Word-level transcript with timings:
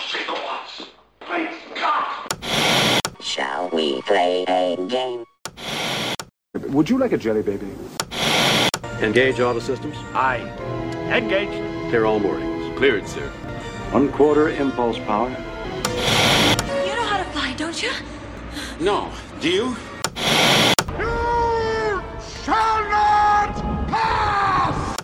gigawatts. 0.00 0.88
Great 1.20 1.50
God! 1.74 2.28
Shall 3.20 3.68
we 3.70 4.02
play 4.02 4.44
a 4.48 4.76
game? 4.88 5.24
Would 6.68 6.88
you 6.88 6.98
like 6.98 7.12
a 7.12 7.18
jelly 7.18 7.42
baby? 7.42 7.68
Engage 9.00 9.40
auto 9.40 9.58
systems. 9.58 9.96
Aye. 10.14 10.40
Engaged. 11.10 11.90
Clear 11.90 12.04
all 12.04 12.20
moorings. 12.20 12.76
Cleared, 12.78 13.08
sir. 13.08 13.28
One 13.90 14.10
quarter 14.12 14.48
impulse 14.48 14.98
power. 14.98 15.28
You 15.28 16.94
know 16.94 17.04
how 17.04 17.18
to 17.18 17.24
fly, 17.30 17.54
don't 17.54 17.82
you? 17.82 17.90
No. 18.80 19.10
Do 19.40 19.50
you? 19.50 19.76
You 20.98 22.02
shall 22.44 22.82
not 22.88 23.54
pass! 23.88 24.96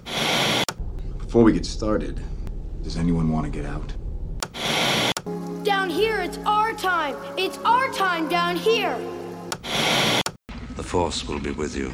Before 1.18 1.42
we 1.42 1.52
get 1.52 1.66
started, 1.66 2.22
does 2.82 2.96
anyone 2.96 3.30
want 3.30 3.44
to 3.46 3.50
get 3.50 3.66
out? 3.66 3.92
Time. 6.78 7.16
It's 7.36 7.58
our 7.64 7.92
time 7.92 8.28
down 8.28 8.56
here. 8.56 8.96
The 10.76 10.82
Force 10.82 11.26
will 11.26 11.40
be 11.40 11.50
with 11.50 11.76
you. 11.76 11.92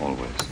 Always. 0.00 0.43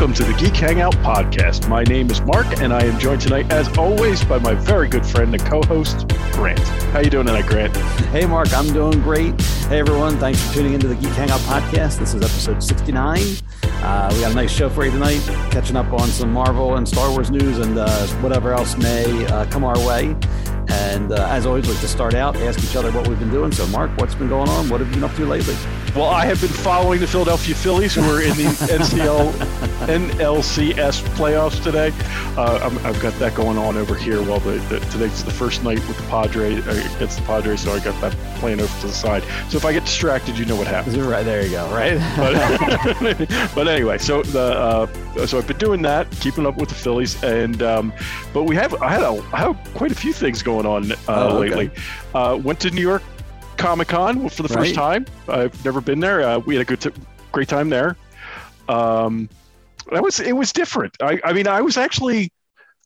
Welcome 0.00 0.14
to 0.14 0.24
the 0.24 0.38
Geek 0.38 0.56
Hangout 0.56 0.94
podcast. 1.02 1.68
My 1.68 1.84
name 1.84 2.08
is 2.10 2.22
Mark, 2.22 2.46
and 2.62 2.72
I 2.72 2.84
am 2.84 2.98
joined 2.98 3.20
tonight, 3.20 3.52
as 3.52 3.68
always, 3.76 4.24
by 4.24 4.38
my 4.38 4.54
very 4.54 4.88
good 4.88 5.04
friend 5.04 5.34
and 5.34 5.44
co-host, 5.44 6.08
Grant. 6.32 6.58
How 6.94 7.00
you 7.00 7.10
doing 7.10 7.26
tonight, 7.26 7.44
Grant? 7.44 7.76
Hey, 8.06 8.24
Mark, 8.24 8.50
I'm 8.54 8.72
doing 8.72 9.02
great. 9.02 9.38
Hey, 9.68 9.78
everyone, 9.78 10.16
thanks 10.16 10.40
for 10.40 10.54
tuning 10.54 10.72
into 10.72 10.88
the 10.88 10.94
Geek 10.94 11.10
Hangout 11.10 11.40
podcast. 11.40 11.98
This 11.98 12.14
is 12.14 12.22
episode 12.22 12.62
69. 12.62 13.18
Uh, 13.62 14.10
we 14.14 14.20
got 14.22 14.32
a 14.32 14.34
nice 14.34 14.50
show 14.50 14.70
for 14.70 14.86
you 14.86 14.90
tonight, 14.90 15.20
catching 15.50 15.76
up 15.76 15.92
on 15.92 16.08
some 16.08 16.32
Marvel 16.32 16.76
and 16.76 16.88
Star 16.88 17.10
Wars 17.10 17.30
news 17.30 17.58
and 17.58 17.76
uh, 17.76 18.06
whatever 18.22 18.54
else 18.54 18.78
may 18.78 19.26
uh, 19.26 19.44
come 19.50 19.64
our 19.64 19.78
way. 19.86 20.16
And 20.70 21.12
uh, 21.12 21.28
as 21.28 21.44
always, 21.44 21.66
we 21.66 21.72
like 21.72 21.82
to 21.82 21.88
start 21.88 22.14
out, 22.14 22.36
ask 22.36 22.58
each 22.64 22.74
other 22.74 22.90
what 22.90 23.06
we've 23.06 23.18
been 23.18 23.30
doing. 23.30 23.52
So, 23.52 23.66
Mark, 23.66 23.90
what's 23.98 24.14
been 24.14 24.30
going 24.30 24.48
on? 24.48 24.70
What 24.70 24.80
have 24.80 24.88
you 24.88 24.94
been 24.94 25.04
up 25.04 25.14
to 25.16 25.26
lately? 25.26 25.56
Well, 25.96 26.08
I 26.08 26.24
have 26.24 26.40
been 26.40 26.50
following 26.50 27.00
the 27.00 27.06
Philadelphia 27.06 27.52
Phillies, 27.54 27.96
who 27.96 28.02
are 28.02 28.22
in 28.22 28.36
the 28.36 28.44
NCL 28.44 29.32
NLCS 29.86 31.02
playoffs 31.16 31.60
today. 31.62 31.92
Uh, 32.36 32.70
i 32.72 32.78
have 32.86 33.00
got 33.02 33.12
that 33.14 33.34
going 33.34 33.58
on 33.58 33.76
over 33.76 33.96
here. 33.96 34.22
Well, 34.22 34.38
the, 34.38 34.52
the, 34.68 34.78
today's 34.90 35.24
the 35.24 35.32
first 35.32 35.64
night 35.64 35.78
with 35.88 35.96
the 35.96 36.04
Padres 36.04 36.64
uh, 36.64 36.70
against 36.96 37.18
the 37.18 37.24
Padres, 37.24 37.62
so 37.62 37.72
I 37.72 37.80
got 37.80 38.00
that 38.00 38.12
playing 38.36 38.60
over 38.60 38.80
to 38.82 38.86
the 38.86 38.92
side. 38.92 39.24
So 39.50 39.56
if 39.56 39.64
I 39.64 39.72
get 39.72 39.84
distracted, 39.84 40.38
you 40.38 40.44
know 40.44 40.54
what 40.54 40.68
happens. 40.68 40.96
Right 40.96 41.24
there, 41.24 41.44
you 41.44 41.50
go. 41.50 41.68
Right. 41.74 41.98
But, 42.20 43.28
but 43.54 43.68
anyway, 43.68 43.98
so 43.98 44.22
the 44.22 44.86
uh, 45.16 45.26
so 45.26 45.38
I've 45.38 45.46
been 45.46 45.58
doing 45.58 45.82
that, 45.82 46.10
keeping 46.20 46.46
up 46.46 46.56
with 46.56 46.68
the 46.68 46.74
Phillies, 46.74 47.22
and 47.22 47.62
um, 47.62 47.92
but 48.32 48.44
we 48.44 48.54
have 48.56 48.74
I 48.82 48.90
had 48.90 49.02
a 49.02 49.22
I 49.32 49.38
have 49.38 49.74
quite 49.74 49.90
a 49.90 49.94
few 49.94 50.12
things 50.12 50.42
going 50.42 50.66
on 50.66 50.92
uh, 50.92 50.96
Oh, 51.08 51.38
okay. 51.38 51.54
lately. 51.54 51.70
Uh, 52.14 52.38
went 52.42 52.60
to 52.60 52.70
New 52.70 52.80
York 52.80 53.02
Comic 53.60 53.88
Con 53.88 54.28
for 54.28 54.42
the 54.42 54.48
first 54.48 54.58
Right. 54.58 54.74
time. 54.74 55.06
I've 55.28 55.64
never 55.64 55.80
been 55.80 56.00
there. 56.00 56.22
Uh, 56.22 56.38
we 56.38 56.54
had 56.56 56.62
a 56.62 56.64
good, 56.64 56.80
t- 56.80 56.90
great 57.32 57.48
time 57.48 57.68
there. 57.68 57.96
Um, 58.68 59.28
that 59.92 60.02
was 60.02 60.20
it 60.20 60.32
was 60.36 60.52
different. 60.52 60.96
I, 61.02 61.20
I 61.24 61.32
mean, 61.32 61.46
I 61.48 61.60
was 61.60 61.76
actually, 61.76 62.32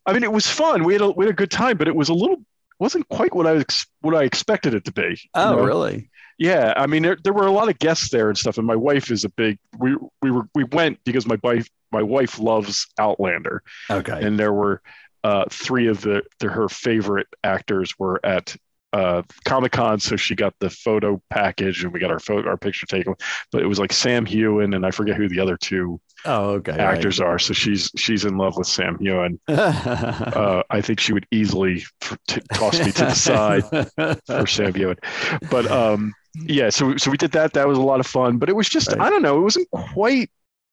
I 0.07 0.13
mean, 0.13 0.23
it 0.25 0.33
was 0.33 0.47
fun. 0.47 0.85
We 0.85 0.95
had 0.95 1.03
a 1.03 1.11
we 1.11 1.27
had 1.27 1.33
a 1.33 1.37
good 1.37 1.51
time, 1.51 1.77
but 1.77 1.89
it 1.89 1.95
was 1.95 2.09
a 2.09 2.15
little 2.15 2.37
wasn't 2.79 3.09
quite 3.09 3.35
what 3.35 3.47
I 3.47 3.57
ex- 3.57 3.87
what 4.01 4.15
I 4.15 4.25
expected 4.25 4.75
it 4.75 4.85
to 4.87 4.93
be. 4.93 5.03
you 5.11 5.17
Oh, 5.35 5.57
know? 5.57 5.65
really? 5.65 6.11
Yeah, 6.39 6.75
I 6.77 6.89
mean, 6.89 7.05
there, 7.05 7.17
there 7.23 7.33
were 7.33 7.47
a 7.47 7.53
lot 7.53 7.69
of 7.69 7.79
guests 7.79 8.11
there 8.11 8.29
and 8.29 8.37
stuff, 8.37 8.59
and 8.59 8.67
my 8.67 8.75
wife 8.75 9.11
is 9.13 9.25
a 9.25 9.29
big. 9.29 9.59
We 9.79 9.97
we 10.23 10.31
were 10.33 10.49
we 10.55 10.65
went 10.65 10.99
because 11.05 11.27
my 11.27 11.39
wife 11.45 11.69
my 11.93 12.03
wife 12.03 12.39
loves 12.41 12.87
Outlander, 12.99 13.63
Okay. 13.89 14.21
and 14.25 14.39
there 14.39 14.53
were 14.53 14.83
uh, 15.23 15.45
three 15.51 15.87
of 15.87 16.01
the, 16.01 16.23
the 16.41 16.49
her 16.49 16.69
favorite 16.69 17.29
actors 17.45 17.97
were 17.99 18.19
at 18.27 18.57
uh, 18.95 19.23
Comic 19.45 19.73
Con, 19.73 19.99
so 19.99 20.15
she 20.17 20.35
got 20.37 20.55
the 20.61 20.71
photo 20.71 21.21
package 21.29 21.83
and 21.83 21.93
we 21.93 21.99
got 21.99 22.11
our 22.13 22.21
photo 22.21 22.49
our 22.49 22.57
picture 22.57 22.87
taken. 22.87 23.15
But 23.51 23.63
it 23.63 23.67
was 23.67 23.79
like 23.81 23.93
Sam 23.93 24.25
Heughan 24.25 24.75
and 24.75 24.87
I 24.87 24.93
forget 24.93 25.17
who 25.17 25.29
the 25.29 25.41
other 25.41 25.57
two 25.57 26.01
oh, 26.25 26.51
okay. 26.51 26.73
actors 26.73 27.19
are. 27.19 27.39
So 27.41 27.53
she's 27.55 27.91
she's 27.97 28.25
in 28.25 28.37
love 28.39 28.57
with 28.57 28.69
Sam 28.69 28.97
Heughan. 28.99 29.39
Uh, 30.35 30.63
I 30.71 30.81
think 30.81 31.01
she 31.01 31.13
would 31.13 31.27
easily 31.31 31.85
t- 32.27 32.41
toss 32.55 32.79
me 32.79 32.93
to 32.93 33.05
the 33.05 33.15
side 33.15 33.65
for 34.27 34.47
Sam 34.47 34.73
Heughan. 34.73 34.97
But 35.51 35.67
um, 35.71 36.13
yeah, 36.35 36.71
so 36.71 36.97
so 36.97 37.11
we 37.11 37.17
did 37.17 37.33
that. 37.33 37.53
That 37.55 37.67
was 37.69 37.79
a 37.79 37.83
lot 37.83 38.01
of 38.01 38.07
fun. 38.07 38.39
But 38.39 38.49
it 38.49 38.57
was 38.57 38.69
just 38.69 38.89
Right. 38.93 39.01
I 39.01 39.11
don't 39.11 39.23
know. 39.23 39.39
It 39.39 39.43
wasn't 39.43 39.69
quite 39.71 40.31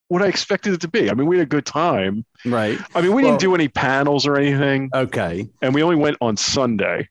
what 0.08 0.22
I 0.22 0.26
expected 0.26 0.74
it 0.74 0.80
to 0.82 0.88
be. 0.88 1.10
I 1.10 1.14
mean, 1.14 1.26
we 1.26 1.38
had 1.38 1.46
a 1.46 1.48
good 1.48 1.64
time. 1.66 2.24
right. 2.44 2.78
I 2.94 3.00
mean, 3.00 3.12
we 3.14 3.22
Well- 3.22 3.32
didn't 3.32 3.40
do 3.40 3.54
any 3.54 3.68
panels 3.68 4.26
or 4.26 4.36
anything, 4.36 4.90
Okay. 4.94 5.48
and 5.62 5.74
we 5.74 5.82
only 5.82 5.96
went 5.96 6.18
on 6.20 6.36
Sunday. 6.36 7.08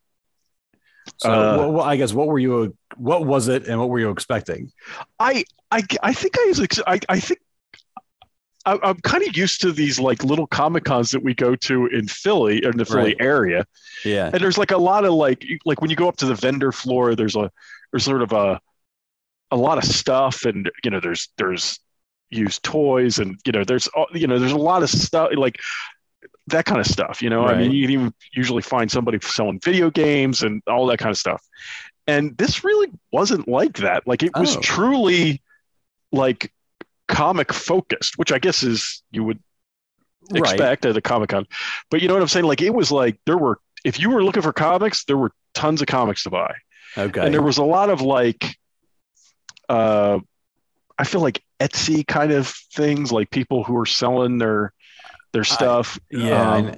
So, 1.21 1.31
Uh, 1.31 1.57
what, 1.57 1.73
what- 1.73 1.87
I 1.87 1.95
guess 1.97 2.13
what 2.13 2.27
were 2.27 2.39
you? 2.39 2.75
What 2.97 3.25
was 3.25 3.47
it, 3.47 3.67
and 3.67 3.79
what 3.79 3.89
were 3.89 3.99
you 3.99 4.09
expecting? 4.09 4.71
I 5.19 5.43
I 5.71 5.83
I 6.01 6.13
think 6.13 6.35
I 6.39 6.45
was, 6.47 6.81
I, 6.87 6.99
I 7.09 7.19
think 7.19 7.39
I, 8.65 8.77
I'm 8.83 8.99
kind 9.01 9.25
of 9.27 9.37
used 9.37 9.61
to 9.61 9.71
these 9.71 9.99
like 9.99 10.23
little 10.23 10.47
comic 10.47 10.83
cons 10.83 11.11
that 11.11 11.23
we 11.23 11.33
go 11.33 11.55
to 11.55 11.87
in 11.87 12.07
Philly 12.07 12.63
in 12.63 12.75
the 12.77 12.85
Philly 12.85 13.15
Right. 13.15 13.17
area, 13.19 13.65
Yeah. 14.03 14.29
and 14.33 14.41
there's 14.41 14.57
like 14.57 14.71
a 14.71 14.77
lot 14.77 15.05
of 15.05 15.13
like 15.13 15.45
like 15.65 15.81
when 15.81 15.89
you 15.89 15.95
go 15.95 16.07
up 16.07 16.17
to 16.17 16.25
the 16.25 16.35
vendor 16.35 16.71
floor, 16.71 17.15
there's 17.15 17.35
a 17.35 17.51
there's 17.91 18.03
sort 18.03 18.21
of 18.23 18.31
a 18.33 18.59
a 19.51 19.57
lot 19.57 19.77
of 19.77 19.83
stuff, 19.83 20.45
and 20.45 20.71
you 20.83 20.89
know 20.91 20.99
there's 20.99 21.29
there's 21.37 21.79
used 22.29 22.63
toys, 22.63 23.19
and 23.19 23.39
you 23.45 23.51
know 23.51 23.63
there's 23.63 23.87
you 24.13 24.25
know 24.27 24.39
there's 24.39 24.51
a 24.53 24.57
lot 24.57 24.81
of 24.83 24.89
stuff 24.89 25.29
like 25.35 25.59
that 26.47 26.65
kind 26.65 26.79
of 26.79 26.87
stuff. 26.87 27.21
You 27.21 27.29
know, 27.29 27.45
I 27.45 27.57
mean, 27.57 27.71
you 27.71 27.83
can 27.87 27.91
even 27.93 28.13
usually 28.33 28.61
find 28.61 28.89
somebody 28.91 29.19
selling 29.21 29.59
video 29.59 29.89
games 29.89 30.43
and 30.43 30.61
all 30.67 30.85
that 30.87 30.97
kind 30.97 31.11
of 31.11 31.17
stuff. 31.17 31.41
And 32.07 32.37
this 32.37 32.63
really 32.63 32.89
wasn't 33.11 33.47
like 33.47 33.77
that. 33.77 34.07
Like 34.07 34.23
it 34.23 34.35
was 34.35 34.57
Oh. 34.57 34.59
truly 34.61 35.41
like 36.11 36.51
comic 37.07 37.53
focused, 37.53 38.17
which 38.17 38.31
I 38.31 38.39
guess 38.39 38.63
is 38.63 39.03
you 39.11 39.23
would 39.23 39.39
Right. 40.29 40.39
expect 40.53 40.85
at 40.85 40.95
a 40.95 41.01
Comic 41.01 41.29
Con. 41.29 41.45
But 41.89 42.01
you 42.01 42.07
know 42.07 42.13
what 42.13 42.21
I'm 42.21 42.27
saying? 42.29 42.45
Like 42.45 42.61
it 42.61 42.73
was 42.73 42.91
like 42.91 43.19
there 43.25 43.37
were 43.37 43.59
if 43.83 43.99
you 43.99 44.09
were 44.09 44.23
looking 44.23 44.43
for 44.43 44.53
comics, 44.53 45.03
there 45.05 45.17
were 45.17 45.31
tons 45.53 45.81
of 45.81 45.87
comics 45.87 46.23
to 46.23 46.29
buy. 46.29 46.55
Okay. 46.97 47.21
And 47.21 47.33
there 47.33 47.41
was 47.41 47.57
a 47.57 47.63
lot 47.63 47.89
of 47.89 48.01
like 48.01 48.57
uh 49.69 50.19
I 50.97 51.03
feel 51.03 51.21
like 51.21 51.43
Etsy 51.59 52.05
kind 52.05 52.31
of 52.31 52.47
things, 52.73 53.11
like 53.11 53.29
people 53.31 53.63
who 53.63 53.75
are 53.77 53.85
selling 53.85 54.37
their 54.37 54.73
their 55.33 55.43
stuff. 55.43 55.99
yeah. 56.11 56.53
Um, 56.53 56.75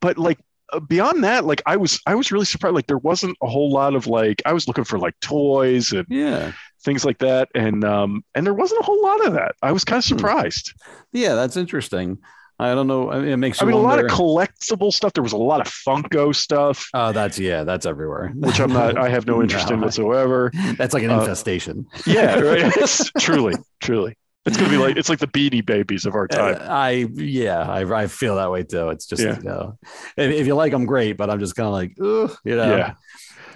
but 0.00 0.18
like 0.18 0.38
uh, 0.72 0.80
beyond 0.80 1.24
that, 1.24 1.44
like 1.44 1.62
I 1.66 1.76
was 1.76 2.00
I 2.06 2.14
was 2.14 2.30
really 2.32 2.44
surprised. 2.44 2.74
Like 2.74 2.86
there 2.86 2.98
wasn't 2.98 3.36
a 3.42 3.46
whole 3.48 3.70
lot 3.72 3.94
of 3.94 4.06
like 4.06 4.42
I 4.46 4.52
was 4.52 4.66
looking 4.68 4.84
for 4.84 4.98
like 4.98 5.14
toys 5.20 5.92
and 5.92 6.06
yeah. 6.10 6.52
things 6.82 7.04
like 7.04 7.18
that, 7.18 7.48
and 7.54 7.84
um 7.84 8.24
and 8.34 8.44
there 8.46 8.54
wasn't 8.54 8.80
a 8.80 8.84
whole 8.84 9.02
lot 9.02 9.26
of 9.26 9.32
that. 9.34 9.54
I 9.62 9.72
was 9.72 9.84
kind 9.84 9.98
of 9.98 10.04
Hmm. 10.04 10.16
surprised. 10.16 10.72
Yeah. 11.12 11.34
That's 11.34 11.56
interesting. 11.56 12.18
I 12.60 12.74
don't 12.74 12.88
know. 12.88 13.08
I 13.12 13.20
mean, 13.20 13.28
it 13.28 13.36
makes 13.36 13.62
I 13.62 13.66
mean, 13.66 13.76
a 13.76 13.78
lot 13.78 14.00
of 14.00 14.06
collectible 14.06 14.92
stuff. 14.92 15.12
There 15.12 15.22
was 15.22 15.32
a 15.32 15.36
lot 15.36 15.60
of 15.60 15.68
Funko 15.68 16.34
stuff, 16.34 16.88
Oh, 16.92 17.12
that's 17.12 17.38
yeah. 17.38 17.62
That's 17.62 17.86
everywhere. 17.86 18.32
which 18.34 18.58
I'm 18.60 18.72
not. 18.72 18.98
I 18.98 19.08
have 19.10 19.28
no 19.28 19.40
interest 19.44 19.70
in 19.70 19.80
whatsoever. 19.80 20.50
That's 20.76 20.92
like 20.92 21.04
an 21.04 21.10
Uh, 21.12 21.20
infestation. 21.20 21.86
Yeah, 22.04 22.40
right. 22.40 22.72
Truly, 23.20 23.54
truly. 23.80 24.16
It's 24.48 24.56
gonna 24.56 24.70
be 24.70 24.76
like 24.78 24.96
it's 24.96 25.08
like 25.08 25.18
the 25.20 25.28
Beanie 25.28 25.64
Babies 25.64 26.04
of 26.06 26.14
our 26.14 26.24
Uh, 26.30 26.54
time. 26.54 26.56
I 26.68 26.90
yeah, 27.14 27.60
I, 27.60 27.82
I 28.02 28.06
feel 28.08 28.36
that 28.36 28.50
way 28.50 28.64
too. 28.64 28.88
It's 28.90 29.06
just 29.06 29.22
Yeah. 29.22 29.36
you 29.38 29.42
know, 29.44 29.78
if, 30.16 30.32
if 30.32 30.46
you 30.46 30.54
like 30.54 30.72
them, 30.72 30.84
great. 30.86 31.16
But 31.16 31.30
I'm 31.30 31.38
just 31.38 31.54
kind 31.54 31.66
of 31.66 31.72
like, 31.72 31.92
Ugh, 32.00 32.36
you 32.44 32.56
know. 32.56 32.76
Yeah. 32.76 32.94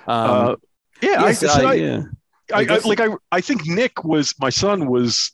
Um, 0.06 0.30
uh, 0.48 0.54
yeah, 1.00 1.22
I, 1.22 1.26
yes, 1.28 1.40
so 1.40 1.48
I- 1.48 1.70
I, 1.70 1.74
yeah. 1.74 2.02
I, 2.54 2.60
I 2.60 2.66
I, 2.74 2.78
like 2.84 3.00
I, 3.00 3.08
I 3.30 3.40
think 3.40 3.66
Nick 3.66 4.04
was 4.04 4.34
my 4.40 4.50
son 4.50 4.86
was 4.86 5.32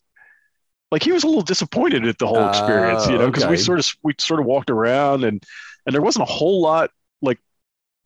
like 0.90 1.02
he 1.02 1.12
was 1.12 1.24
a 1.24 1.26
little 1.26 1.42
disappointed 1.42 2.06
at 2.06 2.18
the 2.18 2.26
whole 2.26 2.48
experience, 2.48 3.06
you 3.08 3.16
Oh, 3.16 3.18
know, 3.18 3.26
because 3.26 3.46
we 3.46 3.56
sort 3.56 3.78
of 3.80 3.86
we 4.02 4.14
sort 4.18 4.40
of 4.40 4.46
walked 4.46 4.70
around 4.70 5.24
and 5.24 5.42
and 5.84 5.94
there 5.94 6.02
wasn't 6.02 6.22
a 6.28 6.32
whole 6.32 6.60
lot 6.62 6.90
like 7.22 7.38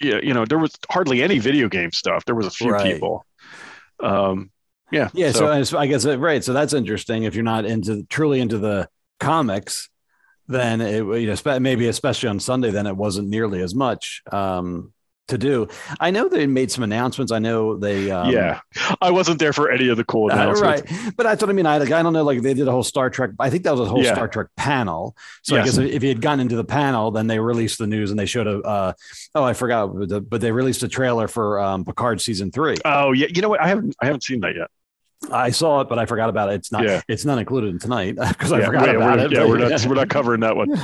yeah, 0.01 0.19
you 0.23 0.33
know, 0.35 0.45
there 0.45 0.59
was 0.59 0.73
hardly 0.91 1.23
any 1.23 1.39
video 1.39 1.69
game 1.69 1.93
stuff. 1.93 2.25
There 2.25 2.35
was 2.35 2.47
a 2.47 2.51
few 2.51 2.71
Right. 2.73 2.95
people. 2.95 3.25
Um, 4.01 4.51
yeah, 4.93 5.09
Yeah, 5.15 5.33
so, 5.33 5.79
I 5.79 5.87
guess 5.87 6.07
uh, 6.07 6.19
right. 6.19 6.43
So 6.45 6.53
that's 6.53 6.73
interesting. 6.73 7.25
If 7.25 7.35
you're 7.35 7.45
not 7.45 7.65
into 7.65 8.05
truly 8.05 8.41
into 8.41 8.59
the 8.59 8.89
comics, 9.19 9.89
then 10.49 10.81
it 10.81 11.05
you 11.21 11.35
know 11.35 11.59
maybe 11.59 11.89
especially 11.89 12.29
on 12.29 12.41
Sunday, 12.41 12.71
then 12.71 12.87
it 12.87 12.97
wasn't 12.97 13.29
nearly 13.29 13.63
as 13.63 13.75
much. 13.75 14.23
Um, 14.31 14.93
to 15.29 15.39
do. 15.39 15.69
I 16.01 16.11
know 16.11 16.29
they 16.29 16.47
made 16.47 16.71
some 16.71 16.85
announcements. 16.85 17.33
I 17.33 17.39
know 17.39 17.77
they. 17.77 18.11
Um, 18.11 18.31
yeah, 18.33 18.61
I 19.01 19.11
wasn't 19.11 19.39
there 19.39 19.53
for 19.53 19.71
any 19.71 19.89
of 19.89 19.97
the 19.97 20.05
cool 20.05 20.31
uh, 20.31 20.35
announcements. 20.35 20.91
right, 20.93 21.15
but 21.17 21.23
that's 21.25 21.43
what 21.43 21.49
I 21.49 21.53
mean. 21.53 21.67
I 21.67 21.79
like, 21.79 21.91
I 21.91 22.03
don't 22.03 22.13
know. 22.13 22.25
Like 22.25 22.43
they 22.43 22.55
did 22.55 22.69
a 22.69 22.71
whole 22.73 22.83
Star 22.83 23.09
Trek. 23.11 23.31
I 23.39 23.51
think 23.51 23.65
that 23.65 23.73
was 23.73 23.81
a 23.81 23.85
whole 23.87 24.03
Yeah. 24.03 24.13
Star 24.15 24.29
Trek 24.29 24.49
panel. 24.57 25.17
So 25.43 25.57
I 25.57 25.61
Yes. 25.61 25.77
guess 25.77 25.79
if 25.79 26.03
you 26.03 26.09
had 26.11 26.21
gotten 26.21 26.41
into 26.41 26.57
the 26.57 26.65
panel, 26.65 27.11
then 27.11 27.27
they 27.27 27.39
released 27.39 27.79
the 27.79 27.87
news 27.87 28.11
and 28.11 28.19
they 28.19 28.27
showed 28.27 28.47
a. 28.47 28.59
Uh, 28.61 28.93
oh, 29.35 29.45
I 29.45 29.55
forgot, 29.55 29.87
but 30.29 30.41
they 30.41 30.53
released 30.53 30.83
a 30.83 30.89
trailer 30.89 31.29
for 31.29 31.61
um, 31.61 31.85
Picard 31.85 32.21
season 32.21 32.51
three. 32.51 32.77
Oh 32.85 33.13
yeah, 33.13 33.29
you 33.35 33.43
know 33.43 33.49
what? 33.49 33.61
I 33.61 33.69
haven't 33.69 33.97
I 34.01 34.07
haven't 34.07 34.25
seen 34.25 34.41
that 34.41 34.55
yet. 34.57 34.71
I 35.31 35.51
saw 35.51 35.81
it, 35.81 35.89
but 35.89 35.99
I 35.99 36.07
forgot 36.07 36.29
about 36.29 36.51
it. 36.51 36.55
It's 36.57 36.73
not. 36.73 36.85
Yeah. 36.85 37.01
It's 37.09 37.25
not 37.25 37.39
included 37.39 37.69
in 37.71 37.79
tonight 37.79 38.17
because 38.29 38.53
I 38.53 38.59
yeah, 38.61 38.67
forgot 38.67 38.83
we're, 38.89 38.97
about 38.97 39.17
we're- 39.19 39.25
it. 39.27 39.33
Yeah, 39.33 39.45
we're 39.47 39.59
not 39.69 39.87
we're 39.87 39.95
not 39.95 40.09
covering 40.11 40.41
that 40.41 40.57
one. 40.57 40.71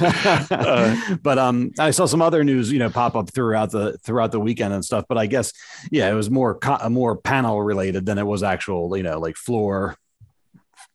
Uh, 0.51 1.17
but 1.23 1.39
um, 1.39 1.73
I 1.79 1.91
saw 1.91 2.07
some 2.07 2.23
other 2.23 2.45
news, 2.45 2.71
you 2.73 2.79
know, 2.79 2.91
pop 2.91 3.17
up 3.17 3.31
throughout 3.33 3.71
the 3.71 3.99
throughout 3.99 4.33
the 4.33 4.41
weekend 4.41 4.73
and 4.75 4.85
stuff. 4.85 5.05
But 5.09 5.19
I 5.19 5.27
guess, 5.27 5.53
yeah, 5.91 6.11
it 6.11 6.15
was 6.15 6.31
more 6.31 6.55
co- 6.59 6.89
more 6.89 7.17
panel 7.17 7.61
related 7.63 8.07
than 8.07 8.19
it 8.19 8.27
was 8.27 8.43
actual, 8.43 8.97
you 8.97 9.03
know, 9.03 9.19
like 9.19 9.37
floor 9.37 9.97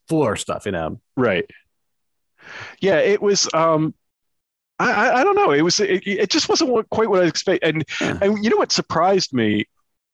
floor 0.08 0.36
stuff. 0.36 0.66
You 0.66 0.72
know, 0.72 1.02
Right. 1.18 1.46
Yeah, 2.80 2.98
it 3.00 3.22
was. 3.22 3.48
Um, 3.54 3.94
I, 4.80 4.92
I 4.92 5.22
I 5.22 5.24
don't 5.24 5.36
know. 5.36 5.52
It 5.52 5.62
was. 5.62 5.80
It, 5.80 6.06
it 6.08 6.30
just 6.30 6.50
wasn't 6.50 6.72
what, 6.72 6.90
quite 6.90 7.10
what 7.10 7.22
I 7.24 7.28
expected. 7.28 7.76
And 7.76 7.86
Yeah. 8.02 8.18
and 8.22 8.44
you 8.44 8.50
know 8.50 8.58
what 8.58 8.72
surprised 8.72 9.34
me 9.34 9.66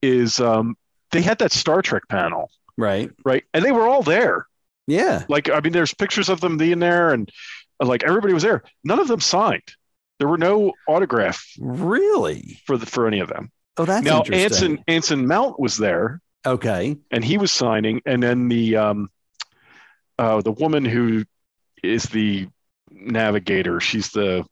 is 0.01 0.39
um, 0.39 0.77
they 1.11 1.21
had 1.21 1.39
that 1.39 1.51
Star 1.51 1.81
Trek 1.81 2.03
panel, 2.09 2.51
right? 2.79 3.11
right? 3.25 3.43
And 3.53 3.63
they 3.63 3.71
were 3.71 3.87
all 3.87 4.01
there. 4.03 4.45
Yeah. 4.87 5.23
Like 5.29 5.49
I 5.49 5.59
mean, 5.59 5.73
there's 5.73 5.93
pictures 5.93 6.29
of 6.29 6.41
them 6.41 6.57
being 6.57 6.79
there, 6.79 7.11
and 7.13 7.29
like 7.79 8.03
everybody 8.03 8.33
was 8.33 8.43
there. 8.43 8.63
None 8.83 8.99
of 8.99 9.07
them 9.07 9.19
signed. 9.19 9.63
There 10.17 10.27
were 10.27 10.37
no 10.37 10.73
autograph 10.87 11.45
Really? 11.59 12.59
for 12.65 12.77
the 12.77 12.85
for 12.85 13.07
any 13.07 13.19
of 13.19 13.29
them. 13.29 13.51
Oh, 13.77 13.85
that's 13.85 14.03
now 14.03 14.19
interesting. 14.19 14.43
Anson 14.43 14.83
Anson 14.87 15.27
Mount 15.27 15.59
was 15.59 15.77
there, 15.77 16.19
Okay. 16.45 16.97
and 17.11 17.23
he 17.23 17.37
was 17.37 17.51
signing, 17.51 18.01
and 18.05 18.21
then 18.21 18.49
the 18.49 18.75
um, 18.75 19.09
uh, 20.17 20.41
the 20.41 20.51
woman 20.51 20.83
who 20.83 21.23
is 21.83 22.03
the 22.05 22.47
navigator, 22.91 23.79
she's 23.79 24.09
the 24.09 24.43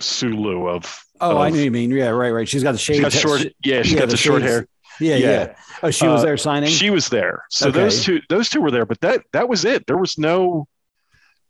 Sulu 0.00 0.68
of. 0.68 1.04
Oh, 1.20 1.36
I 1.38 1.48
of- 1.48 1.52
know 1.54 1.58
what 1.60 1.64
you 1.64 1.70
mean. 1.70 1.90
Yeah, 1.90 2.08
right, 2.08 2.30
right. 2.30 2.48
She's 2.48 2.62
got 2.62 2.72
the 2.72 2.78
shade. 2.78 2.94
She's 2.96 3.02
got 3.02 3.12
short. 3.12 3.42
Yeah, 3.64 3.82
she's 3.82 3.98
got 3.98 4.08
the, 4.08 4.16
short 4.16 4.42
hair. 4.42 4.66
Yeah, 5.00 5.16
yeah, 5.16 5.30
Yeah. 5.30 5.54
Oh, 5.82 5.90
she 5.90 6.06
was 6.08 6.22
Uh, 6.22 6.26
there 6.26 6.36
signing. 6.36 6.70
She 6.70 6.90
was 6.90 7.08
there. 7.08 7.44
So 7.50 7.68
Okay. 7.68 7.80
those 7.80 8.04
two, 8.04 8.20
those 8.28 8.48
two 8.48 8.60
were 8.60 8.70
there, 8.70 8.86
but 8.86 9.00
that 9.02 9.22
that 9.32 9.48
was 9.48 9.64
it. 9.64 9.86
There 9.86 9.98
was 9.98 10.16
no. 10.18 10.66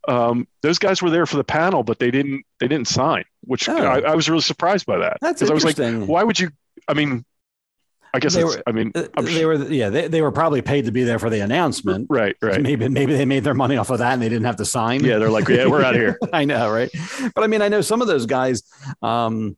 Um, 0.09 0.47
those 0.63 0.79
guys 0.79 1.03
were 1.03 1.11
there 1.11 1.27
for 1.27 1.37
the 1.37 1.45
panel, 1.45 1.83
but 1.83 1.99
they 1.99 2.11
didn't. 2.11 2.45
They 2.61 2.69
didn't 2.69 2.89
sign, 2.89 3.25
which 3.43 3.69
Oh. 3.69 3.77
I, 3.77 4.01
I 4.01 4.15
was 4.15 4.29
really 4.29 4.41
surprised 4.43 4.87
by 4.87 4.99
that. 4.99 5.19
That's 5.21 5.43
I 5.43 5.53
was 5.53 5.65
like, 5.65 5.79
interesting. 5.79 6.07
why 6.07 6.23
would 6.23 6.39
you? 6.39 6.51
I 6.89 6.95
mean, 6.95 7.25
I 8.15 8.21
guess 8.21 8.35
They 8.35 8.45
were- 8.45 8.63
I 8.67 8.73
mean, 8.73 8.93
Uh, 8.95 9.05
I'm 9.17 9.25
they 9.25 9.45
were, 9.45 9.55
yeah, 9.57 9.91
they, 9.91 10.07
they 10.09 10.23
were 10.23 10.31
probably 10.33 10.63
paid 10.63 10.85
to 10.87 10.93
be 10.93 11.03
there 11.05 11.19
for 11.19 11.29
the 11.29 11.41
announcement. 11.41 12.07
right, 12.09 12.37
right. 12.41 12.63
Maybe 12.63 12.89
maybe 12.89 13.15
they 13.15 13.25
made 13.25 13.43
their 13.45 13.53
money 13.55 13.77
off 13.77 13.91
of 13.91 13.99
that 13.99 14.13
and 14.13 14.23
they 14.23 14.29
didn't 14.29 14.47
have 14.47 14.57
to 14.57 14.65
sign. 14.65 15.05
Yeah, 15.05 15.19
they're 15.19 15.29
like, 15.31 15.49
yeah, 15.49 15.67
we're 15.67 15.83
out 15.83 15.95
of 15.97 16.01
here. 16.01 16.19
I 16.33 16.45
know, 16.45 16.71
right? 16.71 16.91
But 17.35 17.43
I 17.45 17.49
mean, 17.49 17.61
I 17.61 17.69
know 17.69 17.81
some 17.81 18.01
of 18.01 18.07
those 18.09 18.27
guys, 18.27 18.63
um, 19.03 19.57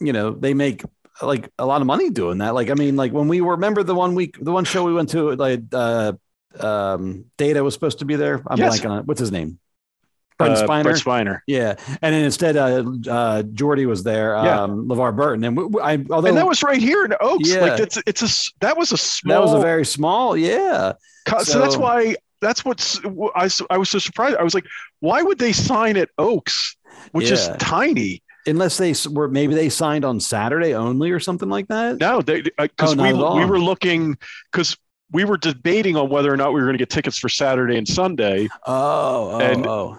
you 0.00 0.12
know, 0.12 0.30
they 0.30 0.54
make 0.54 0.82
like 1.22 1.50
a 1.58 1.66
lot 1.66 1.80
of 1.80 1.86
money 1.86 2.10
doing 2.10 2.38
that. 2.38 2.54
Like, 2.54 2.70
I 2.70 2.74
mean, 2.74 2.96
like 2.96 3.12
when 3.12 3.28
we 3.28 3.40
were, 3.40 3.52
remember 3.54 3.82
the 3.82 3.94
one 3.94 4.14
week, 4.14 4.36
the 4.40 4.52
one 4.52 4.64
show 4.64 4.84
we 4.84 4.92
went 4.94 5.10
to, 5.10 5.34
like, 5.36 5.62
uh, 5.72 6.12
um, 6.58 7.24
Data 7.36 7.62
was 7.62 7.74
supposed 7.74 7.98
to 8.00 8.04
be 8.04 8.16
there. 8.16 8.42
I'm 8.46 8.58
Yes. 8.58 8.80
blanking 8.80 8.90
on 8.90 8.98
it. 9.00 9.06
What's 9.06 9.20
his 9.20 9.30
name? 9.32 9.58
Brent 10.38 10.56
Uh, 10.56 10.66
Spiner. 10.66 10.82
Brent 10.84 10.98
Spiner. 10.98 11.40
Yeah, 11.46 11.74
and 12.00 12.14
then 12.14 12.24
instead, 12.24 12.56
uh, 12.56 12.82
uh, 13.10 13.42
Geordi 13.42 13.86
was 13.86 14.02
there. 14.02 14.32
Yeah. 14.34 14.62
Um, 14.62 14.88
LeVar 14.88 15.14
Burton, 15.14 15.44
and 15.44 15.54
we, 15.56 15.64
we- 15.64 15.82
I, 15.82 16.02
although 16.10 16.28
and 16.28 16.36
that 16.38 16.46
was 16.46 16.62
right 16.62 16.80
here 16.80 17.04
in 17.04 17.14
Oaks. 17.20 17.48
Yeah. 17.50 17.60
Like 17.60 17.76
that's 17.76 17.98
it's 18.06 18.22
a 18.22 18.52
that 18.60 18.78
was 18.78 18.90
a 18.90 18.96
small. 18.96 19.34
that 19.36 19.42
was 19.42 19.52
a 19.52 19.60
very 19.60 19.84
small, 19.84 20.36
yeah. 20.38 20.94
co- 21.26 21.42
so, 21.42 21.58
that's 21.60 21.76
why 21.76 22.16
that's 22.40 22.64
what's 22.64 22.98
I, 23.36 23.50
I 23.68 23.76
was 23.76 23.90
so 23.90 23.98
surprised. 23.98 24.36
I 24.38 24.42
was 24.42 24.54
like, 24.54 24.64
why 25.00 25.22
would 25.22 25.38
they 25.38 25.52
sign 25.52 25.98
at 25.98 26.08
Oaks, 26.16 26.74
which 27.12 27.30
is 27.30 27.50
tiny? 27.58 28.22
Unless 28.46 28.78
they 28.78 28.94
were 29.10 29.28
maybe 29.28 29.54
they 29.54 29.68
signed 29.68 30.04
on 30.04 30.18
Saturday 30.20 30.74
only 30.74 31.10
or 31.10 31.20
something 31.20 31.48
like 31.48 31.68
that. 31.68 31.98
No, 31.98 32.22
they 32.22 32.42
because 32.58 32.98
Oh, 32.98 33.02
we 33.02 33.40
we 33.40 33.44
were 33.46 33.58
looking 33.60 34.16
because 34.50 34.76
we 35.12 35.24
were 35.24 35.36
debating 35.36 35.96
on 35.96 36.08
whether 36.08 36.32
or 36.32 36.36
not 36.36 36.52
we 36.52 36.60
were 36.60 36.66
going 36.66 36.74
to 36.74 36.78
get 36.78 36.88
tickets 36.90 37.18
for 37.18 37.28
Saturday 37.28 37.76
and 37.76 37.86
Sunday, 37.86 38.48
Oh, 38.66 39.32
oh, 39.32 39.38
And- 39.40 39.66
oh, 39.66 39.98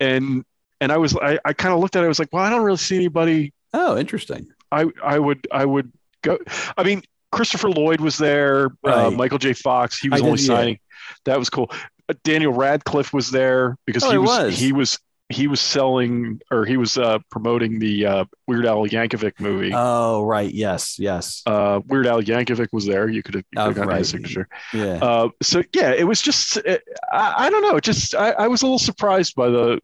and 0.00 0.44
and 0.80 0.92
I 0.92 0.96
was 0.98 1.16
I, 1.16 1.38
I 1.44 1.52
kind 1.54 1.72
of 1.74 1.80
looked 1.80 1.96
at 1.96 2.02
it. 2.02 2.06
I 2.06 2.08
was 2.08 2.18
like, 2.18 2.28
well, 2.32 2.44
I 2.44 2.50
don't 2.50 2.62
really 2.62 2.76
see 2.76 2.96
anybody. 2.96 3.52
oh, 3.74 3.96
interesting. 3.96 4.48
I 4.70 4.86
I 5.02 5.18
would 5.18 5.46
I 5.50 5.64
would 5.64 5.90
go. 6.22 6.38
I 6.76 6.82
mean, 6.84 7.02
Christopher 7.32 7.70
Lloyd 7.70 8.00
was 8.00 8.18
there. 8.18 8.70
Uh, 8.84 9.10
Michael 9.10 9.38
J. 9.38 9.54
Fox. 9.54 9.98
He 9.98 10.08
was 10.08 10.20
I 10.20 10.24
only 10.26 10.36
did, 10.38 10.46
yeah. 10.46 10.54
signing. 10.56 10.78
That 11.24 11.38
was 11.38 11.48
cool. 11.50 11.70
Uh, 12.08 12.14
Daniel 12.22 12.52
Radcliffe 12.52 13.12
was 13.12 13.30
there 13.30 13.76
because 13.86 14.02
Oh, 14.04 14.08
he 14.08 14.12
he 14.12 14.18
was, 14.18 14.28
was. 14.28 14.58
he 14.58 14.72
was 14.72 14.98
he 15.30 15.46
was 15.46 15.60
selling 15.60 16.40
or 16.50 16.64
he 16.64 16.76
was 16.78 16.96
uh, 16.96 17.18
promoting 17.30 17.78
the 17.78 18.06
uh, 18.06 18.24
Weird 18.46 18.64
Al 18.64 18.86
Yankovic 18.86 19.38
movie. 19.40 19.72
Oh, 19.74 20.24
right. 20.24 20.52
Yes, 20.52 20.98
yes. 20.98 21.42
uh, 21.46 21.80
Weird 21.86 22.06
Al 22.06 22.22
Yankovic 22.22 22.68
was 22.72 22.86
there. 22.86 23.08
You 23.08 23.22
could 23.22 23.34
have, 23.34 23.44
you 23.52 23.58
could 23.58 23.66
have 23.66 23.74
gotten 23.74 23.88
right. 23.90 23.98
his 23.98 24.08
signature. 24.08 24.48
Yeah. 24.72 24.98
Uh, 25.02 25.28
so 25.42 25.62
yeah, 25.74 25.92
it 25.92 26.04
was 26.04 26.22
just 26.22 26.56
uh, 26.56 26.78
I, 27.12 27.46
I 27.46 27.50
don't 27.50 27.62
know. 27.62 27.78
Just 27.78 28.14
I, 28.14 28.30
I 28.30 28.48
was 28.48 28.62
a 28.62 28.66
little 28.66 28.78
surprised 28.78 29.34
by 29.34 29.50
the 29.50 29.80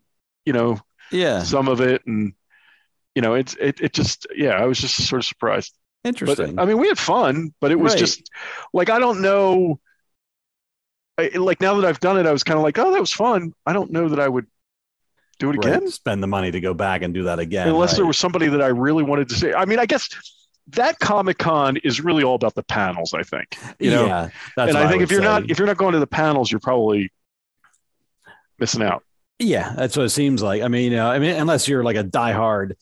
you 0.47 0.53
know 0.55 0.79
yeah. 1.13 1.43
some 1.43 1.69
of 1.69 1.81
it 1.81 2.03
and 2.07 2.33
you 3.15 3.23
know 3.23 3.35
it's 3.35 3.55
it, 3.61 3.81
it 3.81 3.93
just 3.93 4.27
yeah 4.35 4.53
I 4.53 4.65
was 4.65 4.79
just 4.79 4.97
sort 5.07 5.21
of 5.21 5.27
surprised. 5.27 5.75
But 6.03 6.09
Interesting. 6.09 6.59
I 6.59 6.65
mean 6.65 6.79
we 6.79 6.89
had 6.89 6.99
fun, 6.99 7.53
but 7.61 7.71
it 7.71 7.79
was 7.79 7.93
Right. 7.93 7.99
just 7.99 8.31
like 8.73 8.89
I 8.89 8.99
don't 8.99 9.21
know. 9.21 9.79
I, 11.19 11.31
like 11.35 11.61
now 11.61 11.75
that 11.81 11.87
I've 11.87 12.01
done 12.01 12.19
it, 12.19 12.27
I 12.27 12.33
was 12.33 12.43
kind 12.43 12.57
of 12.57 12.65
like, 12.65 12.79
oh, 12.79 12.93
that 12.93 13.01
was 13.01 13.13
fun. 13.13 13.53
I 13.67 13.73
don't 13.73 13.93
know 13.93 14.09
that 14.09 14.19
I 14.19 14.27
would 14.27 14.47
do 15.39 15.51
it 15.51 15.57
Right. 15.57 15.77
again 15.77 15.89
Spend 15.91 16.23
the 16.23 16.27
money 16.27 16.51
to 16.51 16.61
go 16.61 16.75
back 16.75 17.03
and 17.03 17.13
do 17.15 17.25
that 17.25 17.39
again. 17.39 17.69
unless 17.69 17.97
there 17.97 18.07
was 18.07 18.19
somebody 18.19 18.47
that 18.49 18.63
I 18.63 18.69
really 18.69 19.03
wanted 19.03 19.29
to 19.31 19.35
say. 19.35 19.53
I 19.53 19.65
mean, 19.65 19.79
I 19.79 19.87
guess 19.87 20.09
that 20.69 20.99
Comic 20.99 21.39
Con 21.39 21.77
is 21.79 22.01
really 22.01 22.23
all 22.25 22.37
about 22.37 22.55
the 22.55 22.63
panels. 22.63 23.13
I 23.15 23.23
think 23.23 23.57
you 23.79 23.91
know. 23.91 24.07
yeah. 24.07 24.29
That's 24.57 24.71
and 24.71 24.79
I 24.79 24.83
think 24.89 25.01
would 25.01 25.03
if 25.05 25.11
you're 25.11 25.21
say. 25.21 25.27
not 25.27 25.51
if 25.51 25.59
you're 25.59 25.67
not 25.67 25.77
going 25.77 25.93
to 25.93 25.99
the 25.99 26.07
panels, 26.07 26.51
you're 26.51 26.61
probably 26.61 27.11
missing 28.59 28.83
out. 28.83 29.03
Yeah, 29.39 29.75
that's 29.77 29.97
what 29.97 30.07
it 30.07 30.11
seems 30.11 30.43
like. 30.43 30.63
I 30.63 30.69
mean, 30.69 30.91
you 30.93 30.97
know, 30.97 31.11
I 31.11 31.19
mean, 31.19 31.35
unless 31.37 31.67
you're 31.69 31.83
like 31.83 31.97
a 31.97 32.05
diehard, 32.05 32.75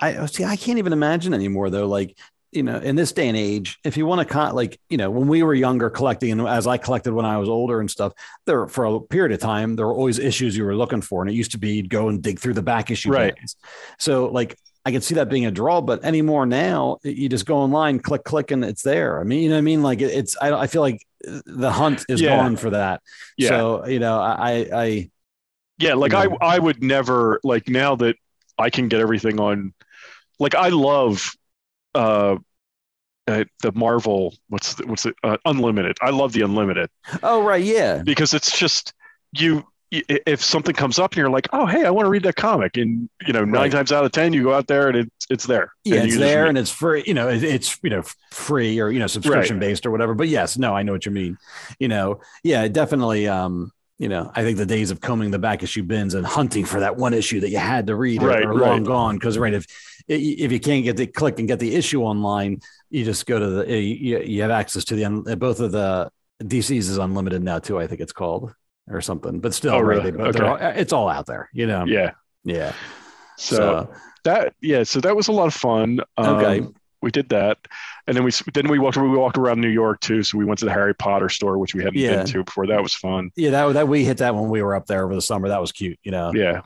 I 0.00 0.24
see. 0.26 0.44
I 0.44 0.56
can't 0.56 0.78
even 0.78 0.92
imagine 0.92 1.34
anymore 1.34 1.68
though. 1.70 1.86
Like, 1.86 2.16
you 2.52 2.62
know, 2.62 2.78
in 2.78 2.96
this 2.96 3.12
day 3.12 3.28
and 3.28 3.36
age, 3.36 3.78
if 3.84 3.96
you 3.96 4.06
want 4.06 4.26
to, 4.26 4.32
con- 4.32 4.54
like, 4.54 4.80
you 4.88 4.96
know, 4.96 5.10
when 5.10 5.28
we 5.28 5.42
were 5.42 5.54
younger 5.54 5.88
collecting, 5.90 6.32
and 6.32 6.48
as 6.48 6.66
I 6.66 6.78
collected 6.78 7.12
when 7.12 7.24
I 7.24 7.36
was 7.36 7.48
older 7.48 7.80
and 7.80 7.90
stuff, 7.90 8.12
there 8.46 8.66
for 8.66 8.84
a 8.86 9.00
period 9.00 9.32
of 9.32 9.40
time 9.40 9.76
there 9.76 9.86
were 9.86 9.94
always 9.94 10.18
issues 10.18 10.56
you 10.56 10.64
were 10.64 10.74
looking 10.76 11.00
for, 11.00 11.22
and 11.22 11.30
it 11.30 11.34
used 11.34 11.52
to 11.52 11.58
be 11.58 11.82
go 11.82 12.08
and 12.08 12.22
dig 12.22 12.40
through 12.40 12.54
the 12.54 12.62
back 12.62 12.90
issue 12.90 13.10
Right. 13.10 13.34
bins. 13.36 13.56
So, 13.98 14.26
like, 14.26 14.56
I 14.84 14.90
can 14.92 15.00
see 15.02 15.14
that 15.16 15.28
being 15.28 15.46
a 15.46 15.50
draw, 15.50 15.80
but 15.80 16.04
anymore 16.04 16.46
now, 16.46 16.98
you 17.04 17.28
just 17.28 17.46
go 17.46 17.58
online, 17.58 18.00
click, 18.00 18.24
click, 18.24 18.50
and 18.50 18.64
it's 18.64 18.82
there. 18.82 19.20
I 19.20 19.24
mean, 19.24 19.42
you 19.42 19.48
know 19.50 19.56
what 19.56 19.58
I 19.58 19.62
mean? 19.62 19.82
Like, 19.82 20.00
it's 20.00 20.36
I, 20.40 20.52
I 20.52 20.66
feel 20.66 20.80
like 20.82 21.06
uh, 21.28 21.40
the 21.44 21.70
hunt 21.70 22.06
is 22.08 22.20
Yeah. 22.20 22.30
gone 22.36 22.56
for 22.56 22.70
that. 22.70 23.02
Yeah. 23.36 23.48
So, 23.48 23.86
you 23.86 23.98
know, 24.00 24.18
I, 24.18 24.66
I 24.72 25.10
Yeah, 25.78 25.94
like 25.94 26.12
You 26.12 26.36
I. 26.40 26.54
I 26.56 26.58
would 26.58 26.82
never 26.82 27.40
like 27.44 27.68
now 27.68 27.94
that 27.96 28.16
I 28.58 28.70
can 28.70 28.88
get 28.88 29.00
everything 29.00 29.38
on. 29.38 29.72
Like 30.38 30.54
I 30.54 30.68
love 30.68 31.30
uh, 31.94 32.36
uh 33.28 33.44
the 33.62 33.72
Marvel. 33.72 34.34
What's 34.48 34.74
the, 34.74 34.86
what's 34.86 35.06
it? 35.06 35.14
Uh, 35.22 35.36
unlimited. 35.44 35.96
I 36.02 36.10
love 36.10 36.32
the 36.32 36.42
unlimited 36.42 36.90
oh 37.22 37.42
right, 37.42 37.62
yeah. 37.64 38.02
because 38.02 38.34
it's 38.34 38.58
just 38.58 38.92
you. 39.32 39.64
If 39.92 40.40
something 40.40 40.72
comes 40.72 41.00
up 41.00 41.12
and 41.12 41.18
you're 41.18 41.30
like, 41.30 41.48
oh 41.52 41.66
hey, 41.66 41.84
I 41.84 41.90
want 41.90 42.06
to 42.06 42.10
read 42.10 42.22
that 42.22 42.36
comic, 42.36 42.76
and 42.76 43.10
you 43.26 43.32
know, 43.32 43.44
nine 43.44 43.62
Right. 43.62 43.72
times 43.72 43.90
out 43.90 44.04
of 44.04 44.12
ten, 44.12 44.32
you 44.32 44.44
go 44.44 44.54
out 44.54 44.68
there 44.68 44.86
and 44.88 44.96
it's 44.96 45.26
it's 45.28 45.46
there. 45.46 45.72
Yeah, 45.82 45.96
And 45.96 46.06
it's 46.06 46.16
there 46.16 46.46
and 46.46 46.56
it's 46.56 46.70
free. 46.70 47.02
You 47.06 47.14
know, 47.14 47.28
it's 47.28 47.76
you 47.82 47.90
know 47.90 48.02
free 48.30 48.78
or 48.78 48.90
you 48.90 49.00
know 49.00 49.08
subscription 49.08 49.58
based 49.58 49.84
or 49.86 49.90
whatever. 49.90 50.14
But 50.14 50.28
yes, 50.28 50.56
no, 50.56 50.76
I 50.76 50.84
know 50.84 50.92
what 50.92 51.06
you 51.06 51.10
mean. 51.12 51.38
You 51.80 51.88
know, 51.88 52.20
yeah, 52.44 52.68
definitely. 52.68 53.26
Um, 53.26 53.72
you 54.00 54.08
know, 54.08 54.32
I 54.34 54.42
think 54.42 54.56
the 54.56 54.64
days 54.64 54.90
of 54.90 55.00
combing 55.02 55.30
the 55.30 55.38
back 55.38 55.62
issue 55.62 55.82
bins 55.82 56.14
and 56.14 56.24
hunting 56.26 56.64
for 56.64 56.80
that 56.80 56.96
one 56.96 57.12
issue 57.12 57.38
that 57.40 57.50
you 57.50 57.58
had 57.58 57.86
to 57.88 57.94
read 57.94 58.22
are- 58.22 58.28
Right, 58.28 58.44
are, 58.46 58.54
long 58.54 58.78
right. 58.78 58.84
gone. 58.84 59.16
Because 59.16 59.36
right, 59.36 59.52
if 59.52 59.66
if 60.08 60.50
you 60.50 60.58
can't 60.58 60.84
get 60.84 60.96
the 60.96 61.06
click 61.06 61.38
and 61.38 61.46
get 61.46 61.58
the 61.60 61.74
issue 61.74 62.02
online, 62.02 62.60
you 62.88 63.04
just 63.04 63.26
go 63.26 63.38
to 63.38 63.46
the 63.46 63.68
eh, 63.68 63.76
you, 63.76 64.18
you 64.20 64.40
have 64.42 64.50
access 64.50 64.84
to 64.86 64.96
the 64.96 65.04
eh, 65.28 65.34
both 65.34 65.60
of 65.60 65.70
the 65.72 66.10
DCs 66.42 66.88
is 66.88 66.96
unlimited 66.96 67.42
now 67.42 67.58
too. 67.58 67.78
I 67.78 67.86
think 67.86 68.00
it's 68.00 68.12
called 68.14 68.54
or 68.88 69.02
something. 69.02 69.38
But 69.38 69.52
still, 69.52 69.74
Oh, 69.74 69.80
really? 69.80 70.10
they're 70.10 70.28
Okay. 70.28 70.44
all- 70.46 70.56
eh, 70.56 70.72
it's 70.76 70.92
all 70.94 71.08
out 71.10 71.26
there. 71.26 71.50
You 71.52 71.66
know, 71.66 71.84
yeah. 71.84 72.12
yeah. 72.42 72.72
So, 73.36 73.90
that 74.24 74.54
yeah, 74.62 74.82
so 74.82 75.00
that 75.00 75.14
was 75.14 75.28
a 75.28 75.32
lot 75.32 75.46
of 75.46 75.54
fun. 75.54 76.00
Um, 76.16 76.26
Okay. 76.36 76.66
We 77.02 77.10
did 77.10 77.28
that, 77.30 77.58
and 78.06 78.16
then 78.16 78.24
we 78.24 78.30
then 78.54 78.68
we 78.68 78.78
walked 78.78 78.96
we 78.96 79.08
walked 79.08 79.38
around 79.38 79.60
New 79.60 79.68
York 79.68 80.00
too. 80.00 80.22
So 80.22 80.36
we 80.38 80.44
went 80.44 80.58
to 80.60 80.64
the 80.66 80.72
Harry 80.72 80.94
Potter 80.94 81.28
store, 81.28 81.58
which 81.58 81.74
we 81.74 81.82
hadn't 81.82 81.98
Yeah. 81.98 82.16
been 82.16 82.26
to 82.26 82.44
before. 82.44 82.66
That 82.66 82.82
was 82.82 82.94
fun. 82.94 83.30
yeah, 83.36 83.50
that 83.50 83.72
that 83.74 83.88
we 83.88 84.04
hit 84.04 84.18
that 84.18 84.34
when 84.34 84.48
we 84.48 84.62
were 84.62 84.74
up 84.74 84.86
there 84.86 85.04
over 85.04 85.14
the 85.14 85.22
summer. 85.22 85.48
That 85.48 85.60
was 85.60 85.72
cute. 85.72 85.98
You 86.02 86.12
know, 86.12 86.32
Yeah. 86.34 86.62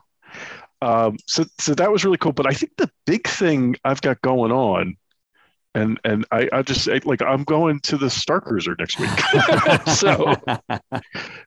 Um, 0.83 1.17
so 1.27 1.45
so 1.59 1.75
that 1.75 1.91
was 1.91 2.05
really 2.05 2.19
cool. 2.19 2.33
But 2.33 2.47
I 2.47 2.53
think 2.53 2.73
the 2.77 2.91
big 3.07 3.27
thing 3.27 3.77
I've 3.85 4.03
got 4.03 4.21
going 4.23 4.53
on 4.53 4.97
and 5.75 5.99
and 6.05 6.25
I, 6.31 6.49
I 6.53 6.63
just 6.63 6.87
like 7.05 7.21
I'm 7.23 7.45
going 7.45 7.81
to 7.81 7.97
the 7.97 8.09
Star 8.11 8.41
Cruiser 8.41 8.77
next 8.79 8.99
week, 8.99 9.11
so 9.89 10.35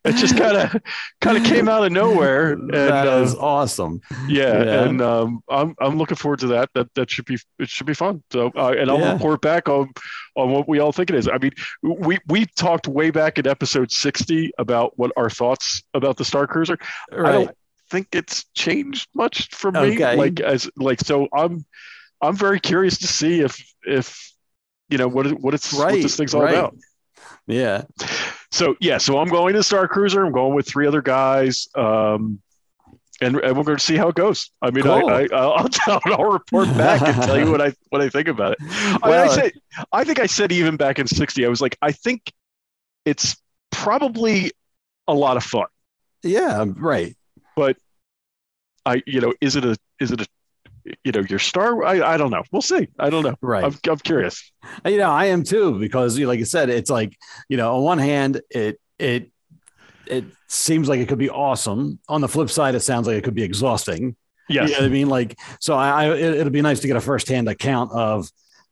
it 0.05 0.15
just 0.15 0.37
kind 0.37 0.57
of 0.57 0.81
kind 1.21 1.37
of 1.37 1.43
came 1.43 1.69
out 1.69 1.83
of 1.85 1.91
nowhere. 1.91 2.53
And, 2.53 2.73
that 2.73 3.07
is 3.23 3.35
uh, 3.35 3.39
awesome. 3.39 4.01
yeah, 4.27 4.63
Yeah. 4.63 4.83
and 4.83 5.01
um, 5.01 5.41
I'm 5.49 5.75
I'm 5.79 5.97
looking 5.97 6.17
forward 6.17 6.39
to 6.39 6.47
that. 6.47 6.69
That 6.73 6.93
that 6.95 7.09
should 7.09 7.25
be 7.25 7.37
it 7.59 7.69
should 7.69 7.87
be 7.87 7.93
fun. 7.93 8.23
So 8.31 8.51
uh, 8.55 8.73
and 8.77 8.89
I'll 8.89 8.99
Yeah. 8.99 9.13
report 9.13 9.41
back 9.41 9.69
on 9.69 9.91
on 10.35 10.51
what 10.51 10.67
we 10.67 10.79
all 10.79 10.91
think 10.91 11.09
it 11.09 11.15
is. 11.15 11.27
I 11.27 11.37
mean, 11.37 11.51
we 11.81 12.19
we 12.27 12.45
talked 12.57 12.87
way 12.87 13.11
back 13.11 13.37
in 13.39 13.47
episode 13.47 13.91
60 13.91 14.51
about 14.57 14.93
what 14.97 15.11
our 15.17 15.29
thoughts 15.29 15.83
about 15.93 16.17
the 16.17 16.25
Star 16.25 16.47
Cruiser. 16.47 16.77
I 17.11 17.31
don't 17.31 17.51
think 17.89 18.07
it's 18.11 18.45
changed 18.53 19.07
much 19.15 19.47
for 19.55 19.71
me. 19.71 19.79
Okay. 19.79 20.15
Like 20.15 20.39
as 20.41 20.69
like 20.75 20.99
so 20.99 21.27
I'm 21.33 21.65
I'm 22.21 22.35
very 22.35 22.59
curious 22.59 22.97
to 22.99 23.07
see 23.07 23.41
if 23.41 23.63
if 23.85 24.31
you 24.89 24.97
know 24.97 25.07
what 25.07 25.27
what 25.41 25.53
it's 25.53 25.73
what 25.73 25.85
Right, 25.91 26.01
this 26.01 26.15
thing's 26.17 26.33
all 26.33 26.43
right. 26.43 26.55
about. 26.55 26.75
Yeah. 27.47 27.83
So 28.51 28.75
yeah, 28.79 28.97
so 28.97 29.19
I'm 29.19 29.27
going 29.29 29.53
to 29.53 29.63
Star 29.63 29.87
Cruiser. 29.87 30.25
I'm 30.25 30.31
going 30.31 30.55
with 30.55 30.67
three 30.67 30.87
other 30.87 31.01
guys. 31.01 31.67
Um 31.75 32.41
and, 33.19 33.35
and 33.37 33.57
we're 33.57 33.63
going 33.63 33.79
to 33.79 33.83
see 33.83 33.95
how 33.97 34.09
it 34.09 34.15
goes. 34.15 34.51
I 34.61 34.69
mean, 34.69 34.83
Cool. 34.83 35.09
I, 35.09 35.23
I, 35.33 35.37
I'll, 35.37 35.67
tell, 35.69 35.99
I'll 36.05 36.25
report 36.31 36.67
back 36.77 37.01
and 37.01 37.15
tell 37.23 37.39
you 37.39 37.49
what 37.49 37.59
I 37.61 37.73
what 37.89 37.99
I 37.99 38.09
think 38.09 38.27
about 38.27 38.51
it. 38.53 38.57
I, 38.61 38.91
mean, 38.93 38.99
I 39.03 39.07
Well- 39.09 39.31
say, 39.31 39.51
I 39.91 40.03
think 40.03 40.19
I 40.19 40.27
said 40.27 40.51
even 40.51 40.77
back 40.77 40.99
in 40.99 41.07
'60, 41.07 41.43
I 41.43 41.49
was 41.49 41.59
like, 41.59 41.77
I 41.81 41.91
think 41.91 42.31
it's 43.05 43.35
probably 43.71 44.51
a 45.07 45.13
lot 45.15 45.35
of 45.37 45.43
fun. 45.43 45.65
Yeah. 46.21 46.65
Right. 46.75 47.15
but 47.55 47.77
I, 48.85 49.01
you 49.07 49.19
know, 49.19 49.33
is 49.41 49.55
it 49.55 49.65
a, 49.65 49.75
is 49.99 50.11
it 50.11 50.21
a, 50.21 50.27
you 51.03 51.11
know, 51.11 51.21
your 51.29 51.39
star? 51.39 51.83
I, 51.83 52.13
I 52.13 52.17
don't 52.17 52.31
know. 52.31 52.43
We'll 52.51 52.61
see. 52.61 52.87
I 52.99 53.09
don't 53.09 53.23
know. 53.23 53.35
Right. 53.41 53.63
I'm, 53.63 53.75
I'm 53.89 53.97
curious. 53.97 54.51
You 54.85 54.97
know, 54.97 55.09
I 55.09 55.25
am 55.25 55.43
too 55.43 55.79
because, 55.79 56.19
like 56.19 56.39
i 56.39 56.43
said, 56.43 56.69
it's 56.69 56.89
like 56.89 57.17
you 57.49 57.57
know, 57.57 57.75
on 57.75 57.83
one 57.83 57.97
hand, 57.99 58.41
it 58.49 58.79
it 58.99 59.31
it 60.05 60.25
seems 60.47 60.89
like 60.89 60.99
it 60.99 61.07
could 61.07 61.17
be 61.17 61.29
awesome. 61.29 61.99
On 62.07 62.21
the 62.21 62.27
flip 62.27 62.49
side, 62.49 62.75
it 62.75 62.81
sounds 62.81 63.07
like 63.07 63.17
it 63.17 63.23
could 63.23 63.35
be 63.35 63.43
exhausting. 63.43 64.15
Yes. 64.49 64.69
You 64.69 64.79
know 64.79 64.85
I 64.85 64.89
mean? 64.89 65.09
Like, 65.09 65.37
so 65.59 65.75
I, 65.75 66.05
I 66.05 66.15
it, 66.15 66.35
it'll 66.35 66.51
be 66.51 66.61
nice 66.61 66.79
to 66.81 66.87
get 66.87 66.95
a 66.95 67.01
firsthand 67.01 67.49
account 67.49 67.91
of 67.91 68.29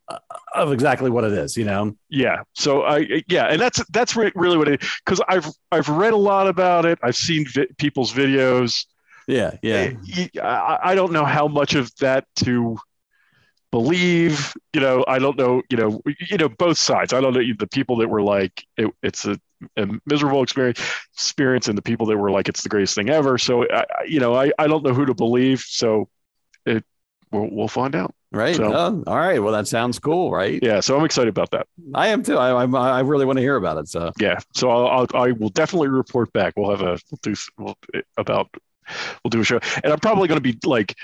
uh, 0.07 0.19
of 0.53 0.72
exactly 0.72 1.10
what 1.10 1.24
it 1.24 1.34
is. 1.34 1.57
You 1.57 1.65
know? 1.65 1.95
Yeah. 2.10 2.43
So 2.53 2.84
I, 2.84 3.24
yeah, 3.27 3.45
and 3.45 3.60
that's 3.60 3.84
that's 3.89 4.15
really 4.15 4.57
what 4.57 4.67
it. 4.67 4.84
Because 5.05 5.22
I've 5.27 5.48
I've 5.72 5.89
read 5.89 6.13
a 6.13 6.17
lot 6.17 6.48
about 6.48 6.86
it. 6.86 7.00
I've 7.03 7.17
seen 7.17 7.45
vi- 7.48 7.67
people's 7.77 8.13
videos. 8.13 8.86
Yeah. 9.27 9.58
Yeah. 9.62 9.91
Eh, 10.17 10.27
I, 10.41 10.79
I 10.91 10.96
don't 10.96 11.12
know 11.12 11.25
how 11.25 11.48
much 11.48 11.75
of 11.75 11.94
that 11.98 12.25
to 12.38 12.77
believe. 13.72 14.53
You 14.74 14.82
know, 14.82 15.03
I 15.08 15.20
don't 15.20 15.38
know. 15.38 15.62
You 15.70 15.77
know, 15.77 16.01
you 16.29 16.38
know 16.38 16.50
both 16.50 16.77
sides. 16.77 17.13
I 17.13 17.22
don't 17.22 17.34
know 17.34 17.41
the 17.58 17.67
people 17.67 17.98
that 17.98 18.08
were 18.08 18.22
like 18.22 18.65
it, 18.77 18.91
it's 19.03 19.25
a, 19.25 19.39
a 19.77 19.88
miserable 20.05 20.44
experience, 20.44 20.79
experience, 21.13 21.67
and 21.67 21.77
the 21.77 21.82
people 21.82 22.05
that 22.08 22.17
were 22.17 22.32
like 22.32 22.50
it's 22.50 22.62
the 22.62 22.70
greatest 22.70 22.96
thing 22.96 23.10
ever. 23.10 23.38
So 23.38 23.65
I, 23.72 23.86
you 24.08 24.20
know, 24.20 24.36
I, 24.36 24.51
I 24.60 24.67
don't 24.67 24.84
know 24.84 24.94
who 24.94 25.05
to 25.05 25.13
believe. 25.13 25.62
So 25.62 26.08
it 26.65 26.84
we'll, 27.32 27.50
we'll 27.51 27.67
find 27.67 27.96
out. 27.96 28.13
Right. 28.32 28.55
So- 28.55 28.74
Oh, 28.74 29.03
all 29.08 29.17
right. 29.17 29.41
Well, 29.41 29.53
that 29.53 29.65
sounds 29.67 29.98
cool, 29.98 30.29
right? 30.32 30.60
Yeah. 30.62 30.82
So 30.82 30.98
I'm 30.98 31.05
excited 31.05 31.29
about 31.29 31.51
that. 31.51 31.67
I 31.94 32.08
am 32.10 32.22
too. 32.22 32.38
I, 32.38 32.65
I 32.65 32.65
I 32.65 33.00
really 33.01 33.25
want 33.25 33.38
to 33.38 33.41
hear 33.41 33.55
about 33.55 33.77
it. 33.77 33.88
So 33.88 34.12
Yeah. 34.20 34.39
So 34.53 34.70
I'll, 34.70 35.08
I'll 35.13 35.22
I 35.22 35.32
will 35.32 35.50
definitely 35.50 35.88
report 35.88 36.34
back. 36.34 36.53
We'll 36.58 36.72
have 36.72 36.82
a 36.82 37.00
we'll 37.12 37.20
do 37.22 37.34
we'll, 37.58 37.77
about 38.17 38.50
we'll 39.24 39.30
do 39.30 39.42
a 39.42 39.44
show, 39.44 39.60
and 39.84 39.92
I'm 39.94 40.00
probably 40.00 40.27
going 40.27 40.42
to 40.42 40.54
be 40.54 40.58
like. 40.65 40.96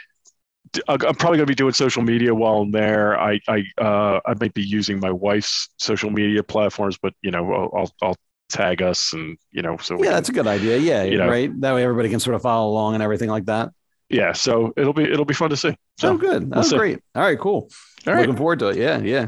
I'm 0.88 1.00
probably 1.00 1.38
going 1.38 1.40
to 1.40 1.46
be 1.48 1.56
doing 1.56 1.74
social 1.74 2.02
media 2.02 2.34
while 2.34 2.60
I'm 2.62 2.72
there. 2.72 3.20
I 3.20 3.42
I 3.50 3.64
uh, 3.78 4.22
I 4.26 4.36
might 4.40 4.54
be 4.54 4.62
using 4.62 5.02
my 5.02 5.12
wife's 5.12 5.68
social 5.76 6.10
media 6.10 6.44
platforms, 6.44 6.98
but 7.02 7.14
you 7.22 7.30
know 7.30 7.52
I'll 7.54 7.70
I'll, 7.78 7.92
I'll 8.02 8.16
tag 8.48 8.82
us 8.82 9.12
and 9.12 9.38
you 9.52 9.62
know 9.62 9.76
so 9.78 9.96
yeah, 9.98 10.04
can- 10.04 10.12
that's 10.14 10.30
a 10.30 10.32
good 10.32 10.48
idea. 10.48 10.78
Yeah. 10.78 11.04
you 11.04 11.18
know. 11.18 11.28
Right. 11.28 11.52
That 11.60 11.74
way 11.74 11.84
everybody 11.84 12.08
can 12.08 12.22
sort 12.22 12.36
of 12.36 12.42
follow 12.42 12.70
along 12.72 12.94
and 12.94 13.04
everything 13.04 13.30
like 13.30 13.46
that. 13.48 13.72
yeah. 14.08 14.32
So 14.32 14.72
it'll 14.78 14.94
be 14.94 15.04
it'll 15.04 15.26
be 15.26 15.34
fun 15.34 15.50
to 15.50 15.58
see. 15.58 15.76
So 16.00 16.14
oh, 16.14 16.18
good. 16.18 16.50
we'll 16.50 16.64
Oh, 16.66 16.78
great. 16.78 17.00
All 17.16 17.24
right. 17.24 17.38
Cool. 17.40 17.70
All 18.08 18.14
right. 18.14 18.22
Looking 18.22 18.38
forward 18.38 18.60
to 18.60 18.68
it. 18.70 18.78
Yeah. 18.78 19.00
Yeah. 19.00 19.28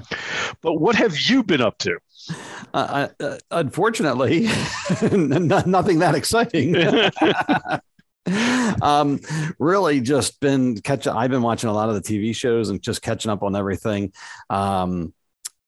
But 0.61 0.75
what 0.75 0.95
have 0.95 1.19
you 1.19 1.43
been 1.43 1.59
up 1.61 1.77
to? 1.79 1.97
Uh, 2.73 3.09
uh, 3.19 3.37
unfortunately, 3.51 4.43
nothing 5.11 5.99
that 5.99 6.15
exciting. 6.15 6.73
um, 8.81 9.19
really, 9.59 10.01
just 10.01 10.39
been 10.39 10.77
catching. 10.79 11.13
I've 11.13 11.31
been 11.31 11.41
watching 11.41 11.69
a 11.69 11.73
lot 11.73 11.89
of 11.89 11.95
the 11.95 12.01
TV 12.01 12.35
shows 12.35 12.69
and 12.69 12.81
just 12.81 13.01
catching 13.01 13.31
up 13.31 13.43
on 13.43 13.55
everything. 13.55 14.13
Um, 14.49 15.13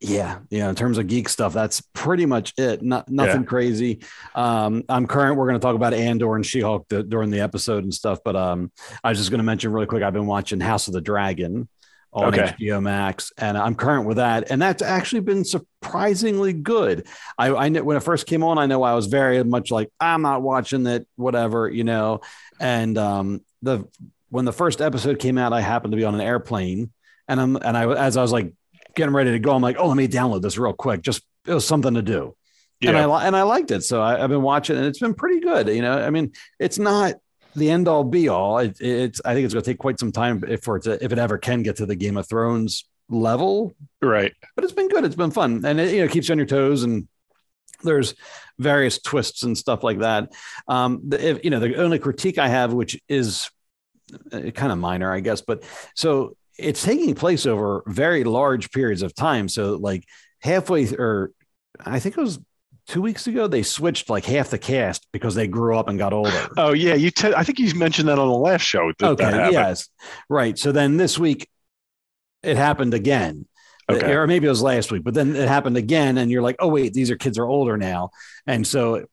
yeah, 0.02 0.40
you 0.50 0.60
know, 0.60 0.70
in 0.70 0.76
terms 0.76 0.98
of 0.98 1.08
geek 1.08 1.30
stuff, 1.30 1.54
that's 1.54 1.82
pretty 1.94 2.26
much 2.26 2.54
it. 2.58 2.82
Not 2.82 3.10
nothing 3.10 3.46
crazy. 3.46 4.02
Um, 4.36 4.84
I'm 4.90 5.08
current. 5.08 5.38
We're 5.38 5.48
going 5.48 5.60
to 5.60 5.66
talk 5.66 5.76
about 5.76 5.94
Andor 5.94 6.36
and 6.36 6.46
She-Hulk 6.46 6.90
th- 6.90 7.08
during 7.08 7.32
the 7.32 7.40
episode 7.40 7.84
and 7.84 7.94
stuff. 7.94 8.20
But 8.24 8.36
um, 8.36 8.72
I 9.04 9.10
was 9.10 9.18
just 9.18 9.32
going 9.32 9.40
to 9.40 9.46
mention 9.46 9.72
really 9.72 9.88
quick. 9.88 10.04
I've 10.04 10.14
been 10.14 10.28
watching 10.28 10.60
House 10.60 10.88
of 10.88 10.94
the 10.94 11.02
Dragon 11.02 11.70
on 12.16 12.34
Okay. 12.34 12.56
HBO 12.58 12.82
Max, 12.82 13.34
and 13.38 13.58
I'm 13.58 13.76
current 13.76 14.08
with 14.08 14.18
that, 14.18 14.50
and 14.50 14.62
that's 14.62 14.82
actually 14.82 15.20
been 15.20 15.44
surprisingly 15.44 16.54
good. 16.54 17.08
I, 17.38 17.54
I 17.54 17.70
know 17.70 17.84
when 17.84 17.98
it 17.98 18.04
first 18.04 18.26
came 18.26 18.42
on, 18.42 18.58
I 18.58 18.68
know 18.68 18.84
I 18.84 18.94
was 18.94 19.08
very 19.08 19.44
much 19.44 19.70
like 19.70 19.92
I'm 20.00 20.22
not 20.22 20.42
watching 20.42 20.84
that, 20.84 21.06
whatever, 21.18 21.68
you 21.70 21.84
know. 21.84 22.22
And 22.60 22.98
um, 22.98 23.42
the 23.62 23.86
when 24.30 24.46
the 24.46 24.54
first 24.54 24.82
episode 24.82 25.20
came 25.20 25.38
out, 25.38 25.52
I 25.52 25.60
happened 25.60 25.92
to 25.92 25.98
be 25.98 26.06
on 26.06 26.16
an 26.16 26.22
airplane, 26.22 26.92
and 27.28 27.40
I'm 27.40 27.58
and 27.58 27.78
I 27.78 27.94
as 27.94 28.16
I 28.16 28.22
was 28.22 28.32
like 28.32 28.54
getting 28.96 29.14
ready 29.14 29.32
to 29.32 29.40
go, 29.40 29.54
I'm 29.54 29.62
like, 29.62 29.76
oh, 29.78 29.88
let 29.88 29.98
me 29.98 30.08
download 30.08 30.42
this 30.42 30.58
real 30.58 30.74
quick. 30.74 31.02
Just 31.02 31.22
it 31.46 31.54
was 31.54 31.68
something 31.68 31.96
to 31.96 32.02
do, 32.02 32.34
yeah. 32.80 32.92
and 32.92 32.98
I 32.98 33.28
and 33.28 33.36
I 33.36 33.44
liked 33.44 33.72
it, 33.72 33.84
so 33.84 34.02
I, 34.02 34.24
I've 34.24 34.30
been 34.30 34.42
watching, 34.42 34.78
and 34.78 34.86
it's 34.86 35.00
been 35.00 35.16
pretty 35.16 35.42
good. 35.42 35.68
You 35.68 35.82
know, 35.82 36.02
I 36.02 36.12
mean, 36.12 36.32
it's 36.60 36.80
not 36.80 37.16
the 37.56 37.70
end 37.72 37.88
all 37.88 38.04
be 38.04 38.28
all. 38.30 38.58
It, 38.60 38.80
it's 38.80 39.22
I 39.26 39.34
think 39.34 39.46
it's 39.46 39.54
going 39.54 39.64
to 39.64 39.72
take 39.72 39.80
quite 39.80 40.00
some 40.00 40.12
time 40.12 40.44
if 40.48 40.64
for 40.64 40.78
it 40.78 40.84
to, 40.84 41.04
if 41.04 41.12
it 41.12 41.18
ever 41.20 41.38
can 41.38 41.64
get 41.64 41.78
to 41.78 41.86
the 41.86 41.96
Game 41.96 42.18
of 42.18 42.28
Thrones 42.28 42.86
level, 43.10 43.74
Right. 44.02 44.34
but 44.56 44.64
it's 44.64 44.74
been 44.74 44.90
good. 44.90 45.04
It's 45.06 45.16
been 45.16 45.32
fun, 45.32 45.64
and 45.66 45.80
it 45.80 45.94
you 45.94 46.02
know 46.02 46.08
keeps 46.08 46.28
you 46.30 46.34
on 46.34 46.38
your 46.40 46.48
toes 46.48 46.84
and. 46.84 47.08
There's 47.84 48.16
various 48.58 49.00
twists 49.00 49.44
and 49.44 49.56
stuff 49.56 49.84
like 49.84 50.00
that. 50.00 50.32
Um, 50.68 51.02
the, 51.08 51.40
you 51.44 51.50
know, 51.50 51.60
the 51.60 51.76
only 51.76 52.00
critique 52.00 52.40
I 52.40 52.48
have, 52.48 52.74
which 52.74 53.00
is 53.10 53.52
uh, 54.32 54.50
kind 54.52 54.72
of 54.72 54.78
minor, 54.80 55.12
I 55.14 55.20
guess, 55.20 55.42
but 55.42 55.64
so 55.94 56.36
it's 56.58 56.82
taking 56.82 57.14
place 57.16 57.46
over 57.46 57.84
very 57.86 58.24
large 58.24 58.72
periods 58.72 59.02
of 59.04 59.14
time. 59.14 59.50
So, 59.50 59.76
like 59.76 60.06
halfway, 60.40 60.86
th- 60.86 60.98
or 60.98 61.32
I 61.86 62.00
think 62.00 62.18
it 62.18 62.22
was 62.22 62.40
two 62.88 63.02
weeks 63.02 63.28
ago, 63.28 63.48
they 63.48 63.64
switched 63.64 64.10
like 64.10 64.26
half 64.26 64.50
the 64.50 64.58
cast 64.58 65.08
because 65.12 65.36
they 65.36 65.48
grew 65.48 65.78
up 65.78 65.88
and 65.88 65.98
got 65.98 66.14
older. 66.14 66.48
Oh 66.58 66.74
yeah. 66.74 66.96
You. 66.96 67.12
I 67.36 67.44
think 67.44 67.60
you 67.60 67.74
mentioned 67.76 68.10
that 68.10 68.20
on 68.20 68.28
the 68.28 68.36
last 68.36 68.62
show. 68.62 68.92
That 69.00 69.12
okay, 69.12 69.52
yes, 69.52 69.90
right. 70.30 70.58
So 70.58 70.72
then 70.72 70.98
this 70.98 71.18
week, 71.20 71.50
it 72.44 72.58
happened 72.58 72.94
again. 72.94 73.48
Okay. 73.90 74.14
Or 74.14 74.26
maybe 74.26 74.48
it 74.48 74.50
was 74.50 74.64
last 74.64 74.92
week, 74.92 75.04
but 75.04 75.14
then 75.14 75.36
it 75.36 75.48
happened 75.48 75.78
again, 75.78 76.18
and 76.18 76.32
you're 76.32 76.42
like, 76.42 76.56
"Oh 76.60 76.68
wait, 76.70 76.94
these 76.94 77.12
are 77.12 77.18
kids 77.18 77.38
are 77.38 77.46
older 77.46 77.78
now," 77.78 78.10
and 78.48 78.66
so 78.66 79.06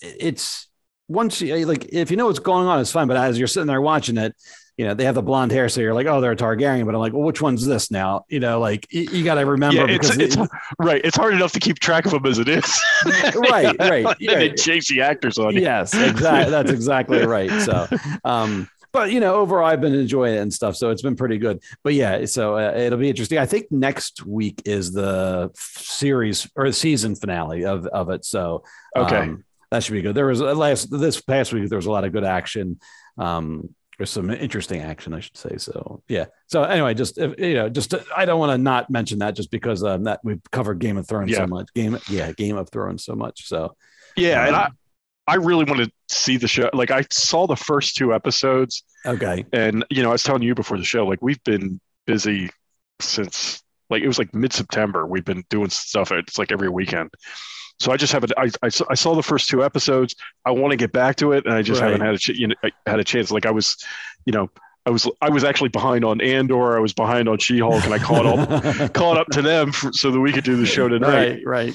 it's 0.00 0.68
once 1.08 1.40
you 1.40 1.66
like 1.66 1.86
if 1.92 2.10
you 2.12 2.16
know 2.16 2.26
what's 2.26 2.38
going 2.38 2.68
on, 2.68 2.80
it's 2.80 2.92
fine. 2.92 3.08
But 3.08 3.16
as 3.16 3.38
you're 3.38 3.48
sitting 3.48 3.66
there 3.66 3.80
watching 3.80 4.16
it, 4.16 4.34
you 4.76 4.86
know 4.86 4.94
they 4.94 5.04
have 5.04 5.14
the 5.14 5.22
blonde 5.22 5.52
hair, 5.52 5.68
so 5.68 5.80
you're 5.80 5.94
like, 5.94 6.06
"Oh, 6.06 6.20
they're 6.20 6.32
a 6.32 6.36
Targaryen," 6.36 6.86
but 6.86 6.94
I'm 6.94 7.00
like, 7.00 7.12
"Well, 7.12 7.22
which 7.22 7.42
one's 7.42 7.66
this 7.66 7.90
now?" 7.90 8.24
You 8.28 8.40
know, 8.40 8.60
like 8.60 8.86
you, 8.92 9.02
you 9.02 9.24
got 9.24 9.34
to 9.34 9.46
remember 9.46 9.80
Yeah, 9.86 9.94
it's, 9.94 10.14
because 10.14 10.38
it's 10.38 10.52
right. 10.78 11.00
It's 11.04 11.16
hard 11.16 11.34
enough 11.34 11.52
to 11.52 11.60
keep 11.60 11.78
track 11.78 12.06
of 12.06 12.12
them 12.12 12.26
as 12.26 12.38
it 12.38 12.48
is. 12.48 12.80
right, 13.36 13.76
right, 13.78 14.16
then 14.26 14.56
chase 14.56 14.88
the 14.88 15.02
actors 15.02 15.38
on 15.38 15.54
you. 15.54 15.62
yes, 15.62 15.94
exactly. 15.94 16.50
That's 16.50 16.70
exactly 16.70 17.18
right. 17.24 17.50
So, 17.62 17.86
um, 18.24 18.68
but 18.92 19.12
you 19.12 19.20
know, 19.20 19.34
overall, 19.36 19.66
I've 19.66 19.80
been 19.80 19.94
enjoying 19.94 20.34
it 20.34 20.38
and 20.38 20.52
stuff, 20.52 20.76
so 20.76 20.90
it's 20.90 21.02
been 21.02 21.16
pretty 21.16 21.38
good. 21.38 21.62
But 21.84 21.94
yeah, 21.94 22.24
so 22.24 22.56
uh, 22.56 22.72
it'll 22.76 22.98
be 22.98 23.08
interesting. 23.10 23.38
I 23.38 23.46
think 23.46 23.70
next 23.70 24.24
week 24.26 24.62
is 24.64 24.92
the 24.92 25.50
series 25.54 26.50
or 26.56 26.66
the 26.68 26.72
season 26.72 27.14
finale 27.14 27.64
of 27.64 27.86
of 27.86 28.10
it. 28.10 28.24
So, 28.24 28.64
Okay. 28.96 29.16
um, 29.16 29.44
that 29.70 29.84
should 29.84 29.92
be 29.92 30.02
good. 30.02 30.16
There 30.16 30.26
was 30.26 30.42
uh, 30.42 30.54
last 30.54 30.90
this 30.90 31.20
past 31.20 31.52
week 31.52 31.68
there 31.68 31.78
was 31.78 31.86
a 31.86 31.90
lot 31.92 32.04
of 32.04 32.12
good 32.12 32.24
action. 32.24 32.80
Um, 33.18 33.72
there's 34.00 34.08
some 34.08 34.30
interesting 34.30 34.80
action, 34.80 35.12
I 35.12 35.20
should 35.20 35.36
say. 35.36 35.58
So 35.58 36.02
yeah. 36.08 36.24
So 36.46 36.62
anyway, 36.62 36.94
just 36.94 37.18
if, 37.18 37.38
you 37.38 37.52
know, 37.52 37.68
just 37.68 37.92
uh, 37.92 38.00
I 38.16 38.24
don't 38.24 38.40
want 38.40 38.50
to 38.50 38.56
not 38.56 38.88
mention 38.88 39.18
that 39.18 39.36
just 39.36 39.50
because 39.50 39.84
um, 39.84 40.04
that 40.04 40.20
we've 40.24 40.40
covered 40.52 40.78
Game 40.78 40.96
of 40.96 41.06
Thrones 41.06 41.30
Yeah. 41.30 41.40
so 41.40 41.46
much. 41.46 41.68
Game, 41.74 41.98
yeah, 42.08 42.32
Game 42.32 42.56
of 42.56 42.70
Thrones 42.70 43.04
so 43.04 43.14
much. 43.14 43.46
So 43.46 43.76
Yeah, 44.16 44.46
and 44.46 44.56
I, 44.56 44.64
Um, 44.64 44.78
I 45.26 45.34
really 45.34 45.64
want 45.64 45.80
to 45.80 45.92
see 46.08 46.38
the 46.38 46.48
show. 46.48 46.70
Like 46.72 46.90
I 46.90 47.04
saw 47.10 47.46
the 47.46 47.56
first 47.56 47.94
two 47.94 48.14
episodes, 48.14 48.84
okay, 49.04 49.44
and 49.52 49.84
you 49.90 50.02
know, 50.02 50.08
I 50.08 50.12
was 50.12 50.22
telling 50.22 50.40
you 50.40 50.54
before 50.54 50.78
the 50.78 50.84
show, 50.84 51.06
like 51.06 51.20
we've 51.20 51.44
been 51.44 51.78
busy 52.06 52.48
since 53.00 53.62
like 53.90 54.02
it 54.02 54.06
was 54.06 54.18
like 54.18 54.34
mid 54.34 54.54
September. 54.54 55.06
We've 55.06 55.26
been 55.26 55.44
doing 55.50 55.68
stuff. 55.68 56.10
It's 56.10 56.38
like 56.38 56.52
every 56.52 56.70
weekend. 56.70 57.10
So 57.80 57.90
I 57.92 57.96
just 57.96 58.12
haven't. 58.12 58.32
I, 58.36 58.50
I, 58.62 58.68
saw- 58.68 58.84
I 58.90 58.94
saw 58.94 59.14
the 59.14 59.22
first 59.22 59.48
two 59.48 59.64
episodes. 59.64 60.14
I 60.44 60.50
want 60.50 60.70
to 60.72 60.76
get 60.76 60.92
back 60.92 61.16
to 61.16 61.32
it, 61.32 61.44
and 61.46 61.54
I 61.54 61.62
just 61.62 61.80
Right. 61.80 61.90
haven't 61.92 62.06
had 62.06 62.14
a 62.14 62.18
ch- 62.18 62.28
you 62.38 62.46
know, 62.48 62.54
had 62.86 63.00
a 63.00 63.04
chance. 63.04 63.30
Like 63.30 63.46
I 63.46 63.50
was, 63.50 63.76
you 64.26 64.32
know, 64.32 64.50
I 64.86 64.90
was 64.90 65.08
I 65.22 65.30
was 65.30 65.44
actually 65.44 65.70
behind 65.70 66.04
on 66.04 66.20
Andor. 66.20 66.76
I 66.76 66.80
was 66.80 66.92
behind 66.92 67.28
on 67.28 67.38
She 67.38 67.58
Hulk, 67.58 67.82
and 67.84 67.92
I 67.94 67.98
caught 67.98 68.26
up 68.26 68.92
caught 68.94 69.16
up 69.16 69.28
to 69.28 69.42
them 69.42 69.72
for, 69.72 69.92
so 69.92 70.10
that 70.10 70.20
we 70.20 70.30
could 70.32 70.44
do 70.44 70.56
the 70.56 70.66
show 70.66 70.88
tonight. 70.88 71.42
Right, 71.44 71.74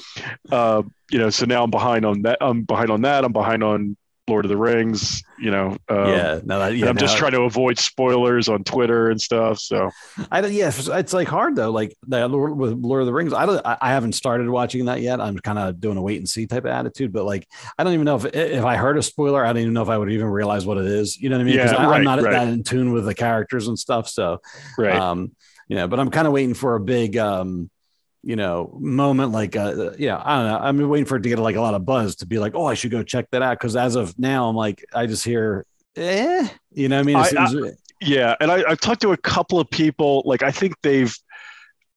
Uh, 0.50 0.82
you 1.10 1.18
know, 1.18 1.30
so 1.30 1.44
now 1.44 1.62
I'm 1.64 1.70
behind 1.70 2.04
on 2.04 2.22
that. 2.22 2.38
I'm 2.40 2.62
behind 2.62 2.90
on 2.90 3.02
that. 3.02 3.24
I'm 3.24 3.32
behind 3.32 3.62
on 3.64 3.96
Lord 4.28 4.44
of 4.44 4.48
the 4.48 4.56
Rings. 4.56 5.22
You 5.38 5.50
know, 5.50 5.76
um, 5.88 6.08
yeah. 6.08 6.40
No, 6.44 6.58
that, 6.58 6.76
yeah. 6.76 6.88
I'm 6.88 6.96
no, 6.96 7.00
just 7.00 7.16
trying 7.16 7.32
to 7.32 7.42
avoid 7.42 7.78
spoilers 7.78 8.48
on 8.48 8.64
Twitter 8.64 9.10
and 9.10 9.20
stuff. 9.20 9.58
So 9.58 9.90
I 10.30 10.40
don't. 10.40 10.52
Yeah, 10.52 10.72
it's 10.74 11.12
like 11.12 11.28
hard 11.28 11.56
though. 11.56 11.70
Like 11.70 11.96
the 12.06 12.26
Lord, 12.26 12.56
with 12.56 12.72
Lord 12.72 13.02
of 13.02 13.06
the 13.06 13.12
Rings, 13.12 13.32
I 13.32 13.46
don't. 13.46 13.64
I, 13.64 13.76
I 13.80 13.90
haven't 13.90 14.12
started 14.12 14.48
watching 14.48 14.86
that 14.86 15.00
yet. 15.00 15.20
I'm 15.20 15.38
kind 15.38 15.58
of 15.58 15.80
doing 15.80 15.96
a 15.96 16.02
wait 16.02 16.18
and 16.18 16.28
see 16.28 16.46
type 16.46 16.64
of 16.64 16.70
attitude. 16.70 17.12
But 17.12 17.24
like, 17.24 17.46
I 17.78 17.84
don't 17.84 17.94
even 17.94 18.04
know 18.04 18.16
if 18.16 18.24
if 18.24 18.64
I 18.64 18.76
heard 18.76 18.98
a 18.98 19.02
spoiler, 19.02 19.44
I 19.44 19.52
don't 19.52 19.62
even 19.62 19.74
know 19.74 19.82
if 19.82 19.88
I 19.88 19.98
would 19.98 20.10
even 20.10 20.26
realize 20.26 20.66
what 20.66 20.78
it 20.78 20.86
is. 20.86 21.16
You 21.16 21.28
know 21.28 21.36
what 21.36 21.42
I 21.42 21.44
mean? 21.44 21.56
Yeah, 21.56 21.72
right, 21.72 21.96
I'm 21.96 22.04
not 22.04 22.20
right. 22.20 22.32
that 22.32 22.48
in 22.48 22.62
tune 22.62 22.92
with 22.92 23.04
the 23.04 23.14
characters 23.14 23.68
and 23.68 23.78
stuff. 23.78 24.08
So, 24.08 24.40
right. 24.78 24.94
um, 24.94 25.32
you 25.68 25.76
know, 25.76 25.88
but 25.88 26.00
I'm 26.00 26.10
kind 26.10 26.26
of 26.26 26.32
waiting 26.32 26.54
for 26.54 26.76
a 26.76 26.80
big, 26.80 27.16
um, 27.16 27.70
you 28.26 28.34
know, 28.34 28.76
moment 28.80 29.30
like, 29.30 29.54
uh, 29.54 29.92
yeah, 30.00 30.20
I 30.24 30.36
don't 30.36 30.46
know. 30.50 30.58
I'm 30.58 30.88
waiting 30.88 31.06
for 31.06 31.14
it 31.16 31.22
to 31.22 31.28
get 31.28 31.38
like 31.38 31.54
a 31.54 31.60
lot 31.60 31.74
of 31.74 31.84
buzz 31.86 32.16
to 32.16 32.26
be 32.26 32.40
like, 32.40 32.56
oh, 32.56 32.66
I 32.66 32.74
should 32.74 32.90
go 32.90 33.04
check 33.04 33.26
that 33.30 33.40
out. 33.40 33.56
Cause 33.60 33.76
as 33.76 33.94
of 33.94 34.18
now, 34.18 34.48
I'm 34.48 34.56
like, 34.56 34.84
I 34.92 35.06
just 35.06 35.24
hear, 35.24 35.64
eh, 35.94 36.48
you 36.72 36.88
know 36.88 36.98
I 36.98 37.02
mean? 37.04 37.14
I- 37.16 37.28
seems- 37.28 37.54
Yeah, 38.00 38.34
and 38.40 38.50
I, 38.50 38.64
I've 38.68 38.80
talked 38.80 39.00
to 39.02 39.12
a 39.12 39.16
couple 39.16 39.60
of 39.60 39.70
people. 39.70 40.22
Like, 40.26 40.42
I 40.42 40.50
think 40.50 40.74
they've. 40.82 41.14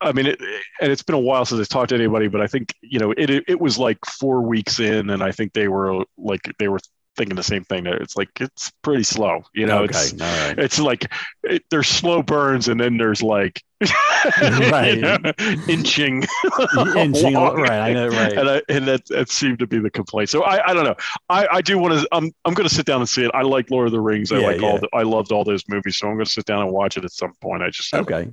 I 0.01 0.12
mean, 0.13 0.27
it, 0.27 0.39
and 0.79 0.91
it's 0.91 1.01
been 1.03 1.15
a 1.15 1.19
while 1.19 1.43
since 1.45 1.59
I've 1.59 1.67
talked 1.67 1.89
to 1.89 1.95
anybody, 1.95 2.27
but 2.29 2.39
I 2.41 2.48
think 2.48 2.74
you 2.81 3.00
know 3.00 3.12
it. 3.17 3.29
It 3.50 3.59
was 3.59 3.77
like 3.79 3.98
four 4.05 4.41
weeks 4.43 4.79
in, 4.79 5.09
and 5.09 5.21
I 5.24 5.31
think 5.33 5.51
they 5.53 5.67
were 5.67 6.05
like 6.17 6.39
they 6.59 6.67
were 6.69 6.79
thinking 7.16 7.36
the 7.36 7.44
same 7.44 7.63
thing. 7.66 7.84
That 7.86 8.01
it's 8.01 8.16
like 8.16 8.30
it's 8.39 8.72
pretty 8.82 9.04
slow. 9.04 9.44
You 9.54 9.66
know, 9.66 9.84
okay. 9.84 9.98
it's 9.98 10.13
right. 10.13 10.60
it's 10.60 10.80
like 10.80 11.12
it, 11.44 11.63
there's 11.70 11.88
slow 11.88 12.24
burns, 12.24 12.68
and 12.68 12.80
then 12.80 12.98
there's 12.98 13.22
like 13.22 13.63
Right. 14.72 14.96
you 14.96 15.01
know, 15.01 15.18
inching, 15.70 16.24
Inching, 16.98 17.36
along. 17.36 17.56
right, 17.62 17.80
I 17.80 17.94
know, 17.94 18.10
right. 18.10 18.34
And 18.34 18.50
I, 18.50 18.62
and 18.68 18.88
that 18.88 19.06
that 19.08 19.30
seemed 19.30 19.60
to 19.60 19.68
be 19.68 19.80
the 19.80 19.89
complaint. 19.89 20.30
So 20.30 20.44
I, 20.44 20.70
I 20.70 20.74
don't 20.74 20.84
know. 20.84 20.96
I, 21.30 21.48
I 21.50 21.62
do 21.62 21.78
want 21.78 21.94
to. 21.94 22.08
I'm 22.12 22.32
I'm 22.44 22.54
going 22.54 22.68
to 22.68 22.74
sit 22.74 22.86
down 22.86 23.00
and 23.00 23.08
see 23.08 23.24
it. 23.24 23.32
I 23.34 23.44
like 23.44 23.72
Lord 23.72 23.88
of 23.88 23.94
the 23.94 24.01
Rings. 24.01 24.32
I 24.32 24.39
Yeah, 24.39 24.48
like 24.48 24.62
all. 24.62 24.80
The, 24.80 24.89
I 24.94 25.04
loved 25.04 25.32
all 25.32 25.46
those 25.46 25.63
movies. 25.70 25.98
So 25.98 26.08
I'm 26.08 26.16
going 26.16 26.25
to 26.25 26.32
sit 26.32 26.46
down 26.46 26.62
and 26.63 26.72
watch 26.72 26.98
it 26.98 27.06
at 27.06 27.12
some 27.12 27.34
point. 27.42 27.63
I 27.63 27.70
just. 27.70 27.94
Okay. 27.94 28.30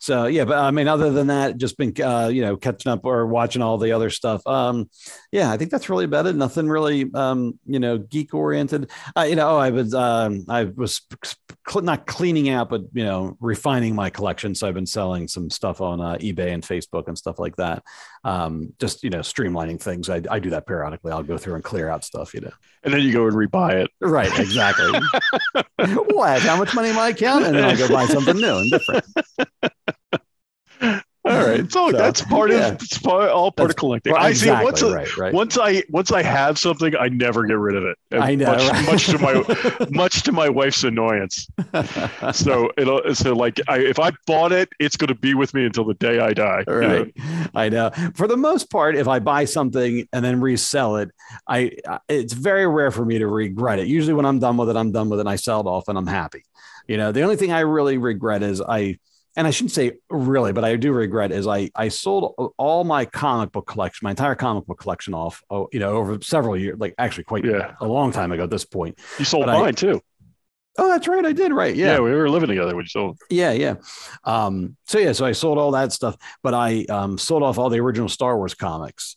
So 0.00 0.26
yeah, 0.26 0.44
but 0.44 0.58
I 0.58 0.70
mean, 0.70 0.88
other 0.88 1.10
than 1.10 1.28
that, 1.28 1.56
just 1.56 1.76
been 1.76 1.94
uh, 2.02 2.28
you 2.28 2.42
know 2.42 2.56
catching 2.56 2.90
up 2.90 3.04
or 3.04 3.26
watching 3.26 3.62
all 3.62 3.78
the 3.78 3.92
other 3.92 4.10
stuff. 4.10 4.46
Um, 4.46 4.88
yeah, 5.32 5.50
I 5.50 5.56
think 5.56 5.70
that's 5.70 5.88
really 5.88 6.04
about 6.04 6.26
it. 6.26 6.36
Nothing 6.36 6.68
really, 6.68 7.10
um, 7.14 7.58
you 7.66 7.78
know, 7.78 7.98
geek 7.98 8.34
oriented. 8.34 8.90
Uh, 9.16 9.22
you 9.22 9.36
know, 9.36 9.56
I 9.56 9.70
was 9.70 9.94
um, 9.94 10.44
I 10.48 10.64
was 10.64 11.00
cl- 11.68 11.84
not 11.84 12.06
cleaning 12.06 12.48
out, 12.48 12.70
but 12.70 12.82
you 12.92 13.04
know, 13.04 13.36
refining 13.40 13.94
my 13.94 14.10
collection. 14.10 14.54
So 14.54 14.68
I've 14.68 14.74
been 14.74 14.86
selling 14.86 15.28
some 15.28 15.50
stuff 15.50 15.80
on 15.80 16.00
uh, 16.00 16.16
eBay 16.16 16.52
and 16.52 16.62
Facebook 16.62 17.08
and 17.08 17.16
stuff 17.16 17.38
like 17.38 17.56
that. 17.56 17.82
Um, 18.24 18.72
just 18.78 19.02
you 19.02 19.10
know, 19.10 19.20
streamlining 19.20 19.80
things. 19.80 20.08
I, 20.08 20.22
I 20.30 20.38
do 20.38 20.50
that 20.50 20.66
periodically. 20.66 21.12
I'll 21.12 21.22
go 21.22 21.38
through 21.38 21.54
and 21.54 21.64
clear 21.64 21.88
out 21.88 22.04
stuff. 22.04 22.34
You 22.34 22.42
know. 22.42 22.52
And 22.82 22.92
then 22.92 23.00
you 23.02 23.12
go 23.12 23.26
and 23.26 23.34
rebuy 23.34 23.84
it. 23.84 23.90
Right, 24.00 24.36
exactly. 24.38 25.00
what? 26.12 26.42
How 26.42 26.56
much 26.56 26.74
money 26.74 26.90
in 26.90 26.96
my 26.96 27.08
account? 27.08 27.44
And 27.44 27.56
then 27.56 27.64
I 27.64 27.76
go 27.76 27.88
buy 27.88 28.06
something 28.06 28.36
new 28.36 28.58
and 28.58 28.70
different. 28.70 29.04
Right. 31.50 31.72
So, 31.72 31.90
So, 31.90 31.96
that's 31.96 32.22
part 32.22 32.50
yeah. 32.50 32.68
of 32.68 32.74
it's 32.74 32.98
part, 32.98 33.30
all 33.30 33.50
part 33.52 33.68
That's- 33.68 33.70
of 33.72 33.76
collecting. 33.76 34.12
right, 34.12 34.22
I 34.24 34.32
see. 34.32 34.50
Once, 34.50 34.82
exactly, 34.82 34.90
I- 34.90 34.96
right, 34.96 35.16
right. 35.16 35.34
once 35.34 35.58
I 35.58 35.82
once 35.90 36.12
I 36.12 36.22
have 36.22 36.58
something, 36.58 36.94
I 36.96 37.08
never 37.08 37.44
get 37.46 37.58
rid 37.58 37.76
of 37.76 37.84
it. 37.84 37.96
And 38.10 38.22
I 38.22 38.34
know, 38.34 38.46
Much, 38.46 38.70
right? 38.70 38.86
much 38.86 39.06
to 39.06 39.18
my 39.18 39.86
much 39.90 40.22
to 40.24 40.32
my 40.32 40.48
wife's 40.48 40.84
annoyance. 40.84 41.48
So 42.32 42.70
it'll 42.76 43.14
so 43.14 43.34
like 43.34 43.60
I, 43.68 43.78
if 43.78 43.98
I 43.98 44.10
bought 44.26 44.52
it, 44.52 44.68
it's 44.78 44.96
going 44.96 45.08
to 45.08 45.14
be 45.14 45.34
with 45.34 45.54
me 45.54 45.64
until 45.64 45.84
the 45.84 45.94
day 45.94 46.20
I 46.20 46.32
die. 46.32 46.64
you 46.66 46.80
know? 46.80 46.88
right 46.98 47.14
i 47.54 47.68
know 47.68 47.90
for 48.14 48.26
the 48.28 48.36
most 48.36 48.70
part 48.70 48.94
if 48.96 49.08
i 49.08 49.18
buy 49.18 49.44
something 49.44 50.06
and 50.12 50.24
then 50.24 50.40
resell 50.40 50.96
it 50.96 51.10
i 51.46 51.72
it's 52.08 52.32
very 52.32 52.66
rare 52.66 52.90
for 52.90 53.04
me 53.04 53.18
to 53.18 53.26
regret 53.26 53.78
it 53.78 53.86
usually 53.86 54.14
when 54.14 54.24
i'm 54.24 54.38
done 54.38 54.56
with 54.56 54.68
it 54.68 54.76
i'm 54.76 54.92
done 54.92 55.08
with 55.08 55.18
it 55.18 55.22
and 55.22 55.28
i 55.28 55.36
sell 55.36 55.60
it 55.60 55.66
off 55.66 55.88
and 55.88 55.96
i'm 55.98 56.06
happy 56.06 56.44
you 56.86 56.96
know 56.96 57.10
the 57.12 57.22
only 57.22 57.36
thing 57.36 57.52
i 57.52 57.60
really 57.60 57.96
regret 57.98 58.42
is 58.42 58.60
i 58.60 58.96
and 59.38 59.46
I 59.46 59.50
shouldn't 59.50 59.70
say 59.72 59.92
really, 60.10 60.52
but 60.52 60.64
I 60.64 60.76
do 60.76 60.92
regret 60.92 61.32
is 61.32 61.46
I 61.46 61.70
I 61.74 61.88
sold 61.88 62.52
all 62.58 62.84
my 62.84 63.04
comic 63.06 63.52
book 63.52 63.66
collection, 63.66 64.04
my 64.04 64.10
entire 64.10 64.34
comic 64.34 64.66
book 64.66 64.78
collection 64.80 65.14
off, 65.14 65.42
oh, 65.48 65.68
you 65.72 65.78
know, 65.80 65.92
over 65.96 66.18
several 66.20 66.56
years, 66.56 66.76
like 66.78 66.94
actually 66.98 67.24
quite 67.24 67.44
Yeah. 67.44 67.74
a 67.80 67.86
long 67.86 68.10
time 68.12 68.32
ago 68.32 68.42
at 68.44 68.50
this 68.50 68.64
point. 68.66 68.98
You 69.18 69.24
sold 69.24 69.46
But 69.46 69.56
I- 69.56 69.60
mine 69.60 69.74
too. 69.76 70.00
Oh, 70.80 70.88
that's 70.88 71.08
right, 71.08 71.24
I 71.24 71.32
did. 71.32 71.52
Right, 71.52 71.74
Yeah. 71.74 71.98
we 72.00 72.10
were 72.12 72.28
living 72.30 72.48
together 72.48 72.76
when 72.76 72.84
you 72.84 72.88
sold. 72.88 73.18
yeah, 73.30 73.50
yeah. 73.52 73.74
Um, 74.24 74.76
so 74.86 74.98
yeah, 74.98 75.12
so 75.12 75.24
I 75.24 75.32
sold 75.32 75.58
all 75.58 75.70
that 75.72 75.92
stuff, 75.92 76.16
but 76.42 76.54
I 76.54 76.84
um, 76.88 77.16
sold 77.18 77.42
off 77.42 77.58
all 77.58 77.68
the 77.70 77.80
original 77.80 78.08
Star 78.08 78.36
Wars 78.36 78.54
comics, 78.54 79.16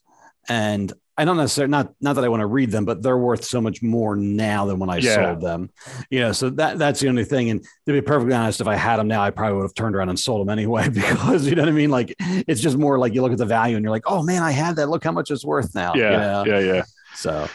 and 0.49 0.91
I 1.21 1.25
don't 1.25 1.37
necessarily 1.37 1.69
not 1.69 1.93
not 2.01 2.13
that 2.15 2.23
I 2.25 2.29
want 2.29 2.41
to 2.41 2.47
read 2.47 2.71
them, 2.71 2.83
but 2.83 3.03
they're 3.03 3.17
worth 3.17 3.43
so 3.43 3.61
much 3.61 3.83
more 3.83 4.15
now 4.15 4.65
than 4.65 4.79
when 4.79 4.89
I 4.89 4.97
Yeah. 4.97 5.15
sold 5.23 5.41
them. 5.41 5.69
You 6.09 6.21
know, 6.21 6.31
so 6.31 6.49
that 6.49 6.79
that's 6.79 6.99
the 6.99 7.09
only 7.09 7.23
thing. 7.25 7.51
And 7.51 7.63
to 7.85 7.93
be 7.93 8.01
perfectly 8.01 8.33
honest, 8.33 8.59
if 8.59 8.67
I 8.67 8.75
had 8.75 8.97
them 8.97 9.07
now, 9.07 9.21
I 9.21 9.29
probably 9.29 9.57
would 9.57 9.63
have 9.63 9.75
turned 9.75 9.95
around 9.95 10.09
and 10.09 10.19
sold 10.19 10.41
them 10.41 10.49
anyway 10.51 10.89
because 10.93 11.45
you 11.47 11.53
know 11.55 11.61
what 11.61 11.69
I 11.69 11.73
mean. 11.73 11.91
Like 11.91 12.15
it's 12.19 12.59
just 12.59 12.75
more 12.75 12.97
like 12.97 13.13
you 13.13 13.21
look 13.21 13.31
at 13.31 13.37
the 13.37 13.45
value 13.45 13.75
and 13.75 13.83
you're 13.83 13.91
like, 13.91 14.05
oh 14.07 14.23
man, 14.23 14.41
I 14.41 14.51
had 14.51 14.75
that. 14.77 14.89
Look 14.89 15.03
how 15.03 15.11
much 15.11 15.29
it's 15.29 15.45
worth 15.45 15.75
now. 15.75 15.93
you 15.95 16.01
Yeah, 16.01 16.17
know? 16.17 16.43
yeah, 16.47 16.59
yeah. 16.59 16.83
So, 17.13 17.47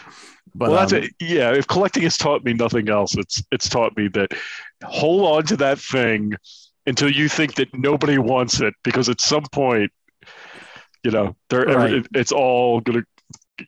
but 0.55 0.69
well, 0.69 0.79
that's 0.79 0.93
um, 0.93 1.03
it. 1.03 1.11
Yeah, 1.19 1.51
if 1.53 1.67
collecting 1.67 2.03
has 2.03 2.17
taught 2.17 2.45
me 2.45 2.53
nothing 2.53 2.87
else, 2.89 3.17
it's 3.17 3.43
it's 3.51 3.67
taught 3.67 3.97
me 3.97 4.07
that 4.09 4.31
hold 4.85 5.25
on 5.37 5.43
to 5.47 5.57
that 5.57 5.77
thing 5.79 6.33
until 6.85 7.11
you 7.11 7.27
think 7.27 7.55
that 7.55 7.67
nobody 7.77 8.17
wants 8.17 8.61
it, 8.61 8.73
because 8.83 9.09
at 9.09 9.19
some 9.19 9.43
point, 9.51 9.91
you 11.03 11.11
know, 11.11 11.35
there 11.49 11.65
Right. 11.65 11.93
it, 11.93 12.07
it's 12.15 12.31
all 12.31 12.79
gonna, 12.81 13.03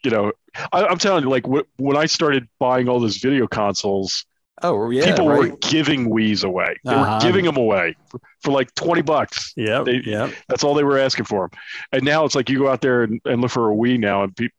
you 0.03 0.11
know, 0.11 0.31
I, 0.71 0.85
I'm 0.85 0.97
telling 0.97 1.23
you, 1.23 1.29
like 1.29 1.45
wh- 1.45 1.67
when 1.79 1.97
I 1.97 2.05
started 2.05 2.47
buying 2.59 2.87
all 2.89 2.99
those 2.99 3.17
video 3.17 3.47
consoles, 3.47 4.25
Oh 4.61 4.89
yeah, 4.89 5.05
people 5.05 5.29
right. 5.29 5.51
were 5.51 5.57
giving 5.61 6.09
Wii's 6.09 6.43
away. 6.43 6.75
They 6.83 6.91
Uh-huh. 6.93 7.13
were 7.15 7.19
giving 7.21 7.45
them 7.45 7.55
away 7.55 7.95
for, 8.09 8.19
for 8.41 8.51
like 8.51 8.73
twenty 8.75 9.01
bucks. 9.01 9.53
Yeah, 9.55 9.85
yep. 9.85 10.31
That's 10.49 10.63
all 10.65 10.73
they 10.73 10.83
were 10.83 10.97
asking 10.99 11.25
for 11.25 11.47
them. 11.47 11.59
And 11.93 12.03
now 12.03 12.25
it's 12.25 12.35
like 12.35 12.49
you 12.49 12.59
go 12.59 12.67
out 12.69 12.81
there 12.81 13.03
and, 13.03 13.21
and 13.25 13.41
look 13.41 13.51
for 13.51 13.71
a 13.71 13.75
Wii 13.75 13.99
now, 13.99 14.23
and 14.23 14.35
people 14.35 14.55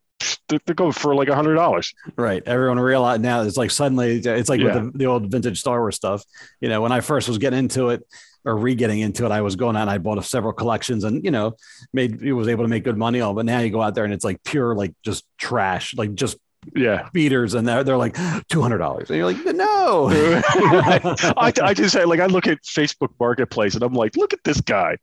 they're, 0.49 0.75
going 0.75 0.93
for 0.93 1.14
like 1.14 1.29
a 1.29 1.35
hundred 1.35 1.55
dollars. 1.55 1.95
Right. 2.16 2.43
Everyone 2.45 2.79
realize 2.79 3.21
now 3.21 3.43
it's 3.43 3.57
like 3.57 3.71
suddenly 3.71 4.19
it's 4.19 4.49
like 4.49 4.61
Yeah. 4.61 4.79
with 4.81 4.93
the, 4.93 4.99
the 4.99 5.07
old 5.07 5.31
vintage 5.31 5.61
Star 5.61 5.79
Wars 5.81 5.97
stuff. 5.97 6.25
You 6.61 6.69
know, 6.69 6.81
when 6.83 6.93
I 6.93 7.01
first 7.01 7.29
was 7.29 7.38
getting 7.38 7.59
into 7.59 7.90
it 7.90 8.03
or 8.44 8.57
re-getting 8.57 9.00
into 9.00 9.24
it, 9.26 9.33
I 9.33 9.42
was 9.42 9.57
going 9.57 9.76
out 9.76 9.83
and 9.83 9.90
I 9.90 9.98
bought 9.98 10.18
a 10.18 10.22
several 10.22 10.53
collections 10.53 11.05
and 11.05 11.24
you 11.24 11.31
know, 11.31 11.57
made 11.92 12.22
it 12.22 12.33
was 12.33 12.48
able 12.48 12.64
to 12.64 12.68
make 12.68 12.85
good 12.85 12.96
money 12.96 13.20
on. 13.20 13.35
But 13.35 13.44
now 13.46 13.59
you 13.61 13.70
go 13.70 13.83
out 13.83 13.94
there 13.94 14.05
and 14.05 14.12
it's 14.14 14.24
like 14.24 14.42
pure 14.44 14.74
like 14.74 14.92
just 15.05 15.24
trash, 15.38 15.94
like 15.96 16.14
just 16.14 16.37
Yeah. 16.74 17.09
beaters, 17.12 17.55
and 17.55 17.66
they're 17.66 17.85
they're 17.85 17.96
like 17.96 18.16
two 18.48 18.62
hundred 18.62 18.79
dollars. 18.79 19.11
And 19.11 19.16
you're 19.18 19.26
like, 19.33 19.44
no. 19.55 20.09
I, 20.12 21.53
I 21.62 21.74
just 21.74 21.92
say 21.92 22.05
like 22.05 22.20
I 22.20 22.26
look 22.26 22.46
at 22.46 22.62
Facebook 22.62 23.11
Marketplace 23.18 23.74
and 23.74 23.83
I'm 23.83 23.94
like, 23.94 24.16
look 24.16 24.33
at 24.33 24.40
this 24.44 24.61
guy 24.61 24.96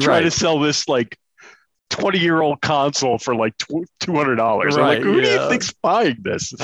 trying 0.00 0.06
Right. 0.08 0.20
to 0.22 0.30
sell 0.30 0.58
this 0.60 0.88
like 0.88 1.18
20 1.90 2.18
year 2.18 2.40
old 2.40 2.60
console 2.60 3.18
for 3.18 3.34
like 3.36 3.54
two 3.58 3.84
hundred 4.14 4.36
dollars. 4.36 4.76
I'm 4.76 4.82
like, 4.82 5.02
who 5.02 5.20
do 5.20 5.28
you 5.28 5.48
think's 5.48 5.72
buying 5.82 6.16
this? 6.22 6.52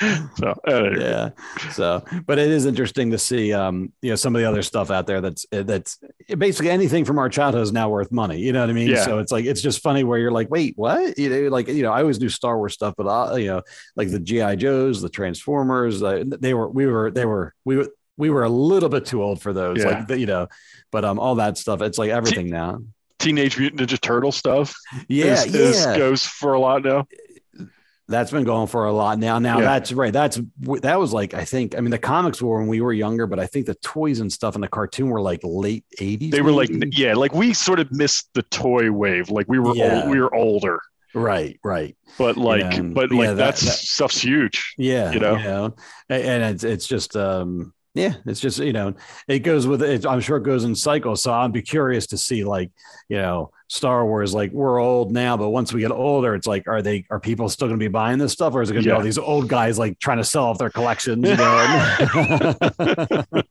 so 0.36 0.54
yeah 0.98 1.30
so 1.72 2.02
but 2.26 2.38
it 2.38 2.48
is 2.50 2.64
interesting 2.66 3.10
to 3.10 3.18
see 3.18 3.52
um 3.52 3.92
you 4.02 4.08
know 4.10 4.16
some 4.16 4.34
of 4.34 4.40
the 4.40 4.48
other 4.48 4.62
stuff 4.62 4.90
out 4.90 5.06
there 5.06 5.20
that's 5.20 5.44
that's 5.50 5.98
basically 6.38 6.70
anything 6.70 7.04
from 7.04 7.18
our 7.18 7.28
childhood 7.28 7.62
is 7.62 7.72
now 7.72 7.88
worth 7.88 8.10
money 8.10 8.38
you 8.38 8.52
know 8.52 8.60
what 8.60 8.70
i 8.70 8.72
mean 8.72 8.88
Yeah. 8.88 9.04
so 9.04 9.18
it's 9.18 9.30
like 9.30 9.44
it's 9.44 9.60
just 9.60 9.82
funny 9.82 10.02
where 10.04 10.18
you're 10.18 10.30
like 10.30 10.50
wait 10.50 10.72
what 10.76 11.18
you 11.18 11.28
know 11.28 11.48
like 11.50 11.68
you 11.68 11.82
know 11.82 11.92
i 11.92 12.00
always 12.00 12.18
knew 12.18 12.28
star 12.30 12.56
wars 12.56 12.72
stuff 12.74 12.94
but 12.96 13.06
I, 13.06 13.36
you 13.38 13.48
know 13.48 13.62
like 13.96 14.10
the 14.10 14.20
gi 14.20 14.56
joes 14.56 15.02
the 15.02 15.08
transformers 15.10 16.02
uh, 16.02 16.24
they 16.26 16.54
were 16.54 16.68
we 16.68 16.86
were 16.86 17.10
they 17.10 17.26
were 17.26 17.54
we 17.64 17.76
were 17.76 17.88
we 18.16 18.30
were 18.30 18.44
a 18.44 18.48
little 18.48 18.88
bit 18.88 19.04
too 19.06 19.22
old 19.22 19.42
for 19.42 19.52
those 19.52 19.78
Yeah. 19.78 19.84
like 19.90 20.06
the, 20.08 20.18
you 20.18 20.26
know 20.26 20.48
but 20.90 21.04
um 21.04 21.18
all 21.18 21.34
that 21.36 21.58
stuff 21.58 21.82
it's 21.82 21.98
like 21.98 22.10
everything 22.10 22.48
now 22.48 22.80
Teenage 23.18 23.58
Mutant 23.58 23.82
Ninja 23.82 24.00
Turtle 24.00 24.32
stuff. 24.32 24.74
yeah 25.06 25.44
is, 25.44 25.54
is- 25.54 25.84
yeah 25.84 25.98
goes 25.98 26.24
for 26.24 26.54
a 26.54 26.58
lot 26.58 26.82
now. 26.84 27.06
That's 28.10 28.30
been 28.30 28.44
going 28.44 28.66
for 28.66 28.84
a 28.84 28.92
lot 28.92 29.18
now. 29.18 29.38
Now 29.38 29.58
Yeah. 29.58 29.64
that's 29.64 29.92
right. 29.92 30.12
That's 30.12 30.38
that 30.82 30.98
was 30.98 31.12
like 31.12 31.32
I 31.32 31.44
think. 31.44 31.76
I 31.76 31.80
mean, 31.80 31.90
the 31.90 31.98
comics 31.98 32.42
were 32.42 32.58
when 32.58 32.68
we 32.68 32.80
were 32.80 32.92
younger, 32.92 33.26
but 33.26 33.38
I 33.38 33.46
think 33.46 33.66
the 33.66 33.74
toys 33.76 34.20
and 34.20 34.30
stuff 34.32 34.54
in 34.56 34.60
the 34.60 34.68
cartoon 34.68 35.08
were 35.08 35.20
like 35.22 35.40
late 35.42 35.84
eighties. 36.00 36.32
They 36.32 36.42
were 36.42 36.52
like, 36.52 36.70
yeah, 36.92 37.14
like 37.14 37.32
we 37.34 37.54
sort 37.54 37.80
of 37.80 37.90
missed 37.92 38.28
the 38.34 38.42
toy 38.42 38.90
wave. 38.92 39.30
Like 39.30 39.46
we 39.48 39.58
were, 39.58 39.74
Yeah. 39.74 40.02
old, 40.02 40.10
we 40.10 40.20
were 40.20 40.34
older, 40.34 40.80
right, 41.14 41.58
right. 41.64 41.96
but 42.18 42.36
like, 42.36 42.60
Yeah, 42.74 42.82
but 42.82 43.10
yeah, 43.12 43.18
like 43.18 43.28
that- 43.28 43.36
that's 43.36 43.60
that- 43.62 43.72
stuff's 43.72 44.20
huge. 44.20 44.74
Yeah, 44.76 45.12
You 45.12 45.20
know? 45.20 45.74
And 46.08 46.42
it's 46.42 46.64
it's 46.64 46.86
just 46.86 47.16
um 47.16 47.72
Yeah, 47.94 48.14
it's 48.26 48.40
just 48.40 48.58
you 48.58 48.72
know, 48.72 48.94
it 49.28 49.40
goes 49.40 49.66
with 49.66 49.82
it. 49.82 50.06
I'm 50.06 50.20
sure 50.20 50.36
it 50.36 50.44
goes 50.44 50.64
in 50.64 50.74
cycles. 50.76 51.22
So 51.22 51.32
I'd 51.32 51.52
be 51.52 51.62
curious 51.62 52.06
to 52.08 52.18
see 52.18 52.44
like 52.44 52.70
you 53.08 53.16
know, 53.18 53.50
Star 53.72 54.04
Wars. 54.04 54.34
Like 54.34 54.50
we're 54.50 54.80
old 54.80 55.12
now, 55.12 55.36
but 55.36 55.50
once 55.50 55.72
we 55.72 55.80
get 55.80 55.92
older, 55.92 56.34
it's 56.34 56.46
like, 56.48 56.66
are 56.66 56.82
they 56.82 57.06
are 57.08 57.20
people 57.20 57.48
still 57.48 57.68
going 57.68 57.78
to 57.78 57.82
be 57.82 57.88
buying 57.88 58.18
this 58.18 58.32
stuff, 58.32 58.52
or 58.52 58.62
is 58.62 58.70
it 58.70 58.72
going 58.74 58.82
to 58.82 58.88
Yeah. 58.88 58.94
be 58.94 58.98
all 58.98 59.04
these 59.04 59.16
old 59.18 59.48
guys 59.48 59.78
like 59.78 59.98
trying 60.00 60.18
to 60.18 60.24
sell 60.24 60.44
off 60.46 60.58
their 60.58 60.70
collections? 60.70 61.28
You 61.28 61.36
know? 61.36 61.94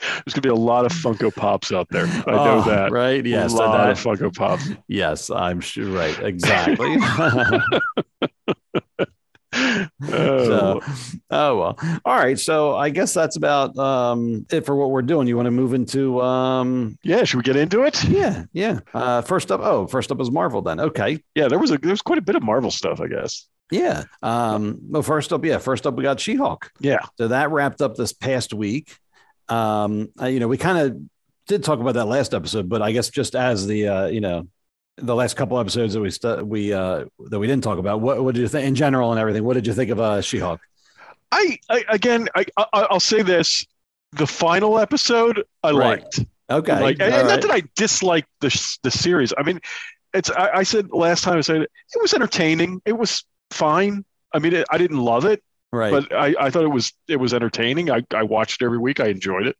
There's 0.00 0.32
gonna 0.34 0.40
be 0.42 0.48
a 0.48 0.54
lot 0.54 0.86
of 0.86 0.92
Funko 0.92 1.32
Pops 1.34 1.72
out 1.72 1.86
there. 1.90 2.06
I 2.06 2.30
know 2.32 2.62
Oh, 2.64 2.70
that. 2.70 2.90
right? 2.90 3.24
Yes, 3.24 3.52
a 3.52 3.56
lot 3.56 3.76
that- 3.76 3.90
of 3.90 3.98
Funko 4.00 4.34
Pops. 4.34 4.68
yes, 4.88 5.30
I'm 5.30 5.60
sure. 5.60 5.86
Right, 5.86 6.18
exactly. 6.20 6.96
Oh, 9.52 9.88
So, 10.02 10.80
oh 11.30 11.58
well. 11.58 12.00
All 12.04 12.16
right. 12.16 12.38
So 12.38 12.76
I 12.76 12.90
guess 12.90 13.12
that's 13.12 13.36
about 13.36 13.76
um, 13.76 14.46
it 14.50 14.64
for 14.64 14.76
what 14.76 14.90
we're 14.90 15.02
doing. 15.02 15.26
You 15.26 15.36
want 15.36 15.46
to 15.46 15.50
move 15.50 15.74
into 15.74 16.20
um, 16.20 16.98
yeah, 17.02 17.24
should 17.24 17.38
we 17.38 17.42
get 17.42 17.56
into 17.56 17.82
it? 17.82 18.02
yeah, 18.04 18.44
yeah. 18.52 18.80
Uh, 18.94 19.22
first 19.22 19.50
up, 19.50 19.60
oh, 19.62 19.86
first 19.86 20.10
up 20.10 20.20
is 20.20 20.30
Marvel. 20.30 20.62
Then 20.62 20.80
okay. 20.80 21.22
Yeah, 21.34 21.48
there 21.48 21.58
was 21.58 21.70
a 21.70 21.78
there 21.78 21.90
was 21.90 22.02
quite 22.02 22.18
a 22.18 22.22
bit 22.22 22.36
of 22.36 22.42
Marvel 22.42 22.70
stuff, 22.70 23.00
I 23.00 23.08
guess. 23.08 23.46
Yeah. 23.70 24.04
Um, 24.22 24.78
well, 24.88 25.02
first 25.02 25.32
up, 25.32 25.44
yeah, 25.44 25.58
first 25.58 25.86
up 25.86 25.94
we 25.94 26.02
got 26.02 26.18
She-Hulk. 26.18 26.72
Yeah, 26.80 27.00
So 27.18 27.28
that 27.28 27.50
wrapped 27.52 27.80
up 27.80 27.94
this 27.94 28.12
past 28.12 28.52
week. 28.52 28.96
Um, 29.48 30.08
you 30.22 30.40
know, 30.40 30.48
we 30.48 30.58
kind 30.58 30.78
of 30.78 31.00
did 31.46 31.62
talk 31.64 31.78
about 31.80 31.94
that 31.94 32.06
last 32.06 32.34
episode, 32.34 32.68
but 32.68 32.82
I 32.82 32.92
guess 32.92 33.10
just 33.10 33.34
as 33.36 33.66
the 33.66 33.88
uh, 33.88 34.06
you 34.06 34.20
know, 34.20 34.48
the 35.00 35.14
last 35.14 35.36
couple 35.36 35.58
episodes 35.58 35.94
that 35.94 36.00
we 36.00 36.10
stu- 36.10 36.44
we 36.44 36.72
uh 36.72 37.04
that 37.28 37.38
we 37.38 37.46
didn't 37.46 37.64
talk 37.64 37.78
about, 37.78 38.00
what 38.00 38.22
what 38.22 38.34
did 38.34 38.40
you 38.40 38.48
think 38.48 38.66
in 38.66 38.74
general 38.74 39.10
and 39.10 39.20
everything? 39.20 39.44
What 39.44 39.54
did 39.54 39.66
you 39.66 39.72
think 39.72 39.90
of 39.90 40.00
uh 40.00 40.20
She-Hulk? 40.20 40.60
I, 41.32 41.58
I 41.68 41.84
again, 41.88 42.28
I, 42.34 42.44
I 42.56 42.64
I'll 42.72 43.00
say 43.00 43.22
this: 43.22 43.66
the 44.12 44.26
final 44.26 44.78
episode 44.78 45.44
I 45.62 45.70
Right. 45.70 46.00
liked. 46.02 46.24
Okay. 46.50 46.80
Like, 46.80 46.96
and, 47.00 47.14
and 47.14 47.28
not 47.28 47.42
that 47.42 47.50
I 47.50 47.62
disliked 47.76 48.28
the 48.40 48.48
the 48.82 48.90
series. 48.90 49.32
I 49.38 49.42
mean, 49.44 49.60
it's 50.12 50.30
I, 50.30 50.50
I 50.56 50.62
said 50.64 50.90
last 50.90 51.22
time 51.22 51.38
I 51.38 51.42
said 51.42 51.62
it, 51.62 51.70
it 51.94 52.02
was 52.02 52.12
entertaining. 52.12 52.82
It 52.84 52.98
was 52.98 53.24
fine. 53.50 54.04
I 54.34 54.40
mean, 54.40 54.54
it, 54.54 54.66
I 54.70 54.78
didn't 54.78 54.98
love 54.98 55.24
it, 55.24 55.42
right. 55.72 55.92
but 55.92 56.12
I, 56.12 56.34
I 56.40 56.50
thought 56.50 56.64
it 56.64 56.68
was 56.68 56.92
it 57.08 57.16
was 57.16 57.32
entertaining. 57.32 57.90
I, 57.90 58.02
I 58.12 58.24
watched 58.24 58.62
it 58.62 58.64
every 58.64 58.78
week. 58.78 58.98
I 58.98 59.06
enjoyed 59.06 59.46
it. 59.46 59.56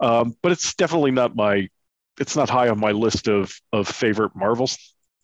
Um, 0.00 0.36
but 0.42 0.52
it's 0.52 0.74
definitely 0.74 1.12
not 1.12 1.34
my 1.34 1.68
it's 2.18 2.36
not 2.36 2.48
high 2.50 2.68
on 2.68 2.78
my 2.78 2.92
list 2.92 3.28
of 3.28 3.58
of 3.72 3.88
favorite 3.88 4.34
Marvel 4.36 4.68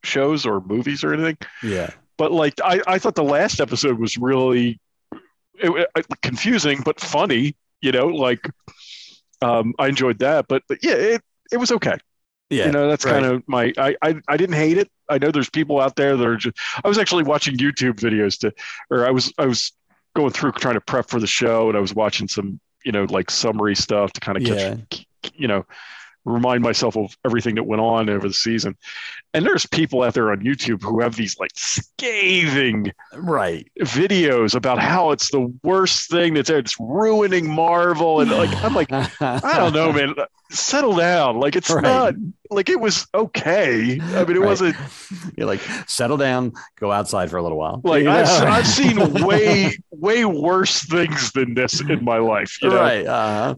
shows 0.04 0.46
or 0.46 0.60
movies 0.60 1.04
or 1.04 1.12
anything. 1.12 1.38
yeah. 1.62 1.90
But 2.16 2.32
like 2.32 2.54
I, 2.62 2.80
I 2.86 2.98
thought 2.98 3.14
the 3.14 3.24
last 3.24 3.60
episode 3.60 3.98
was 3.98 4.18
really 4.18 4.78
it, 5.58 5.88
it- 5.96 6.06
confusing 6.22 6.80
but 6.84 7.00
funny. 7.00 7.56
You 7.80 7.92
know, 7.92 8.08
like 8.08 8.40
um, 9.42 9.74
I 9.78 9.88
enjoyed 9.88 10.18
that. 10.18 10.46
But, 10.48 10.62
but 10.68 10.78
yeah, 10.82 10.92
it 10.94 11.22
it 11.50 11.56
was 11.56 11.72
okay. 11.72 11.96
Yeah. 12.50 12.66
You 12.66 12.72
know, 12.72 12.88
that's 12.88 13.04
right. 13.04 13.12
kind 13.22 13.26
of 13.26 13.42
my 13.46 13.72
I, 13.78 13.96
I 14.02 14.20
I 14.28 14.36
didn't 14.36 14.56
hate 14.56 14.76
it. 14.76 14.90
I 15.08 15.18
know 15.18 15.30
there's 15.30 15.48
people 15.50 15.80
out 15.80 15.96
there 15.96 16.16
that 16.16 16.26
are 16.26 16.36
just 16.36 16.56
I 16.84 16.88
was 16.88 16.98
actually 16.98 17.22
watching 17.22 17.56
YouTube 17.56 17.94
videos 17.94 18.38
to 18.40 18.52
or 18.90 19.06
I 19.06 19.10
was 19.10 19.32
I 19.38 19.46
was 19.46 19.72
going 20.14 20.30
through 20.30 20.52
trying 20.52 20.74
to 20.74 20.80
prep 20.80 21.08
for 21.08 21.20
the 21.20 21.26
show 21.26 21.68
and 21.68 21.76
I 21.78 21.80
was 21.80 21.94
watching 21.94 22.26
some, 22.28 22.60
you 22.84 22.92
know, 22.92 23.04
like 23.04 23.30
summary 23.30 23.76
stuff 23.76 24.12
to 24.14 24.20
kind 24.20 24.36
of 24.36 24.42
Yeah. 24.42 24.76
catch 24.90 25.06
you 25.34 25.46
know, 25.48 25.64
remind 26.24 26.62
myself 26.62 26.96
of 26.96 27.16
everything 27.24 27.54
that 27.56 27.64
went 27.64 27.80
on 27.80 28.10
over 28.10 28.28
the 28.28 28.34
season. 28.34 28.76
And 29.32 29.44
there's 29.46 29.64
people 29.66 30.02
out 30.02 30.14
there 30.14 30.30
on 30.32 30.40
YouTube 30.40 30.82
who 30.82 31.00
have 31.00 31.14
these 31.16 31.38
like 31.38 31.52
scathing 31.54 32.92
right. 33.14 33.70
videos 33.80 34.54
about 34.54 34.78
how 34.78 35.10
it's 35.12 35.30
the 35.30 35.52
worst 35.62 36.10
thing 36.10 36.34
that's 36.34 36.50
it's 36.50 36.74
ruining 36.80 37.48
Marvel 37.48 38.20
and 38.20 38.30
like 38.30 38.50
I'm 38.64 38.74
like 38.74 38.90
I 38.92 39.56
don't 39.56 39.72
know, 39.72 39.92
man. 39.92 40.14
Settle 40.50 40.96
down. 40.96 41.38
Like 41.38 41.54
it's 41.54 41.70
Right. 41.70 41.82
not 41.84 42.14
like 42.50 42.68
it 42.68 42.80
was 42.80 43.06
okay. 43.14 44.00
I 44.00 44.24
mean, 44.24 44.36
it 44.36 44.40
Right. 44.40 44.40
wasn't 44.40 44.76
You're 45.36 45.46
like, 45.46 45.60
settle 45.86 46.16
down, 46.16 46.52
go 46.80 46.90
outside 46.90 47.30
for 47.30 47.36
a 47.36 47.42
little 47.42 47.58
while. 47.58 47.80
like 47.84 48.06
I've. 48.06 48.26
I've 48.28 48.66
seen 48.66 48.98
way 49.24 49.76
way 49.92 50.24
worse 50.24 50.82
things 50.82 51.30
than 51.32 51.54
this 51.54 51.80
in 51.80 52.04
my 52.04 52.18
life. 52.18 52.58
You 52.62 52.70
know, 52.70 52.76
right. 52.80 53.06
Uh, 53.06 53.54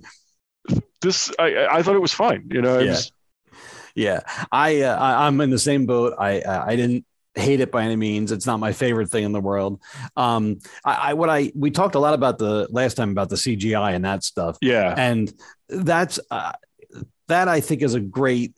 this 1.00 1.32
I 1.38 1.66
I 1.70 1.82
thought 1.82 1.94
it 1.96 2.00
was 2.02 2.12
fine. 2.12 2.48
You 2.50 2.62
know, 2.62 2.78
Yeah. 2.78 2.90
was- 2.90 3.12
yeah. 3.94 4.20
I, 4.50 4.82
uh, 4.82 4.96
I 4.96 5.26
I'm 5.26 5.40
in 5.40 5.50
the 5.50 5.58
same 5.58 5.84
boat. 5.86 6.14
I 6.18 6.40
uh, 6.40 6.64
I 6.66 6.76
didn't 6.76 7.04
hate 7.34 7.60
it 7.60 7.70
by 7.70 7.82
any 7.84 7.96
means. 7.96 8.32
It's 8.32 8.46
not 8.46 8.58
my 8.60 8.72
favorite 8.72 9.10
thing 9.10 9.24
in 9.24 9.32
the 9.32 9.40
world. 9.40 9.80
Um, 10.16 10.58
I, 10.84 11.10
I 11.10 11.14
what 11.14 11.28
I 11.28 11.52
we 11.54 11.70
talked 11.70 11.94
a 11.94 11.98
lot 11.98 12.14
about 12.14 12.38
the 12.38 12.68
last 12.70 12.94
time 12.94 13.10
about 13.10 13.28
the 13.28 13.36
CGI 13.36 13.94
and 13.94 14.04
that 14.04 14.24
stuff. 14.24 14.56
yeah, 14.62 14.94
and 14.96 15.32
that's 15.68 16.18
uh, 16.30 16.52
that 17.28 17.48
I 17.48 17.60
think 17.60 17.82
is 17.82 17.94
a 17.94 18.00
great. 18.00 18.56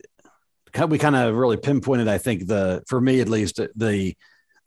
We 0.89 0.97
kind 0.97 1.15
of 1.15 1.33
really 1.35 1.55
pinpointed, 1.55 2.09
I 2.09 2.17
think 2.17 2.47
the 2.47 2.83
for 2.87 2.99
me 2.99 3.21
at 3.21 3.29
least 3.29 3.61
the 3.75 4.13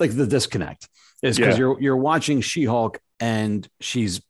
like 0.01 0.17
the 0.17 0.27
disconnect 0.27 0.89
is 1.23 1.37
because 1.37 1.55
Yeah. 1.57 1.59
you're 1.59 1.81
you're 1.83 1.97
watching 1.99 2.41
She-Hulk 2.41 2.99
and 3.21 3.69
she's 3.81 4.23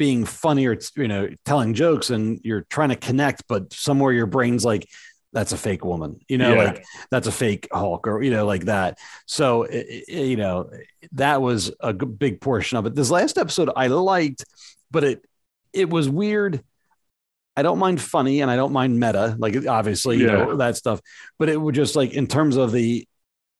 being 0.00 0.24
funny 0.24 0.66
or 0.66 0.78
you 0.96 1.06
know 1.08 1.28
telling 1.44 1.74
jokes 1.74 2.08
and 2.08 2.40
you're 2.42 2.62
trying 2.70 2.88
to 2.88 2.96
connect, 2.96 3.44
but 3.46 3.70
somewhere 3.72 4.12
your 4.12 4.24
brain's 4.26 4.64
like 4.64 4.88
that's 5.34 5.52
a 5.52 5.56
fake 5.58 5.84
woman, 5.84 6.18
you 6.26 6.38
know, 6.38 6.54
Yeah. 6.54 6.64
like 6.64 6.84
that's 7.10 7.26
a 7.28 7.32
fake 7.32 7.68
Hulk 7.70 8.08
or 8.08 8.22
you 8.22 8.30
know 8.30 8.46
like 8.46 8.64
that. 8.64 8.98
So 9.26 9.66
i- 9.66 10.02
i- 10.08 10.12
you 10.32 10.36
know 10.36 10.70
that 11.12 11.42
was 11.42 11.70
a 11.80 11.92
big 11.92 12.40
portion 12.40 12.78
of 12.78 12.86
it. 12.86 12.94
This 12.94 13.10
last 13.10 13.36
episode 13.36 13.68
I 13.76 13.88
liked, 13.88 14.44
but 14.90 15.04
it 15.04 15.24
it 15.74 15.90
was 15.90 16.08
weird. 16.08 16.64
I 17.58 17.62
don't 17.62 17.78
mind 17.78 18.00
funny 18.00 18.40
and 18.40 18.50
I 18.50 18.56
don't 18.56 18.72
mind 18.72 18.98
meta, 18.98 19.36
like 19.38 19.54
obviously, 19.66 20.16
you 20.16 20.26
know, 20.28 20.56
that 20.56 20.76
stuff. 20.76 21.00
But 21.38 21.50
it 21.50 21.58
was 21.58 21.76
just 21.76 21.94
like 21.94 22.14
in 22.14 22.26
terms 22.26 22.56
of 22.56 22.72
the 22.72 23.06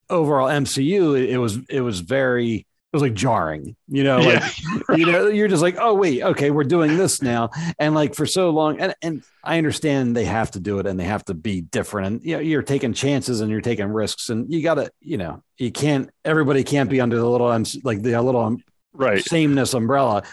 overall 0.09 0.49
MCU, 0.49 1.15
it, 1.23 1.29
it 1.31 1.39
was 1.39 1.59
it 1.69 1.83
was 1.83 2.01
very 2.01 2.67
it 2.93 2.97
was 2.97 3.03
like 3.03 3.15
jarring, 3.15 3.77
you 3.87 4.03
know, 4.03 4.19
like 4.19 4.43
yeah, 4.89 4.97
you 4.97 5.07
know, 5.07 5.29
you're 5.29 5.47
just 5.47 5.63
like, 5.63 5.77
oh 5.79 5.95
wait, 5.95 6.25
okay, 6.25 6.51
we're 6.51 6.65
doing 6.65 6.97
this 6.97 7.23
now. 7.23 7.51
And 7.79 7.95
like 7.95 8.17
for 8.17 8.27
so 8.27 8.51
long, 8.51 8.81
and 8.81 8.97
and 9.01 9.23
I 9.45 9.59
understand 9.59 10.17
they 10.17 10.25
have 10.25 10.51
to 10.53 10.61
do 10.61 10.81
it 10.81 10.89
and 10.89 10.99
they 10.99 11.05
have 11.05 11.25
to 11.27 11.35
be 11.35 11.61
different. 11.61 12.07
And 12.09 12.25
you 12.25 12.35
know, 12.35 12.43
you're 12.43 12.65
taking 12.65 12.93
chances 12.93 13.43
and 13.43 13.51
you're 13.51 13.61
taking 13.61 13.87
risks, 13.87 14.29
and 14.29 14.53
you 14.53 14.61
gotta, 14.61 14.91
you 15.01 15.19
know, 15.19 15.45
you 15.57 15.71
can't 15.71 16.11
everybody 16.25 16.65
can't 16.65 16.91
be 16.91 17.01
under 17.01 17.17
the 17.17 17.31
little 17.31 17.47
like 17.85 18.03
the 18.03 18.21
little 18.21 18.57
right. 18.93 19.25
sameness 19.25 19.73
umbrella. 19.73 20.25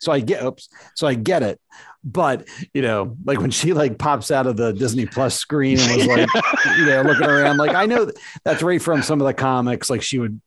So 0.00 0.10
I 0.10 0.20
get 0.20 0.42
oops, 0.42 0.70
so 0.94 1.06
I 1.06 1.14
get 1.14 1.42
it. 1.42 1.60
But 2.02 2.48
you 2.72 2.80
know, 2.80 3.14
like 3.26 3.40
when 3.40 3.50
she 3.50 3.74
like 3.74 3.98
pops 3.98 4.30
out 4.30 4.46
of 4.46 4.56
the 4.56 4.72
Disney 4.72 5.04
Plus 5.04 5.34
screen 5.34 5.78
and 5.78 5.96
was 5.96 6.06
like, 6.06 6.28
you 6.78 6.86
know, 6.86 7.02
looking 7.02 7.26
around, 7.26 7.58
like 7.58 7.74
I 7.74 7.84
know 7.84 8.10
that's 8.42 8.62
right 8.62 8.80
from 8.80 9.02
some 9.02 9.20
of 9.20 9.26
the 9.26 9.34
comics. 9.34 9.90
Like 9.90 10.00
she 10.00 10.18
would 10.18 10.40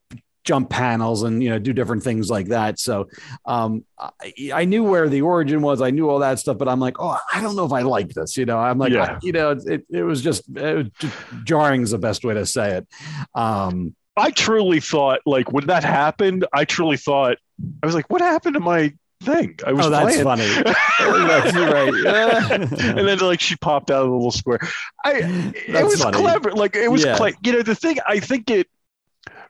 jump 0.50 0.68
panels 0.72 1.22
and 1.22 1.44
you 1.44 1.50
know 1.52 1.60
do 1.60 1.74
different 1.74 2.02
things 2.02 2.28
like 2.28 2.48
that. 2.48 2.80
So 2.80 3.08
um, 3.46 3.86
I, 4.00 4.34
I 4.62 4.66
knew 4.66 4.84
where 4.84 5.08
the 5.08 5.22
origin 5.22 5.62
was. 5.62 5.80
I 5.80 5.92
knew 5.92 6.10
all 6.10 6.18
that 6.20 6.40
stuff, 6.40 6.58
but 6.58 6.68
I'm 6.68 6.80
like, 6.80 6.96
oh, 7.00 7.18
I 7.32 7.40
don't 7.40 7.56
know 7.56 7.66
if 7.66 7.72
I 7.72 7.82
like 7.84 8.10
this. 8.10 8.36
You 8.36 8.46
know, 8.46 8.58
I'm 8.58 8.80
like, 8.80 8.92
Yeah. 8.94 9.04
I- 9.04 9.20
you 9.22 9.32
know, 9.32 9.52
it, 9.52 9.86
it 9.92 10.02
was 10.02 10.24
just, 10.24 10.42
it 10.56 10.92
just 10.98 11.16
jarring 11.44 11.84
is 11.84 11.92
the 11.92 12.00
best 12.00 12.26
way 12.26 12.34
to 12.34 12.48
say 12.48 12.78
it. 12.78 12.88
Um, 13.36 13.96
I 14.18 14.32
truly 14.32 14.80
thought 14.80 15.20
like 15.28 15.52
when 15.52 15.68
that 15.68 15.84
happened, 15.84 16.48
I 16.52 16.66
truly 16.66 16.98
thought 16.98 17.38
I 17.84 17.86
was 17.86 17.94
like, 17.94 18.10
what 18.10 18.22
happened 18.22 18.56
to 18.56 18.60
my 18.60 18.92
thing? 19.22 19.60
I 19.68 19.72
was 19.74 19.86
oh, 19.86 19.90
that's 19.92 20.22
playing. 20.22 20.24
funny. 20.24 20.48
that's 21.28 21.56
right. 21.56 22.72
and 22.98 23.08
then 23.08 23.20
like 23.20 23.40
she 23.40 23.56
popped 23.58 23.92
out 23.92 24.02
of 24.04 24.10
the 24.10 24.16
little 24.16 24.32
square. 24.32 24.60
I 25.06 25.22
That's 25.22 25.56
it 25.68 25.86
was 25.86 26.02
funny. 26.02 26.18
clever. 26.18 26.52
Like 26.54 26.76
it 26.76 26.90
was 26.90 27.06
Yeah. 27.06 27.18
cla- 27.18 27.34
you 27.44 27.52
know 27.54 27.62
the 27.62 27.76
thing 27.76 27.98
I 28.08 28.20
think 28.20 28.50
it 28.50 28.68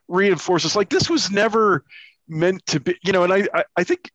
reinforces 0.10 0.76
like 0.76 0.90
this 0.90 1.10
was 1.10 1.32
never 1.32 1.84
meant 2.28 2.66
to 2.66 2.80
be 2.80 2.98
you 3.04 3.14
know 3.14 3.24
and 3.24 3.32
I 3.34 3.48
I, 3.54 3.64
I 3.78 3.84
think 3.84 4.12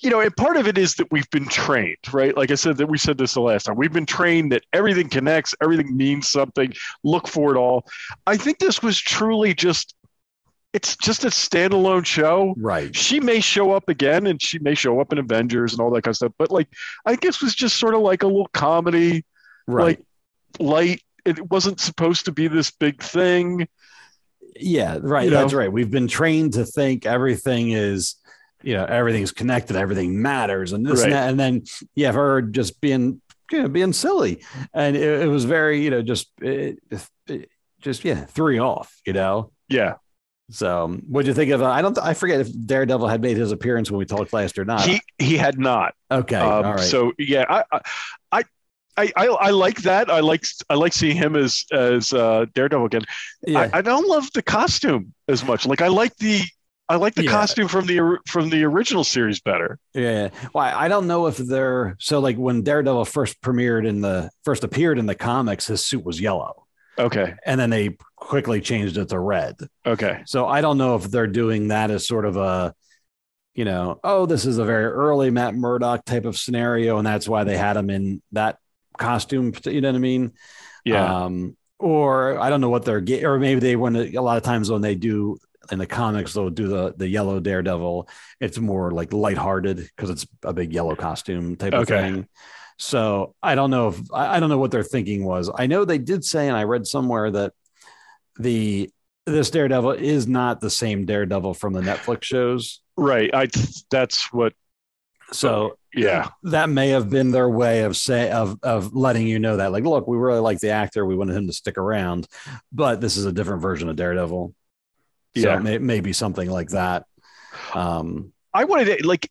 you 0.00 0.10
know 0.10 0.20
and 0.20 0.34
part 0.36 0.56
of 0.56 0.66
it 0.66 0.76
is 0.78 0.94
that 0.96 1.10
we've 1.12 1.30
been 1.30 1.46
trained 1.46 1.96
right 2.12 2.36
like 2.36 2.50
I 2.50 2.54
said 2.56 2.76
that 2.78 2.88
we 2.88 2.98
said 2.98 3.18
this 3.18 3.34
the 3.34 3.40
last 3.40 3.64
time 3.64 3.76
we've 3.76 3.92
been 3.92 4.06
trained 4.06 4.52
that 4.52 4.64
everything 4.72 5.08
connects 5.08 5.54
everything 5.62 5.96
means 5.96 6.28
something 6.28 6.72
look 7.04 7.28
for 7.28 7.54
it 7.54 7.58
all. 7.58 7.84
I 8.26 8.36
think 8.36 8.58
this 8.58 8.82
was 8.82 8.98
truly 8.98 9.54
just 9.54 9.94
it's 10.72 10.96
just 10.96 11.24
a 11.24 11.28
standalone 11.28 12.06
show 12.06 12.54
right. 12.56 12.96
she 12.96 13.20
may 13.20 13.40
show 13.40 13.72
up 13.72 13.90
again 13.90 14.26
and 14.26 14.40
she 14.40 14.58
may 14.58 14.74
show 14.74 15.00
up 15.00 15.12
in 15.12 15.18
Avengers 15.18 15.72
and 15.72 15.80
all 15.82 15.90
that 15.90 16.02
kind 16.02 16.12
of 16.12 16.16
stuff. 16.16 16.32
But 16.38 16.50
like, 16.50 16.68
I 17.04 17.14
guess 17.16 17.42
was 17.42 17.54
just 17.54 17.78
sort 17.78 17.94
of 17.94 18.00
like 18.00 18.22
a 18.22 18.26
little 18.26 18.48
comedy, 18.54 19.24
Right. 19.66 19.98
like 19.98 20.02
light. 20.58 21.02
It 21.26 21.50
wasn't 21.50 21.78
supposed 21.78 22.24
to 22.24 22.32
be 22.32 22.48
this 22.48 22.70
big 22.70 23.02
thing. 23.02 23.68
Yeah, 24.58 24.98
right. 25.00 25.24
You 25.24 25.30
know? 25.30 25.40
That's 25.40 25.52
right. 25.54 25.72
We've 25.72 25.90
been 25.90 26.08
trained 26.08 26.54
to 26.54 26.64
think 26.64 27.06
everything 27.06 27.70
is, 27.70 28.16
you 28.62 28.74
know, 28.74 28.84
everything's 28.84 29.32
connected, 29.32 29.76
everything 29.76 30.20
matters, 30.20 30.72
and 30.72 30.84
this 30.86 31.00
Right. 31.00 31.04
and 31.06 31.12
that. 31.12 31.30
And 31.30 31.40
then 31.40 31.62
you 31.94 32.06
have 32.06 32.14
her 32.14 32.42
just 32.42 32.80
being, 32.80 33.20
you 33.50 33.62
know, 33.62 33.68
being 33.68 33.92
silly, 33.92 34.42
and 34.72 34.96
it, 34.96 35.22
it 35.22 35.26
was 35.26 35.44
very, 35.44 35.82
you 35.82 35.90
know, 35.90 36.02
just, 36.02 36.30
it, 36.40 36.78
it, 37.26 37.48
just 37.80 38.04
yeah, 38.04 38.24
threw 38.24 38.54
you 38.54 38.60
off, 38.60 39.00
you 39.06 39.12
know. 39.12 39.50
Yeah. 39.68 39.94
So, 40.50 40.88
what'd 41.08 41.26
you 41.26 41.34
think 41.34 41.50
of? 41.50 41.62
Uh, 41.62 41.70
I 41.70 41.80
don't. 41.82 41.96
I 41.98 42.12
forget 42.14 42.40
if 42.40 42.48
Daredevil 42.66 43.08
had 43.08 43.22
made 43.22 43.36
his 43.38 43.52
appearance 43.52 43.90
when 43.90 43.98
we 43.98 44.04
talked 44.04 44.32
last 44.34 44.58
or 44.58 44.64
not. 44.66 44.82
He 44.86 45.00
he 45.18 45.36
had 45.38 45.58
not. 45.58 45.94
okay, 46.10 46.36
Um, 46.36 46.64
all 46.66 46.74
right. 46.74 46.80
So 46.80 47.12
yeah, 47.18 47.46
I, 47.48 47.64
I, 47.72 47.80
I, 48.30 48.42
I, 48.96 49.26
I 49.28 49.50
like 49.50 49.82
that. 49.82 50.10
I 50.10 50.20
like 50.20 50.44
I 50.68 50.74
like 50.74 50.92
seeing 50.92 51.16
him 51.16 51.34
as 51.36 51.64
as 51.72 52.12
uh, 52.12 52.46
Daredevil 52.54 52.86
again. 52.86 53.04
yeah, 53.46 53.70
I, 53.72 53.78
I 53.78 53.82
don't 53.82 54.06
love 54.08 54.28
the 54.34 54.42
costume 54.42 55.14
as 55.28 55.44
much. 55.44 55.66
Like 55.66 55.80
I 55.80 55.88
like 55.88 56.14
the 56.16 56.42
I 56.88 56.96
like 56.96 57.14
the 57.14 57.24
Yeah. 57.24 57.30
costume 57.30 57.68
from 57.68 57.86
the 57.86 58.18
from 58.26 58.50
the 58.50 58.64
original 58.64 59.02
series 59.04 59.40
better. 59.40 59.78
yeah. 59.94 60.28
Well, 60.52 60.64
I 60.64 60.84
I 60.84 60.88
don't 60.88 61.06
know 61.06 61.26
if 61.26 61.36
they're 61.38 61.96
so 62.00 62.18
like 62.20 62.36
when 62.36 62.62
Daredevil 62.62 63.06
first 63.06 63.40
premiered 63.40 63.86
in 63.86 64.00
the 64.02 64.30
first 64.44 64.62
appeared 64.64 64.98
in 64.98 65.06
the 65.06 65.14
comics, 65.14 65.66
his 65.68 65.84
suit 65.84 66.04
was 66.04 66.20
yellow, 66.20 66.66
Okay. 66.98 67.34
and 67.46 67.58
then 67.58 67.70
they 67.70 67.96
quickly 68.16 68.60
changed 68.60 68.98
it 68.98 69.08
to 69.08 69.18
red. 69.18 69.56
Okay. 69.86 70.22
So 70.26 70.46
I 70.46 70.60
don't 70.60 70.76
know 70.76 70.96
if 70.96 71.04
they're 71.04 71.26
doing 71.26 71.68
that 71.68 71.90
as 71.90 72.06
sort 72.06 72.26
of 72.26 72.36
a, 72.36 72.74
you 73.54 73.64
know, 73.64 73.98
oh, 74.04 74.26
this 74.26 74.44
is 74.44 74.58
a 74.58 74.64
very 74.64 74.84
early 74.84 75.30
Matt 75.30 75.54
Murdock 75.54 76.04
type 76.04 76.24
of 76.26 76.36
scenario, 76.36 76.98
and 76.98 77.06
that's 77.06 77.28
why 77.28 77.44
they 77.44 77.56
had 77.56 77.76
him 77.76 77.88
in 77.90 78.20
that 78.32 78.58
costume. 78.98 79.52
You 79.64 79.80
know 79.80 79.88
what 79.88 79.96
I 79.96 80.00
mean? 80.00 80.32
Yeah. 80.84 81.24
Um, 81.24 81.56
or 81.78 82.38
I 82.38 82.48
don't 82.50 82.60
know 82.60 82.68
what 82.68 82.84
they're 82.84 83.00
get, 83.00 83.24
or 83.24 83.38
maybe 83.38 83.60
they 83.60 83.76
when 83.76 83.96
a 83.96 84.20
lot 84.20 84.36
of 84.36 84.42
times 84.42 84.70
when 84.70 84.82
they 84.82 84.94
do 84.94 85.38
in 85.70 85.78
the 85.78 85.86
comics 85.86 86.32
they'll 86.34 86.50
do 86.50 86.68
the 86.68 86.94
the 86.96 87.08
yellow 87.08 87.40
Daredevil. 87.40 88.08
It's 88.40 88.58
more 88.58 88.90
like 88.90 89.12
lighthearted 89.12 89.76
because 89.76 90.10
it's 90.10 90.26
a 90.42 90.52
big 90.52 90.72
yellow 90.72 90.94
costume 90.94 91.56
type 91.56 91.72
of 91.72 91.82
Okay. 91.82 92.02
thing. 92.12 92.28
So 92.78 93.34
I 93.42 93.54
don't 93.54 93.70
know 93.70 93.88
if 93.88 94.00
I, 94.12 94.36
I 94.36 94.40
don't 94.40 94.48
know 94.48 94.58
what 94.58 94.70
their 94.70 94.82
thinking 94.82 95.24
was. 95.24 95.50
I 95.54 95.66
know 95.66 95.84
they 95.84 95.98
did 95.98 96.24
say, 96.24 96.48
and 96.48 96.56
I 96.56 96.64
read 96.64 96.86
somewhere 96.86 97.30
that 97.30 97.52
the 98.38 98.90
this 99.26 99.50
Daredevil 99.50 99.92
is 99.92 100.26
not 100.26 100.60
the 100.60 100.70
same 100.70 101.04
Daredevil 101.04 101.54
from 101.54 101.72
the 101.74 101.80
Netflix 101.80 102.24
shows. 102.24 102.80
right. 102.96 103.30
I 103.34 103.48
that's 103.90 104.32
what. 104.32 104.52
So 105.32 105.78
Yeah. 105.94 106.28
that 106.44 106.68
may 106.70 106.88
have 106.90 107.08
been 107.10 107.30
their 107.32 107.48
way 107.48 107.82
of 107.82 107.96
say 107.96 108.30
of 108.30 108.58
of 108.62 108.94
letting 108.94 109.26
you 109.26 109.38
know 109.38 109.56
that 109.56 109.72
like 109.72 109.84
look 109.84 110.06
we 110.06 110.16
really 110.16 110.40
like 110.40 110.60
the 110.60 110.70
actor 110.70 111.04
we 111.06 111.14
wanted 111.16 111.36
him 111.36 111.46
to 111.46 111.52
stick 111.52 111.76
around 111.78 112.26
but 112.72 113.00
this 113.00 113.16
is 113.16 113.24
a 113.26 113.32
different 113.32 113.60
version 113.62 113.88
of 113.88 113.96
daredevil 113.96 114.54
so 115.36 115.40
Yeah. 115.40 115.56
it 115.56 115.62
may, 115.62 115.78
maybe 115.78 116.12
something 116.12 116.50
like 116.50 116.70
that 116.70 117.04
um 117.74 118.32
I 118.54 118.64
wanted 118.64 118.98
to 118.98 119.06
like 119.06 119.30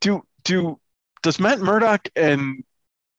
do 0.00 0.22
do 0.44 0.78
does 1.22 1.38
Matt 1.40 1.60
Murdock 1.60 2.08
and 2.16 2.62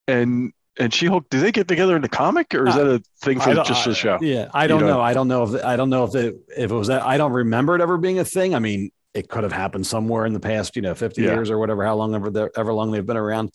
and 0.07 0.51
and 0.79 0.93
She 0.93 1.07
Hulk 1.07 1.27
do 1.29 1.39
they 1.39 1.51
get 1.51 1.67
together 1.67 1.95
in 1.95 2.01
the 2.01 2.09
comic 2.09 2.53
or 2.53 2.67
is 2.67 2.75
Uh, 2.75 2.83
that 2.83 2.87
a 2.87 3.03
thing 3.21 3.39
for 3.39 3.53
just 3.55 3.85
the 3.85 3.93
show? 3.95 4.17
yeah 4.21 4.49
i 4.53 4.67
don't 4.67 4.79
You 4.81 4.85
know 4.87 4.93
don't- 4.97 5.01
i 5.05 5.13
don't 5.13 5.27
know 5.27 5.43
if 5.43 5.63
i 5.65 5.75
don't 5.75 5.89
know 5.89 6.03
if 6.05 6.15
it 6.15 6.35
if 6.57 6.71
it 6.71 6.75
was 6.75 6.87
that 6.87 7.03
i 7.03 7.17
don't 7.17 7.31
remember 7.33 7.75
it 7.75 7.81
ever 7.81 7.97
being 7.97 8.19
a 8.19 8.25
thing 8.25 8.53
i 8.55 8.59
mean 8.59 8.91
it 9.17 9.27
could 9.29 9.43
have 9.43 9.51
happened 9.63 9.85
somewhere 9.85 10.25
in 10.25 10.33
the 10.33 10.39
past 10.39 10.75
you 10.75 10.81
know 10.81 10.93
50 10.95 11.21
Yeah. 11.21 11.33
years 11.33 11.49
or 11.49 11.57
whatever 11.57 11.83
how 11.85 11.95
long 11.95 12.13
ever 12.15 12.49
ever 12.55 12.73
long 12.73 12.91
they've 12.91 13.05
been 13.05 13.17
around 13.25 13.51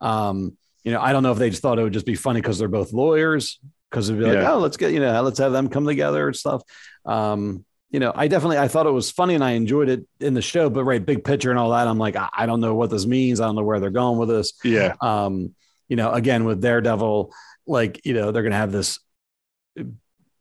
um 0.00 0.56
you 0.84 0.92
know 0.92 1.00
i 1.00 1.12
don't 1.12 1.22
know 1.22 1.32
if 1.32 1.38
they 1.38 1.50
just 1.50 1.62
thought 1.62 1.78
it 1.78 1.82
would 1.82 1.92
just 1.92 2.06
be 2.06 2.14
funny 2.14 2.40
because 2.40 2.58
they're 2.58 2.68
both 2.80 2.92
lawyers 2.92 3.58
because 3.90 4.08
it'd 4.08 4.20
be 4.20 4.26
like 4.26 4.38
Yeah. 4.42 4.52
oh 4.52 4.58
let's 4.58 4.76
get 4.76 4.92
you 4.92 5.00
know 5.00 5.22
let's 5.22 5.38
have 5.38 5.52
them 5.52 5.68
come 5.68 5.86
together 5.86 6.26
and 6.28 6.36
stuff 6.36 6.62
um 7.06 7.64
you 7.90 8.00
know 8.00 8.12
i 8.14 8.28
definitely 8.28 8.58
i 8.58 8.68
thought 8.68 8.86
it 8.86 8.90
was 9.00 9.10
funny 9.10 9.34
and 9.34 9.44
i 9.44 9.52
enjoyed 9.52 9.88
it 9.88 10.00
in 10.20 10.34
the 10.34 10.42
show 10.42 10.68
but 10.68 10.84
right 10.84 11.04
big 11.04 11.24
picture 11.24 11.50
and 11.50 11.58
all 11.58 11.70
that 11.70 11.86
i'm 11.88 11.98
like 11.98 12.16
i, 12.16 12.28
I 12.32 12.46
don't 12.46 12.60
know 12.60 12.74
what 12.74 12.90
this 12.90 13.06
means 13.06 13.40
i 13.40 13.46
don't 13.46 13.56
know 13.56 13.62
where 13.62 13.80
they're 13.80 13.90
going 13.90 14.18
with 14.18 14.28
this 14.28 14.52
Yeah. 14.64 14.94
um 15.00 15.54
you 15.88 15.96
know 15.96 16.10
again 16.12 16.44
with 16.44 16.60
daredevil 16.60 17.32
like 17.66 18.00
you 18.04 18.12
know 18.14 18.32
they're 18.32 18.42
gonna 18.42 18.56
have 18.64 18.72
this 18.72 18.98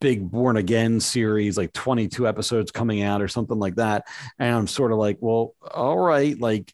big 0.06 0.30
born 0.30 0.56
again 0.56 1.00
series 1.00 1.58
like 1.58 1.74
22 1.74 2.28
episodes 2.28 2.72
coming 2.72 3.02
out 3.02 3.24
or 3.24 3.28
something 3.28 3.58
like 3.58 3.74
that. 3.78 4.06
And 4.38 4.56
i'm 4.56 4.68
sort 4.68 4.92
of 4.92 5.00
like 5.00 5.18
well 5.20 5.56
all 5.74 5.98
right 5.98 6.40
like 6.40 6.72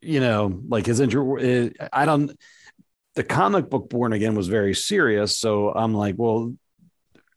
you 0.00 0.18
know 0.18 0.62
like 0.66 0.86
his 0.86 0.98
intro 0.98 1.36
i 1.92 2.06
don't 2.06 2.32
the 3.16 3.22
comic 3.22 3.68
book 3.68 3.90
born 3.90 4.14
again 4.14 4.34
was 4.34 4.48
very 4.48 4.74
serious. 4.74 5.36
So 5.36 5.74
i'm 5.74 5.92
like 5.92 6.14
well 6.16 6.54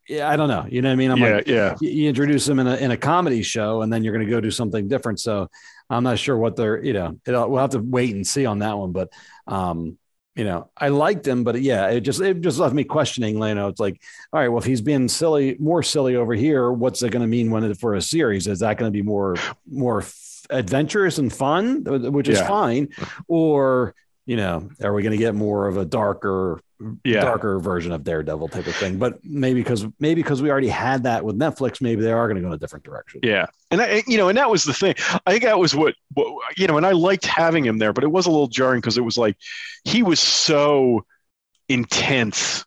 yeah 0.08 0.30
i 0.30 0.38
don't 0.38 0.48
know. 0.48 0.66
You 0.70 0.82
know 0.82 0.88
what 0.88 0.94
i 0.94 0.96
mean? 0.96 1.12
I'm 1.12 1.18
yeah, 1.18 1.36
like 1.36 1.48
yeah. 1.48 1.76
you- 1.82 2.08
introduce 2.08 2.46
them 2.46 2.60
in 2.60 2.68
a 2.68 2.78
in 2.78 2.92
a 2.92 2.98
comedy 2.98 3.44
show 3.44 3.82
and 3.82 3.92
then 3.92 4.02
you're 4.02 4.14
going 4.14 4.26
to 4.26 4.32
go 4.32 4.40
do 4.40 4.50
something 4.50 4.88
different. 4.88 5.20
So 5.20 5.50
i'm 5.90 6.06
not 6.06 6.20
sure 6.20 6.38
what 6.38 6.56
they're 6.56 6.82
you 6.82 6.94
know 6.94 7.20
it'll, 7.28 7.50
we'll 7.50 7.60
have 7.60 7.72
to 7.72 7.80
wait 7.80 8.16
and 8.16 8.26
see 8.26 8.46
on 8.46 8.60
that 8.60 8.78
one. 8.78 8.94
But 8.94 9.10
um 9.46 9.98
you 10.36 10.44
know 10.44 10.70
i 10.78 10.88
liked 10.88 11.28
him 11.28 11.44
but 11.44 11.62
yeah 11.62 11.88
it 11.90 12.02
just 12.02 12.20
it 12.22 12.42
just 12.42 12.58
left 12.58 12.74
me 12.74 12.84
questioning 12.84 13.36
you 13.42 13.54
know 13.56 13.68
it's 13.68 13.80
like 13.80 14.02
all 14.32 14.40
right 14.40 14.48
well 14.48 14.58
if 14.58 14.66
he's 14.66 14.82
being 14.82 15.08
silly 15.08 15.56
more 15.60 15.84
silly 15.84 16.16
over 16.16 16.34
here 16.34 16.72
what's 16.72 17.04
it 17.04 17.12
going 17.12 17.22
to 17.22 17.28
mean 17.28 17.52
when 17.52 17.64
it 17.64 17.78
for 17.78 17.94
a 17.96 18.02
series 18.02 18.48
is 18.48 18.60
that 18.60 18.78
going 18.78 18.92
to 18.92 18.96
be 18.96 19.04
more 19.04 19.36
more 19.70 20.02
f- 20.02 20.42
adventurous 20.50 21.18
and 21.20 21.32
fun 21.32 21.84
which 22.12 22.28
is 22.28 22.40
Yeah. 22.40 22.48
fine 22.48 22.90
or 23.28 23.94
you 24.26 24.36
know 24.38 24.70
are 24.82 24.94
we 24.94 25.04
going 25.04 25.12
to 25.12 25.18
get 25.18 25.36
more 25.36 25.68
of 25.68 25.78
a 25.78 25.86
darker 25.86 26.60
Yeah. 27.04 27.22
darker 27.22 27.60
version 27.60 27.92
of 27.92 28.04
daredevil 28.04 28.48
type 28.50 28.68
of 28.68 28.76
thing 28.76 28.98
but 28.98 29.24
maybe 29.24 29.62
because 29.62 29.86
maybe 30.00 30.22
because 30.22 30.42
we 30.42 30.50
already 30.52 30.68
had 30.68 31.04
that 31.04 31.24
with 31.26 31.38
netflix 31.38 31.82
maybe 31.82 32.02
they 32.02 32.12
are 32.12 32.28
going 32.28 32.36
to 32.36 32.42
go 32.42 32.48
in 32.48 32.54
a 32.54 32.58
different 32.58 32.86
direction 32.86 33.20
Yeah, 33.24 33.46
and 33.72 33.82
I, 33.82 34.04
you 34.08 34.18
know, 34.18 34.30
and 34.30 34.38
that 34.38 34.50
was 34.50 34.64
the 34.64 34.74
thing. 34.74 34.96
I 35.26 35.32
think 35.32 35.44
that 35.44 35.58
was 35.58 35.76
what, 35.76 35.96
what 36.14 36.58
you 36.58 36.68
know, 36.68 36.78
and 36.78 36.86
I 36.86 36.92
liked 36.92 37.26
having 37.26 37.66
him 37.66 37.78
there, 37.80 37.94
but 37.94 38.04
it 38.04 38.12
was 38.12 38.26
a 38.26 38.32
little 38.32 38.48
jarring 38.48 38.82
because 38.82 38.98
it 38.98 39.04
was 39.04 39.18
like 39.18 39.38
he 39.84 40.04
was 40.04 40.20
so 40.20 41.06
intense 41.70 42.66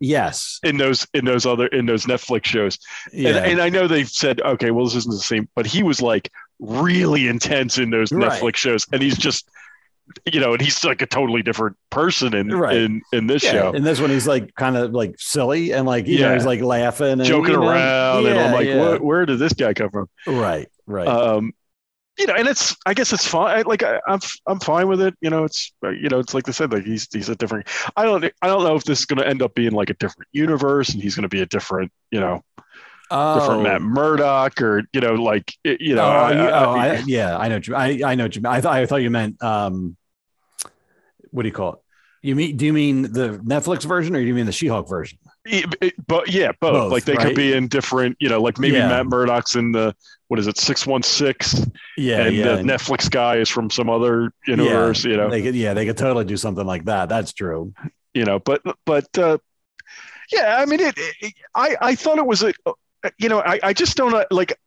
yes 0.00 0.60
in 0.62 0.76
those 0.76 1.06
in 1.12 1.24
those 1.24 1.44
other 1.44 1.66
in 1.66 1.84
those 1.86 2.06
Netflix 2.06 2.44
shows. 2.44 2.78
yeah 3.12 3.30
And, 3.30 3.52
and 3.52 3.60
I 3.60 3.68
know 3.68 3.88
they've 3.88 4.08
said, 4.08 4.40
okay, 4.40 4.70
well, 4.70 4.84
this 4.84 4.94
isn't 4.94 5.12
the 5.12 5.18
same, 5.18 5.48
but 5.56 5.66
he 5.66 5.82
was 5.82 6.00
like 6.00 6.30
really 6.60 7.26
intense 7.26 7.78
in 7.78 7.90
those 7.90 8.12
Right. 8.12 8.30
Netflix 8.30 8.56
shows, 8.56 8.86
and 8.92 9.02
he's 9.02 9.18
just, 9.18 9.48
you 10.32 10.40
know, 10.40 10.52
and 10.52 10.60
he's 10.60 10.84
like 10.84 11.02
a 11.02 11.06
totally 11.06 11.42
different 11.42 11.76
person 11.90 12.34
in 12.34 12.48
Right. 12.48 12.76
in 12.76 13.02
in 13.12 13.26
this 13.26 13.42
yeah. 13.44 13.52
show, 13.52 13.72
and 13.72 13.84
this 13.84 14.00
one 14.00 14.10
he's 14.10 14.26
like 14.26 14.54
kind 14.54 14.76
of 14.76 14.92
like 14.92 15.14
silly 15.18 15.72
and 15.72 15.86
like 15.86 16.06
you 16.06 16.20
know 16.20 16.34
he's 16.34 16.46
like 16.46 16.60
laughing 16.60 17.12
and 17.12 17.24
joking 17.24 17.54
you 17.54 17.60
know, 17.60 17.68
around, 17.68 18.26
and 18.26 18.38
I'm 18.38 18.52
like, 18.52 18.66
yeah. 18.66 18.80
where, 18.80 18.98
where 18.98 19.26
did 19.26 19.38
this 19.38 19.52
guy 19.52 19.74
come 19.74 19.90
from? 19.90 20.08
right 20.26 20.68
right 20.86 21.06
um 21.08 21.52
you 22.18 22.26
know 22.26 22.34
and 22.34 22.48
it's 22.48 22.74
i 22.86 22.94
guess 22.94 23.12
it's 23.12 23.26
fine 23.26 23.58
I- 23.58 23.62
like 23.62 23.82
I, 23.82 24.00
i'm 24.08 24.18
i'm 24.46 24.58
fine 24.58 24.88
with 24.88 25.00
it 25.00 25.14
you 25.20 25.30
know 25.30 25.44
it's 25.44 25.72
uh, 25.84 25.90
you 25.90 26.08
know 26.08 26.18
it's 26.18 26.34
like 26.34 26.44
they 26.44 26.52
said 26.52 26.72
like 26.72 26.84
he's 26.84 27.06
he's 27.12 27.28
a 27.28 27.36
different 27.36 27.68
i 27.96 28.04
don't 28.04 28.24
i 28.42 28.46
don't 28.48 28.64
know 28.64 28.74
if 28.74 28.84
this 28.84 29.00
is 29.00 29.04
going 29.06 29.18
to 29.20 29.28
end 29.28 29.40
up 29.42 29.54
being 29.54 29.70
like 29.72 29.90
a 29.90 29.94
different 29.94 30.26
universe 30.32 30.88
and 30.94 31.00
he's 31.02 31.14
going 31.14 31.22
to 31.22 31.28
be 31.28 31.42
a 31.42 31.46
different 31.46 31.92
you 32.10 32.18
know 32.18 32.42
oh. 33.10 33.60
matt 33.62 33.82
murdock 33.82 34.60
or 34.60 34.82
you 34.92 35.00
know 35.00 35.14
like 35.14 35.52
you 35.64 35.94
know 35.94 36.04
oh, 36.04 36.08
I- 36.08 36.32
you- 36.32 36.48
I- 36.48 36.64
oh, 36.64 36.70
I, 36.72 37.02
yeah, 37.06 37.36
I 37.38 37.48
know. 37.48 37.60
I 37.74 38.00
I 38.04 38.14
know. 38.14 38.28
I 38.46 38.60
thought 38.60 38.74
I 38.74 38.86
thought 38.86 38.96
you 39.02 39.10
meant 39.10 39.42
um, 39.42 39.96
what 41.30 41.42
do 41.42 41.48
you 41.48 41.54
call 41.54 41.74
it? 41.74 41.78
You 42.22 42.34
mean? 42.34 42.56
Do 42.56 42.66
you 42.66 42.72
mean 42.72 43.02
the 43.02 43.38
Netflix 43.44 43.84
version 43.84 44.16
or 44.16 44.20
do 44.20 44.26
you 44.26 44.34
mean 44.34 44.46
the 44.46 44.52
She-Hulk 44.52 44.88
version? 44.88 45.18
it- 45.44 45.74
it- 45.80 46.06
but 46.06 46.28
yeah 46.30 46.50
both, 46.60 46.72
Both, 46.74 46.92
like 46.92 47.04
they 47.04 47.14
right? 47.14 47.28
could 47.28 47.36
be 47.36 47.54
in 47.54 47.68
different 47.68 48.16
you 48.20 48.28
know 48.28 48.42
like 48.42 48.58
maybe 48.58 48.76
Yeah. 48.76 48.88
matt 48.88 49.06
murdock's 49.06 49.54
in 49.56 49.72
the 49.72 49.94
what 50.26 50.38
is 50.38 50.46
it 50.46 50.58
616 50.58 51.72
Yeah, 51.96 52.24
and 52.26 52.36
yeah. 52.36 52.56
the 52.56 52.62
netflix 52.62 53.10
guy 53.10 53.36
is 53.36 53.48
from 53.48 53.70
some 53.70 53.88
other 53.88 54.30
universe 54.46 55.04
you 55.04 55.16
know 55.16 55.30
They 55.30 55.40
could, 55.42 55.54
yeah, 55.54 55.72
they 55.72 55.86
could 55.86 55.96
totally 55.96 56.26
do 56.26 56.36
something 56.36 56.66
like 56.66 56.84
that. 56.84 57.08
That's 57.08 57.32
true. 57.32 57.72
you 58.12 58.24
know 58.26 58.40
but 58.40 58.60
but 58.84 59.06
uh 59.16 59.38
yeah 60.32 60.56
i 60.58 60.66
mean 60.66 60.80
it, 60.80 60.94
it 60.98 61.32
i 61.54 61.76
i 61.80 61.94
thought 61.94 62.18
it 62.18 62.26
was 62.26 62.42
a 62.42 62.52
you 63.18 63.28
know 63.28 63.40
i 63.40 63.58
i 63.62 63.72
just 63.72 63.96
don't 63.96 64.14
uh, 64.14 64.24
like 64.30 64.58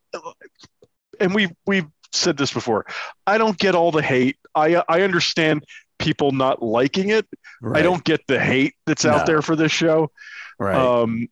and 1.19 1.33
we 1.35 1.49
we've 1.65 1.87
said 2.13 2.37
this 2.37 2.51
before 2.53 2.85
i 3.27 3.37
don't 3.37 3.57
get 3.57 3.75
all 3.75 3.91
the 3.91 4.01
hate 4.01 4.37
i 4.55 4.81
i 4.89 5.01
understand 5.01 5.63
people 5.99 6.31
not 6.31 6.61
liking 6.61 7.09
it 7.09 7.27
Right. 7.61 7.79
i 7.79 7.81
don't 7.83 8.03
get 8.03 8.25
the 8.27 8.39
hate 8.39 8.73
that's 8.85 9.05
No. 9.05 9.11
out 9.11 9.25
there 9.25 9.41
for 9.41 9.55
this 9.55 9.71
show 9.71 10.11
Right. 10.59 10.75
um 10.75 11.27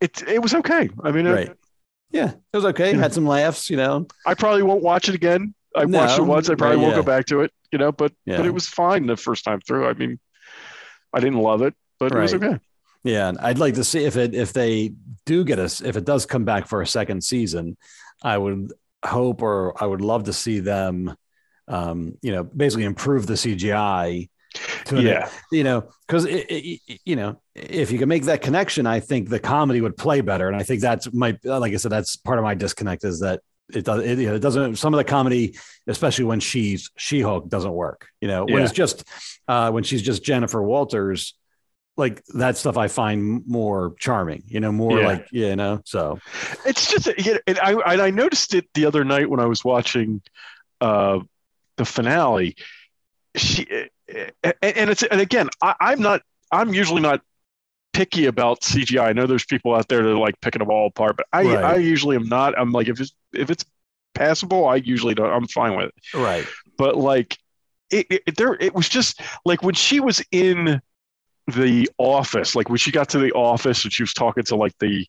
it 0.00 0.22
it 0.28 0.42
was 0.42 0.54
okay 0.54 0.90
i 1.04 1.10
mean 1.12 1.26
right. 1.26 1.48
it, 1.48 1.58
Yeah, 2.10 2.30
it 2.52 2.56
was 2.56 2.64
okay. 2.66 2.92
Had 2.94 3.12
some 3.14 3.26
laughs, 3.26 3.70
you 3.70 3.76
know. 3.76 4.06
i 4.26 4.34
probably 4.34 4.62
won't 4.62 4.82
watch 4.82 5.08
it 5.08 5.14
again 5.14 5.54
i 5.76 5.84
watched 5.84 6.18
it 6.18 6.22
once 6.22 6.48
i 6.50 6.54
probably 6.54 6.76
right, 6.76 6.82
won't 6.82 6.96
yeah. 6.96 7.02
go 7.02 7.06
back 7.06 7.26
to 7.26 7.40
it 7.42 7.52
you 7.72 7.78
know 7.78 7.92
but 7.92 8.12
Yeah. 8.26 8.36
but 8.38 8.46
it 8.46 8.50
was 8.54 8.66
fine 8.66 9.06
the 9.06 9.16
first 9.16 9.44
time 9.44 9.60
through 9.60 9.86
i 9.88 9.92
mean 9.92 10.18
i 11.12 11.20
didn't 11.20 11.38
love 11.38 11.62
it 11.62 11.74
but 12.00 12.12
it 12.12 12.18
was 12.18 12.34
okay 12.34 12.58
Yeah, 13.04 13.28
and 13.28 13.38
I'd 13.38 13.58
like 13.58 13.74
to 13.74 13.84
see 13.84 14.04
if 14.04 14.16
it 14.16 14.34
if 14.34 14.52
they 14.52 14.92
do 15.26 15.44
get 15.44 15.58
us 15.58 15.80
if 15.80 15.96
it 15.96 16.04
does 16.04 16.26
come 16.26 16.44
back 16.44 16.66
for 16.66 16.82
a 16.82 16.86
second 16.86 17.22
season, 17.24 17.76
I 18.22 18.36
would 18.36 18.72
hope 19.04 19.42
or 19.42 19.80
I 19.82 19.86
would 19.86 20.02
love 20.02 20.24
to 20.24 20.32
see 20.34 20.60
them, 20.60 21.14
um, 21.68 22.18
you 22.20 22.32
know, 22.32 22.44
basically 22.44 22.84
improve 22.84 23.26
the 23.26 23.34
CGI. 23.34 24.28
To 24.86 24.96
an- 24.96 25.06
yeah 25.06 25.30
you 25.52 25.62
know, 25.62 25.88
because 26.06 26.26
you 26.26 27.16
know, 27.16 27.40
if 27.54 27.92
you 27.92 27.98
can 27.98 28.08
make 28.08 28.24
that 28.24 28.42
connection, 28.42 28.84
I 28.84 28.98
think 29.00 29.28
the 29.28 29.38
comedy 29.38 29.80
would 29.80 29.96
play 29.96 30.20
better, 30.22 30.48
and 30.48 30.56
I 30.56 30.64
think 30.64 30.80
that's 30.80 31.12
my 31.12 31.38
like 31.44 31.72
I 31.72 31.76
said, 31.76 31.92
that's 31.92 32.16
part 32.16 32.38
of 32.38 32.42
my 32.44 32.54
disconnect 32.54 33.04
is 33.04 33.20
that 33.20 33.40
it 33.72 33.84
does 33.84 34.04
it, 34.04 34.18
you 34.18 34.26
know, 34.26 34.34
it 34.34 34.40
doesn't 34.40 34.76
some 34.76 34.92
of 34.92 34.98
the 34.98 35.04
comedy, 35.04 35.56
especially 35.86 36.24
when 36.24 36.40
she's 36.40 36.90
She 36.96 37.20
Hulk, 37.22 37.48
doesn't 37.48 37.72
work. 37.72 38.08
You 38.20 38.26
know, 38.28 38.44
when 38.44 38.58
Yeah. 38.58 38.64
it's 38.64 38.72
just 38.72 39.04
uh, 39.46 39.70
when 39.70 39.84
she's 39.84 40.02
just 40.02 40.24
Jennifer 40.24 40.60
Walters 40.60 41.34
like 42.00 42.24
that 42.34 42.56
stuff 42.56 42.76
I 42.76 42.88
find 42.88 43.46
more 43.46 43.94
charming, 44.00 44.42
you 44.48 44.58
know, 44.58 44.72
more 44.72 44.98
Yeah. 44.98 45.06
like, 45.06 45.26
you 45.30 45.54
know, 45.54 45.80
so 45.84 46.18
it's 46.66 46.90
just 46.90 47.06
you 47.24 47.34
know, 47.34 47.40
and 47.46 47.58
I 47.60 47.72
and 47.92 48.02
I 48.02 48.10
noticed 48.10 48.54
it 48.54 48.66
the 48.74 48.86
other 48.86 49.04
night 49.04 49.30
when 49.30 49.38
I 49.40 49.46
was 49.46 49.64
watching 49.64 50.20
uh 50.80 51.20
the 51.76 51.84
finale. 51.84 52.56
She 53.36 53.66
and, 54.42 54.54
and 54.62 54.90
it's 54.90 55.04
and 55.04 55.20
again, 55.20 55.48
I, 55.62 55.74
I'm 55.80 56.00
not. 56.00 56.22
I'm 56.50 56.74
usually 56.74 57.00
not 57.00 57.20
picky 57.92 58.26
about 58.26 58.60
CGI. 58.62 59.02
I 59.02 59.12
know 59.12 59.26
there's 59.26 59.44
people 59.44 59.74
out 59.74 59.86
there 59.88 60.02
that 60.02 60.08
are 60.10 60.16
like 60.18 60.40
picking 60.40 60.58
them 60.60 60.70
all 60.70 60.88
apart, 60.88 61.16
but 61.16 61.26
I 61.32 61.42
Right. 61.44 61.64
I 61.64 61.76
usually 61.76 62.16
am 62.16 62.28
not. 62.28 62.58
I'm 62.58 62.72
like 62.72 62.88
if 62.88 63.00
it's 63.00 63.12
if 63.32 63.50
it's 63.50 63.64
passable, 64.14 64.66
I 64.66 64.76
usually 64.76 65.14
don't. 65.14 65.30
I'm 65.30 65.46
fine 65.46 65.76
with 65.76 65.86
it. 65.86 65.94
right. 66.18 66.46
But 66.76 66.96
like 66.96 67.38
it, 67.90 68.06
it 68.10 68.36
there, 68.36 68.54
it 68.60 68.74
was 68.74 68.88
just 68.88 69.20
like 69.44 69.62
when 69.62 69.74
she 69.74 70.00
was 70.00 70.22
in 70.32 70.80
the 71.50 71.88
office, 71.98 72.54
like 72.56 72.68
when 72.68 72.78
she 72.78 72.90
got 72.90 73.08
to 73.10 73.18
the 73.18 73.32
office 73.32 73.84
and 73.84 73.92
she 73.92 74.02
was 74.02 74.12
talking 74.14 74.42
to 74.44 74.56
like 74.56 74.72
the 74.78 75.06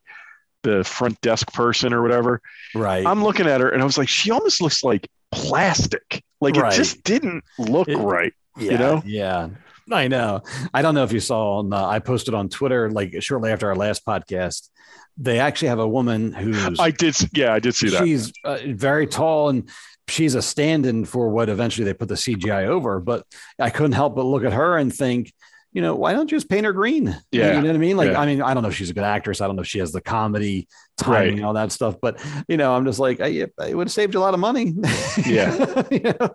the 0.64 0.84
front 0.84 1.20
desk 1.22 1.52
person 1.54 1.92
or 1.94 2.02
whatever. 2.04 2.40
Right. 2.76 3.06
I'm 3.06 3.24
looking 3.24 3.48
at 3.48 3.62
her 3.62 3.70
and 3.70 3.82
I 3.82 3.86
was 3.86 3.98
like, 3.98 4.08
she 4.10 4.30
almost 4.30 4.62
looks 4.62 4.84
like 4.84 5.08
plastic. 5.32 6.24
Like 6.40 6.56
Right. 6.56 6.72
it 6.74 6.76
just 6.78 7.04
didn't 7.04 7.44
look 7.58 7.88
It- 7.88 7.98
right. 7.98 8.34
yeah, 8.58 8.72
you 8.72 8.78
know? 8.78 9.02
Yeah. 9.06 9.50
I 9.92 10.08
know. 10.08 10.42
I 10.74 10.82
don't 10.84 10.94
know 10.96 11.04
if 11.04 11.12
you 11.12 11.20
saw 11.20 11.58
on 11.60 11.74
uh, 11.74 11.86
I 11.86 12.00
posted 12.00 12.34
on 12.34 12.48
Twitter 12.48 12.90
like 12.92 13.22
shortly 13.22 13.52
after 13.52 13.68
our 13.70 13.76
last 13.76 14.06
podcast. 14.06 14.70
They 15.18 15.40
actually 15.40 15.68
have 15.70 15.80
a 15.80 15.88
woman 15.88 16.32
who's 16.32 16.80
I 16.80 16.92
did. 16.92 17.16
Yeah, 17.34 17.54
I 17.54 17.60
did 17.60 17.76
see 17.76 17.90
that. 17.90 18.04
she's 18.04 18.32
uh, 18.46 18.60
very 18.68 19.06
tall 19.08 19.50
and 19.50 19.68
she's 20.08 20.36
a 20.36 20.42
stand-in 20.42 21.06
for 21.06 21.30
what 21.30 21.50
eventually 21.50 21.86
they 21.86 21.94
put 21.94 22.08
the 22.08 22.16
CGI 22.16 22.68
over. 22.68 23.00
But 23.00 23.26
I 23.60 23.70
couldn't 23.72 23.92
help 23.94 24.16
but 24.16 24.24
look 24.26 24.44
at 24.46 24.54
her 24.54 24.78
and 24.78 24.94
think, 24.94 25.34
you 25.74 25.82
know, 25.82 25.96
why 25.96 26.12
don't 26.14 26.30
you 26.32 26.38
just 26.38 26.50
paint 26.50 26.66
her 26.66 26.74
green? 26.74 27.08
Yeah. 27.32 27.56
you 27.56 27.62
know 27.62 27.68
what 27.68 27.76
I 27.76 27.80
mean. 27.80 27.98
Like, 27.98 28.12
Yeah. 28.12 28.20
I 28.20 28.26
mean, 28.26 28.42
I 28.42 28.54
don't 28.54 28.64
know 28.64 28.70
if 28.70 28.76
she's 28.76 28.90
a 28.90 28.94
good 28.94 29.04
actress. 29.06 29.40
I 29.42 29.48
don't 29.48 29.56
know 29.56 29.62
if 29.62 29.68
she 29.68 29.80
has 29.80 29.92
the 29.92 30.02
comedy 30.02 30.68
timing 30.98 31.14
Right. 31.16 31.34
and 31.34 31.46
all 31.46 31.54
that 31.54 31.72
stuff. 31.72 31.96
But 32.02 32.20
you 32.48 32.58
know, 32.58 32.74
I'm 32.76 32.86
just 32.86 33.00
like, 33.00 33.22
I, 33.22 33.28
it 33.28 33.54
would 33.76 33.88
have 33.88 33.92
saved 33.92 34.14
you 34.14 34.20
a 34.20 34.22
lot 34.22 34.34
of 34.34 34.40
money. 34.40 34.74
Yeah. 35.26 35.84
You 35.92 36.00
know? 36.20 36.30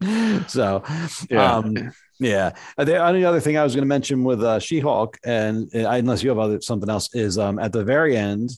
So, 0.48 0.82
Yeah. 1.30 1.54
um, 1.56 1.92
yeah. 2.20 2.52
Uh, 2.76 2.84
The 2.84 2.98
only 3.04 3.24
other 3.24 3.40
thing 3.40 3.56
I 3.56 3.64
was 3.64 3.74
going 3.74 3.82
to 3.82 3.88
mention 3.88 4.22
with 4.24 4.42
uh, 4.42 4.58
She-Hulk, 4.60 5.18
and 5.24 5.68
uh, 5.74 5.88
unless 5.90 6.22
you 6.22 6.28
have 6.30 6.38
other 6.38 6.60
something 6.60 6.88
else, 6.88 7.14
is 7.14 7.38
um, 7.38 7.58
at 7.58 7.72
the 7.72 7.84
very 7.84 8.16
end, 8.16 8.50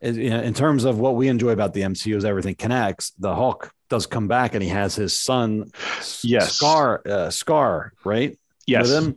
is, 0.00 0.16
you 0.16 0.30
know, 0.30 0.40
in 0.40 0.54
terms 0.54 0.84
of 0.84 0.98
what 0.98 1.16
we 1.16 1.26
enjoy 1.28 1.50
about 1.50 1.74
the 1.74 1.80
MCU 1.82 2.16
is 2.16 2.24
everything 2.24 2.54
connects. 2.54 3.10
The 3.18 3.34
Hulk 3.34 3.72
does 3.90 4.06
come 4.06 4.28
back, 4.28 4.54
and 4.54 4.62
he 4.62 4.68
has 4.68 4.94
his 4.94 5.18
son, 5.18 5.70
Yes. 6.22 6.58
Skaar, 6.60 7.00
uh, 7.06 7.28
Skaar, 7.30 7.90
right? 8.04 8.38
Yes. 8.68 8.88
With 8.88 8.96
him, 9.04 9.16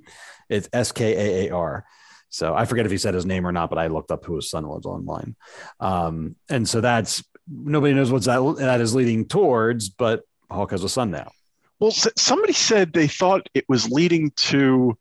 it's 0.50 0.70
S 0.74 0.92
K 0.92 1.46
A 1.46 1.48
A 1.50 1.56
R. 1.56 1.86
So 2.30 2.56
I 2.56 2.66
forget 2.66 2.86
if 2.86 2.92
he 2.92 2.98
said 2.98 3.14
his 3.14 3.26
name 3.26 3.46
or 3.46 3.52
not, 3.52 3.70
but 3.70 3.78
I 3.78 3.88
looked 3.88 4.10
up 4.12 4.24
who 4.26 4.36
his 4.38 4.50
son 4.50 4.68
was 4.68 4.86
online. 4.86 5.36
Um, 5.82 6.36
and 6.50 6.68
so 6.68 6.80
that's 6.82 7.24
nobody 7.48 7.94
knows 7.94 8.12
what's 8.12 8.26
that 8.28 8.56
that 8.60 8.80
is 8.82 8.96
leading 8.96 9.28
towards, 9.28 9.90
but 9.90 10.22
Hulk 10.50 10.72
has 10.72 10.84
a 10.84 10.90
son 10.90 11.12
now. 11.12 11.32
Well, 11.80 11.92
somebody 11.92 12.54
said 12.54 12.94
they 12.94 13.08
thought 13.08 13.50
it 13.54 13.66
was 13.68 13.90
leading 13.90 14.32
to 14.38 14.98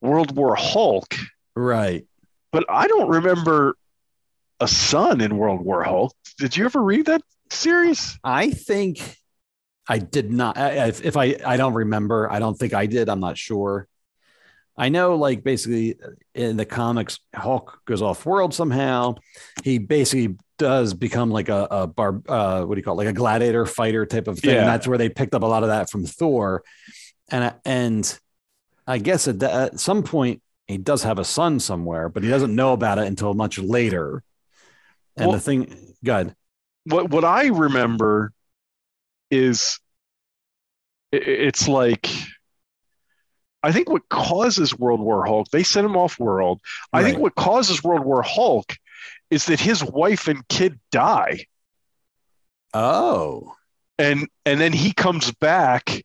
World 0.00 0.34
War 0.36 0.56
Hulk, 0.56 1.14
Right. 1.54 2.06
but 2.50 2.64
I 2.68 2.86
don't 2.88 3.08
remember 3.10 3.76
a 4.58 4.66
son 4.66 5.20
in 5.20 5.36
World 5.36 5.60
War 5.60 5.84
Hulk. 5.84 6.12
Did 6.38 6.56
you 6.56 6.64
ever 6.64 6.82
read 6.82 7.06
that 7.06 7.22
series? 7.50 8.18
I 8.24 8.50
think 8.50 9.16
I 9.88 9.98
did 9.98 10.30
not. 10.30 10.56
If, 10.58 11.04
if 11.04 11.16
I, 11.16 11.36
I 11.44 11.56
don't 11.56 11.74
remember. 11.74 12.30
I 12.30 12.38
don't 12.38 12.54
think 12.54 12.74
I 12.74 12.86
did. 12.86 13.08
I'm 13.08 13.20
not 13.20 13.38
sure. 13.38 13.88
I 14.76 14.90
know, 14.90 15.16
like 15.16 15.42
basically 15.42 15.96
in 16.34 16.56
the 16.56 16.64
comics, 16.64 17.18
Hulk 17.34 17.80
goes 17.84 18.00
off 18.00 18.24
world 18.24 18.54
somehow. 18.54 19.16
He 19.64 19.78
basically 19.78 20.36
does 20.58 20.94
become 20.94 21.30
like 21.30 21.48
a, 21.48 21.66
a 21.70 21.86
bar. 21.86 22.22
Uh, 22.28 22.62
what 22.64 22.74
do 22.74 22.78
you 22.78 22.84
call 22.84 22.94
it? 22.94 23.04
Like 23.04 23.08
a 23.08 23.12
gladiator 23.12 23.66
fighter 23.66 24.06
type 24.06 24.28
of 24.28 24.38
thing. 24.38 24.54
Yeah. 24.54 24.60
And 24.60 24.68
that's 24.68 24.86
where 24.86 24.98
they 24.98 25.08
picked 25.08 25.34
up 25.34 25.42
a 25.42 25.46
lot 25.46 25.64
of 25.64 25.70
that 25.70 25.90
from 25.90 26.04
Thor. 26.04 26.62
And 27.30 27.54
and 27.64 28.18
I 28.86 28.98
guess 28.98 29.26
at, 29.26 29.40
the, 29.40 29.52
at 29.52 29.80
some 29.80 30.02
point 30.02 30.42
he 30.66 30.78
does 30.78 31.02
have 31.02 31.18
a 31.18 31.24
son 31.24 31.58
somewhere, 31.60 32.08
but 32.08 32.22
he 32.22 32.28
doesn't 32.28 32.54
know 32.54 32.72
about 32.72 32.98
it 32.98 33.06
until 33.06 33.34
much 33.34 33.58
later. 33.58 34.22
And 35.16 35.28
Well- 35.28 35.36
the 35.36 35.40
thing, 35.40 35.94
God, 36.04 36.36
What 36.84 37.10
what 37.10 37.24
I 37.24 37.46
remember 37.46 38.32
is 39.30 39.78
it's 41.12 41.68
like 41.68 42.08
I 43.62 43.72
think 43.72 43.88
what 43.88 44.08
causes 44.08 44.78
World 44.78 45.00
War 45.00 45.26
Hulk, 45.26 45.48
they 45.50 45.62
sent 45.62 45.84
him 45.84 45.96
off 45.96 46.20
world. 46.20 46.60
I 46.92 47.02
think 47.02 47.18
what 47.18 47.34
causes 47.34 47.82
World 47.82 48.04
War 48.04 48.22
Hulk 48.22 48.76
is 49.30 49.46
that 49.46 49.58
his 49.58 49.82
wife 49.82 50.28
and 50.28 50.46
kid 50.48 50.78
die. 50.92 51.46
Oh, 52.72 53.54
and 53.98 54.28
and 54.46 54.60
then 54.60 54.72
he 54.72 54.92
comes 54.92 55.32
back 55.32 56.04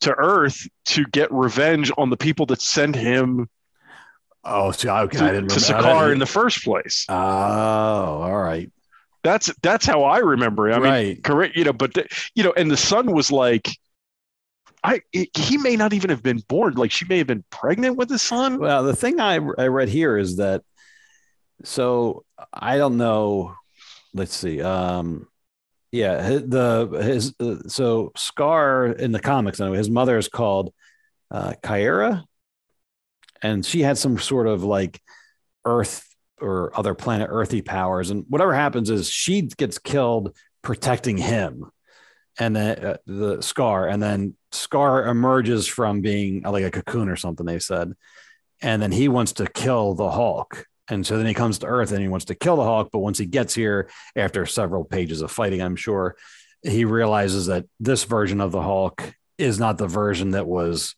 to 0.00 0.12
Earth 0.12 0.66
to 0.86 1.04
get 1.06 1.32
revenge 1.32 1.92
on 1.96 2.10
the 2.10 2.16
people 2.16 2.46
that 2.46 2.60
sent 2.60 2.96
him 2.96 3.48
Oh, 4.48 4.70
see, 4.70 4.88
okay, 4.88 5.18
to, 5.18 5.24
I 5.24 5.32
didn't 5.32 5.48
to 5.48 5.58
Sakaar 5.58 6.12
in 6.12 6.20
the 6.20 6.26
first 6.26 6.62
place. 6.62 7.04
Oh, 7.08 7.14
all 7.14 8.36
right. 8.36 8.70
That's 9.26 9.52
that's 9.60 9.84
how 9.84 10.04
I 10.04 10.18
remember 10.18 10.70
it. 10.70 10.74
I 10.74 10.78
mean, 10.78 11.20
correct, 11.20 11.56
you 11.56 11.64
know, 11.64 11.72
but 11.72 11.94
the, 11.94 12.06
you 12.36 12.44
know, 12.44 12.52
and 12.56 12.70
the 12.70 12.76
son 12.76 13.10
was 13.10 13.32
like, 13.32 13.68
I 14.84 15.00
he 15.10 15.58
may 15.58 15.74
not 15.74 15.92
even 15.92 16.10
have 16.10 16.22
been 16.22 16.44
born. 16.46 16.74
Like 16.74 16.92
she 16.92 17.06
may 17.06 17.18
have 17.18 17.26
been 17.26 17.42
pregnant 17.50 17.96
with 17.96 18.08
the 18.08 18.20
son. 18.20 18.60
Well, 18.60 18.84
the 18.84 18.94
thing 18.94 19.18
I, 19.18 19.40
I 19.58 19.66
read 19.66 19.88
here 19.88 20.16
is 20.16 20.36
that, 20.36 20.62
so 21.64 22.24
I 22.52 22.78
don't 22.78 22.98
know. 22.98 23.56
Let's 24.14 24.32
see. 24.32 24.62
Um, 24.62 25.26
yeah, 25.90 26.22
the 26.28 27.00
his 27.02 27.34
uh, 27.40 27.68
so 27.68 28.12
Skaar 28.16 28.96
in 28.96 29.10
the 29.10 29.18
comics 29.18 29.58
anyway. 29.58 29.78
His 29.78 29.90
mother 29.90 30.18
is 30.18 30.28
called 30.28 30.72
uh, 31.32 31.54
Caiera, 31.64 32.22
and 33.42 33.66
she 33.66 33.82
had 33.82 33.98
some 33.98 34.20
sort 34.20 34.46
of 34.46 34.62
like 34.62 35.00
Earth 35.64 36.06
or 36.40 36.76
other 36.76 36.94
planet 36.94 37.28
Earthy 37.30 37.62
powers, 37.62 38.10
and 38.10 38.24
whatever 38.28 38.54
happens 38.54 38.90
is 38.90 39.08
she 39.08 39.42
gets 39.42 39.78
killed 39.78 40.36
protecting 40.62 41.16
him, 41.16 41.70
and 42.38 42.54
then 42.54 42.84
uh, 42.84 42.96
the 43.06 43.38
Skaar, 43.38 43.90
and 43.90 44.02
then 44.02 44.34
Skaar 44.52 45.08
emerges 45.08 45.66
from 45.66 46.00
being 46.00 46.44
uh, 46.44 46.50
like 46.50 46.64
a 46.64 46.70
cocoon 46.70 47.08
or 47.08 47.16
something. 47.16 47.46
They 47.46 47.58
said, 47.58 47.92
and 48.62 48.80
then 48.80 48.92
he 48.92 49.08
wants 49.08 49.32
to 49.34 49.46
kill 49.46 49.94
the 49.94 50.10
Hulk. 50.10 50.66
And 50.88 51.04
so 51.04 51.16
then 51.16 51.26
he 51.26 51.34
comes 51.34 51.58
to 51.58 51.66
Earth 51.66 51.90
and 51.90 52.00
he 52.00 52.08
wants 52.08 52.26
to 52.26 52.34
kill 52.34 52.56
the 52.56 52.62
Hulk. 52.62 52.90
But 52.92 53.00
once 53.00 53.18
he 53.18 53.26
gets 53.26 53.54
here, 53.54 53.90
after 54.14 54.46
several 54.46 54.84
pages 54.84 55.20
of 55.20 55.32
fighting, 55.32 55.60
I'm 55.60 55.76
sure 55.76 56.16
he 56.62 56.84
realizes 56.84 57.46
that 57.46 57.66
this 57.80 58.04
version 58.04 58.40
of 58.40 58.52
the 58.52 58.62
Hulk 58.62 59.14
is 59.36 59.58
not 59.58 59.78
the 59.78 59.88
version 59.88 60.30
that 60.30 60.46
was 60.46 60.94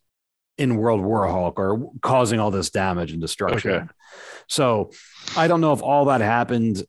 in 0.59 0.77
World 0.77 1.01
War 1.01 1.27
Hulk 1.27 1.59
or 1.59 1.91
causing 2.03 2.39
all 2.39 2.51
this 2.51 2.71
damage 2.71 3.13
and 3.13 3.21
destruction. 3.21 3.71
Okay. 3.73 3.87
So 4.47 4.91
I 5.37 5.49
don't 5.49 5.61
know 5.61 5.73
if 5.73 5.83
all 5.83 6.07
that 6.07 6.21
happened 6.21 6.83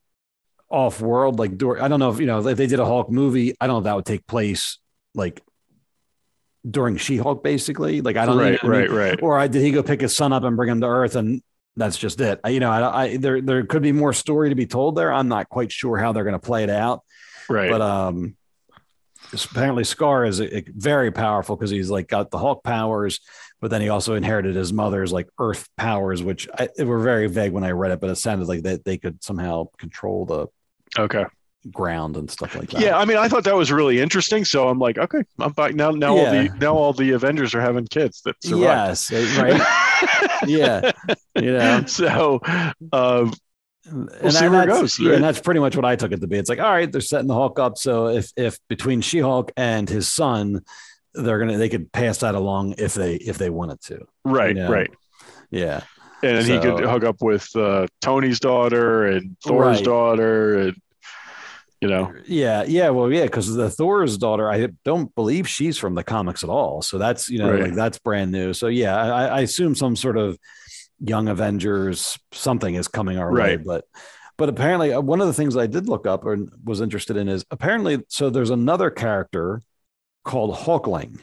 off 0.69 1.01
world. 1.01 1.39
Like, 1.39 1.51
I 1.51 1.87
don't 1.87 1.99
know 1.99 2.11
if, 2.11 2.19
you 2.19 2.25
know, 2.25 2.45
if 2.47 2.57
they 2.57 2.67
did 2.67 2.79
a 2.79 2.85
Hulk 2.85 3.09
movie, 3.09 3.55
I 3.59 3.67
don't 3.67 3.75
know 3.75 3.79
if 3.79 3.83
that 3.85 3.95
would 3.95 4.05
take 4.05 4.25
place 4.27 4.77
like 5.15 5.41
during 6.69 6.97
She 6.97 7.17
Hulk, 7.17 7.43
basically. 7.43 8.01
Like, 8.01 8.17
I 8.17 8.25
don't 8.25 8.37
right, 8.37 8.61
know. 8.63 8.69
I 8.69 8.79
mean, 8.81 8.91
right, 8.91 9.09
right. 9.11 9.19
or 9.21 9.37
I, 9.39 9.47
did 9.47 9.61
he 9.61 9.71
go 9.71 9.81
pick 9.83 10.01
his 10.01 10.15
son 10.15 10.33
up 10.33 10.43
and 10.43 10.55
bring 10.55 10.69
him 10.69 10.81
to 10.81 10.87
Earth, 10.87 11.15
and 11.15 11.41
that's 11.75 11.97
just 11.97 12.21
it? 12.21 12.39
I, 12.43 12.49
you 12.49 12.59
know, 12.59 12.69
I, 12.69 13.03
I 13.03 13.17
there 13.17 13.41
there 13.41 13.65
could 13.65 13.81
be 13.81 13.91
more 13.91 14.13
story 14.13 14.49
to 14.49 14.55
be 14.55 14.65
told 14.65 14.95
there. 14.95 15.11
I'm 15.11 15.27
not 15.27 15.49
quite 15.49 15.71
sure 15.71 15.97
how 15.97 16.11
they're 16.11 16.23
going 16.23 16.33
to 16.33 16.39
play 16.39 16.63
it 16.63 16.69
out, 16.69 17.03
Right. 17.49 17.71
but 17.71 17.81
um, 17.81 18.35
apparently 19.33 19.83
Skaar 19.83 20.27
is 20.27 20.41
uh, 20.41 20.61
very 20.67 21.11
powerful 21.11 21.55
because 21.55 21.71
he's 21.71 21.89
like 21.89 22.07
got 22.07 22.29
the 22.31 22.37
Hulk 22.37 22.63
powers, 22.63 23.21
but 23.61 23.71
then 23.71 23.81
he 23.81 23.89
also 23.89 24.15
inherited 24.15 24.55
his 24.55 24.71
mother's 24.71 25.11
like 25.11 25.27
Earth 25.39 25.67
powers, 25.77 26.23
which 26.23 26.47
I, 26.57 26.69
it 26.77 26.85
were 26.85 26.99
very 26.99 27.27
vague 27.27 27.51
when 27.51 27.63
I 27.63 27.71
read 27.71 27.91
it, 27.91 27.99
but 27.99 28.09
it 28.09 28.15
sounded 28.15 28.47
like 28.47 28.63
that 28.63 28.85
they 28.85 28.97
could 28.97 29.23
somehow 29.23 29.67
control 29.77 30.25
the 30.25 30.47
okay. 30.97 31.25
ground 31.71 32.15
and 32.15 32.31
stuff 32.31 32.55
like 32.55 32.69
that. 32.71 32.81
Yeah, 32.81 32.97
I 32.97 33.05
mean, 33.05 33.17
I 33.17 33.27
thought 33.27 33.43
that 33.43 33.55
was 33.55 33.71
really 33.71 33.99
interesting. 33.99 34.45
So 34.45 34.69
I'm 34.69 34.79
like, 34.79 34.97
okay, 34.97 35.23
I'm 35.39 35.51
back 35.51 35.75
now. 35.75 35.91
Now 35.91 36.17
all 36.17 36.31
the 36.31 36.49
now 36.59 36.73
all 36.73 36.93
the 36.93 37.11
Avengers 37.11 37.53
are 37.53 37.61
having 37.61 37.85
kids 37.85 38.21
that. 38.21 38.35
Yes, 38.43 39.11
right. 39.37 39.61
yeah, 40.47 40.91
you 41.35 41.51
know. 41.53 41.85
so, 41.85 42.39
um, 42.93 43.33
and 43.85 44.33
see 44.33 44.47
where 44.47 44.63
it 44.63 44.67
that's- 44.67 44.81
goes, 44.81 44.99
yeah, 44.99 45.13
and 45.13 45.23
that's 45.23 45.39
pretty 45.41 45.59
much 45.59 45.75
what 45.75 45.85
I 45.85 45.95
took 45.95 46.11
it 46.11 46.21
to 46.21 46.27
be. 46.27 46.37
It's 46.37 46.49
like, 46.49 46.59
all 46.59 46.71
right, 46.71 46.89
they're 46.89 47.01
setting 47.01 47.27
the 47.27 47.33
Hulk 47.33 47.59
up. 47.59 47.77
So 47.77 48.07
if 48.07 48.31
if 48.37 48.57
between 48.69 49.01
She 49.01 49.19
Hulk 49.19 49.51
and 49.57 49.89
his 49.89 50.07
son, 50.07 50.61
they're 51.13 51.39
gonna 51.39 51.57
they 51.57 51.69
could 51.69 51.91
pass 51.91 52.19
that 52.19 52.35
along 52.35 52.75
if 52.77 52.93
they 52.93 53.15
if 53.15 53.37
they 53.37 53.49
wanted 53.49 53.81
to. 53.81 54.05
right, 54.25 54.55
Yeah. 54.55 54.67
right. 54.71 54.91
Yeah. 55.51 55.81
And 56.21 56.37
then 56.37 56.45
he 56.45 56.59
could 56.59 56.83
hook 56.83 57.03
up 57.05 57.21
with 57.21 57.47
uh, 57.55 57.87
Tony's 58.01 58.39
daughter 58.41 59.05
and 59.05 59.37
Thor's 59.45 59.77
Right. 59.77 59.85
daughter, 59.85 60.59
and 60.59 60.75
you 61.81 61.87
know, 61.87 62.13
Yeah, 62.25 62.63
yeah, 62.67 62.89
well, 62.89 63.10
yeah, 63.12 63.23
because 63.23 63.55
the 63.55 63.69
Thor's 63.69 64.17
daughter, 64.17 64.51
I 64.51 64.67
don't 64.83 65.13
believe 65.15 65.47
she's 65.47 65.77
from 65.77 65.95
the 65.95 66.03
comics 66.03 66.43
at 66.43 66.49
all. 66.49 66.81
So 66.81 66.97
that's 66.97 67.29
you 67.29 67.39
know, 67.39 67.49
Right. 67.51 67.62
like 67.63 67.73
that's 67.75 67.99
brand 67.99 68.31
new. 68.33 68.53
So 68.53 68.67
yeah, 68.67 68.97
I, 68.97 69.25
I 69.25 69.39
assume 69.41 69.75
some 69.75 69.95
sort 69.95 70.17
of 70.17 70.37
Young 70.99 71.29
Avengers 71.29 72.19
something 72.33 72.75
is 72.75 72.89
coming 72.89 73.17
our 73.17 73.31
way, 73.33 73.55
but 73.55 73.85
but 74.37 74.49
apparently 74.49 74.91
uh, 74.91 74.99
one 74.99 75.21
of 75.21 75.27
the 75.27 75.33
things 75.33 75.55
I 75.55 75.67
did 75.67 75.87
look 75.87 76.05
up 76.05 76.25
and 76.25 76.51
was 76.65 76.81
interested 76.81 77.15
in 77.15 77.29
is 77.29 77.45
apparently 77.49 77.99
so 78.10 78.29
there's 78.29 78.49
another 78.49 78.89
character 78.89 79.62
called 80.30 80.56
Hulkling. 80.56 81.19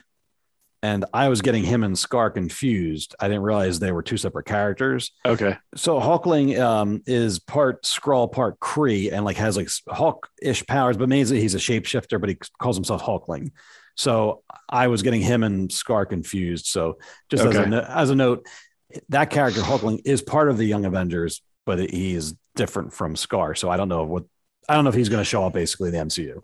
And 0.82 1.04
I 1.14 1.28
was 1.28 1.40
getting 1.40 1.62
him 1.62 1.84
and 1.84 1.94
Skaar 1.94 2.34
confused. 2.34 3.14
I 3.20 3.28
didn't 3.28 3.44
realize 3.44 3.78
they 3.78 3.92
were 3.92 4.02
two 4.02 4.16
separate 4.16 4.46
characters. 4.46 5.12
Okay. 5.24 5.56
So 5.76 6.00
Hulkling 6.00 6.58
um, 6.58 7.02
is 7.06 7.38
part 7.38 7.84
Skrull, 7.84 8.30
part 8.30 8.58
Kree, 8.58 9.12
and 9.12 9.24
like 9.24 9.36
has 9.36 9.56
like 9.56 9.68
Hulk-ish 9.88 10.66
powers, 10.66 10.96
but 10.96 11.08
mainly 11.08 11.40
he's 11.40 11.54
a 11.54 11.58
shapeshifter, 11.58 12.20
but 12.20 12.28
he 12.28 12.36
calls 12.60 12.76
himself 12.76 13.02
Hulkling. 13.02 13.52
So 13.96 14.42
I 14.68 14.88
was 14.88 15.02
getting 15.02 15.22
him 15.22 15.44
and 15.44 15.70
Skaar 15.70 16.08
confused. 16.08 16.66
So 16.66 16.98
just 17.30 17.44
as, 17.44 17.56
a, 17.56 17.90
as 17.90 18.10
a 18.10 18.14
note, 18.14 18.46
that 19.08 19.30
character 19.30 19.60
Hulkling 19.60 20.02
is 20.04 20.20
part 20.20 20.50
of 20.50 20.58
the 20.58 20.66
Young 20.66 20.84
Avengers, 20.84 21.42
but 21.64 21.78
he 21.78 22.14
is 22.14 22.34
different 22.56 22.92
from 22.92 23.14
Skaar. 23.14 23.56
So 23.56 23.70
I 23.70 23.76
don't 23.76 23.88
know 23.88 24.02
what 24.02 24.24
I 24.68 24.74
don't 24.74 24.84
know 24.84 24.90
if 24.90 24.96
he's 24.96 25.08
going 25.08 25.20
to 25.20 25.24
show 25.24 25.44
up 25.44 25.52
basically 25.52 25.88
in 25.88 25.94
the 25.94 26.00
MCU. 26.00 26.42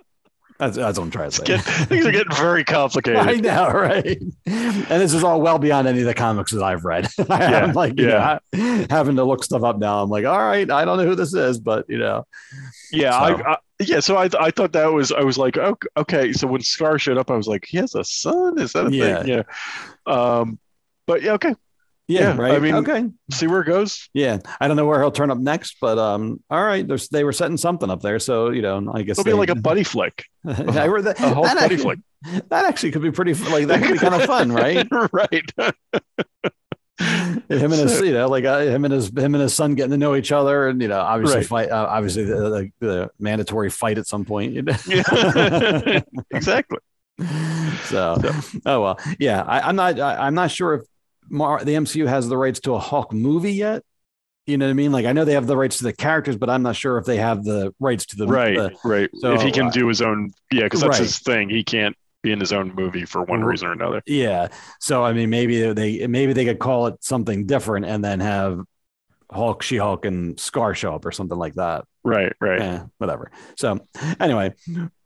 That's, 0.63 0.77
that's 0.77 0.97
what 0.99 1.05
I'm 1.07 1.11
trying 1.11 1.31
to 1.31 1.37
say. 1.37 1.45
Get, 1.45 1.61
things 1.63 2.07
are 2.07 2.13
getting 2.13 2.35
very 2.37 2.63
complicated. 2.79 3.19
I 3.19 3.35
know, 3.35 3.69
right? 3.69 4.17
And 4.47 4.85
this 4.87 5.13
is 5.13 5.25
all 5.25 5.41
well 5.41 5.59
beyond 5.59 5.89
any 5.89 6.01
of 6.01 6.07
the 6.07 6.15
comics 6.15 6.53
that 6.53 6.63
I've 6.63 6.85
read. 6.85 7.09
I'm 7.29 7.73
like, 7.73 7.99
you 7.99 8.09
yeah. 8.09 8.39
know, 8.53 8.87
having 8.89 9.17
to 9.17 9.25
look 9.25 9.43
stuff 9.43 9.65
up 9.65 9.79
now. 9.79 10.03
I'm 10.05 10.09
like, 10.09 10.25
all 10.25 10.39
right, 10.39 10.71
I 10.71 10.85
don't 10.85 10.99
know 10.99 11.05
who 11.05 11.17
this 11.17 11.35
is, 11.35 11.59
but 11.59 11.85
you 11.89 11.99
know, 11.99 12.25
Yeah, 12.93 13.11
So- 13.11 13.43
I, 13.45 13.53
I 13.53 13.57
yeah. 13.81 13.99
So 13.99 14.17
I 14.17 14.29
I 14.39 14.53
thought 14.53 14.73
that 14.75 14.93
was 14.93 15.11
I 15.11 15.23
was 15.23 15.37
like 15.39 15.57
okay, 15.59 15.89
okay. 15.97 16.33
So 16.33 16.47
when 16.47 16.61
Skaar 16.61 17.01
showed 17.01 17.19
up, 17.19 17.33
I 17.33 17.37
was 17.37 17.49
like, 17.49 17.65
he 17.67 17.79
has 17.79 17.97
a 17.97 18.05
son. 18.05 18.57
Is 18.61 18.73
that 18.75 18.87
a 18.87 18.95
Yeah. 18.95 19.23
thing? 19.25 19.29
Yeah. 19.29 19.43
Um, 20.07 20.61
but 21.09 21.23
yeah, 21.23 21.33
okay. 21.33 21.57
Yeah, 22.09 22.21
Yeah, 22.21 22.37
right. 22.37 22.53
I 22.55 22.59
mean- 22.59 22.75
okay, 22.77 23.05
See 23.31 23.47
where 23.47 23.61
it 23.63 23.67
goes. 23.67 24.09
yeah. 24.13 24.39
I 24.61 24.69
don't 24.69 24.77
know 24.77 24.87
where 24.87 25.01
he'll 25.01 25.11
turn 25.13 25.31
up 25.31 25.39
next, 25.39 25.77
but 25.81 25.99
um, 25.99 26.43
all 26.51 26.63
right. 26.65 26.87
There's 26.87 27.09
they 27.09 27.25
were 27.25 27.33
setting 27.33 27.57
something 27.57 27.89
up 27.91 28.01
there, 28.03 28.19
so 28.19 28.51
you 28.51 28.63
know, 28.63 28.91
I 28.95 29.03
guess 29.03 29.19
It'll 29.19 29.25
be 29.31 29.33
like 29.33 29.51
a 29.51 29.55
buddy 29.55 29.85
flick. 29.85 30.25
I 30.47 30.87
read 30.87 31.05
that, 31.05 31.21
A 31.21 31.35
whole 31.35 31.45
that 31.45 31.55
buddy 31.55 31.75
actually, 31.77 31.79
flick. 31.79 31.99
That 32.51 32.65
actually 32.67 32.93
could 32.93 33.03
be 33.03 33.11
pretty 33.11 33.35
like 33.35 33.67
that 33.67 33.83
could 33.83 33.93
be 33.93 33.99
kind 33.99 34.15
of 34.15 34.23
fun, 34.27 34.53
right? 34.53 34.87
right. 35.13 35.51
him 37.49 37.73
and 37.73 37.73
his, 37.73 38.01
you 38.01 38.13
know, 38.13 38.29
like 38.29 38.45
uh, 38.45 38.61
him 38.61 38.85
and 38.85 38.95
his 38.95 39.09
him 39.09 39.35
and 39.35 39.43
his 39.43 39.55
son 39.55 39.75
getting 39.75 39.91
to 39.91 39.97
know 39.97 40.15
each 40.15 40.31
other, 40.33 40.69
and 40.69 40.81
you 40.81 40.89
know, 40.89 41.01
obviously 41.01 41.39
Right. 41.39 41.47
fight, 41.47 41.71
uh, 41.71 41.87
obviously 41.89 42.25
the, 42.25 42.35
the, 42.35 42.71
the 42.87 43.11
mandatory 43.19 43.71
fight 43.71 43.99
at 43.99 44.07
some 44.07 44.25
point. 44.25 44.53
You 44.53 44.63
know? 44.63 44.75
Yeah. 44.87 46.01
exactly. 46.31 46.79
so, 47.85 48.17
oh 48.67 48.81
well, 48.83 48.99
yeah. 49.19 49.43
I, 49.43 49.61
I'm 49.69 49.77
not. 49.77 49.99
I, 49.99 50.27
I'm 50.27 50.35
not 50.35 50.51
sure 50.51 50.75
if 50.75 50.83
Mar- 51.29 51.65
the 51.65 51.75
MCU 51.75 52.07
has 52.07 52.29
the 52.29 52.37
rights 52.37 52.61
to 52.61 52.75
a 52.75 52.79
Hulk 52.79 53.13
movie 53.13 53.53
yet. 53.53 53.83
You 54.47 54.59
know 54.59 54.67
what 54.67 54.71
I 54.71 54.75
mean? 54.75 54.91
Like 54.93 55.07
I 55.07 55.13
know 55.13 55.25
they 55.25 55.35
have 55.35 55.47
the 55.47 55.57
rights 55.57 55.79
to 55.79 55.85
the 55.85 55.93
characters, 55.93 56.37
but 56.37 56.51
I'm 56.51 56.63
not 56.63 56.75
sure 56.77 56.99
if 56.99 57.05
they 57.07 57.17
have 57.19 57.45
the 57.45 57.73
rights 57.79 58.07
to 58.07 58.17
the 58.17 58.27
Right. 58.27 58.57
the- 58.57 58.73
right. 58.85 59.11
so, 59.21 59.35
if 59.35 59.43
he 59.43 59.53
can 59.53 59.67
uh, 59.67 59.71
do 59.71 59.87
his 59.87 60.03
own, 60.03 60.31
yeah, 60.51 60.65
because 60.65 60.81
that's 60.81 60.99
right. 60.99 61.01
his 61.01 61.19
thing. 61.21 61.49
He 61.49 61.63
can't 61.63 61.97
be 62.23 62.33
in 62.33 62.41
his 62.41 62.53
own 62.53 62.75
movie 62.75 63.05
for 63.05 63.23
one 63.23 63.45
reason 63.45 63.69
or 63.69 63.73
another. 63.73 64.03
yeah. 64.07 64.49
So 64.81 65.05
I 65.05 65.13
mean, 65.13 65.31
maybe 65.31 65.73
they 65.73 66.07
maybe 66.07 66.33
they 66.33 66.45
could 66.45 66.59
call 66.59 66.87
it 66.89 67.03
something 67.05 67.47
different 67.47 67.87
and 67.87 68.05
then 68.05 68.21
have 68.21 68.61
Hulk, 69.31 69.63
She 69.63 69.77
Hulk, 69.77 70.05
and 70.05 70.37
Skaar 70.37 70.75
show 70.75 70.95
up 70.95 71.05
or 71.07 71.13
something 71.13 71.39
like 71.39 71.55
that. 71.55 71.85
Right. 72.05 72.33
Right. 72.41 72.59
Yeah, 72.59 72.85
whatever. 72.99 73.31
So 73.57 73.79
anyway, 74.19 74.55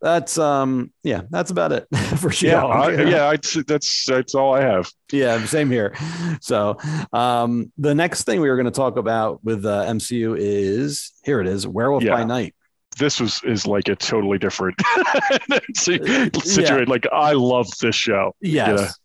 that's 0.01 0.39
um 0.39 0.93
yeah, 1.03 1.23
that's 1.31 1.51
about 1.51 1.73
it 1.73 1.87
for 2.19 2.31
She 2.33 2.47
Yeah. 2.47 2.65
I, 2.65 2.91
yeah. 3.03 3.29
I'd, 3.29 3.43
that's 3.67 4.05
that's 4.07 4.35
all 4.35 4.55
I 4.55 4.63
have. 4.63 4.91
yeah, 5.13 5.45
same 5.45 5.71
here. 5.71 5.95
So, 6.41 6.79
um, 7.13 7.71
the 7.77 7.95
next 7.95 8.25
thing 8.25 8.41
we 8.41 8.49
were 8.49 8.57
going 8.57 8.65
to 8.65 8.71
talk 8.71 8.97
about 8.97 9.45
with 9.45 9.67
uh, 9.67 9.85
MCU 9.85 10.37
is 10.39 11.13
here 11.25 11.41
it 11.41 11.47
is, 11.47 11.67
Werewolf 11.67 12.03
Yeah. 12.03 12.15
by 12.15 12.25
Night. 12.25 12.55
This 12.99 13.21
was 13.21 13.43
is 13.45 13.67
like 13.67 13.89
a 13.89 13.97
totally 13.97 14.39
different 14.39 14.77
situation. 15.75 16.87
Like 16.89 17.07
I 17.13 17.33
love 17.33 17.67
this 17.81 17.95
show. 17.95 18.35
Yes. 18.41 18.99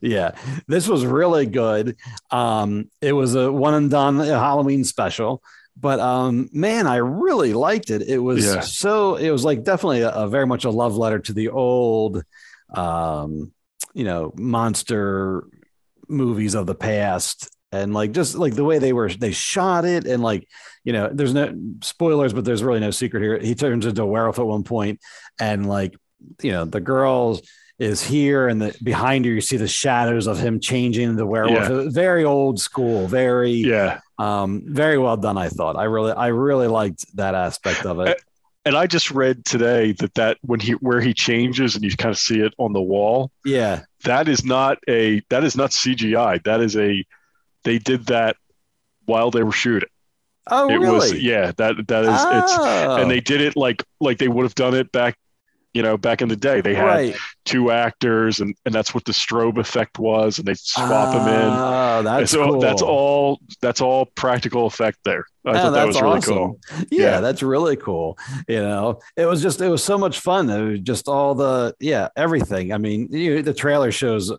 Yeah. 0.00 0.32
this 0.66 0.88
was 0.88 1.04
really 1.04 1.46
good. 1.46 1.96
Um, 2.30 2.90
it 3.00 3.12
was 3.12 3.34
a 3.34 3.52
one 3.52 3.74
and 3.74 3.90
done 3.90 4.18
Halloween 4.18 4.82
special, 4.84 5.42
but 5.76 6.00
um, 6.00 6.48
man, 6.52 6.86
I 6.86 6.96
really 6.96 7.52
liked 7.54 7.90
it. 7.90 8.02
It 8.02 8.18
was 8.18 8.44
Yeah. 8.44 8.60
so. 8.60 9.16
It 9.16 9.30
was 9.30 9.44
like 9.44 9.64
definitely 9.64 10.02
a, 10.02 10.10
a 10.10 10.28
very 10.28 10.46
much 10.46 10.64
a 10.64 10.70
love 10.70 10.96
letter 10.96 11.18
to 11.20 11.32
the 11.32 11.48
old, 11.48 12.22
um, 12.74 13.52
you 13.94 14.04
know, 14.04 14.32
monster 14.36 15.44
movies 16.08 16.54
of 16.54 16.66
the 16.66 16.74
past. 16.74 17.48
And 17.72 17.94
like 17.94 18.12
just 18.12 18.34
like 18.34 18.54
the 18.54 18.64
way 18.64 18.78
they 18.78 18.92
were, 18.92 19.08
they 19.08 19.32
shot 19.32 19.86
it, 19.86 20.06
and 20.06 20.22
like 20.22 20.46
you 20.84 20.92
know, 20.92 21.08
there's 21.10 21.32
no 21.32 21.54
spoilers, 21.80 22.34
but 22.34 22.44
there's 22.44 22.62
really 22.62 22.80
no 22.80 22.90
secret 22.90 23.22
here. 23.22 23.38
He 23.38 23.54
turns 23.54 23.86
into 23.86 24.02
a 24.02 24.06
werewolf 24.06 24.38
at 24.38 24.46
one 24.46 24.62
point, 24.62 25.00
and 25.40 25.66
like 25.66 25.94
you 26.42 26.52
know, 26.52 26.66
the 26.66 26.80
girls 26.80 27.40
is 27.78 28.02
here, 28.02 28.48
and 28.48 28.60
the 28.60 28.76
behind 28.82 29.24
her 29.24 29.30
you 29.32 29.40
see 29.40 29.56
the 29.56 29.66
shadows 29.68 30.26
of 30.26 30.38
him 30.38 30.60
changing 30.60 31.16
the 31.16 31.26
werewolf. 31.26 31.68
Yeah. 31.68 31.84
Very 31.88 32.24
old 32.24 32.60
school, 32.60 33.06
very 33.08 33.50
Yeah. 33.52 34.00
um, 34.18 34.62
very 34.66 34.98
well 34.98 35.16
done. 35.16 35.36
I 35.38 35.48
thought. 35.48 35.76
I 35.76 35.84
really, 35.84 36.12
I 36.12 36.28
really 36.28 36.68
liked 36.68 37.04
that 37.16 37.34
aspect 37.34 37.84
of 37.86 38.00
it. 38.00 38.20
And 38.64 38.76
I 38.76 38.86
just 38.86 39.10
read 39.10 39.44
today 39.44 39.90
that 39.92 40.14
that 40.14 40.38
when 40.42 40.60
he 40.60 40.72
where 40.74 41.00
he 41.00 41.12
changes 41.12 41.74
and 41.74 41.82
you 41.84 41.90
kind 41.96 42.12
of 42.12 42.18
see 42.18 42.38
it 42.40 42.54
on 42.58 42.72
the 42.72 42.80
wall, 42.82 43.32
Yeah, 43.44 43.82
that 44.04 44.28
is 44.28 44.44
not 44.44 44.78
a 44.88 45.20
that 45.30 45.42
is 45.42 45.56
not 45.56 45.70
CGI. 45.70 46.42
That 46.44 46.60
is 46.60 46.76
a 46.76 47.04
they 47.64 47.78
did 47.78 48.06
that 48.06 48.36
while 49.06 49.32
they 49.32 49.42
were 49.42 49.50
shooting. 49.50 49.88
Oh, 50.48 50.68
it 50.68 50.74
really? 50.74 50.92
was 50.94 51.12
yeah, 51.20 51.50
that 51.56 51.74
that 51.88 52.04
is 52.04 52.10
it's 52.10 52.52
Oh. 52.58 52.96
and 53.00 53.10
they 53.10 53.18
did 53.20 53.40
it 53.40 53.56
like 53.56 53.82
like 54.00 54.18
they 54.18 54.28
would 54.28 54.44
have 54.44 54.54
done 54.54 54.74
it 54.74 54.92
back 54.92 55.16
you 55.74 55.82
know 55.82 55.96
back 55.96 56.22
in 56.22 56.28
the 56.28 56.36
day. 56.36 56.60
They 56.60 56.74
had 56.74 56.84
right. 56.84 57.16
two 57.44 57.70
actors 57.70 58.40
and 58.40 58.54
and 58.66 58.74
that's 58.74 58.94
what 58.94 59.04
the 59.04 59.12
strobe 59.12 59.58
effect 59.58 59.98
was 59.98 60.38
and 60.38 60.46
they 60.46 60.54
swap 60.54 61.14
them 61.14 61.28
in. 61.28 61.48
Oh, 61.50 61.98
And 61.98 62.06
that's 62.06 62.30
so 62.32 62.44
cool. 62.50 62.60
that's 62.60 62.82
all 62.82 63.40
that's 63.60 63.80
all 63.80 64.06
practical 64.14 64.66
effect 64.66 64.98
there. 65.04 65.24
I 65.46 65.50
Oh, 65.50 65.54
thought 65.54 65.70
that 65.70 65.86
was 65.86 66.00
really 66.00 66.18
awesome. 66.18 66.34
cool. 66.36 66.60
Yeah, 66.90 67.00
Yeah. 67.00 67.20
that's 67.20 67.42
really 67.42 67.76
cool. 67.76 68.16
You 68.48 68.62
know, 68.62 69.00
it 69.16 69.26
was 69.26 69.42
just 69.42 69.60
it 69.60 69.68
was 69.68 69.82
so 69.82 69.98
much 69.98 70.20
fun. 70.20 70.48
It 70.50 70.62
was 70.62 70.80
just 70.80 71.08
all 71.08 71.34
the 71.34 71.74
yeah 71.80 72.08
everything. 72.16 72.72
I 72.72 72.78
mean, 72.78 73.08
you, 73.10 73.42
the 73.42 73.54
trailer 73.54 73.90
shows 73.92 74.30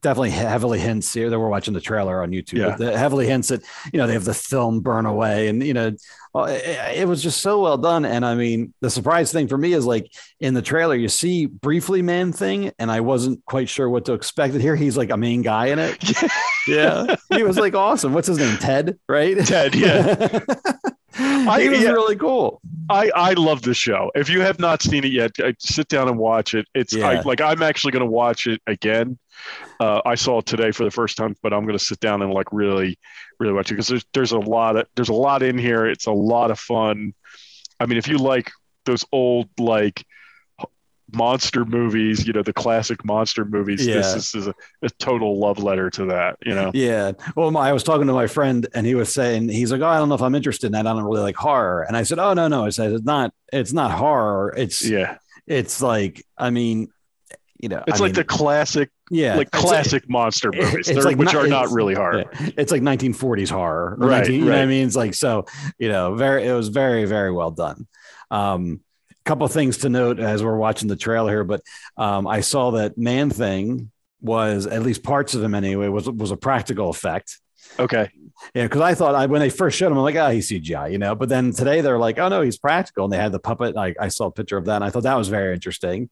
definitely 0.00 0.30
heavily 0.30 0.78
hints 0.78 1.12
here 1.12 1.30
that 1.30 1.38
we're 1.38 1.48
watching 1.48 1.74
the 1.74 1.80
trailer 1.80 2.22
on 2.22 2.30
YouTube. 2.30 2.58
Yeah. 2.58 2.76
but 2.78 2.94
heavily 2.94 3.26
hints 3.26 3.48
that 3.48 3.62
you 3.92 3.98
know 3.98 4.06
they 4.06 4.12
have 4.12 4.24
the 4.24 4.34
film 4.34 4.80
burn 4.80 5.06
away, 5.06 5.48
and 5.48 5.62
you 5.62 5.74
know 5.74 5.92
uh, 6.34 6.42
it, 6.48 7.00
it 7.00 7.08
was 7.08 7.22
just 7.22 7.40
so 7.40 7.60
well 7.60 7.78
done. 7.78 8.04
And 8.04 8.24
I 8.24 8.34
mean, 8.34 8.72
the 8.80 8.90
surprise 8.90 9.32
thing 9.32 9.48
for 9.48 9.58
me 9.58 9.72
is 9.72 9.84
like 9.84 10.12
in 10.40 10.54
the 10.54 10.62
trailer 10.62 10.94
you 10.94 11.08
see 11.08 11.46
briefly 11.46 12.02
man 12.02 12.32
thing, 12.32 12.72
and 12.78 12.90
I 12.90 13.00
wasn't 13.00 13.44
quite 13.44 13.68
sure 13.68 13.88
what 13.88 14.06
to 14.06 14.14
expect. 14.14 14.54
Here 14.54 14.76
he's 14.76 14.96
like 14.96 15.10
a 15.10 15.16
main 15.16 15.42
guy 15.42 15.66
in 15.66 15.78
it. 15.78 15.98
yeah, 16.68 17.16
he 17.34 17.42
was 17.42 17.58
like 17.58 17.74
awesome. 17.74 18.12
What's 18.12 18.28
his 18.28 18.38
name? 18.38 18.56
Ted, 18.58 18.98
right? 19.08 19.36
Ted, 19.44 19.74
yeah. 19.74 20.40
he 21.16 21.68
was 21.68 21.80
yeah. 21.80 21.90
really 21.90 22.16
cool. 22.16 22.60
I 22.88 23.10
I 23.14 23.32
love 23.34 23.62
this 23.62 23.76
show. 23.76 24.10
If 24.14 24.28
you 24.28 24.40
have 24.40 24.58
not 24.58 24.82
seen 24.82 25.04
it 25.04 25.12
yet, 25.12 25.32
sit 25.58 25.88
down 25.88 26.08
and 26.08 26.18
watch 26.18 26.54
it. 26.54 26.66
It's 26.74 26.94
I, 26.96 27.20
like 27.20 27.40
I'm 27.40 27.62
actually 27.62 27.92
going 27.92 28.04
to 28.04 28.10
watch 28.10 28.46
it 28.46 28.60
again. 28.66 29.18
Uh, 29.80 30.00
I 30.04 30.14
saw 30.14 30.38
it 30.38 30.46
today 30.46 30.70
for 30.70 30.84
the 30.84 30.90
first 30.90 31.16
time, 31.16 31.34
but 31.42 31.52
I'm 31.52 31.64
going 31.64 31.78
to 31.78 31.84
sit 31.84 32.00
down 32.00 32.22
and 32.22 32.32
like 32.32 32.52
really, 32.52 32.98
really 33.40 33.52
watch 33.52 33.70
it 33.70 33.74
because 33.74 33.88
there's 33.88 34.04
there's 34.14 34.32
a 34.32 34.38
lot 34.38 34.76
of 34.76 34.86
there's 34.94 35.08
a 35.08 35.14
lot 35.14 35.42
in 35.42 35.58
here. 35.58 35.86
It's 35.86 36.06
a 36.06 36.12
lot 36.12 36.50
of 36.50 36.58
fun. 36.58 37.14
I 37.80 37.86
mean, 37.86 37.98
if 37.98 38.08
you 38.08 38.18
like 38.18 38.50
those 38.84 39.04
old 39.12 39.48
like 39.58 40.04
monster 41.14 41.64
movies, 41.64 42.26
you 42.26 42.32
know, 42.32 42.42
the 42.42 42.52
classic 42.52 43.04
monster 43.04 43.44
movies, 43.44 43.86
Yeah. 43.86 43.96
this, 43.96 44.14
is 44.14 44.34
is 44.34 44.46
a, 44.48 44.54
a 44.82 44.90
total 44.98 45.38
love 45.38 45.58
letter 45.62 45.90
to 45.90 46.06
that. 46.06 46.36
You 46.44 46.54
know, 46.54 46.70
Yeah. 46.74 47.12
Well, 47.36 47.50
my, 47.50 47.68
I 47.68 47.72
was 47.72 47.82
talking 47.82 48.06
to 48.06 48.12
my 48.12 48.26
friend 48.26 48.66
and 48.74 48.86
he 48.86 48.94
was 48.94 49.12
saying, 49.12 49.48
he's 49.48 49.70
like, 49.72 49.80
Oh, 49.80 49.86
I 49.86 49.98
don't 49.98 50.08
know 50.08 50.14
if 50.14 50.22
I'm 50.22 50.34
interested 50.34 50.66
in 50.66 50.72
that. 50.72 50.86
I 50.86 50.92
don't 50.92 51.02
really 51.04 51.20
like 51.20 51.36
horror. 51.36 51.82
And 51.82 51.96
I 51.96 52.02
said, 52.02 52.18
Oh, 52.18 52.32
no, 52.34 52.48
no. 52.48 52.64
I 52.64 52.70
said, 52.70 52.92
it's 52.92 53.04
not, 53.04 53.32
it's 53.52 53.72
not 53.72 53.90
horror. 53.92 54.54
It's, 54.56 54.86
yeah, 54.88 55.18
it's 55.46 55.82
like, 55.82 56.24
I 56.38 56.50
mean, 56.50 56.88
you 57.58 57.68
know, 57.68 57.82
it's 57.86 58.00
I 58.00 58.04
like 58.04 58.08
mean, 58.10 58.14
the 58.14 58.24
classic, 58.24 58.90
yeah, 59.10 59.36
like 59.36 59.50
classic 59.52 60.08
monster 60.10 60.50
movies, 60.52 60.90
like 61.04 61.16
which 61.16 61.34
are 61.34 61.46
not 61.46 61.70
really 61.70 61.94
horror. 61.94 62.24
yeah, 62.40 62.50
it's 62.56 62.72
like 62.72 62.82
1940s 62.82 63.50
horror, 63.50 63.94
Right, 63.98 64.18
19 64.18 64.34
you 64.34 64.40
know 64.46 64.50
what 64.52 64.58
I 64.60 64.66
mean? 64.66 64.86
It's 64.86 64.96
like, 64.96 65.14
so, 65.14 65.46
you 65.78 65.88
know, 65.88 66.16
very, 66.16 66.46
it 66.48 66.52
was 66.54 66.68
very, 66.68 67.04
very 67.04 67.30
well 67.30 67.52
done. 67.52 67.86
Um, 68.32 68.80
couple 69.24 69.46
things 69.48 69.78
to 69.78 69.88
note 69.88 70.18
as 70.20 70.42
we're 70.42 70.56
watching 70.56 70.88
the 70.88 70.96
trailer 70.96 71.30
here, 71.30 71.44
but 71.44 71.62
um, 71.96 72.26
I 72.26 72.40
saw 72.40 72.72
that 72.72 72.96
Man 72.98 73.30
Thing 73.30 73.90
was 74.20 74.66
at 74.66 74.82
least 74.82 75.02
parts 75.02 75.34
of 75.34 75.42
him 75.42 75.54
anyway 75.54 75.88
was 75.88 76.08
was 76.08 76.30
a 76.30 76.36
practical 76.36 76.90
effect. 76.90 77.38
Okay. 77.78 78.10
Yeah, 78.54 78.64
because 78.64 78.80
I 78.80 78.94
thought 78.94 79.14
I, 79.14 79.26
when 79.26 79.40
they 79.40 79.50
first 79.50 79.78
showed 79.78 79.92
him, 79.92 79.98
I'm 79.98 80.02
like, 80.02 80.16
oh, 80.16 80.30
he's 80.30 80.50
CGI, 80.50 80.90
you 80.90 80.98
know. 80.98 81.14
But 81.14 81.28
then 81.28 81.52
today 81.52 81.80
they're 81.80 81.98
like, 81.98 82.18
oh 82.18 82.28
no, 82.28 82.40
he's 82.42 82.58
practical, 82.58 83.04
and 83.04 83.12
they 83.12 83.16
had 83.16 83.30
the 83.32 83.38
puppet. 83.38 83.76
I, 83.76 83.94
I 84.00 84.08
saw 84.08 84.26
a 84.26 84.30
picture 84.32 84.56
of 84.56 84.64
that, 84.66 84.76
and 84.76 84.84
I 84.84 84.90
thought 84.90 85.04
that 85.04 85.16
was 85.16 85.28
very 85.28 85.54
interesting. 85.54 86.10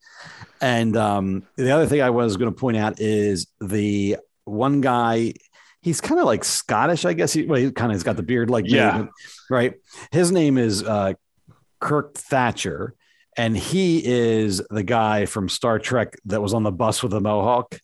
And 0.60 0.96
um, 0.96 1.42
the 1.56 1.70
other 1.72 1.86
thing 1.86 2.00
I 2.02 2.10
was 2.10 2.36
going 2.36 2.50
to 2.52 2.56
point 2.58 2.76
out 2.76 3.00
is 3.00 3.48
the 3.60 4.16
one 4.44 4.80
guy. 4.80 5.34
he's 5.82 6.00
kind 6.00 6.20
of 6.20 6.26
like 6.26 6.44
Scottish, 6.44 7.04
I 7.04 7.14
guess. 7.14 7.32
He, 7.32 7.44
well, 7.46 7.58
he 7.60 7.70
kind 7.72 7.90
of 7.90 7.96
has 7.96 8.02
got 8.04 8.16
the 8.16 8.22
beard 8.22 8.48
like 8.50 8.64
me, 8.64 8.74
Yeah. 8.76 9.06
right. 9.50 9.74
His 10.12 10.30
name 10.30 10.56
is 10.56 10.82
uh, 10.84 11.14
Kirk 11.80 12.14
Thatcher, 12.14 12.94
and 13.40 13.56
he 13.56 14.02
is 14.04 14.62
the 14.68 14.82
guy 14.82 15.24
from 15.24 15.48
Star 15.48 15.78
Trek 15.78 16.14
that 16.26 16.42
was 16.42 16.52
on 16.52 16.62
the 16.62 16.70
bus 16.70 17.02
with 17.02 17.12
the 17.12 17.22
mohawk. 17.22 17.80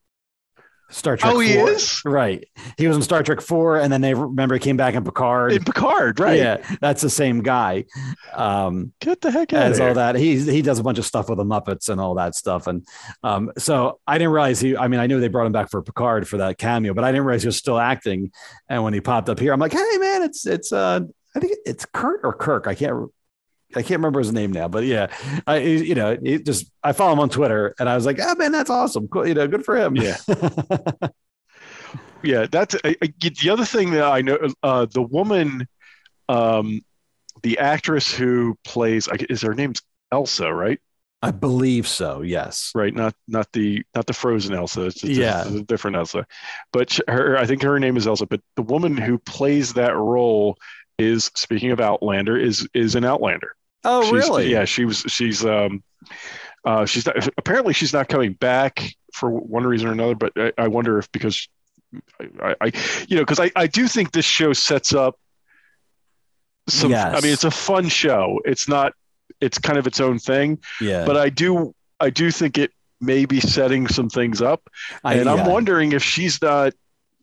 Star 0.91 1.17
Trek. 1.17 1.33
Oh, 1.33 1.39
he 1.41 1.55
is? 1.55 2.03
right. 2.05 2.47
He 2.77 2.87
was 2.87 2.95
in 2.95 3.03
Star 3.03 3.23
Trek 3.23 3.41
Four, 3.41 3.79
and 3.79 3.91
then 3.91 4.03
they 4.03 4.13
remember 4.13 4.55
he 4.55 4.61
came 4.61 4.77
back 4.77 4.95
in 4.95 5.03
Picard. 5.03 5.53
In 5.53 5.65
Picard, 5.65 6.21
right? 6.21 6.37
Yeah, 6.37 6.77
that's 6.83 7.01
the 7.01 7.09
same 7.09 7.43
guy. 7.43 7.87
Um, 8.35 8.93
Get 9.01 9.23
the 9.23 9.31
heck 9.31 9.55
out 9.55 9.73
of 9.73 9.79
here. 9.79 9.89
all 9.89 9.95
that. 9.95 10.15
He 10.17 10.39
he 10.39 10.61
does 10.61 10.79
a 10.79 10.83
bunch 10.83 10.99
of 10.99 11.07
stuff 11.07 11.31
with 11.31 11.39
the 11.39 11.45
Muppets 11.45 11.89
and 11.89 12.03
all 12.03 12.15
that 12.17 12.35
stuff. 12.35 12.67
And 12.67 12.87
um, 13.23 13.51
so 13.57 13.99
I 14.07 14.19
didn't 14.19 14.33
realize 14.35 14.61
he. 14.61 14.77
I 14.77 14.89
mean, 14.89 15.01
I 15.01 15.07
knew 15.07 15.21
they 15.21 15.29
brought 15.29 15.47
him 15.47 15.53
back 15.53 15.71
for 15.71 15.83
Picard 15.83 16.29
for 16.29 16.37
that 16.37 16.59
cameo, 16.59 16.93
but 16.93 17.03
I 17.03 17.13
didn't 17.13 17.25
realize 17.25 17.43
he 17.43 17.49
was 17.49 17.57
still 17.57 17.79
acting. 17.79 18.31
And 18.69 18.85
when 18.85 18.93
he 18.93 19.01
popped 19.01 19.31
up 19.31 19.41
here, 19.41 19.55
I'm 19.55 19.61
like, 19.61 19.73
hey 19.73 19.97
man, 19.99 20.23
it's 20.23 20.47
it's 20.47 20.71
uh, 20.71 21.01
I 21.35 21.41
think 21.41 21.57
it's 21.65 21.87
Kurt 21.87 22.21
or 22.25 22.35
Kirk. 22.35 22.67
I 22.67 22.75
can't. 22.75 23.11
I 23.75 23.83
can't 23.83 23.99
remember 23.99 24.21
his 24.21 24.33
name 24.33 24.53
now, 24.53 24.69
but 24.69 24.85
yeah, 24.85 25.09
I 25.47 25.59
you 25.59 25.95
know, 25.95 26.17
he 26.23 26.39
just 26.39 26.71
I 26.83 26.93
follow 26.93 27.12
him 27.12 27.21
on 27.21 27.29
Twitter, 27.29 27.75
and 27.79 27.89
I 27.89 27.95
was 27.97 28.07
like, 28.07 28.19
oh 28.23 28.35
man, 28.37 28.53
that's 28.53 28.71
awesome, 28.71 29.09
cool, 29.09 29.27
you 29.27 29.35
know, 29.35 29.49
good 29.49 29.64
for 29.64 29.77
him. 29.77 29.97
Yeah. 29.97 30.17
yeah 32.23 32.47
that's 32.51 32.75
I, 32.85 32.97
I, 33.03 33.12
the 33.21 33.51
other 33.51 33.64
thing 33.64 33.91
that 33.93 34.05
i 34.05 34.23
know 34.23 34.39
uh 34.62 34.87
the 34.87 35.03
woman 35.03 35.69
um 36.29 36.81
the 37.43 37.59
actress 37.59 38.12
who 38.12 38.57
plays 38.64 39.09
is 39.29 39.43
her 39.43 39.55
name's 39.55 39.83
elsa 40.11 40.53
right 40.53 40.81
I 41.23 41.31
believe 41.31 41.89
so. 41.89 42.21
Yes. 42.21 42.71
right 42.75 42.95
not 42.95 43.14
not 43.27 43.51
the 43.53 43.83
not 43.95 44.07
the 44.07 44.12
frozen 44.12 44.55
elsa 44.55 44.87
it's 44.87 45.03
Yeah. 45.03 45.43
it's 45.47 45.57
a 45.57 45.62
different 45.62 45.97
elsa 45.97 46.27
but 46.73 46.99
her 47.09 47.37
i 47.37 47.47
think 47.47 47.62
her 47.62 47.79
name 47.81 47.97
is 47.97 48.07
elsa 48.07 48.27
but 48.27 48.41
the 48.55 48.62
woman 48.62 48.97
who 48.97 49.19
plays 49.19 49.73
that 49.75 49.95
role 49.97 50.57
is 50.99 51.30
speaking 51.34 51.70
of 51.72 51.80
outlander 51.80 52.36
is 52.36 52.68
is 52.74 52.94
an 52.94 53.05
outlander. 53.05 53.55
Oh, 53.84 54.03
She's- 54.03 54.12
really? 54.12 54.51
yeah 54.51 54.64
she 54.64 54.84
was 54.84 55.01
she's 55.09 55.44
um 55.44 55.82
uh 56.64 56.84
she's 56.86 57.07
not 57.07 57.28
apparently 57.38 57.72
she's 57.74 57.92
not 57.92 58.09
coming 58.09 58.32
back 58.32 58.82
for 59.12 59.30
one 59.30 59.64
reason 59.64 59.88
or 59.88 59.92
another 59.92 60.14
but 60.14 60.32
i, 60.36 60.53
I 60.59 60.68
wonder 60.68 60.99
if 60.99 61.11
because 61.12 61.49
I, 62.42 62.55
I 62.61 62.72
you 63.09 63.16
know 63.16 63.22
because 63.22 63.38
I, 63.40 63.51
I 63.55 63.66
do 63.68 63.86
think 63.86 64.11
this 64.12 64.24
show 64.24 64.53
sets 64.53 64.92
up 64.94 65.16
some 66.68 66.92
i 66.92 67.20
mean 67.20 67.32
it's 67.32 67.44
a 67.44 67.51
fun 67.51 67.88
show. 67.88 68.40
It's 68.44 68.66
not 68.68 68.92
it's 69.40 69.59
kind 69.59 69.78
of 69.78 69.86
its 69.86 70.01
own 70.01 70.18
thing 70.18 70.59
Yeah. 70.80 71.05
but 71.05 71.16
i 71.16 71.28
do 71.28 71.74
i 72.01 72.11
do 72.11 72.30
think 72.30 72.59
it 72.59 72.72
may 73.01 73.24
be 73.26 73.40
setting 73.40 73.86
some 73.86 74.09
things 74.09 74.40
up. 74.42 74.68
I- 75.05 75.14
and 75.14 75.28
i'm 75.28 75.47
wondering 75.47 75.92
if 75.92 76.03
she's 76.03 76.40
not 76.42 76.72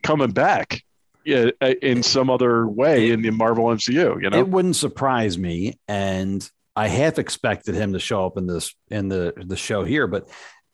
coming 0.04 0.32
back. 0.32 0.74
yeah, 0.74 0.80
in 1.26 2.04
some 2.04 2.30
other 2.30 2.68
way 2.68 3.12
in 3.12 3.22
the 3.22 3.30
marvel 3.32 3.66
mcu 3.66 4.22
you 4.22 4.30
know 4.30 4.38
It 4.38 4.48
wouldn't 4.48 4.76
surprise 4.76 5.38
me, 5.38 5.80
and 5.88 6.48
I 6.76 6.88
half 6.88 7.20
expected 7.20 7.76
him 7.76 7.94
to 7.94 8.00
show 8.00 8.26
up 8.26 8.38
in 8.38 8.48
this 8.48 8.76
in 8.90 9.08
the 9.08 9.34
the 9.38 9.56
show 9.58 9.84
here, 9.84 10.08
but 10.08 10.30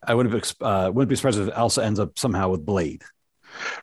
I 0.06 0.14
wouldn't 0.16 0.34
have, 0.34 0.56
uh, 0.62 0.92
wouldn't 0.92 1.10
be 1.10 1.16
surprised 1.16 1.40
if 1.40 1.50
Elsa 1.54 1.84
ends 1.84 2.00
up 2.00 2.18
somehow 2.18 2.50
with 2.50 2.66
Blade. 2.66 3.04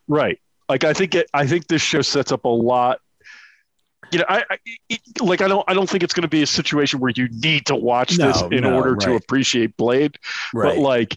Right. 0.08 0.40
Like 0.68 0.84
I 0.84 0.94
think 0.94 1.14
it, 1.14 1.28
I 1.34 1.46
think 1.46 1.66
this 1.66 1.82
show 1.82 2.02
sets 2.02 2.32
up 2.32 2.44
a 2.44 2.48
lot. 2.48 3.00
You 4.12 4.20
know, 4.20 4.24
I, 4.28 4.44
I 4.48 4.56
it- 4.88 5.20
like 5.20 5.40
I 5.42 5.48
don't 5.48 5.64
I 5.68 5.74
don't 5.74 5.88
think 5.88 6.02
it's 6.02 6.14
going 6.14 6.22
to 6.22 6.28
be 6.28 6.42
a 6.42 6.46
situation 6.46 7.00
where 7.00 7.12
you 7.14 7.28
need 7.30 7.66
to 7.66 7.76
watch 7.76 8.16
this 8.16 8.40
in 8.50 8.62
no, 8.62 8.74
order 8.74 8.96
to 8.96 9.14
appreciate 9.14 9.76
Blade. 9.76 10.16
But 10.54 10.78
like, 10.78 11.16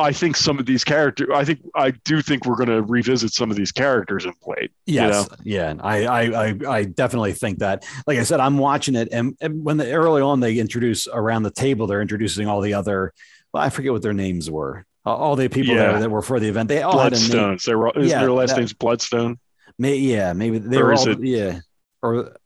I 0.00 0.12
think 0.12 0.36
some 0.36 0.58
of 0.60 0.66
these 0.66 0.84
characters, 0.84 1.28
I 1.34 1.44
think 1.44 1.60
I 1.74 1.90
do 1.90 2.22
think 2.22 2.44
we're 2.46 2.54
going 2.56 2.68
to 2.68 2.82
revisit 2.82 3.32
some 3.32 3.50
of 3.50 3.56
these 3.56 3.72
characters 3.72 4.24
in 4.24 4.32
Blade. 4.44 4.70
you 4.86 4.94
Yes, 4.94 5.28
know? 5.28 5.36
yeah, 5.42 5.74
I, 5.80 6.04
I, 6.04 6.22
I, 6.48 6.54
I 6.68 6.84
definitely 6.84 7.32
think 7.32 7.58
that. 7.58 7.84
Like 8.06 8.18
I 8.18 8.22
said, 8.22 8.38
I'm 8.38 8.58
watching 8.58 8.94
it, 8.94 9.08
and, 9.10 9.36
and 9.40 9.64
when 9.64 9.76
the, 9.76 9.90
early 9.92 10.22
on 10.22 10.38
they 10.40 10.58
introduce 10.58 11.08
around 11.08 11.42
the 11.42 11.50
table, 11.50 11.86
they're 11.88 12.00
introducing 12.02 12.46
all 12.46 12.60
the 12.60 12.74
other. 12.74 13.12
Well, 13.52 13.62
I 13.62 13.70
forget 13.70 13.92
what 13.92 14.02
their 14.02 14.12
names 14.14 14.48
were. 14.50 14.84
All- 15.04 15.36
the 15.36 15.48
people 15.48 15.74
Yeah. 15.74 15.92
that, 15.92 16.00
that 16.00 16.10
were 16.10 16.22
for 16.22 16.38
the 16.38 16.48
event, 16.48 16.68
they 16.68 16.82
all 16.82 16.98
had 16.98 17.12
a 17.12 17.16
name. 17.16 17.28
Bloodstones. 17.30 17.64
They 17.64 17.74
were. 17.74 17.90
Is 17.98 18.10
Yeah, 18.10 18.20
their 18.20 18.30
last 18.32 18.50
that- 18.50 18.58
name's 18.58 18.74
Bloodstone? 18.74 19.38
May, 19.80 19.96
yeah, 19.96 20.32
maybe 20.32 20.58
they 20.58 20.76
Or 20.78 20.84
were 20.86 20.94
all. 20.94 21.08
it- 21.08 21.20
Yeah, 21.24 21.60
or 22.02 22.36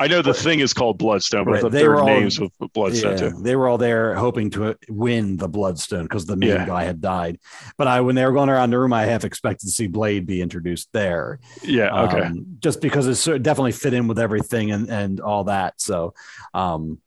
I 0.00 0.06
know 0.06 0.22
the 0.22 0.34
thing 0.34 0.60
is 0.60 0.72
called 0.72 0.98
Bloodstone, 0.98 1.44
but 1.44 1.62
Right, 1.62 1.72
they 1.72 1.78
their 1.80 1.90
were 1.90 2.00
all- 2.00 2.06
names 2.06 2.38
with 2.38 2.52
Bloodstone 2.72 3.12
yeah, 3.18 3.30
too. 3.30 3.38
they 3.42 3.56
were 3.56 3.68
all 3.68 3.78
there 3.78 4.14
hoping 4.14 4.50
to 4.50 4.76
win 4.88 5.36
the 5.36 5.48
Bloodstone 5.48 6.04
because 6.04 6.26
the 6.26 6.36
main 6.36 6.50
Yeah. 6.50 6.66
guy 6.66 6.84
had 6.84 7.00
died. 7.00 7.38
But 7.76 7.88
I, 7.88 8.00
when 8.00 8.14
they 8.14 8.24
were 8.24 8.32
going 8.32 8.48
around 8.48 8.70
the 8.70 8.78
room, 8.78 8.92
I 8.92 9.04
half 9.06 9.24
expected 9.24 9.66
to 9.66 9.72
see 9.72 9.86
Blade 9.88 10.26
be 10.26 10.40
introduced 10.40 10.88
there. 10.92 11.40
Yeah. 11.62 12.02
Okay. 12.04 12.20
um, 12.22 12.46
just 12.60 12.80
because 12.80 13.06
it's 13.06 13.20
sort 13.20 13.42
definitely 13.42 13.72
fit 13.72 13.92
in 13.94 14.06
with 14.08 14.18
everything 14.18 14.70
and 14.70 14.88
and 14.88 15.20
all 15.20 15.44
that. 15.44 15.80
So, 15.80 16.14
um, 16.54 17.00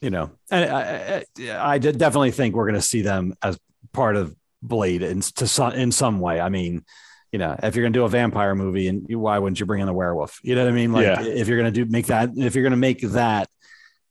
you 0.00 0.10
know, 0.10 0.30
and 0.50 0.70
I, 0.70 1.24
I, 1.48 1.74
I 1.74 1.78
definitely 1.78 2.30
think 2.30 2.54
we're 2.54 2.66
going 2.66 2.74
to 2.74 2.82
see 2.82 3.02
them 3.02 3.34
as 3.42 3.58
part 3.92 4.16
of 4.16 4.34
Blade 4.62 5.02
in 5.02 5.20
to 5.20 5.46
some 5.46 5.72
in 5.72 5.90
some 5.92 6.20
way. 6.20 6.40
I 6.40 6.48
mean, 6.48 6.84
you 7.36 7.38
know, 7.38 7.54
if 7.62 7.76
you're 7.76 7.82
going 7.82 7.92
to 7.92 7.98
do 7.98 8.04
a 8.06 8.08
vampire 8.08 8.54
movie, 8.54 8.88
and 8.88 9.04
you, 9.10 9.18
why 9.18 9.38
wouldn't 9.38 9.60
you 9.60 9.66
bring 9.66 9.82
in 9.82 9.86
the 9.86 9.92
werewolf? 9.92 10.40
You 10.42 10.54
know 10.54 10.64
what 10.64 10.70
I 10.70 10.74
mean? 10.74 10.90
Like, 10.90 11.04
Yeah. 11.04 11.20
if 11.20 11.48
you're 11.48 11.58
going 11.58 11.70
to 11.70 11.84
do 11.84 11.90
make 11.90 12.06
that, 12.06 12.30
if 12.34 12.54
you're 12.54 12.62
going 12.62 12.70
to 12.70 12.78
make 12.78 13.02
that 13.02 13.50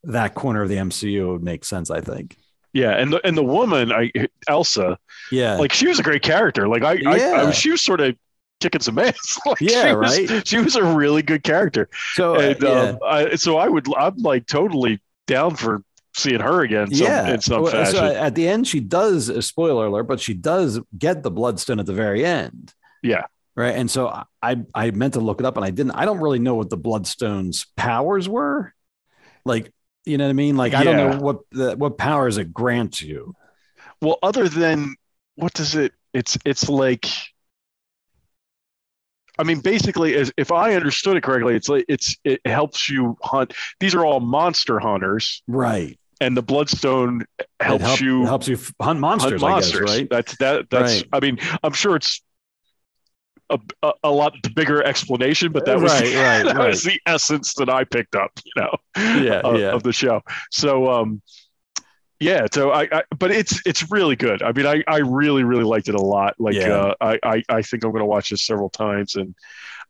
that 0.03 0.35
corner 0.35 0.61
of 0.61 0.69
the 0.69 0.75
MCU, 0.75 1.21
it 1.21 1.25
would 1.31 1.43
make 1.43 1.65
sense. 1.65 1.89
I 1.89 2.01
think. 2.01 2.37
Yeah, 2.71 2.91
and 2.91 3.11
the 3.11 3.25
and 3.25 3.35
the 3.35 3.43
woman, 3.43 3.91
I 3.91 4.11
Elsa, 4.47 4.99
Yeah. 5.31 5.55
like 5.55 5.73
she 5.73 5.87
was 5.87 5.97
a 5.97 6.03
great 6.03 6.21
character. 6.21 6.67
Like 6.67 6.83
I, 6.83 6.91
I, 6.91 7.13
I 7.13 7.17
Yeah. 7.17 7.51
she 7.51 7.71
was 7.71 7.81
sort 7.81 7.99
of 7.99 8.15
kicking 8.59 8.81
some 8.81 8.99
ass. 8.99 9.39
like, 9.47 9.59
Yeah, 9.59 9.89
she 9.89 9.95
was, 9.95 10.29
right? 10.29 10.47
She 10.47 10.57
was 10.59 10.75
a 10.75 10.83
really 10.83 11.23
good 11.23 11.41
character. 11.41 11.89
so 12.13 12.35
uh, 12.35 12.39
and 12.41 12.61
yeah. 12.61 12.69
um, 12.69 12.99
I, 13.03 13.35
so 13.37 13.57
I 13.57 13.67
would, 13.69 13.87
I'm 13.97 14.17
like 14.17 14.45
totally 14.45 15.01
down 15.25 15.55
for 15.55 15.81
seeing 16.15 16.39
her 16.41 16.61
again. 16.61 16.93
Some, 16.93 17.07
yeah. 17.07 17.33
in 17.33 17.41
some 17.41 17.63
Well, 17.63 17.85
so 17.87 18.05
at 18.05 18.35
the 18.35 18.47
end, 18.47 18.67
she 18.67 18.79
does. 18.81 19.29
A 19.29 19.41
spoiler 19.41 19.87
alert, 19.87 20.03
but 20.03 20.19
she 20.19 20.33
does 20.35 20.79
get 20.97 21.23
the 21.23 21.31
bloodstone 21.31 21.79
at 21.79 21.85
the 21.87 21.93
very 21.93 22.23
end. 22.23 22.73
Yeah, 23.03 23.23
Right. 23.55 23.75
And 23.75 23.89
so 23.89 24.07
I 24.41 24.57
I 24.73 24.91
meant 24.91 25.13
to 25.13 25.21
look 25.21 25.39
it 25.39 25.45
up 25.45 25.55
and 25.55 25.65
I 25.65 25.69
didn't. 25.69 25.91
I 25.93 26.03
don't 26.05 26.19
really 26.19 26.39
know 26.39 26.55
what 26.55 26.69
the 26.69 26.77
Bloodstone's 26.77 27.67
powers 27.77 28.27
were. 28.27 28.73
Like, 29.45 29.71
you 30.05 30.17
know 30.17 30.25
what 30.25 30.31
I 30.31 30.33
mean? 30.33 30.57
Like, 30.57 30.73
I 30.73 30.83
don't 30.83 30.97
know 30.97 31.17
what 31.19 31.37
the, 31.51 31.75
what 31.77 31.97
powers 31.97 32.37
it 32.37 32.53
grants 32.53 33.01
you. 33.01 33.33
Well, 34.01 34.17
other 34.21 34.49
than 34.49 34.95
what 35.35 35.53
does 35.53 35.75
it? 35.75 35.93
It's 36.13 36.37
it's 36.45 36.67
like. 36.67 37.05
I 39.37 39.43
mean, 39.43 39.59
basically, 39.59 40.15
as 40.15 40.31
if 40.37 40.51
I 40.51 40.75
understood 40.75 41.17
it 41.17 41.23
correctly, 41.23 41.55
it's 41.55 41.67
like 41.67 41.85
it's 41.89 42.15
it 42.23 42.39
helps 42.45 42.89
you 42.89 43.17
hunt. 43.21 43.53
These 43.81 43.93
are 43.93 44.05
all 44.05 44.21
monster 44.21 44.79
hunters, 44.79 45.43
Right. 45.47 45.99
and 46.21 46.37
the 46.37 46.41
bloodstone 46.41 47.25
helps 47.59 47.83
help- 47.83 47.99
you 48.01 48.25
helps 48.25 48.47
you 48.47 48.57
hunt 48.81 48.99
monsters, 49.01 49.41
hunt 49.41 49.53
I 49.53 49.59
guess, 49.59 49.73
monsters. 49.73 49.97
right? 49.97 50.07
That's 50.09 50.37
that. 50.37 50.69
That's. 50.69 50.93
Right. 51.01 51.07
I 51.11 51.19
mean, 51.19 51.39
I'm 51.63 51.73
sure 51.73 51.97
it's 51.97 52.21
a, 53.49 53.59
a, 53.83 53.91
a 54.05 54.11
lot 54.11 54.33
bigger 54.55 54.83
explanation, 54.83 55.51
but 55.51 55.65
that 55.65 55.79
was 55.79 55.91
Right, 55.91 56.03
right, 56.15 56.43
that 56.45 56.55
right. 56.55 56.67
was 56.69 56.83
the 56.83 56.99
essence 57.05 57.53
that 57.55 57.69
I 57.69 57.83
picked 57.83 58.15
up. 58.15 58.31
You 58.45 58.61
know, 58.61 58.77
Yeah, 58.97 59.39
of, 59.43 59.59
yeah. 59.59 59.71
of 59.71 59.83
the 59.83 59.93
show. 59.93 60.21
So, 60.51 60.89
um, 60.89 61.21
yeah. 62.19 62.47
So 62.53 62.71
I, 62.71 62.87
I, 62.91 63.03
but 63.17 63.31
it's 63.31 63.61
it's 63.65 63.91
really 63.91 64.15
good. 64.15 64.41
I 64.41 64.51
mean, 64.53 64.65
I 64.65 64.83
I 64.87 64.97
really 64.99 65.43
really 65.43 65.63
liked 65.65 65.89
it 65.89 65.95
a 65.95 66.01
lot. 66.01 66.35
Like, 66.39 66.55
Yeah. 66.55 66.69
uh, 66.75 66.93
I, 67.01 67.19
I 67.23 67.43
I 67.49 67.61
think 67.61 67.83
I'm 67.83 67.91
going 67.91 68.01
to 68.01 68.05
watch 68.05 68.29
this 68.29 68.45
several 68.45 68.69
times, 68.69 69.15
and 69.15 69.35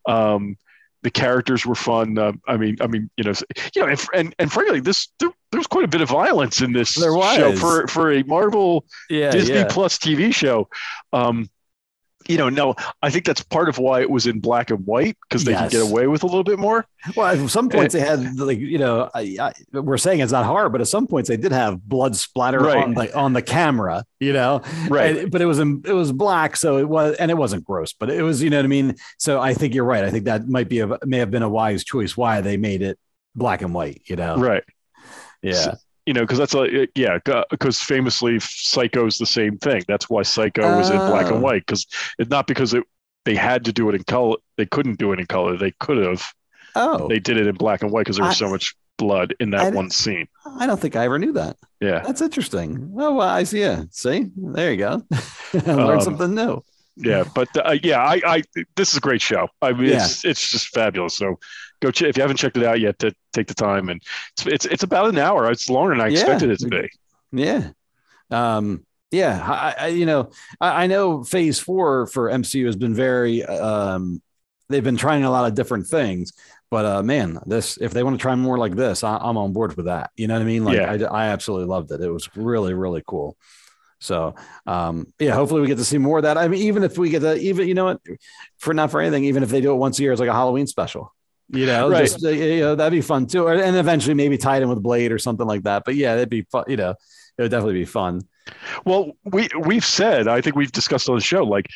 um. 0.07 0.57
The 1.03 1.11
characters 1.11 1.67
were 1.67 1.75
fun. 1.75 2.17
Uh, 2.17 2.31
I 2.47 2.57
mean, 2.57 2.77
I 2.81 2.87
mean, 2.87 3.11
you 3.15 3.25
know, 3.25 3.33
you 3.75 3.81
know, 3.83 3.87
and 3.89 4.07
and, 4.15 4.35
and 4.39 4.51
frankly, 4.51 4.79
this 4.79 5.09
there, 5.19 5.29
there 5.51 5.59
was 5.59 5.67
quite 5.67 5.83
a 5.83 5.87
bit 5.87 6.01
of 6.01 6.09
violence 6.09 6.61
in 6.61 6.73
this 6.73 6.93
show 6.93 7.55
for 7.57 7.85
for 7.85 8.11
a 8.11 8.23
Marvel 8.23 8.85
Yeah. 9.07 9.29
Disney 9.29 9.53
yeah. 9.53 9.67
Plus 9.69 9.99
TV 9.99 10.33
show. 10.33 10.67
Um, 11.13 11.47
you 12.27 12.37
know, 12.37 12.49
no, 12.49 12.75
I 13.01 13.09
think 13.09 13.25
that's 13.25 13.41
part 13.43 13.69
of 13.69 13.77
why 13.77 14.01
it 14.01 14.09
was 14.09 14.25
in 14.27 14.39
black 14.39 14.69
and 14.71 14.85
white 14.85 15.17
because 15.27 15.43
they 15.43 15.51
Yes. 15.51 15.71
can 15.71 15.81
get 15.81 15.91
away 15.91 16.07
with 16.07 16.23
a 16.23 16.25
little 16.25 16.43
bit 16.43 16.57
more. 16.59 16.85
Well, 17.15 17.27
at 17.27 17.49
some 17.49 17.69
points 17.69 17.93
Eh. 17.93 17.99
they 17.99 18.05
had 18.07 18.39
like 18.39 18.57
you 18.59 18.77
know 18.79 19.09
I, 19.13 19.37
I, 19.39 19.79
we're 19.79 19.97
saying 19.97 20.19
it's 20.21 20.31
not 20.31 20.45
horror, 20.45 20.69
but 20.69 20.81
at 20.81 20.87
some 20.87 21.05
points 21.07 21.29
they 21.29 21.37
did 21.37 21.51
have 21.51 21.81
blood 21.83 22.15
splatter 22.15 22.59
Right. 22.59 22.83
on 22.83 22.93
the 22.95 23.15
on 23.15 23.33
the 23.33 23.41
camera, 23.41 24.03
you 24.19 24.33
know, 24.33 24.61
Right. 24.89 25.17
And- 25.17 25.31
but 25.31 25.41
it 25.41 25.45
was 25.45 25.59
in, 25.59 25.81
it 25.85 25.93
was 25.93 26.11
black, 26.11 26.57
so 26.57 26.77
it 26.77 26.87
was 26.89 27.15
and 27.17 27.29
it 27.29 27.37
wasn't 27.37 27.63
gross, 27.63 27.93
but 27.93 28.09
it 28.09 28.23
was 28.23 28.41
you 28.41 28.49
know 28.49 28.57
what 28.57 28.65
I 28.65 28.69
mean. 28.69 28.95
So 29.19 29.39
I 29.39 29.53
think 29.53 29.73
you're 29.75 29.85
right. 29.85 30.03
I 30.03 30.09
think 30.09 30.25
that 30.25 30.47
might 30.47 30.67
be 30.69 30.79
a 30.79 30.97
may 31.05 31.17
have 31.19 31.31
been 31.31 31.43
a 31.43 31.49
wise 31.49 31.83
choice 31.83 32.17
why 32.17 32.41
they 32.41 32.57
made 32.57 32.81
it 32.81 32.97
black 33.35 33.61
and 33.61 33.73
white. 33.73 34.01
You 34.05 34.15
know, 34.15 34.37
Right. 34.37 34.63
yeah, 35.41 35.53
So- 35.53 35.73
you 36.05 36.13
know, 36.13 36.21
because 36.21 36.37
that's 36.37 36.53
a 36.55 36.87
yeah, 36.95 37.17
because 37.49 37.79
famously 37.81 38.37
Psycho's 38.39 39.17
the 39.17 39.25
same 39.25 39.57
thing. 39.57 39.83
That's 39.87 40.09
why 40.09 40.21
Psycho 40.23 40.77
was 40.77 40.89
in 40.89 40.97
black 40.97 41.27
Oh. 41.27 41.35
and 41.35 41.41
white 41.43 41.65
because 41.65 41.85
it's 42.19 42.29
not 42.29 42.47
because 42.47 42.73
it 42.73 42.83
they 43.25 43.35
had 43.35 43.65
to 43.65 43.73
do 43.73 43.89
it 43.89 43.95
in 43.95 44.03
color. 44.03 44.37
They 44.57 44.65
couldn't 44.67 44.99
do 44.99 45.11
it 45.13 45.19
in 45.19 45.25
color. 45.25 45.57
They 45.57 45.71
could 45.79 45.97
have. 46.05 46.23
Oh, 46.75 47.07
They 47.07 47.19
did 47.19 47.37
it 47.37 47.47
in 47.47 47.55
black 47.55 47.81
and 47.81 47.91
white 47.91 48.01
because 48.01 48.17
there 48.17 48.25
was 48.25 48.35
I- 48.35 48.45
so 48.45 48.49
much 48.49 48.75
blood 48.97 49.33
in 49.39 49.49
that 49.49 49.71
di- 49.71 49.75
one 49.75 49.89
scene. 49.89 50.27
I 50.59 50.65
don't 50.67 50.79
think 50.79 50.95
I 50.95 51.05
ever 51.05 51.17
knew 51.19 51.33
that. 51.33 51.57
Yeah. 51.81 51.99
That's 52.05 52.21
interesting. 52.21 52.93
Oh, 52.97 53.15
well, 53.15 53.27
I 53.27 53.43
see. 53.43 53.59
Yeah, 53.61 53.83
see, 53.91 54.29
there 54.35 54.71
you 54.71 54.77
go. 54.77 55.03
Learn 55.65 55.79
Um, 55.97 56.01
something 56.01 56.33
new. 56.35 56.63
yeah, 56.97 57.23
but 57.33 57.47
uh, 57.57 57.75
yeah, 57.83 57.99
I, 58.01 58.21
I 58.25 58.43
this 58.75 58.91
is 58.91 58.97
a 58.97 59.01
great 59.01 59.21
show. 59.21 59.49
I 59.61 59.73
mean, 59.73 59.89
it's 59.89 60.23
it's 60.23 60.49
just 60.49 60.67
fabulous. 60.69 61.17
So 61.17 61.39
go 61.85 61.91
ch- 61.91 62.03
if 62.03 62.17
you 62.17 62.21
haven't 62.21 62.37
checked 62.37 62.57
it 62.57 62.63
out 62.63 62.79
yet, 62.79 62.97
to 62.99 63.13
take 63.33 63.47
the 63.47 63.53
time 63.53 63.89
and 63.89 64.01
it's 64.37 64.45
it's, 64.47 64.65
it's 64.65 64.83
about 64.83 65.09
an 65.09 65.17
hour. 65.17 65.49
It's 65.51 65.69
longer 65.69 65.91
than 65.95 66.01
I 66.01 66.07
Yeah. 66.07 66.19
expected 66.19 66.49
it 66.51 66.59
to 66.59 66.67
be. 66.67 66.89
Yeah. 67.31 67.69
Um, 68.31 68.85
yeah. 69.11 69.39
I, 69.43 69.75
I, 69.85 69.87
you 69.87 70.05
know, 70.05 70.31
I, 70.59 70.83
I 70.83 70.87
know 70.87 71.23
phase 71.23 71.59
four 71.59 72.07
for 72.07 72.29
MCU 72.29 72.65
has 72.65 72.75
been 72.75 72.93
very, 72.95 73.43
um, 73.43 74.21
they've 74.69 74.83
been 74.83 74.97
trying 74.97 75.23
a 75.23 75.29
lot 75.31 75.47
of 75.47 75.53
different 75.55 75.87
things, 75.87 76.33
but, 76.71 76.85
uh, 76.85 77.03
man, 77.03 77.39
this, 77.45 77.77
if 77.77 77.91
they 77.93 78.03
want 78.03 78.17
to 78.17 78.21
try 78.21 78.33
more 78.35 78.57
like 78.57 78.75
this, 78.75 79.03
I, 79.03 79.17
I'm 79.17 79.37
on 79.37 79.53
board 79.53 79.75
with 79.77 79.85
that. 79.85 80.09
You 80.15 80.27
know 80.27 80.33
what 80.33 80.41
I 80.41 80.45
mean? 80.45 80.65
Like, 80.65 80.77
Yeah. 80.77 81.07
I, 81.11 81.25
I 81.25 81.27
absolutely 81.27 81.67
loved 81.67 81.91
it. 81.91 82.01
It 82.01 82.09
was 82.09 82.27
really, 82.35 82.73
really 82.73 83.03
cool. 83.05 83.37
So, 83.99 84.35
um, 84.65 85.07
yeah, 85.19 85.31
hopefully 85.33 85.61
we 85.61 85.67
get 85.67 85.77
to 85.77 85.85
see 85.85 85.97
more 85.97 86.17
of 86.17 86.23
that. 86.23 86.37
I 86.37 86.47
mean, 86.47 86.63
even 86.63 86.83
if 86.83 86.97
we 86.97 87.09
get 87.09 87.19
to, 87.21 87.35
even, 87.37 87.67
you 87.67 87.73
know 87.75 87.85
what, 87.85 88.01
for 88.57 88.73
not 88.73 88.91
for 88.91 88.99
anything, 89.01 89.25
even 89.25 89.41
if 89.43 89.49
they 89.49 89.61
do 89.61 89.71
it 89.71 89.75
once 89.77 89.99
a 89.99 90.01
year, 90.01 90.11
it's 90.11 90.19
like 90.19 90.29
a 90.29 90.33
Halloween 90.33 90.67
special. 90.67 91.13
You 91.49 91.65
know, 91.67 91.89
Right. 91.89 92.05
just 92.05 92.23
uh, 92.25 92.29
you 92.29 92.59
know, 92.61 92.75
that'd 92.75 92.91
be 92.91 93.01
fun 93.01 93.27
too, 93.27 93.47
and 93.47 93.75
eventually 93.75 94.13
maybe 94.15 94.37
tied 94.37 94.61
in 94.63 94.69
with 94.69 94.81
Blade 94.81 95.11
or 95.11 95.19
something 95.19 95.45
like 95.45 95.63
that. 95.63 95.83
But 95.85 95.95
yeah, 95.95 96.15
that'd 96.15 96.29
be 96.29 96.41
fun. 96.51 96.63
You 96.67 96.77
know, 96.77 96.91
it 97.37 97.41
would 97.41 97.51
definitely 97.51 97.75
be 97.75 97.85
fun. 97.85 98.21
Well, 98.85 99.11
we 99.23 99.49
we've 99.59 99.85
said, 99.85 100.27
I 100.27 100.41
think 100.41 100.55
we've 100.55 100.71
discussed 100.71 101.07
on 101.09 101.15
the 101.15 101.21
show, 101.21 101.43
like 101.43 101.67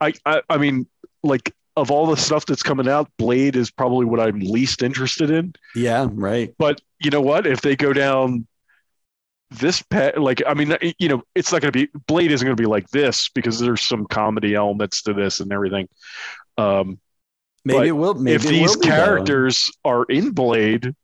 I, 0.00 0.12
I 0.24 0.42
I 0.48 0.58
mean, 0.58 0.86
like 1.22 1.52
of 1.76 1.90
all 1.90 2.06
the 2.06 2.16
stuff 2.16 2.46
that's 2.46 2.62
coming 2.62 2.88
out, 2.88 3.10
Blade 3.18 3.54
is 3.56 3.70
probably 3.70 4.06
what 4.06 4.20
I'm 4.20 4.38
least 4.40 4.82
interested 4.82 5.30
in. 5.30 5.54
Yeah, 5.74 6.06
right. 6.10 6.54
But 6.58 6.80
you 7.00 7.10
know 7.10 7.20
what? 7.20 7.46
If 7.46 7.60
they 7.60 7.76
go 7.76 7.92
down 7.92 8.46
this 9.50 9.82
pet, 9.82 10.20
like 10.20 10.42
I 10.46 10.54
mean, 10.54 10.76
you 10.98 11.08
know, 11.08 11.22
it's 11.34 11.52
not 11.52 11.62
going 11.62 11.72
to 11.72 11.78
be 11.86 11.88
Blade 12.06 12.32
isn't 12.32 12.44
going 12.44 12.56
to 12.56 12.60
be 12.62 12.68
like 12.68 12.88
this 12.90 13.28
because 13.34 13.58
there's 13.60 13.82
some 13.82 14.06
comedy 14.06 14.54
elements 14.54 15.02
to 15.02 15.12
this 15.14 15.40
and 15.40 15.52
everything. 15.52 15.88
Um, 16.58 16.98
Maybe 17.66 17.78
but 17.78 17.86
it 17.88 17.92
will. 17.92 18.14
Maybe 18.14 18.36
if 18.36 18.44
it 18.44 18.48
these 18.48 18.76
will 18.76 18.82
characters 18.82 19.72
are 19.84 20.04
in 20.04 20.30
Blade, 20.30 20.94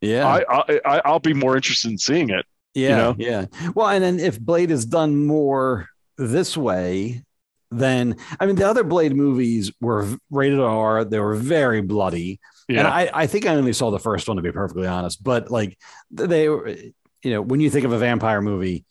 yeah, 0.00 0.26
I, 0.26 0.80
I 0.86 1.02
I'll 1.04 1.20
be 1.20 1.34
more 1.34 1.54
interested 1.54 1.90
in 1.90 1.98
seeing 1.98 2.30
it. 2.30 2.46
yeah, 2.72 2.96
know? 2.96 3.16
yeah. 3.18 3.44
Well, 3.74 3.88
and 3.88 4.02
then 4.02 4.18
if 4.18 4.40
Blade 4.40 4.70
is 4.70 4.86
done 4.86 5.26
more 5.26 5.90
this 6.16 6.56
way, 6.56 7.24
then 7.70 8.16
I 8.40 8.46
mean, 8.46 8.56
the 8.56 8.66
other 8.66 8.84
Blade 8.84 9.14
movies 9.14 9.70
were 9.82 10.08
rated 10.30 10.60
R. 10.60 11.04
They 11.04 11.20
were 11.20 11.34
very 11.34 11.82
bloody, 11.82 12.40
and 12.70 12.86
I, 12.86 13.10
I 13.12 13.26
think 13.26 13.44
I 13.44 13.54
only 13.54 13.74
saw 13.74 13.90
the 13.90 13.98
first 13.98 14.26
one 14.26 14.38
to 14.38 14.42
be 14.42 14.50
perfectly 14.50 14.86
honest. 14.86 15.22
But 15.22 15.50
like 15.50 15.76
they, 16.10 16.48
were, 16.48 16.68
you 16.68 17.32
know, 17.32 17.42
when 17.42 17.60
you 17.60 17.68
think 17.68 17.84
of 17.84 17.92
a 17.92 17.98
vampire 17.98 18.40
movie. 18.40 18.86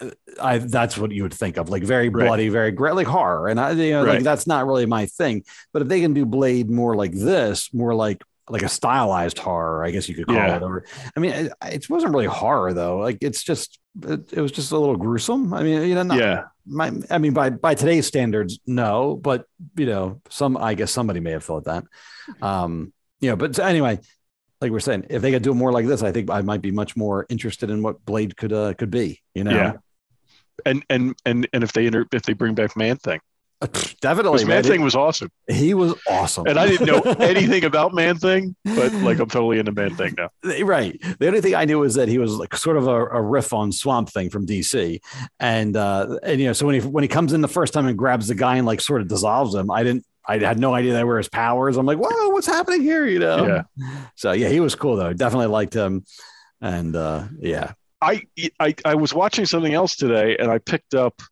Uh, 0.00 0.10
I 0.40 0.58
that's 0.58 0.96
what 0.98 1.12
you 1.12 1.22
would 1.24 1.34
think 1.34 1.56
of, 1.56 1.68
like 1.68 1.82
very 1.84 2.08
Right. 2.08 2.26
bloody, 2.26 2.48
very 2.48 2.70
great, 2.72 2.94
like 2.94 3.06
horror, 3.06 3.48
and 3.48 3.60
I, 3.60 3.72
you 3.72 3.92
know, 3.92 4.04
like 4.04 4.22
that's 4.24 4.46
not 4.46 4.66
really 4.66 4.86
my 4.86 5.06
thing. 5.06 5.44
But 5.72 5.82
if 5.82 5.88
they 5.88 6.00
can 6.00 6.14
do 6.14 6.24
Blade 6.26 6.70
more 6.70 6.96
like 6.96 7.12
this, 7.12 7.72
more 7.74 7.94
like 7.94 8.22
like 8.50 8.62
a 8.62 8.68
stylized 8.68 9.38
horror, 9.38 9.84
I 9.84 9.92
guess 9.92 10.08
you 10.08 10.14
could 10.16 10.26
call 10.26 10.34
Yeah. 10.36 10.56
it. 10.56 10.62
Or 10.62 10.84
I 11.16 11.20
mean, 11.20 11.32
it, 11.32 11.52
it 11.64 11.88
wasn't 11.88 12.12
really 12.12 12.26
horror 12.26 12.72
though. 12.74 12.98
Like 12.98 13.18
it's 13.20 13.42
just 13.44 13.78
it, 14.02 14.32
it 14.32 14.40
was 14.40 14.50
just 14.52 14.72
a 14.72 14.78
little 14.78 14.96
gruesome. 14.96 15.54
I 15.54 15.62
mean, 15.62 15.82
you 15.88 15.94
know, 15.94 16.02
not, 16.02 16.18
yeah, 16.18 16.44
my, 16.66 16.90
I 17.10 17.18
mean, 17.18 17.34
by 17.34 17.50
by 17.50 17.74
today's 17.74 18.06
standards, 18.06 18.58
no, 18.66 19.16
but 19.16 19.44
you 19.76 19.86
know, 19.86 20.20
some 20.30 20.56
I 20.56 20.74
guess 20.74 20.90
somebody 20.90 21.20
may 21.20 21.32
have 21.32 21.44
thought 21.44 21.64
that. 21.64 21.84
Um, 22.40 22.92
you 23.20 23.30
know, 23.30 23.36
but 23.36 23.58
anyway, 23.58 24.00
like 24.62 24.70
we're 24.72 24.80
saying, 24.80 25.06
if 25.10 25.20
they 25.20 25.30
could 25.32 25.42
do 25.42 25.52
more 25.54 25.72
like 25.72 25.86
this, 25.86 26.02
I 26.02 26.12
think 26.12 26.30
I 26.30 26.40
might 26.40 26.62
be 26.62 26.70
much 26.70 26.96
more 26.96 27.26
interested 27.28 27.68
in 27.68 27.82
what 27.82 28.02
Blade 28.06 28.36
could 28.36 28.52
uh, 28.52 28.72
could 28.74 28.90
be. 28.90 29.20
You 29.34 29.44
know, 29.44 29.50
Yeah. 29.50 29.72
and 30.64 30.84
and 30.88 31.14
and 31.26 31.46
and 31.52 31.62
if 31.64 31.72
they 31.74 31.86
inter- 31.86 32.06
if 32.12 32.22
they 32.22 32.32
bring 32.32 32.54
back 32.54 32.76
Man 32.76 32.96
Thing, 32.96 33.20
definitely. 34.00 34.44
Man 34.44 34.48
man. 34.56 34.64
Thing 34.64 34.82
was 34.82 34.94
awesome, 34.94 35.30
he 35.48 35.74
was 35.74 35.94
awesome, 36.08 36.46
and 36.46 36.58
I 36.58 36.66
didn't 36.68 36.86
know 36.86 37.00
anything 37.20 37.64
about 37.64 37.92
Man 37.94 38.16
Thing, 38.16 38.54
but 38.64 38.92
like 38.94 39.18
I'm 39.18 39.28
totally 39.28 39.58
into 39.58 39.72
Man 39.72 39.94
Thing 39.96 40.14
now. 40.16 40.30
right. 40.64 41.00
The 41.18 41.26
only 41.26 41.40
thing 41.40 41.54
I 41.54 41.64
knew 41.64 41.78
was 41.80 41.94
that 41.94 42.08
he 42.08 42.18
was 42.18 42.32
like 42.34 42.54
sort 42.56 42.76
of 42.76 42.86
a, 42.88 43.04
a 43.06 43.20
riff 43.22 43.52
on 43.52 43.72
Swamp 43.72 44.10
Thing 44.10 44.30
from 44.30 44.46
DC, 44.46 45.00
and 45.40 45.76
uh, 45.76 46.18
and 46.22 46.40
you 46.40 46.46
know, 46.46 46.52
so 46.52 46.66
when 46.66 46.80
he 46.80 46.86
when 46.86 47.02
he 47.02 47.08
comes 47.08 47.32
in 47.32 47.40
the 47.40 47.48
first 47.48 47.72
time 47.72 47.86
and 47.86 47.98
grabs 47.98 48.28
the 48.28 48.34
guy 48.34 48.56
and 48.56 48.66
like 48.66 48.80
sort 48.80 49.00
of 49.00 49.08
dissolves 49.08 49.54
him, 49.54 49.70
I 49.70 49.82
didn't. 49.82 50.04
I 50.26 50.38
had 50.38 50.58
no 50.58 50.74
idea 50.74 50.92
they 50.92 51.04
were 51.04 51.18
his 51.18 51.28
powers. 51.28 51.76
I'm 51.76 51.86
like, 51.86 51.98
whoa, 51.98 52.28
what's 52.28 52.46
happening 52.46 52.82
here? 52.82 53.06
You 53.06 53.18
know? 53.18 53.46
Yeah. 53.46 53.62
So 54.14 54.32
yeah, 54.32 54.48
he 54.48 54.60
was 54.60 54.74
cool 54.74 54.96
though. 54.96 55.12
Definitely 55.12 55.48
liked 55.48 55.74
him, 55.74 56.04
and 56.60 56.94
uh, 56.94 57.24
yeah, 57.40 57.72
I, 58.00 58.22
I 58.58 58.74
I 58.84 58.94
was 58.94 59.14
watching 59.14 59.46
something 59.46 59.72
else 59.72 59.96
today, 59.96 60.36
and 60.36 60.50
I 60.50 60.58
picked 60.58 60.94
up 60.94 61.22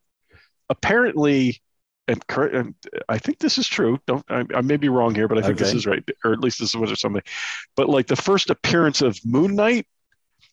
apparently, 0.69 1.61
and, 2.09 2.23
and 2.29 2.75
I 3.09 3.19
think 3.19 3.39
this 3.39 3.59
is 3.59 3.69
true. 3.69 3.99
Don't 4.07 4.25
I, 4.29 4.45
I 4.55 4.61
may 4.63 4.77
be 4.77 4.89
wrong 4.89 5.15
here, 5.15 5.29
but 5.29 5.39
I 5.39 5.43
think 5.43 5.59
this 5.59 5.75
is 5.75 5.87
right, 5.87 6.09
or 6.25 6.33
at 6.33 6.41
least 6.41 6.61
this 6.61 6.71
is 6.71 6.77
what 6.77 6.91
or 6.91 6.97
something. 6.97 7.23
But 7.77 7.89
like 7.89 8.07
the 8.07 8.17
first 8.17 8.51
appearance 8.51 9.03
of 9.03 9.19
Moon 9.25 9.55
Knight 9.55 9.87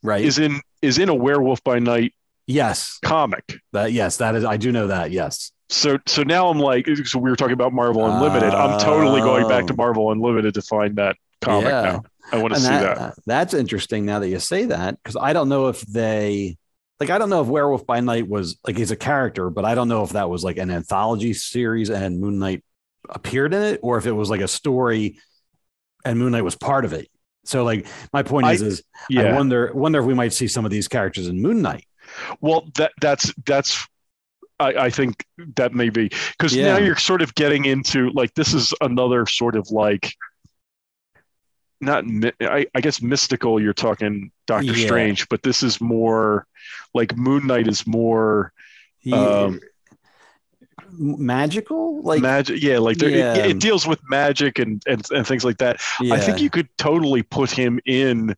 right. 0.03 0.23
is 0.23 0.39
in 0.39 0.61
is 0.81 0.97
in 0.97 1.09
a 1.09 1.15
Werewolf 1.15 1.63
by 1.63 1.79
Night 1.79 2.13
yes, 2.47 2.99
comic. 3.03 3.59
that 3.73 3.91
yes, 3.93 4.17
that 4.17 4.35
is. 4.35 4.43
I 4.43 4.57
do 4.57 4.71
know 4.71 4.87
that. 4.87 5.11
Yes. 5.11 5.51
So 5.69 5.97
so 6.05 6.23
now 6.23 6.47
I'm 6.49 6.59
like, 6.59 6.87
so 7.05 7.19
we 7.19 7.29
were 7.29 7.35
talking 7.35 7.53
about 7.53 7.73
Marvel 7.73 8.05
Unlimited. 8.05 8.51
I'm 8.53 8.79
totally 8.79 9.21
going 9.21 9.47
back 9.49 9.67
to 9.67 9.73
Oh. 9.73 9.77
Marvel 9.77 10.11
Unlimited 10.11 10.53
to 10.55 10.61
find 10.61 10.95
that 10.95 11.17
comic 11.41 11.65
Yeah. 11.69 11.81
now. 11.81 12.03
I 12.31 12.37
want 12.41 12.53
to 12.53 12.55
And 12.55 12.63
see 12.63 12.69
that, 12.69 12.97
that. 12.97 12.99
Uh, 12.99 13.11
that's 13.25 13.53
interesting 13.53 14.05
now 14.05 14.19
that 14.19 14.29
you 14.29 14.39
say 14.39 14.65
that 14.65 14.97
because 15.01 15.15
I 15.19 15.33
don't 15.33 15.49
know 15.49 15.67
if 15.67 15.81
they 15.81 16.57
like 16.99 17.09
I 17.09 17.17
don't 17.17 17.29
know 17.29 17.41
if 17.41 17.47
Werewolf 17.47 17.85
by 17.85 17.99
Night 17.99 18.27
was 18.27 18.57
like 18.65 18.77
he's 18.77 18.91
a 18.91 18.95
character, 18.95 19.49
but 19.49 19.65
I 19.65 19.75
don't 19.75 19.87
know 19.89 20.03
if 20.03 20.11
that 20.11 20.29
was 20.29 20.43
like 20.43 20.57
an 20.57 20.71
anthology 20.71 21.33
series 21.33 21.89
and 21.89 22.19
Moon 22.19 22.39
Knight 22.39 22.63
appeared 23.09 23.53
in 23.53 23.61
it, 23.61 23.79
or 23.83 23.97
if 23.97 24.05
it 24.05 24.11
was 24.13 24.29
like 24.29 24.41
a 24.41 24.47
story 24.47 25.19
and 26.05 26.17
Moon 26.17 26.31
Knight 26.31 26.43
was 26.43 26.55
part 26.55 26.85
of 26.85 26.93
it. 26.93 27.09
So 27.45 27.63
like 27.65 27.87
my 28.13 28.23
point 28.23 28.45
I- 28.47 28.53
is 28.53 28.61
is 28.61 28.83
I 28.99 29.05
Yeah. 29.09 29.35
wonder 29.35 29.71
wonder 29.73 29.99
if 29.99 30.05
we 30.05 30.13
might 30.13 30.33
see 30.33 30.47
some 30.47 30.63
of 30.65 30.71
these 30.71 30.87
characters 30.87 31.27
in 31.27 31.41
Moon 31.41 31.61
Knight. 31.61 31.85
Well, 32.41 32.69
that 32.75 32.93
that's 33.01 33.33
that's 33.45 33.85
I, 34.59 34.73
I 34.85 34.89
think 34.89 35.25
that 35.55 35.73
may 35.73 35.89
be 35.89 36.09
because 36.37 36.55
Yeah. 36.55 36.73
now 36.73 36.77
you're 36.79 36.95
sort 36.97 37.21
of 37.21 37.35
getting 37.35 37.65
into 37.65 38.09
like 38.11 38.33
this 38.33 38.53
is 38.53 38.73
another 38.81 39.25
sort 39.25 39.55
of 39.55 39.69
like 39.71 40.13
not 41.79 42.03
I, 42.41 42.65
I 42.73 42.81
guess 42.81 43.01
mystical. 43.01 43.61
You're 43.61 43.73
talking 43.73 44.31
Doctor 44.47 44.73
Yeah. 44.73 44.85
Strange, 44.85 45.29
but 45.29 45.43
this 45.43 45.61
is 45.61 45.79
more 45.79 46.47
like 46.95 47.15
Moon 47.15 47.45
Knight 47.45 47.67
is 47.67 47.85
more 47.85 48.51
um, 49.13 49.59
magical, 50.91 52.01
like 52.01 52.21
magic. 52.21 52.61
Yeah, 52.61 52.79
like 52.79 53.01
Yeah. 53.01 53.35
it, 53.35 53.51
it 53.51 53.59
deals 53.59 53.85
with 53.85 53.99
magic 54.09 54.59
and, 54.59 54.81
and 54.87 55.05
and 55.11 55.25
things 55.27 55.45
like 55.45 55.57
that. 55.59 55.79
I 56.01 56.19
think 56.19 56.41
you 56.41 56.49
could 56.49 56.67
totally 56.77 57.23
put 57.23 57.51
him 57.51 57.79
in. 57.85 58.35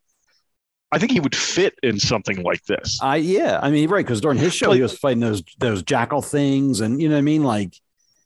I 0.92 0.98
think 0.98 1.12
he 1.12 1.20
would 1.20 1.36
fit 1.36 1.76
in 1.84 2.00
something 2.00 2.42
like 2.44 2.64
this. 2.66 3.00
I 3.02 3.18
yeah, 3.18 3.60
I 3.62 3.70
mean, 3.70 3.90
right, 3.90 4.06
because 4.06 4.22
during 4.22 4.38
his 4.40 4.54
show 4.56 4.70
Like- 4.70 4.78
he 4.78 4.82
was 4.82 4.98
fighting 4.98 5.20
those 5.20 5.44
those 5.60 5.84
jackal 5.84 6.22
things, 6.22 6.82
and 6.82 7.02
you 7.02 7.10
know 7.10 7.16
what 7.16 7.20
I 7.20 7.24
mean, 7.24 7.44
like 7.44 7.74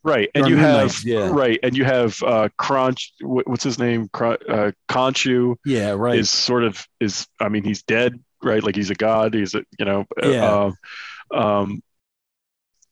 Right, 0.05 0.29
and 0.35 0.49
you 0.49 0.57
have 0.57 1.01
yeah. 1.05 1.29
right, 1.31 1.57
and 1.63 1.77
you 1.77 1.85
have 1.85 2.21
uh, 2.23 2.49
Crunch. 2.57 3.13
What's 3.21 3.63
his 3.63 3.79
name? 3.79 4.09
Cr- 4.11 4.33
uh, 4.49 4.71
Khonshu 4.89 5.55
yeah, 5.65 5.91
right, 5.91 6.19
is 6.19 6.29
sort 6.29 6.65
of 6.65 6.85
is. 6.99 7.25
I 7.39 7.47
mean, 7.47 7.63
he's 7.63 7.83
dead, 7.83 8.19
right? 8.43 8.61
Like 8.61 8.75
he's 8.75 8.89
a 8.89 8.95
god. 8.95 9.33
He's 9.33 9.55
a 9.55 9.63
you 9.79 9.85
know. 9.85 10.05
uh, 10.21 10.27
Yeah. 10.27 10.51
Um, 11.31 11.39
um, 11.39 11.83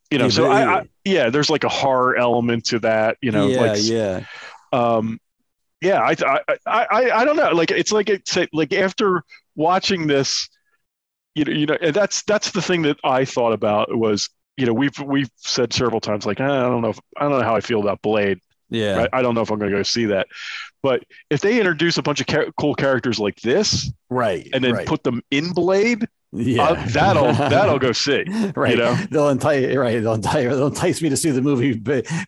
you 0.09 0.19
know, 0.19 0.25
Yeah, 0.25 0.29
so 0.29 0.51
I, 0.51 0.73
I 0.79 0.89
yeah, 1.03 1.29
there's 1.29 1.49
like 1.49 1.65
a 1.65 1.69
horror 1.69 2.15
element 2.15 2.67
to 2.67 2.79
that. 2.79 3.17
You 3.21 3.31
know, 3.31 3.47
yeah, 3.47 3.61
like 3.61 3.79
yeah, 3.83 4.23
um, 4.71 5.19
yeah. 5.81 5.99
I 6.01 6.15
I 6.65 6.85
I 6.87 7.11
I 7.11 7.25
don't 7.25 7.35
know. 7.35 7.51
Like 7.51 7.71
it's 7.71 7.91
like 7.91 8.09
it's 8.09 8.37
like 8.53 8.71
after 8.71 9.23
watching 9.55 10.07
this, 10.07 10.49
you 11.35 11.45
know, 11.45 11.51
you 11.51 11.65
know, 11.65 11.77
and 11.81 11.93
that's 11.93 12.23
that's 12.23 12.51
the 12.51 12.61
thing 12.61 12.81
that 12.83 12.97
I 13.03 13.25
thought 13.25 13.53
about 13.53 13.95
was. 13.97 14.29
You 14.57 14.65
know, 14.67 14.73
we've 14.73 14.99
we've 14.99 15.29
said 15.37 15.73
several 15.73 16.01
times, 16.01 16.25
like 16.25 16.39
"Eh, 16.39 16.43
I 16.43 16.59
don't 16.63 16.81
know, 16.81 16.89
if, 16.89 16.99
I 17.17 17.23
don't 17.23 17.31
know 17.31 17.41
how 17.43 17.55
I 17.55 17.61
feel 17.61 17.79
about 17.79 18.01
Blade. 18.01 18.37
yeah. 18.69 18.95
Right? 18.97 19.09
I 19.13 19.21
don't 19.21 19.33
know 19.33 19.41
if 19.41 19.49
I'm 19.49 19.57
going 19.57 19.71
to 19.71 19.77
go 19.77 19.81
see 19.81 20.05
that. 20.07 20.27
But 20.83 21.03
if 21.29 21.39
they 21.39 21.57
introduce 21.57 21.97
a 21.97 22.03
bunch 22.03 22.19
of 22.19 22.27
char- 22.27 22.51
cool 22.59 22.75
characters 22.75 23.17
like 23.17 23.39
this 23.41 23.91
Right. 24.09 24.49
and 24.53 24.61
then 24.63 24.73
right. 24.73 24.85
put 24.85 25.03
them 25.03 25.21
in 25.31 25.53
Blade, 25.53 26.05
yeah. 26.31 26.63
uh, 26.63 26.85
that'll 26.87 27.33
that'll 27.49 27.79
go 27.79 27.91
see. 27.91 28.23
right. 28.55 28.71
You 28.71 28.77
know, 28.77 28.95
They'll 29.11 29.29
entice 29.29 29.75
right. 29.75 30.01
They'll 30.01 30.13
entice, 30.13 30.45
they'll 30.45 30.67
entice 30.67 31.01
me 31.01 31.09
to 31.09 31.17
see 31.17 31.31
the 31.31 31.41
movie 31.41 31.73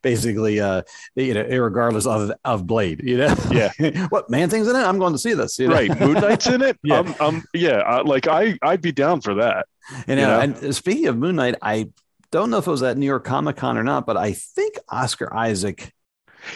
basically 0.01 0.60
uh 0.60 0.84
you 1.16 1.34
know, 1.34 1.43
regardless 1.43 2.06
of 2.06 2.32
of 2.43 2.68
Blade, 2.68 3.01
you 3.04 3.18
know? 3.18 3.36
Yeah. 3.51 4.08
what 4.10 4.30
man 4.30 4.49
things 4.49 4.68
in 4.68 4.76
it? 4.76 4.80
I'm 4.80 4.99
going 4.99 5.14
to 5.14 5.20
see 5.20 5.34
this. 5.34 5.58
You 5.60 5.70
know? 5.70 5.76
right? 5.76 5.99
Moon 5.99 6.14
Knight's 6.14 6.47
in 6.47 6.62
it. 6.62 6.78
Yeah. 6.84 6.99
I'm, 6.99 7.16
I'm 7.20 7.43
yeah. 7.54 7.78
I, 7.78 8.01
like 8.01 8.28
I 8.28 8.58
I'd 8.62 8.82
be 8.82 8.91
down 8.91 9.22
for 9.22 9.36
that. 9.36 9.68
You 10.08 10.16
know, 10.16 10.22
You 10.22 10.28
know? 10.28 10.39
and 10.39 10.76
speaking 10.76 11.08
of 11.08 11.18
Moon 11.18 11.36
Knight, 11.36 11.56
I 11.62 11.89
don't 12.32 12.49
know 12.49 12.58
if 12.58 12.68
it 12.68 12.72
was 12.72 12.84
at 12.84 12.97
New 12.97 13.06
York 13.06 13.24
Comic 13.24 13.58
Con 13.58 13.78
or 13.78 13.84
not, 13.84 14.06
but 14.06 14.18
I 14.18 14.34
think 14.34 14.78
Oscar 14.89 15.34
Isaac 15.34 15.93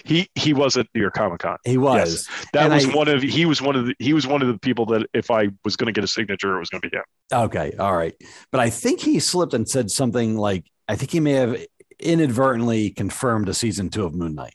He 0.06 0.30
he 0.36 0.54
was 0.54 0.76
at 0.78 0.88
New 0.94 1.02
York 1.02 1.14
Comic 1.14 1.40
Con. 1.40 1.58
he 1.66 1.78
was. 1.78 2.28
That 2.54 2.66
And 2.66 2.74
was 2.74 2.86
I- 2.88 2.94
one 2.96 3.08
of 3.08 3.22
he 3.22 3.46
was 3.46 3.62
one 3.62 3.76
of 3.76 3.86
the 3.88 3.96
he 4.00 4.14
was 4.14 4.28
one 4.28 4.42
of 4.42 4.48
the 4.48 4.58
people 4.60 4.86
that 4.88 5.06
if 5.14 5.32
I 5.32 5.50
was 5.64 5.76
going 5.76 5.88
to 5.88 5.92
get 5.94 6.04
a 6.04 6.08
signature, 6.08 6.56
it 6.56 6.60
was 6.60 6.70
going 6.70 6.82
to 6.82 6.90
be 6.90 6.96
him. 6.96 7.04
Okay, 7.32 7.74
all 7.80 7.96
right. 7.96 8.14
But 8.52 8.62
I 8.62 8.70
think 8.70 9.00
he 9.02 9.20
slipped 9.20 9.54
and 9.54 9.68
said 9.68 9.90
something 9.92 10.38
like 10.38 10.66
I 10.88 10.96
think 10.96 11.12
he 11.12 11.20
may 11.20 11.34
have 11.34 11.58
inadvertently 12.00 12.90
confirmed 12.92 13.50
a 13.50 13.54
season 13.54 13.90
two 13.90 14.06
of 14.06 14.14
Moon 14.16 14.36
Knight. 14.36 14.54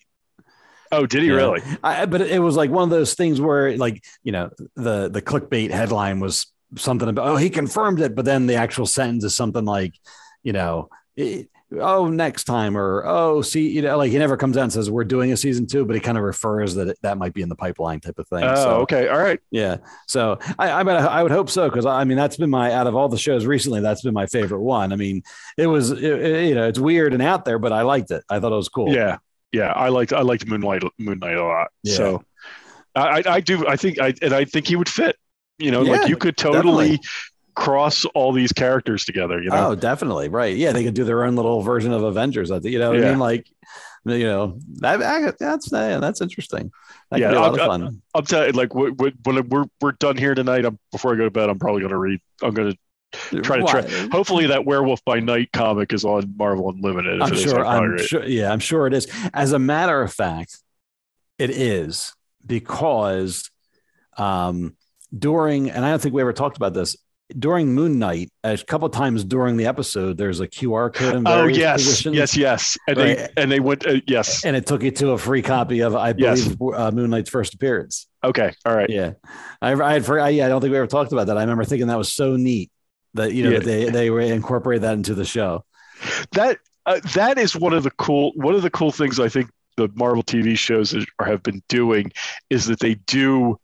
Oh, 0.90 1.06
did 1.06 1.22
he 1.22 1.28
know? 1.28 1.36
really? 1.36 1.62
I, 1.82 2.04
but 2.06 2.20
it 2.20 2.40
was 2.40 2.54
like 2.56 2.70
one 2.70 2.84
of 2.84 2.90
those 2.90 3.14
things 3.14 3.40
where, 3.40 3.76
like, 3.78 4.02
you 4.22 4.32
know, 4.32 4.50
the 4.76 5.08
the 5.08 5.22
clickbait 5.22 5.70
headline 5.70 6.20
was 6.20 6.52
something 6.76 7.08
about, 7.08 7.26
oh, 7.28 7.36
he 7.36 7.48
confirmed 7.50 8.00
it, 8.00 8.14
but 8.14 8.24
then 8.24 8.46
the 8.46 8.56
actual 8.56 8.86
sentence 8.86 9.24
is 9.24 9.34
something 9.34 9.64
like, 9.64 9.94
you 10.42 10.52
know, 10.52 10.88
it- 11.16 11.48
oh, 11.80 12.08
next 12.08 12.44
time, 12.44 12.76
or 12.76 13.02
oh, 13.06 13.42
see, 13.42 13.68
you 13.70 13.82
know, 13.82 13.96
like 13.96 14.10
he 14.10 14.18
never 14.18 14.36
comes 14.36 14.56
out 14.56 14.62
and 14.64 14.72
says 14.72 14.90
we're 14.90 15.04
doing 15.04 15.32
a 15.32 15.36
season 15.36 15.66
two, 15.66 15.84
but 15.84 15.94
he 15.94 16.00
kind 16.00 16.18
of 16.18 16.24
refers 16.24 16.74
that 16.74 16.88
it, 16.88 16.98
that 17.02 17.18
might 17.18 17.34
be 17.34 17.42
in 17.42 17.48
the 17.48 17.54
pipeline 17.56 18.00
type 18.00 18.18
of 18.18 18.28
thing. 18.28 18.44
Oh, 18.44 18.54
so, 18.54 18.70
okay. 18.82 19.08
All 19.08 19.18
right. 19.18 19.40
yeah. 19.50 19.78
So 20.06 20.38
I, 20.58 20.70
I 20.70 20.82
mean, 20.82 20.96
I 20.96 21.22
would 21.22 21.32
hope 21.32 21.50
so 21.50 21.68
because 21.68 21.86
I 21.86 22.04
mean 22.04 22.16
that's 22.16 22.36
been 22.36 22.50
my 22.50 22.72
out 22.72 22.86
of 22.86 22.94
all 22.94 23.08
the 23.08 23.18
shows 23.18 23.46
recently, 23.46 23.80
that's 23.80 24.02
been 24.02 24.14
my 24.14 24.26
favorite 24.26 24.60
one. 24.62 24.92
I 24.92 24.96
mean, 24.96 25.22
it 25.56 25.66
was 25.66 25.90
it- 25.90 26.02
it- 26.02 26.48
you 26.48 26.54
know 26.54 26.66
it's 26.68 26.78
weird 26.78 27.12
and 27.14 27.22
out 27.22 27.44
there, 27.44 27.58
but 27.58 27.72
I 27.72 27.82
liked 27.82 28.10
it. 28.10 28.22
I 28.28 28.40
thought 28.40 28.52
it 28.52 28.56
was 28.56 28.68
cool. 28.68 28.92
Yeah. 28.92 29.18
Yeah. 29.52 29.72
I 29.72 29.88
liked 29.88 30.12
I 30.12 30.22
liked 30.22 30.46
Moonlight 30.46 30.82
Moon 30.98 31.18
Knight 31.18 31.36
a 31.36 31.44
lot. 31.44 31.68
Yeah. 31.82 31.94
So 31.94 32.24
I, 32.94 33.00
I 33.20 33.22
I 33.34 33.40
do 33.40 33.66
I 33.66 33.76
think 33.76 33.98
I 34.00 34.12
and 34.20 34.32
I 34.34 34.44
think 34.44 34.66
he 34.66 34.76
would 34.76 34.88
fit. 34.88 35.16
You 35.58 35.70
know, 35.70 35.82
Yeah, 35.82 35.92
like 35.92 36.08
you 36.08 36.16
could 36.16 36.36
totally 36.36 36.96
definitely. 36.96 37.00
Cross 37.54 38.04
all 38.14 38.32
these 38.32 38.52
characters 38.52 39.04
together. 39.04 39.42
You 39.42 39.50
know. 39.50 39.70
Oh, 39.70 39.74
definitely. 39.74 40.28
Right. 40.28 40.56
Yeah, 40.56 40.72
they 40.72 40.84
could 40.84 40.94
do 40.94 41.04
their 41.04 41.24
own 41.24 41.36
little 41.36 41.62
version 41.62 41.92
of 41.92 42.02
Avengers. 42.02 42.50
I 42.50 42.60
think 42.60 42.72
you 42.72 42.78
know 42.78 42.90
what 42.90 43.04
I 43.04 43.10
mean. 43.10 43.18
Like, 43.18 43.46
you 44.04 44.24
know, 44.24 44.58
that 44.80 45.36
that's 45.38 45.70
that's 45.70 46.20
interesting. 46.20 46.72
That 47.10 47.20
Yeah, 47.20 47.28
could 47.28 47.32
be 47.32 47.36
a 47.36 47.40
lot 47.40 47.60
I'll- 47.60 47.72
of 47.72 47.80
fun. 47.82 48.02
I'm 48.14 48.24
telling 48.24 48.48
you, 48.48 48.52
like 48.52 48.74
when, 48.74 48.96
we're 49.48 49.64
we're 49.80 49.92
done 49.92 50.16
here 50.16 50.34
tonight, 50.34 50.64
I'm 50.64 50.78
before 50.90 51.14
I 51.14 51.16
go 51.16 51.24
to 51.24 51.30
bed, 51.30 51.48
I'm 51.48 51.58
probably 51.58 51.82
gonna 51.82 51.98
read. 51.98 52.20
I'm 52.42 52.54
gonna 52.54 52.74
try 53.42 53.58
to 53.58 53.64
try. 53.64 53.82
Why? 53.82 54.08
Hopefully, 54.10 54.46
that 54.46 54.64
Werewolf 54.64 55.04
by 55.04 55.20
Night 55.20 55.50
comic 55.52 55.92
is 55.92 56.04
on 56.04 56.34
Marvel 56.36 56.70
Unlimited. 56.70 57.20
I'm 57.22 57.32
is, 57.32 57.42
sure. 57.42 57.64
I'll 57.64 57.78
probably 57.80 58.00
I'm 58.00 58.06
sure. 58.06 58.24
Yeah, 58.24 58.52
I'm 58.52 58.60
sure 58.60 58.86
it 58.86 58.94
is. 58.94 59.06
As 59.34 59.52
a 59.52 59.58
matter 59.58 60.00
of 60.02 60.12
fact, 60.12 60.58
it 61.38 61.50
is 61.50 62.12
because 62.44 63.50
um, 64.16 64.76
during, 65.16 65.70
and 65.70 65.84
I 65.84 65.90
don't 65.90 66.02
think 66.02 66.14
we 66.14 66.22
ever 66.22 66.32
talked 66.32 66.56
about 66.56 66.74
this 66.74 66.96
during 67.38 67.74
Moon 67.74 67.98
Knight. 67.98 68.30
A 68.44 68.56
couple 68.58 68.88
times 68.88 69.24
during 69.24 69.56
the 69.56 69.66
episode, 69.66 70.16
there's 70.18 70.40
a 70.40 70.48
QR 70.48 70.92
code. 70.92 71.22
Oh 71.26 71.46
yes, 71.46 71.82
positions, 71.84 72.16
yes, 72.16 72.36
yes, 72.36 72.78
and 72.88 72.96
Right. 72.98 73.16
they 73.16 73.28
and 73.36 73.50
they 73.52 73.60
went 73.60 73.86
uh, 73.86 74.00
yes. 74.06 74.44
and 74.44 74.56
it 74.56 74.66
took 74.66 74.82
you 74.82 74.90
to 74.92 75.10
a 75.10 75.18
free 75.18 75.42
copy 75.42 75.80
of, 75.80 75.94
I 75.94 76.14
Yes. 76.16 76.46
believe, 76.48 76.74
uh, 76.78 76.90
Moon 76.90 77.10
Knight's 77.10 77.30
first 77.30 77.54
appearance. 77.54 78.06
Okay, 78.24 78.52
all 78.64 78.74
right. 78.76 78.88
Yeah, 78.90 79.12
I, 79.60 79.72
I 79.72 79.92
had 79.94 80.08
I, 80.10 80.28
yeah, 80.30 80.46
I 80.46 80.48
don't 80.48 80.60
think 80.60 80.70
we 80.72 80.76
ever 80.78 80.86
talked 80.86 81.12
about 81.12 81.26
that. 81.28 81.36
I 81.36 81.40
remember 81.40 81.64
thinking 81.64 81.88
that 81.88 81.98
was 81.98 82.12
so 82.12 82.36
neat 82.36 82.70
that 83.14 83.32
you 83.32 83.44
know 83.44 83.50
Yeah. 83.50 83.58
that 83.58 83.64
they 83.64 83.84
they 83.90 84.10
were 84.10 84.20
incorporated 84.20 84.82
that 84.84 84.94
into 84.94 85.14
the 85.14 85.24
show. 85.24 85.64
that 86.32 86.58
uh, 86.86 87.00
that 87.14 87.38
is 87.38 87.54
one 87.56 87.72
of 87.72 87.82
the 87.84 87.90
cool 87.92 88.32
one 88.36 88.54
of 88.54 88.62
the 88.62 88.70
cool 88.70 88.90
things 88.90 89.20
I 89.20 89.28
think 89.28 89.50
the 89.76 89.88
Marvel 89.94 90.22
TV 90.22 90.56
shows 90.58 90.94
have 91.24 91.42
been 91.42 91.62
doing 91.68 92.12
is 92.50 92.66
that 92.66 92.78
they 92.80 92.94
do 92.94 93.58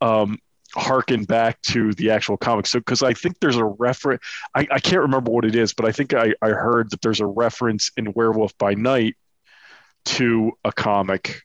um 0.00 0.38
harken 0.74 1.24
back 1.24 1.60
to 1.62 1.92
the 1.94 2.10
actual 2.10 2.36
comics. 2.36 2.70
So 2.70 2.78
because 2.78 3.02
I 3.02 3.12
think 3.14 3.38
there's 3.40 3.56
a 3.56 3.64
reference 3.64 4.22
I, 4.54 4.66
I 4.70 4.78
can't 4.80 5.02
remember 5.02 5.30
what 5.30 5.44
it 5.44 5.54
is, 5.54 5.72
but 5.74 5.84
I 5.86 5.92
think 5.92 6.14
I, 6.14 6.34
I 6.42 6.50
heard 6.50 6.90
that 6.90 7.00
there's 7.02 7.20
a 7.20 7.26
reference 7.26 7.90
in 7.96 8.12
Werewolf 8.12 8.56
by 8.58 8.74
Night 8.74 9.16
to 10.06 10.52
a 10.64 10.72
comic. 10.72 11.42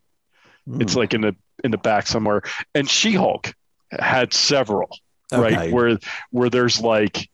It's 0.80 0.93
Hmm. 0.93 0.99
like 0.99 1.13
in 1.13 1.21
the 1.21 1.36
in 1.63 1.71
the 1.71 1.78
back 1.78 2.07
somewhere. 2.07 2.41
And 2.73 2.89
She-Hulk 2.89 3.53
had 3.91 4.34
several, 4.34 4.89
right? 5.32 5.71
Where 5.71 5.97
where 6.32 6.49
there's 6.49 6.82
like 6.82 7.30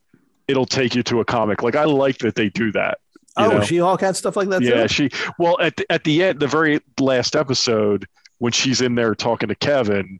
it'll 0.47 0.65
take 0.65 0.95
you 0.95 1.03
to 1.03 1.19
a 1.21 1.25
comic. 1.25 1.63
Like 1.63 1.75
I 1.75 1.85
like 1.85 2.19
that 2.19 2.35
they 2.35 2.49
do 2.49 2.71
that. 2.73 2.97
Oh. 3.37 3.61
She 3.63 3.77
Hulk 3.77 4.01
had 4.01 4.17
stuff 4.17 4.35
like 4.35 4.49
that. 4.49 4.61
yeah, 4.61 4.87
too? 4.87 5.09
she 5.09 5.09
well 5.39 5.57
at 5.61 5.77
the, 5.77 5.89
at 5.91 6.03
the 6.03 6.23
end, 6.23 6.39
the 6.39 6.47
very 6.47 6.81
last 6.99 7.35
episode 7.35 8.05
when 8.39 8.51
she's 8.51 8.81
in 8.81 8.95
there 8.95 9.15
talking 9.15 9.49
to 9.49 9.55
Kevin, 9.55 10.19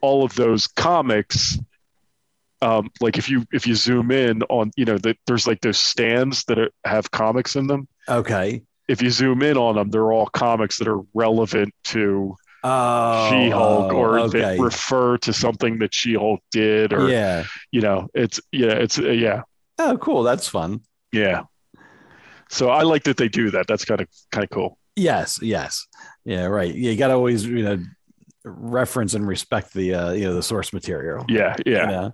all 0.00 0.24
of 0.24 0.34
those 0.34 0.66
comics. 0.66 1.58
Um, 2.62 2.90
like 3.00 3.16
if 3.16 3.28
you 3.30 3.44
if 3.52 3.66
you 3.66 3.74
zoom 3.74 4.10
in 4.10 4.42
on 4.44 4.70
you 4.76 4.84
know 4.84 4.98
that 4.98 5.16
there's 5.26 5.46
like 5.46 5.60
those 5.62 5.78
stands 5.78 6.44
that 6.44 6.58
are, 6.58 6.70
have 6.84 7.10
comics 7.10 7.56
in 7.56 7.66
them. 7.66 7.88
Okay. 8.08 8.62
If 8.88 9.00
you 9.00 9.10
zoom 9.10 9.42
in 9.42 9.56
on 9.56 9.76
them, 9.76 9.88
they're 9.90 10.12
all 10.12 10.26
comics 10.26 10.78
that 10.78 10.88
are 10.88 11.00
relevant 11.14 11.72
to 11.84 12.36
Oh, 12.62 13.30
She-Hulk 13.30 13.94
or 13.94 14.18
okay. 14.20 14.40
that 14.40 14.58
refer 14.60 15.16
to 15.18 15.32
something 15.32 15.78
that 15.78 15.94
She-Hulk 15.94 16.40
did 16.52 16.92
or 16.92 17.08
yeah. 17.08 17.44
you 17.72 17.80
know 17.80 18.08
it's 18.12 18.38
yeah 18.52 18.72
it's 18.72 18.98
uh, 18.98 19.04
yeah 19.08 19.42
Oh, 19.78 19.96
cool. 19.96 20.22
That's 20.24 20.46
fun. 20.46 20.82
yeah. 21.12 21.44
So 22.50 22.68
I 22.68 22.82
like 22.82 23.04
that 23.04 23.16
they 23.16 23.28
do 23.28 23.50
that. 23.52 23.66
That's 23.66 23.86
kind 23.86 24.02
of 24.02 24.08
kind 24.32 24.44
of 24.44 24.50
cool. 24.50 24.76
Yes. 24.96 25.38
Yes. 25.40 25.86
Yeah. 26.26 26.44
Right. 26.46 26.74
You 26.74 26.94
got 26.96 27.08
to 27.08 27.14
always 27.14 27.46
you 27.46 27.62
know 27.62 27.78
reference 28.44 29.14
and 29.14 29.26
respect 29.26 29.72
the 29.74 29.94
uh, 29.94 30.12
you 30.12 30.24
know 30.24 30.34
the 30.34 30.42
source 30.42 30.72
material. 30.72 31.24
Yeah, 31.28 31.56
yeah. 31.66 31.80
You 31.82 31.86
know? 31.86 32.12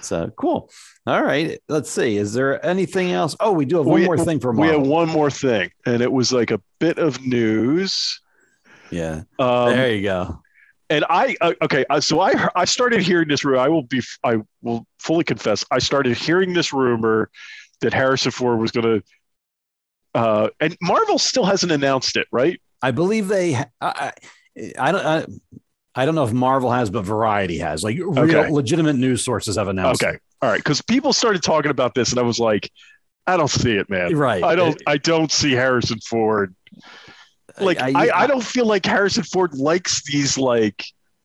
So 0.00 0.30
cool. 0.36 0.70
All 1.06 1.22
right. 1.22 1.58
Let's 1.68 1.90
see. 1.90 2.16
Is 2.16 2.32
there 2.34 2.64
anything 2.64 3.12
else? 3.12 3.34
Oh, 3.40 3.52
we 3.52 3.64
do 3.64 3.78
have 3.78 3.86
one 3.86 4.00
We- 4.00 4.06
more 4.06 4.18
thing 4.18 4.38
for 4.40 4.52
We 4.52 4.68
have 4.68 4.86
one 4.86 5.08
more 5.08 5.30
thing, 5.30 5.70
and 5.86 6.02
it 6.02 6.12
was 6.12 6.32
like 6.32 6.50
a 6.50 6.60
bit 6.78 6.98
of 6.98 7.20
news. 7.24 8.20
yeah. 8.90 9.22
Um, 9.38 9.70
there 9.70 9.94
you 9.94 10.02
go. 10.02 10.40
and 10.90 11.04
I 11.08 11.36
uh, 11.40 11.54
okay, 11.62 11.84
uh, 11.88 12.00
so 12.00 12.20
I 12.20 12.48
I 12.54 12.64
started 12.64 13.00
hearing 13.02 13.28
this 13.28 13.44
rumor. 13.44 13.58
I 13.58 13.68
will 13.68 13.82
be 13.84 14.02
I 14.24 14.38
will 14.62 14.86
fully 14.98 15.24
confess. 15.24 15.64
I 15.70 15.78
started 15.78 16.16
hearing 16.16 16.52
this 16.52 16.72
rumor 16.72 17.30
that 17.80 17.94
Harrison 17.94 18.30
Ford 18.30 18.60
was 18.60 18.72
going 18.72 19.00
to, 19.00 19.02
uh, 20.14 20.48
and 20.60 20.76
Marvel 20.82 21.18
still 21.18 21.44
hasn't 21.44 21.72
announced 21.72 22.16
it, 22.18 22.26
right? 22.30 22.60
I 22.82 22.90
believe 22.90 23.28
they. 23.28 23.56
I, 23.80 24.12
I, 24.60 24.88
I 24.88 24.92
don't. 24.92 25.06
I, 25.06 25.26
I 25.94 26.04
don't 26.06 26.14
know 26.14 26.24
if 26.24 26.32
Marvel 26.32 26.70
has, 26.70 26.88
but 26.88 27.04
Variety 27.04 27.58
has. 27.58 27.82
Like 27.82 27.96
real, 27.96 28.18
Okay. 28.20 28.48
legitimate 28.50 28.94
news 28.96 29.24
sources 29.24 29.56
have 29.56 29.68
announced. 29.68 30.02
Okay, 30.02 30.18
all 30.40 30.50
right, 30.50 30.58
because 30.58 30.80
people 30.82 31.12
started 31.12 31.42
talking 31.42 31.70
about 31.70 31.94
this, 31.94 32.10
and 32.10 32.18
I 32.18 32.22
was 32.22 32.38
like, 32.38 32.70
I 33.26 33.36
don't 33.36 33.50
see 33.50 33.72
it, 33.72 33.90
man. 33.90 34.16
Right. 34.16 34.42
I 34.42 34.54
don't. 34.54 34.80
I 34.86 34.96
don't 34.96 35.30
see 35.30 35.52
Harrison 35.52 35.98
Ford. 36.00 36.54
Like 37.58 37.80
I, 37.80 38.10
I, 38.14 38.26
don't 38.26 38.42
feel 38.42 38.64
like 38.64 38.86
Harrison 38.86 39.24
Ford 39.24 39.54
likes 39.54 40.02
these 40.04 40.38
like 40.38 40.84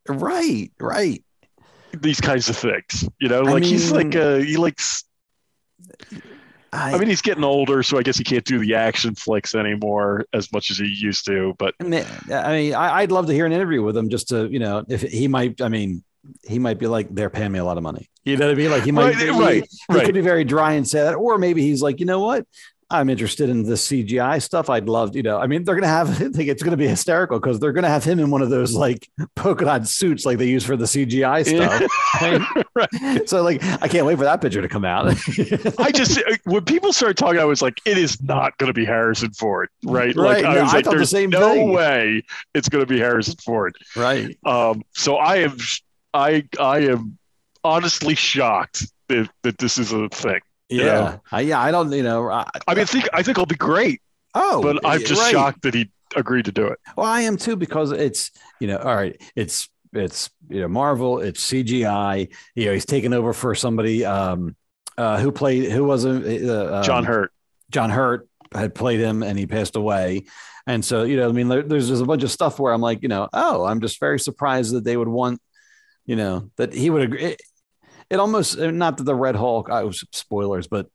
Right. 0.10 0.72
Right. 0.80 1.24
these 1.94 2.20
kinds 2.20 2.50
of 2.50 2.58
things. 2.58 3.08
You 3.20 3.30
know, 3.30 3.42
I 3.46 3.52
like 3.52 3.64
he's 3.64 3.92
like 3.92 4.16
uh, 4.16 4.38
he 4.38 4.58
likes. 4.58 5.04
I, 6.76 6.98
mean, 6.98 7.08
he's 7.08 7.22
getting 7.22 7.44
older, 7.44 7.84
so 7.84 7.98
I 7.98 8.04
guess 8.04 8.18
he 8.18 8.24
can't 8.24 8.46
do 8.46 8.60
the 8.60 8.76
action 8.76 9.16
flicks 9.16 9.56
anymore 9.56 10.26
as 10.34 10.52
much 10.52 10.72
as 10.72 10.78
he 10.78 10.86
used 10.86 11.26
to. 11.26 11.56
But 11.58 11.76
I 11.80 11.84
mean, 11.84 12.06
I 12.30 12.72
I, 12.72 13.02
I'd 13.02 13.12
love 13.12 13.28
to 13.28 13.34
hear 13.34 13.46
an 13.46 13.52
interview 13.52 13.82
with 13.84 13.96
him 13.96 14.10
just 14.10 14.30
to, 14.30 14.48
you 14.48 14.60
know, 14.60 14.84
if 14.90 15.02
he 15.02 15.28
might. 15.28 15.62
I 15.62 15.70
mean, 15.70 16.04
he 16.44 16.60
might 16.60 16.80
be 16.80 16.88
like, 16.88 17.14
they're 17.14 17.30
paying 17.30 17.52
me 17.52 17.60
a 17.60 17.66
lot 17.66 17.78
of 17.78 17.84
money. 17.84 18.10
You 18.24 18.38
know 18.38 18.48
what 18.48 18.56
I 18.56 18.58
mean? 18.58 18.72
Like 18.72 18.84
he 18.84 18.92
might, 18.92 19.16
Right, 19.16 19.18
he, 19.18 19.30
right, 19.30 19.68
he 19.90 19.96
right. 19.96 20.06
could 20.06 20.16
be 20.16 20.22
very 20.22 20.44
dry 20.44 20.74
and 20.74 20.88
say 20.88 21.04
that, 21.04 21.14
or 21.14 21.38
maybe 21.38 21.62
he's 21.62 21.82
like, 21.82 22.00
you 22.00 22.06
know 22.06 22.20
what? 22.20 22.48
I'm 22.92 23.10
interested 23.10 23.50
in 23.50 23.64
the 23.64 23.74
CGI 23.74 24.40
stuff. 24.42 24.70
I'd 24.70 24.88
love, 24.88 25.16
you 25.16 25.24
know, 25.24 25.40
I 25.40 25.48
mean, 25.48 25.64
they're 25.64 25.74
gonna 25.76 25.88
have. 25.88 26.10
I 26.22 26.30
think 26.30 26.50
it's 26.50 26.62
gonna 26.62 26.78
be 26.78 26.88
hysterical 26.88 27.40
because 27.40 27.60
they're 27.60 27.74
gonna 27.74 27.90
have 27.90 28.04
him 28.04 28.20
in 28.20 28.30
one 28.30 28.42
of 28.44 28.50
those 28.52 28.74
like 28.76 29.10
polka 29.36 29.66
dot 29.66 29.88
suits 29.88 30.24
like 30.26 30.38
they 30.38 30.48
use 30.48 30.64
for 30.64 30.78
the 30.78 30.86
CGI 30.86 31.46
stuff. 31.46 32.66
right. 32.76 33.26
So 33.28 33.42
like, 33.42 33.64
I 33.82 33.88
can't 33.88 34.06
wait 34.06 34.18
for 34.18 34.24
that 34.26 34.42
picture 34.42 34.62
to 34.62 34.68
come 34.68 34.86
out. 34.86 35.08
I 35.80 35.92
just 35.92 36.22
when 36.44 36.64
people 36.66 36.94
started 36.94 37.18
talking, 37.18 37.40
I 37.40 37.46
was 37.46 37.62
like, 37.62 37.80
it 37.86 37.98
is 37.98 38.22
not 38.22 38.58
going 38.58 38.68
to 38.68 38.74
be 38.74 38.86
Harrison 38.86 39.32
Ford, 39.32 39.70
right? 39.84 40.16
Right, 40.16 40.44
Like 40.44 40.46
I 40.46 40.62
was 40.62 40.74
I 40.74 40.76
like, 40.78 40.86
thought 40.86 40.92
the 40.92 40.98
there's 40.98 41.10
same 41.10 41.30
no 41.30 41.54
thing. 41.54 41.72
way 41.72 42.24
it's 42.54 42.70
going 42.70 42.84
to 42.86 42.88
be 42.94 43.00
Harrison 43.00 43.36
Ford. 43.44 43.76
right. 43.96 44.38
Um, 44.46 44.84
so 44.94 45.16
I 45.16 45.38
am, 45.38 45.58
I 46.14 46.44
I 46.60 46.80
am 46.80 47.18
honestly 47.64 48.14
shocked 48.16 48.86
that, 49.08 49.30
that 49.44 49.58
this 49.58 49.78
is 49.78 49.92
a 49.92 50.08
thing. 50.10 50.40
You 50.70 50.82
Yeah. 50.82 50.86
know? 50.86 51.22
I, 51.32 51.42
yeah. 51.42 51.62
I 51.62 51.72
don't. 51.72 51.92
You 51.92 52.04
know. 52.04 52.30
I, 52.30 52.48
I 52.68 52.74
mean, 52.76 52.82
I 52.82 52.86
think 52.86 53.10
I 53.14 53.18
think 53.24 53.38
it'll 53.38 53.46
be 53.46 53.56
great, 53.56 54.02
oh, 54.34 54.62
but 54.62 54.86
I'm 54.86 55.00
just 55.02 55.22
right. 55.22 55.32
shocked 55.32 55.62
that 55.64 55.74
he 55.74 55.90
agreed 56.16 56.46
to 56.46 56.52
do 56.52 56.66
it. 56.68 56.80
Well, 56.96 57.08
I 57.08 57.22
am 57.22 57.38
too 57.38 57.56
because 57.56 57.92
it's 57.92 58.32
you 58.60 58.68
know, 58.68 58.78
all 58.78 58.96
right, 58.96 59.20
it's 59.36 59.70
it's 59.94 60.30
you 60.50 60.62
know 60.62 60.68
Marvel, 60.68 61.20
it's 61.20 61.46
CGI. 61.50 62.34
You 62.56 62.66
know, 62.66 62.74
he's 62.74 62.86
taken 62.86 63.14
over 63.14 63.34
for 63.34 63.56
somebody 63.56 64.06
um, 64.06 64.56
uh, 64.98 65.20
who 65.20 65.32
played 65.32 65.72
who 65.72 65.84
was 65.84 66.06
uh, 66.06 66.72
um, 66.74 66.84
John 66.84 67.04
Hurt. 67.04 67.32
John 67.72 67.90
Hurt 67.90 68.28
had 68.54 68.76
played 68.76 69.00
him 69.00 69.24
and 69.24 69.38
he 69.38 69.46
passed 69.48 69.76
away. 69.76 70.26
And 70.68 70.84
so, 70.84 71.04
you 71.04 71.18
know, 71.18 71.30
I 71.30 71.32
mean, 71.32 71.48
there, 71.48 71.62
there's 71.62 71.90
just 71.90 72.02
a 72.02 72.06
bunch 72.06 72.24
of 72.24 72.32
stuff 72.32 72.60
where 72.60 72.74
I'm 72.74 72.82
like, 72.82 73.02
you 73.04 73.08
know, 73.08 73.28
oh, 73.34 73.66
I'm 73.66 73.82
just 73.82 74.00
very 74.00 74.20
surprised 74.20 74.74
that 74.74 74.84
they 74.84 74.98
would 74.98 75.08
want, 75.08 75.40
you 76.06 76.16
know, 76.16 76.50
that 76.58 76.74
he 76.74 76.90
would 76.90 77.04
agree. 77.04 77.36
It, 78.10 78.20
almost, 78.20 78.58
uh, 78.60 78.72
not 78.72 78.98
that 78.98 79.04
the 79.04 79.16
Red 79.16 79.36
Hulk, 79.36 79.70
I 79.70 79.84
was 79.84 80.04
spoilers, 80.12 80.68
but 80.68 80.88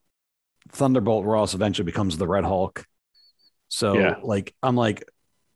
Thunderbolt 0.70 1.24
Ross 1.24 1.54
eventually 1.54 1.86
becomes 1.86 2.16
the 2.16 2.28
Red 2.28 2.44
Hulk. 2.44 2.84
So, 3.68 3.98
Yeah. 3.98 4.14
like, 4.22 4.54
I'm 4.62 4.76
like, 4.76 5.04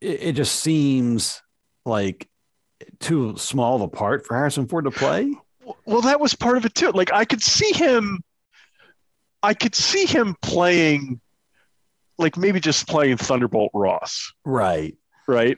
it, 0.01 0.21
it 0.21 0.31
just 0.33 0.55
seems 0.59 1.41
like 1.85 2.29
too 2.99 3.37
small 3.37 3.75
of 3.77 3.81
a 3.81 3.87
part 3.87 4.25
for 4.25 4.35
Harrison 4.35 4.67
Ford 4.67 4.85
to 4.85 4.91
play. 4.91 5.33
Well, 5.85 6.01
that 6.01 6.19
was 6.19 6.35
part 6.35 6.57
of 6.57 6.65
it 6.65 6.75
too. 6.75 6.91
Like 6.91 7.11
I 7.13 7.25
could 7.25 7.41
see 7.41 7.71
him, 7.71 8.21
I 9.41 9.53
could 9.53 9.73
see 9.75 10.05
him 10.05 10.35
playing 10.41 11.19
like 12.17 12.37
maybe 12.37 12.59
just 12.59 12.87
playing 12.87 13.17
Thunderbolt 13.17 13.71
Ross, 13.73 14.31
Right. 14.45 14.95
right? 15.27 15.57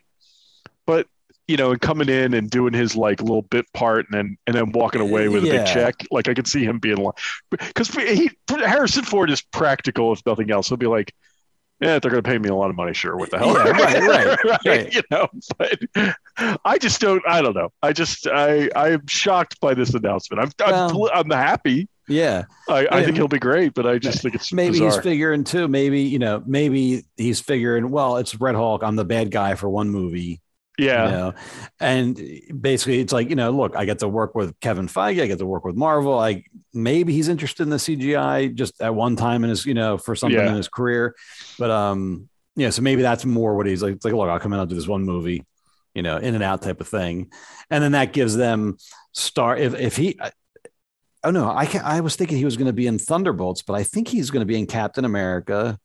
You 1.48 1.56
know, 1.56 1.72
and 1.72 1.80
coming 1.80 2.10
in 2.10 2.34
and 2.34 2.50
doing 2.50 2.74
his 2.74 2.96
like 2.98 3.22
little 3.22 3.44
bit 3.44 3.66
part, 3.74 4.06
and 4.10 4.18
then 4.18 4.38
and 4.48 4.56
then 4.56 4.72
walking 4.74 5.00
away 5.02 5.30
with 5.30 5.44
a 5.44 5.48
Yeah. 5.48 5.58
big 5.64 5.68
check. 5.68 5.96
Like 6.12 6.28
I 6.28 6.34
could 6.34 6.48
see 6.48 6.66
him 6.66 6.80
being 6.80 6.98
like, 6.98 7.16
because 7.52 7.90
he 7.90 8.30
Harrison 8.50 9.04
Ford 9.04 9.30
is 9.30 9.42
practical, 9.42 10.12
if 10.12 10.26
nothing 10.26 10.52
else. 10.52 10.68
He'll 10.68 10.78
be 10.78 10.88
like, 10.88 11.14
yeah, 11.80 12.00
they're 12.00 12.12
going 12.12 12.22
to 12.24 12.30
pay 12.30 12.38
me 12.38 12.50
a 12.50 12.56
lot 12.56 12.70
of 12.70 12.76
money, 12.76 12.94
sure. 12.94 13.16
What 13.16 13.30
the 13.32 13.38
hell? 13.38 13.54
Yeah, 13.54 13.70
right, 13.70 14.38
right, 14.44 14.60
right. 14.66 14.94
You 14.94 15.02
know, 15.10 15.28
but 15.58 15.80
I 16.66 16.78
just 16.80 17.00
don't. 17.00 17.24
I 17.28 17.42
don't 17.42 17.56
know. 17.56 17.70
I 17.82 17.94
just 17.94 18.28
I 18.28 18.70
I'm 18.76 19.08
shocked 19.08 19.60
by 19.62 19.74
this 19.74 19.94
announcement. 19.94 20.42
I'm 20.60 20.74
I'm, 20.74 20.98
Well- 20.98 21.12
I'm 21.14 21.30
happy. 21.30 21.88
Yeah. 22.10 22.46
I, 22.70 22.88
I 22.90 23.04
think 23.04 23.16
he'll 23.18 23.28
be 23.28 23.38
great, 23.40 23.74
but 23.74 23.86
I 23.86 24.00
just 24.00 24.22
think 24.22 24.34
it's 24.36 24.52
maybe 24.54 24.72
bizarre. 24.80 24.92
he's 24.92 25.00
figuring 25.02 25.44
too. 25.44 25.68
Maybe 25.68 26.02
you 26.04 26.20
know, 26.20 26.42
maybe 26.46 27.04
he's 27.18 27.40
figuring. 27.40 27.90
Well, 27.90 28.18
it's 28.18 28.36
Red 28.36 28.56
Hulk. 28.56 28.82
I'm 28.84 28.96
the 28.96 29.06
bad 29.06 29.30
guy 29.32 29.56
for 29.56 29.70
one 29.70 29.90
movie. 29.90 30.42
Yeah. 30.78 31.06
You 31.06 31.12
know, 31.12 31.34
and 31.80 32.16
basically, 32.62 33.00
it's 33.00 33.14
like 33.14 33.30
you 33.30 33.36
know, 33.36 33.52
look, 33.52 33.76
I 33.76 33.86
get 33.86 34.00
to 34.00 34.08
work 34.08 34.36
with 34.36 34.60
Kevin 34.60 34.88
Feige. 34.88 35.22
I 35.22 35.28
get 35.28 35.40
to 35.40 35.46
work 35.46 35.66
with 35.66 35.76
Marvel. 35.76 36.18
I 36.20 36.44
maybe 36.74 37.14
he's 37.14 37.28
interested 37.30 37.64
in 37.64 37.70
the 37.70 37.78
CGI 37.78 38.54
just 38.54 38.82
at 38.82 38.94
one 38.94 39.16
time 39.16 39.44
in 39.44 39.50
his 39.50 39.66
you 39.66 39.74
know 39.74 39.98
for 39.98 40.16
something 40.16 40.38
Yeah. 40.40 40.50
in 40.50 40.56
his 40.56 40.68
career, 40.70 41.16
but 41.58 41.70
um, 41.72 42.30
yeah. 42.56 42.70
So 42.70 42.82
maybe 42.82 43.02
that's 43.02 43.26
more 43.26 43.56
what 43.56 43.66
he's 43.66 43.82
like. 43.84 43.96
It's 43.96 44.06
like, 44.06 44.14
look, 44.14 44.30
I'll 44.30 44.40
come 44.40 44.54
in, 44.54 44.60
I'll 44.60 44.66
do 44.66 44.76
this 44.76 44.88
one 44.88 45.04
movie, 45.04 45.44
you 45.96 46.02
know, 46.04 46.18
in 46.18 46.36
and 46.36 46.44
out 46.44 46.62
type 46.62 46.82
of 46.82 46.88
thing, 46.88 47.32
and 47.70 47.84
then 47.84 47.94
that 47.94 48.14
gives 48.14 48.36
them 48.36 48.78
star. 49.14 49.58
If 49.58 49.74
if 49.76 49.96
he. 49.98 50.20
Oh 51.24 51.32
no! 51.32 51.50
I 51.50 51.66
can't. 51.66 51.84
I 51.84 52.00
was 52.02 52.16
thinking 52.16 52.38
he 52.38 52.46
was 52.46 52.56
going 52.58 52.68
to 52.68 52.74
be 52.74 52.86
in 52.88 53.00
Thunderbolts, 53.00 53.64
but 53.64 53.74
I 53.74 53.84
think 53.84 54.08
he's 54.08 54.30
going 54.30 54.42
to 54.42 54.46
be 54.46 54.58
in 54.58 54.68
Captain 54.68 55.04
America. 55.04 55.78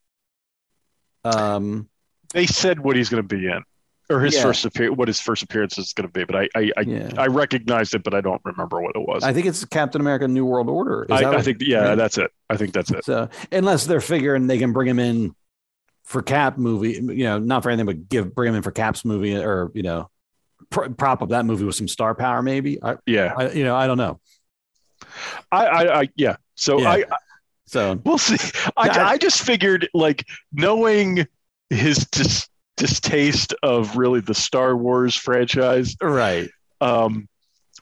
Um, 1.24 1.88
They 2.34 2.47
said 2.47 2.80
what 2.80 2.97
he's 2.97 3.09
going 3.09 3.26
to 3.26 3.36
be 3.36 3.47
in, 3.47 3.62
or 4.13 4.21
his 4.21 4.35
Yeah. 4.35 4.43
first 4.43 4.65
appear, 4.65 4.93
what 4.93 5.09
his 5.09 5.21
first 5.21 5.43
appearance 5.43 5.79
is 5.79 5.93
going 5.93 6.07
to 6.07 6.13
be. 6.13 6.25
But 6.25 6.37
I 6.37 6.49
I 6.55 6.71
I, 6.77 6.81
Yeah. 6.83 7.11
I 7.19 7.27
recognized 7.27 7.95
it, 7.95 8.03
but 8.05 8.15
I 8.15 8.21
don't 8.21 8.41
remember 8.45 8.81
what 8.81 8.95
it 8.97 9.01
was. 9.07 9.23
I 9.25 9.33
think 9.33 9.47
it's 9.47 9.65
Captain 9.65 10.01
America: 10.01 10.29
New 10.29 10.45
World 10.45 10.69
Order. 10.69 11.05
Is 11.05 11.11
I, 11.11 11.23
that 11.23 11.35
I 11.35 11.43
think 11.43 11.59
yeah, 11.61 11.95
that's 11.95 12.19
it. 12.19 12.31
I 12.51 12.57
think 12.57 12.73
that's 12.73 12.91
it. 12.91 13.05
So 13.05 13.29
unless 13.51 13.87
they're 13.87 14.01
figuring 14.01 14.47
they 14.47 14.59
can 14.59 14.73
bring 14.73 14.89
him 14.89 14.99
in 14.99 15.35
for 16.05 16.21
Cap 16.23 16.59
movie, 16.59 16.93
you 16.93 17.25
know, 17.25 17.39
not 17.39 17.63
for 17.63 17.71
anything, 17.71 17.87
but 17.87 18.09
give 18.09 18.35
bring 18.35 18.51
him 18.51 18.57
in 18.57 18.63
for 18.63 18.71
Cap's 18.73 19.05
movie, 19.05 19.37
or 19.37 19.71
you 19.75 19.83
know, 19.83 20.11
pr- 20.71 20.89
prop 20.91 21.23
up 21.23 21.31
that 21.31 21.45
movie 21.47 21.65
with 21.65 21.75
some 21.77 21.89
star 21.89 22.15
power, 22.15 22.43
maybe. 22.43 22.83
I, 22.83 22.97
Yeah, 23.07 23.33
I 23.37 23.51
you 23.53 23.65
know, 23.65 23.75
I 23.77 23.87
don't 23.87 23.99
know. 23.99 24.21
I 25.51 25.67
I, 25.67 26.01
I 26.03 26.09
yeah. 26.17 26.37
So 26.55 26.81
Yeah. 26.81 26.91
I, 26.91 27.05
So 27.67 28.01
we'll 28.05 28.19
see. 28.19 28.37
I 28.77 28.89
I- 28.89 29.09
I 29.13 29.17
just 29.19 29.41
figured 29.43 29.89
like 29.95 30.27
knowing 30.53 31.27
his 31.71 32.07
dis, 32.13 32.49
distaste 32.77 33.55
of 33.62 33.97
really 33.97 34.20
the 34.20 34.35
Star 34.35 34.77
Wars 34.77 35.14
franchise. 35.14 35.97
right, 36.01 36.51
um, 36.81 37.29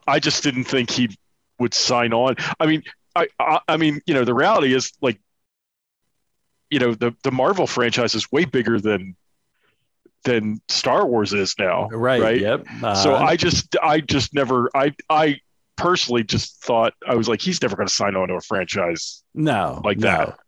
I 0.06 0.18
just 0.18 0.42
didn't 0.42 0.64
think 0.64 0.90
he 0.90 1.16
would 1.58 1.74
sign 1.74 2.12
on. 2.12 2.36
I 2.58 2.66
mean, 2.66 2.82
I, 3.14 3.28
I, 3.38 3.60
I 3.68 3.76
mean, 3.76 4.00
you 4.06 4.14
know, 4.14 4.24
the 4.24 4.34
reality 4.34 4.74
is 4.74 4.92
like, 5.00 5.20
you 6.70 6.78
know, 6.78 6.94
the 6.94 7.14
the 7.22 7.30
Marvel 7.30 7.66
franchise 7.66 8.14
is 8.14 8.30
way 8.32 8.44
bigger 8.44 8.80
than 8.80 9.16
than 10.24 10.60
Star 10.68 11.06
Wars 11.06 11.32
is 11.32 11.54
now. 11.58 11.88
right, 11.88 12.20
Right. 12.20 12.40
yep. 12.40 12.66
So 12.96 13.14
Uh, 13.14 13.24
I 13.24 13.36
just, 13.36 13.74
I 13.82 14.00
just 14.00 14.34
never, 14.34 14.68
I, 14.74 14.94
I 15.08 15.40
personally 15.76 16.24
just 16.24 16.62
thought 16.62 16.92
I 17.08 17.14
was 17.14 17.26
like, 17.26 17.40
he's 17.40 17.62
never 17.62 17.74
going 17.74 17.88
to 17.88 17.94
sign 17.94 18.16
on 18.16 18.28
to 18.28 18.34
a 18.34 18.40
franchise 18.42 19.22
no 19.34 19.80
like 19.82 19.98
no. 19.98 20.08
that. 20.08 20.38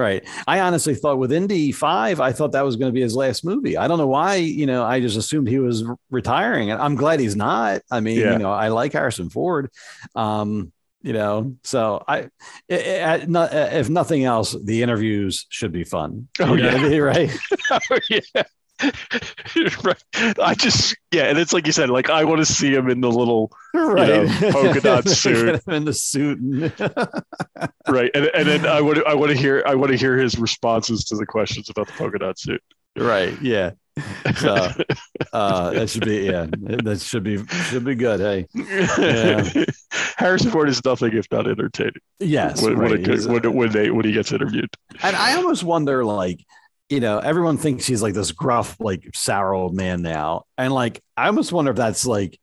Right. 0.00 0.26
I 0.46 0.60
honestly 0.60 0.94
thought 0.94 1.18
with 1.18 1.30
Indy 1.30 1.72
five, 1.72 2.20
I 2.20 2.32
thought 2.32 2.52
that 2.52 2.62
was 2.64 2.76
going 2.76 2.88
to 2.90 2.94
be 2.94 3.02
his 3.02 3.14
last 3.14 3.44
movie. 3.44 3.76
I 3.76 3.86
don't 3.86 3.98
know 3.98 4.06
why. 4.06 4.36
You 4.36 4.64
know, 4.64 4.82
I 4.82 5.00
just 5.00 5.16
assumed 5.18 5.46
he 5.48 5.58
was 5.58 5.84
retiring, 6.10 6.70
and 6.70 6.80
I'm 6.80 6.94
glad 6.94 7.20
he's 7.20 7.36
not. 7.36 7.82
I 7.90 8.00
mean, 8.00 8.18
Yeah. 8.18 8.32
you 8.32 8.38
know, 8.38 8.50
I 8.50 8.68
like 8.68 8.94
Harrison 8.94 9.28
Ford. 9.28 9.70
Um, 10.14 10.72
you 11.02 11.12
know, 11.12 11.56
so 11.64 12.02
I, 12.06 12.28
i- 12.70 13.00
i- 13.02 13.24
not, 13.26 13.52
if 13.54 13.88
nothing 13.88 14.24
else, 14.24 14.54
the 14.64 14.82
interviews 14.82 15.46
should 15.48 15.72
be 15.72 15.84
fun. 15.84 16.28
Oh, 16.40 16.54
know 16.54 16.74
yeah. 16.88 16.96
right. 16.98 17.30
Oh, 17.70 17.98
yeah. 18.10 18.42
right. 19.84 20.02
I 20.40 20.54
just, 20.54 20.96
yeah, 21.12 21.24
and 21.24 21.38
it's 21.38 21.52
like 21.52 21.66
you 21.66 21.72
said, 21.72 21.90
like 21.90 22.10
I 22.10 22.24
want 22.24 22.38
to 22.40 22.44
see 22.46 22.72
him 22.74 22.88
in 22.88 23.00
the 23.00 23.10
little, 23.10 23.50
Right. 23.74 24.24
know, 24.24 24.50
polka 24.52 24.80
dot 24.80 25.08
suit. 25.08 25.60
In 25.68 25.84
the 25.84 25.92
suit. 25.94 26.38
Right, 27.88 28.10
and 28.14 28.30
and 28.34 28.46
then 28.48 28.66
I 28.66 28.80
want 28.80 28.98
to, 28.98 29.04
I 29.04 29.14
want 29.14 29.32
to 29.32 29.36
hear, 29.36 29.62
I 29.66 29.74
want 29.74 29.90
to 29.90 29.98
hear 29.98 30.16
his 30.16 30.38
responses 30.38 31.04
to 31.06 31.16
the 31.16 31.26
questions 31.26 31.68
about 31.70 31.86
the 31.88 31.92
polka 31.94 32.18
dot 32.18 32.38
suit. 32.38 32.62
right. 32.96 33.40
Yeah. 33.42 33.72
So 34.36 34.70
uh, 35.32 35.70
that 35.72 35.90
should 35.90 36.04
be 36.04 36.18
yeah. 36.20 36.46
That 36.52 37.00
should 37.00 37.22
be 37.24 37.44
should 37.46 37.84
be 37.84 37.94
good. 37.96 38.20
Hey. 38.20 38.46
Yeah. 38.54 39.64
Harrison 40.16 40.50
Ford 40.50 40.68
is 40.68 40.82
nothing 40.84 41.12
if 41.16 41.26
not 41.32 41.48
entertaining. 41.48 41.94
Yes. 42.20 42.62
when, 42.62 42.78
when, 42.78 42.92
right. 42.92 43.08
it- 43.08 43.26
when, 43.26 43.54
when 43.56 43.70
they 43.72 43.90
when 43.90 44.04
he 44.04 44.12
gets 44.12 44.32
interviewed. 44.32 44.70
And 45.02 45.16
I 45.16 45.34
almost 45.34 45.64
wonder, 45.64 46.04
like, 46.04 46.40
you 46.90 46.98
know, 46.98 47.20
everyone 47.20 47.56
thinks 47.56 47.86
he's 47.86 48.02
like 48.02 48.14
this 48.14 48.32
gruff, 48.32 48.76
like 48.80 49.08
sour 49.14 49.54
old 49.54 49.74
man 49.74 50.02
now. 50.02 50.42
And 50.58 50.72
like, 50.72 51.00
I 51.16 51.26
almost 51.26 51.52
wonder 51.52 51.70
if 51.70 51.76
that's 51.76 52.04
like 52.04 52.38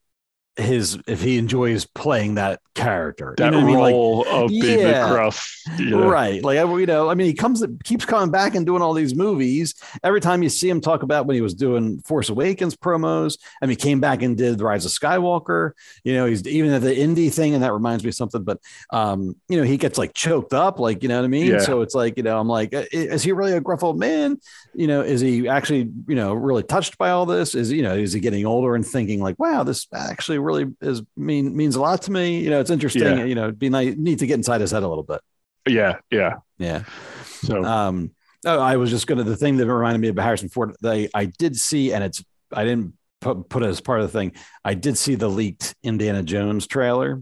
his, 0.57 0.99
if 1.07 1.21
he 1.21 1.37
enjoys 1.37 1.85
playing 1.85 2.35
that 2.35 2.59
character. 2.73 3.33
That 3.37 3.45
you 3.45 3.51
know 3.51 3.57
what 3.57 3.63
I 3.63 3.67
mean? 3.67 3.79
Like, 3.79 3.93
role 3.93 4.27
of 4.27 4.49
being 4.49 4.79
Yeah. 4.79 5.07
the 5.07 5.13
gruff, 5.13 5.61
know. 5.79 6.09
Right. 6.09 6.43
Like, 6.43 6.57
you 6.57 6.85
know, 6.85 7.09
I 7.09 7.15
mean, 7.15 7.27
he 7.27 7.33
comes, 7.33 7.63
keeps 7.83 8.05
coming 8.05 8.31
back 8.31 8.55
and 8.55 8.65
doing 8.65 8.81
all 8.81 8.93
these 8.93 9.15
movies. 9.15 9.75
Every 10.03 10.21
time 10.21 10.43
you 10.43 10.49
see 10.49 10.69
him 10.69 10.81
talk 10.81 11.03
about 11.03 11.25
when 11.25 11.35
he 11.35 11.41
was 11.41 11.53
doing 11.53 11.99
Force 12.01 12.29
Awakens 12.29 12.75
promos, 12.75 13.37
I 13.61 13.65
mean, 13.65 13.71
he 13.71 13.75
came 13.75 13.99
back 13.99 14.21
and 14.21 14.37
did 14.37 14.57
The 14.57 14.65
Rise 14.65 14.85
of 14.85 14.91
Skywalker. 14.91 15.71
You 16.03 16.13
know, 16.13 16.25
he's 16.25 16.45
even 16.47 16.71
at 16.71 16.81
the 16.81 16.95
indie 16.95 17.33
thing, 17.33 17.53
and 17.53 17.63
that 17.63 17.73
reminds 17.73 18.03
me 18.03 18.09
of 18.09 18.15
something, 18.15 18.43
but, 18.43 18.59
um, 18.91 19.35
you 19.49 19.57
know, 19.57 19.63
he 19.63 19.77
gets 19.77 19.97
like 19.97 20.13
choked 20.13 20.53
up, 20.53 20.79
like, 20.79 21.03
you 21.03 21.09
know 21.09 21.17
what 21.17 21.25
I 21.25 21.29
mean? 21.29 21.51
Yeah. 21.51 21.59
So 21.59 21.81
it's 21.81 21.95
like, 21.95 22.17
you 22.17 22.23
know, 22.23 22.39
I'm 22.39 22.47
like, 22.47 22.69
is 22.91 23.23
he 23.23 23.31
really 23.31 23.53
a 23.53 23.61
gruff 23.61 23.83
old 23.83 23.99
man? 23.99 24.39
You 24.73 24.87
know, 24.87 25.01
is 25.01 25.21
he 25.21 25.47
actually, 25.47 25.91
you 26.07 26.15
know, 26.15 26.33
really 26.33 26.63
touched 26.63 26.97
by 26.97 27.09
all 27.09 27.25
this? 27.25 27.55
Is, 27.55 27.71
you 27.71 27.81
know, 27.81 27.95
is 27.95 28.13
he 28.13 28.19
getting 28.19 28.45
older 28.45 28.75
and 28.75 28.85
thinking 28.85 29.19
like, 29.19 29.39
wow, 29.39 29.63
this 29.63 29.87
actually 29.93 30.37
really 30.47 30.73
is 30.81 31.01
mean, 31.15 31.55
means 31.55 31.75
a 31.75 31.81
lot 31.81 32.01
to 32.03 32.11
me? 32.11 32.39
You 32.39 32.49
know, 32.49 32.59
it's 32.59 32.69
interesting, 32.71 33.03
Yeah. 33.03 33.23
you 33.25 33.35
know, 33.35 33.43
it'd 33.43 33.59
be 33.59 33.69
nice, 33.69 33.95
need 33.97 34.19
to 34.19 34.27
get 34.27 34.35
inside 34.35 34.61
his 34.61 34.71
head 34.71 34.83
a 34.83 34.87
little 34.87 35.03
bit. 35.03 35.21
Yeah, 35.67 35.97
yeah. 36.09 36.35
Yeah. 36.57 36.83
So 37.25 37.63
Um, 37.63 38.11
oh, 38.45 38.59
I 38.59 38.77
was 38.77 38.89
just 38.89 39.05
going 39.05 39.17
to 39.19 39.23
the 39.23 39.35
thing 39.37 39.57
that 39.57 39.67
reminded 39.67 39.99
me 39.99 40.07
of 40.07 40.17
Harrison 40.17 40.49
Ford. 40.49 40.75
They 40.81 41.09
I 41.13 41.25
did 41.25 41.55
see, 41.57 41.93
and 41.93 42.03
it's 42.03 42.23
I 42.51 42.63
didn't 42.63 42.93
put 43.21 43.49
put 43.49 43.63
it 43.63 43.67
as 43.67 43.81
part 43.81 43.99
of 44.01 44.11
the 44.11 44.17
thing. 44.17 44.31
I 44.63 44.73
did 44.73 44.97
see 44.97 45.15
the 45.15 45.27
leaked 45.29 45.75
Indiana 45.83 46.23
Jones 46.23 46.65
trailer. 46.67 47.21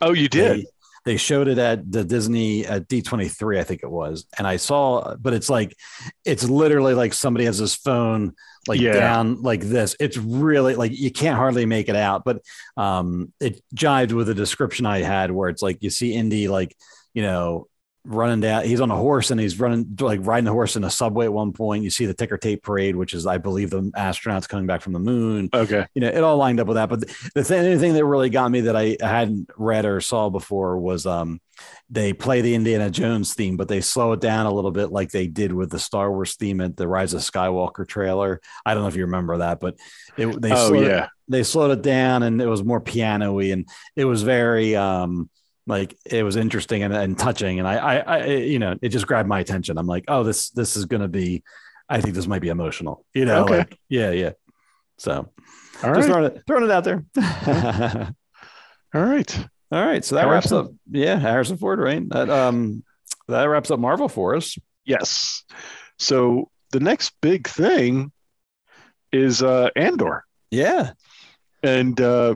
oh, 0.00 0.12
you 0.12 0.28
did. 0.28 0.58
They, 0.60 0.66
they 1.06 1.16
showed 1.18 1.48
it 1.48 1.58
at 1.58 1.90
the 1.90 2.02
Disney 2.02 2.66
at 2.66 2.88
D23, 2.88 3.58
I 3.60 3.64
think 3.64 3.82
it 3.82 3.90
was, 3.90 4.26
and 4.38 4.46
I 4.46 4.56
saw, 4.56 5.14
but 5.16 5.34
it's 5.34 5.50
like 5.50 5.76
it's 6.24 6.44
literally 6.48 6.94
like 6.94 7.12
somebody 7.12 7.44
has 7.44 7.58
his 7.58 7.74
phone 7.74 8.32
like 8.66 8.80
Yeah. 8.80 8.92
down 8.94 9.42
like 9.42 9.60
this. 9.62 9.96
It's 10.00 10.16
really 10.16 10.74
like 10.74 10.92
you 10.98 11.10
can't 11.10 11.36
hardly 11.36 11.66
make 11.66 11.88
it 11.88 11.96
out, 11.96 12.24
but 12.24 12.42
um, 12.76 13.32
it 13.40 13.60
jived 13.74 14.12
with 14.12 14.26
the 14.26 14.34
description 14.34 14.86
I 14.86 15.00
had 15.02 15.30
where 15.30 15.48
it's 15.48 15.62
like 15.62 15.82
you 15.82 15.90
see 15.90 16.14
Indy 16.14 16.48
like 16.48 16.76
you 17.12 17.22
know 17.22 17.66
running 18.06 18.40
down. 18.40 18.64
He's 18.64 18.82
on 18.82 18.90
a 18.90 18.96
horse 18.96 19.30
and 19.30 19.40
he's 19.40 19.58
running 19.58 19.96
like 19.98 20.20
riding 20.22 20.44
the 20.44 20.52
horse 20.52 20.76
in 20.76 20.84
a 20.84 20.90
subway 20.90 21.24
at 21.24 21.32
one 21.32 21.52
point. 21.52 21.84
You 21.84 21.90
see 21.90 22.04
the 22.04 22.12
ticker 22.12 22.36
tape 22.36 22.62
parade, 22.62 22.96
which 22.96 23.14
is 23.14 23.26
I 23.26 23.38
believe 23.38 23.70
the 23.70 23.80
astronauts 23.96 24.46
coming 24.46 24.66
back 24.66 24.82
from 24.82 24.92
the 24.92 24.98
moon 24.98 25.48
Okay. 25.54 25.86
you 25.94 26.02
know, 26.02 26.08
it 26.08 26.22
all 26.22 26.36
lined 26.36 26.60
up 26.60 26.66
with 26.66 26.74
that. 26.74 26.90
But 26.90 27.00
the, 27.34 27.42
thing, 27.42 27.62
the 27.64 27.78
thing 27.78 27.94
that 27.94 28.04
really 28.04 28.28
got 28.28 28.50
me 28.50 28.60
that 28.62 28.76
I 28.76 28.98
hadn't 29.00 29.48
read 29.56 29.86
or 29.86 30.02
saw 30.02 30.28
before 30.28 30.78
was 30.78 31.06
um, 31.06 31.40
they 31.90 32.12
play 32.12 32.40
the 32.40 32.54
Indiana 32.54 32.90
Jones 32.90 33.34
theme, 33.34 33.56
but 33.56 33.68
they 33.68 33.80
slow 33.80 34.12
it 34.12 34.20
down 34.20 34.46
a 34.46 34.52
little 34.52 34.70
bit, 34.70 34.90
like 34.90 35.10
they 35.10 35.26
did 35.26 35.52
with 35.52 35.70
the 35.70 35.78
Star 35.78 36.10
Wars 36.10 36.34
theme 36.36 36.60
at 36.60 36.76
the 36.76 36.88
Rise 36.88 37.14
of 37.14 37.20
Skywalker 37.20 37.86
trailer. 37.86 38.40
I 38.64 38.74
don't 38.74 38.82
know 38.82 38.88
if 38.88 38.96
you 38.96 39.04
remember 39.04 39.38
that, 39.38 39.60
but 39.60 39.76
it, 40.16 40.40
they 40.40 40.52
Oh 40.52 40.68
slowed 40.68 40.84
it- 40.84 40.88
yeah. 40.90 41.08
they 41.28 41.42
slowed 41.42 41.70
it 41.72 41.82
down 41.82 42.22
and 42.22 42.40
it 42.40 42.46
was 42.46 42.62
more 42.64 42.80
piano-y 42.80 43.44
and 43.44 43.68
it 43.96 44.04
was 44.04 44.22
very 44.22 44.76
um 44.76 45.28
like 45.66 45.96
it 46.04 46.22
was 46.22 46.36
interesting 46.36 46.82
and, 46.82 46.92
and 46.94 47.18
touching 47.18 47.58
and 47.58 47.66
I, 47.66 47.76
I 47.76 47.96
i 48.18 48.26
you 48.26 48.58
know 48.58 48.76
it 48.82 48.90
just 48.90 49.06
grabbed 49.06 49.26
my 49.30 49.40
attention 49.40 49.78
i'm 49.78 49.86
like 49.86 50.04
oh 50.08 50.22
this 50.22 50.50
this 50.50 50.76
is 50.76 50.84
gonna 50.84 51.08
be 51.08 51.42
i 51.88 52.02
think 52.02 52.14
this 52.14 52.26
might 52.26 52.42
be 52.42 52.50
emotional 52.50 53.06
you 53.14 53.24
know 53.24 53.44
Okay. 53.44 53.58
like, 53.60 53.78
yeah 53.88 54.10
yeah 54.10 54.32
so 54.98 55.30
All 55.82 55.90
right. 55.90 56.04
throwing 56.04 56.24
it 56.26 56.42
throwing 56.46 56.64
it 56.64 56.70
out 56.70 56.84
there 56.84 57.04
All 58.94 59.02
right. 59.02 59.46
All 59.74 59.84
right 59.84 60.04
so 60.04 60.14
that 60.14 60.26
wraps 60.28 60.52
up 60.52 60.70
yeah 60.90 61.18
harrison 61.18 61.56
ford 61.58 61.78
right 61.78 62.08
that 62.10 62.30
um 62.30 62.82
that 63.28 63.44
wraps 63.44 63.70
up 63.70 63.78
marvel 63.80 64.08
for 64.08 64.34
us 64.36 64.56
Yes. 64.86 65.44
So 65.98 66.50
the 66.72 66.80
next 66.80 67.12
big 67.22 67.48
thing 67.48 68.12
is 69.12 69.42
uh 69.42 69.70
Andor. 69.76 70.24
yeah 70.50 70.90
And 71.62 71.98
uh 72.00 72.34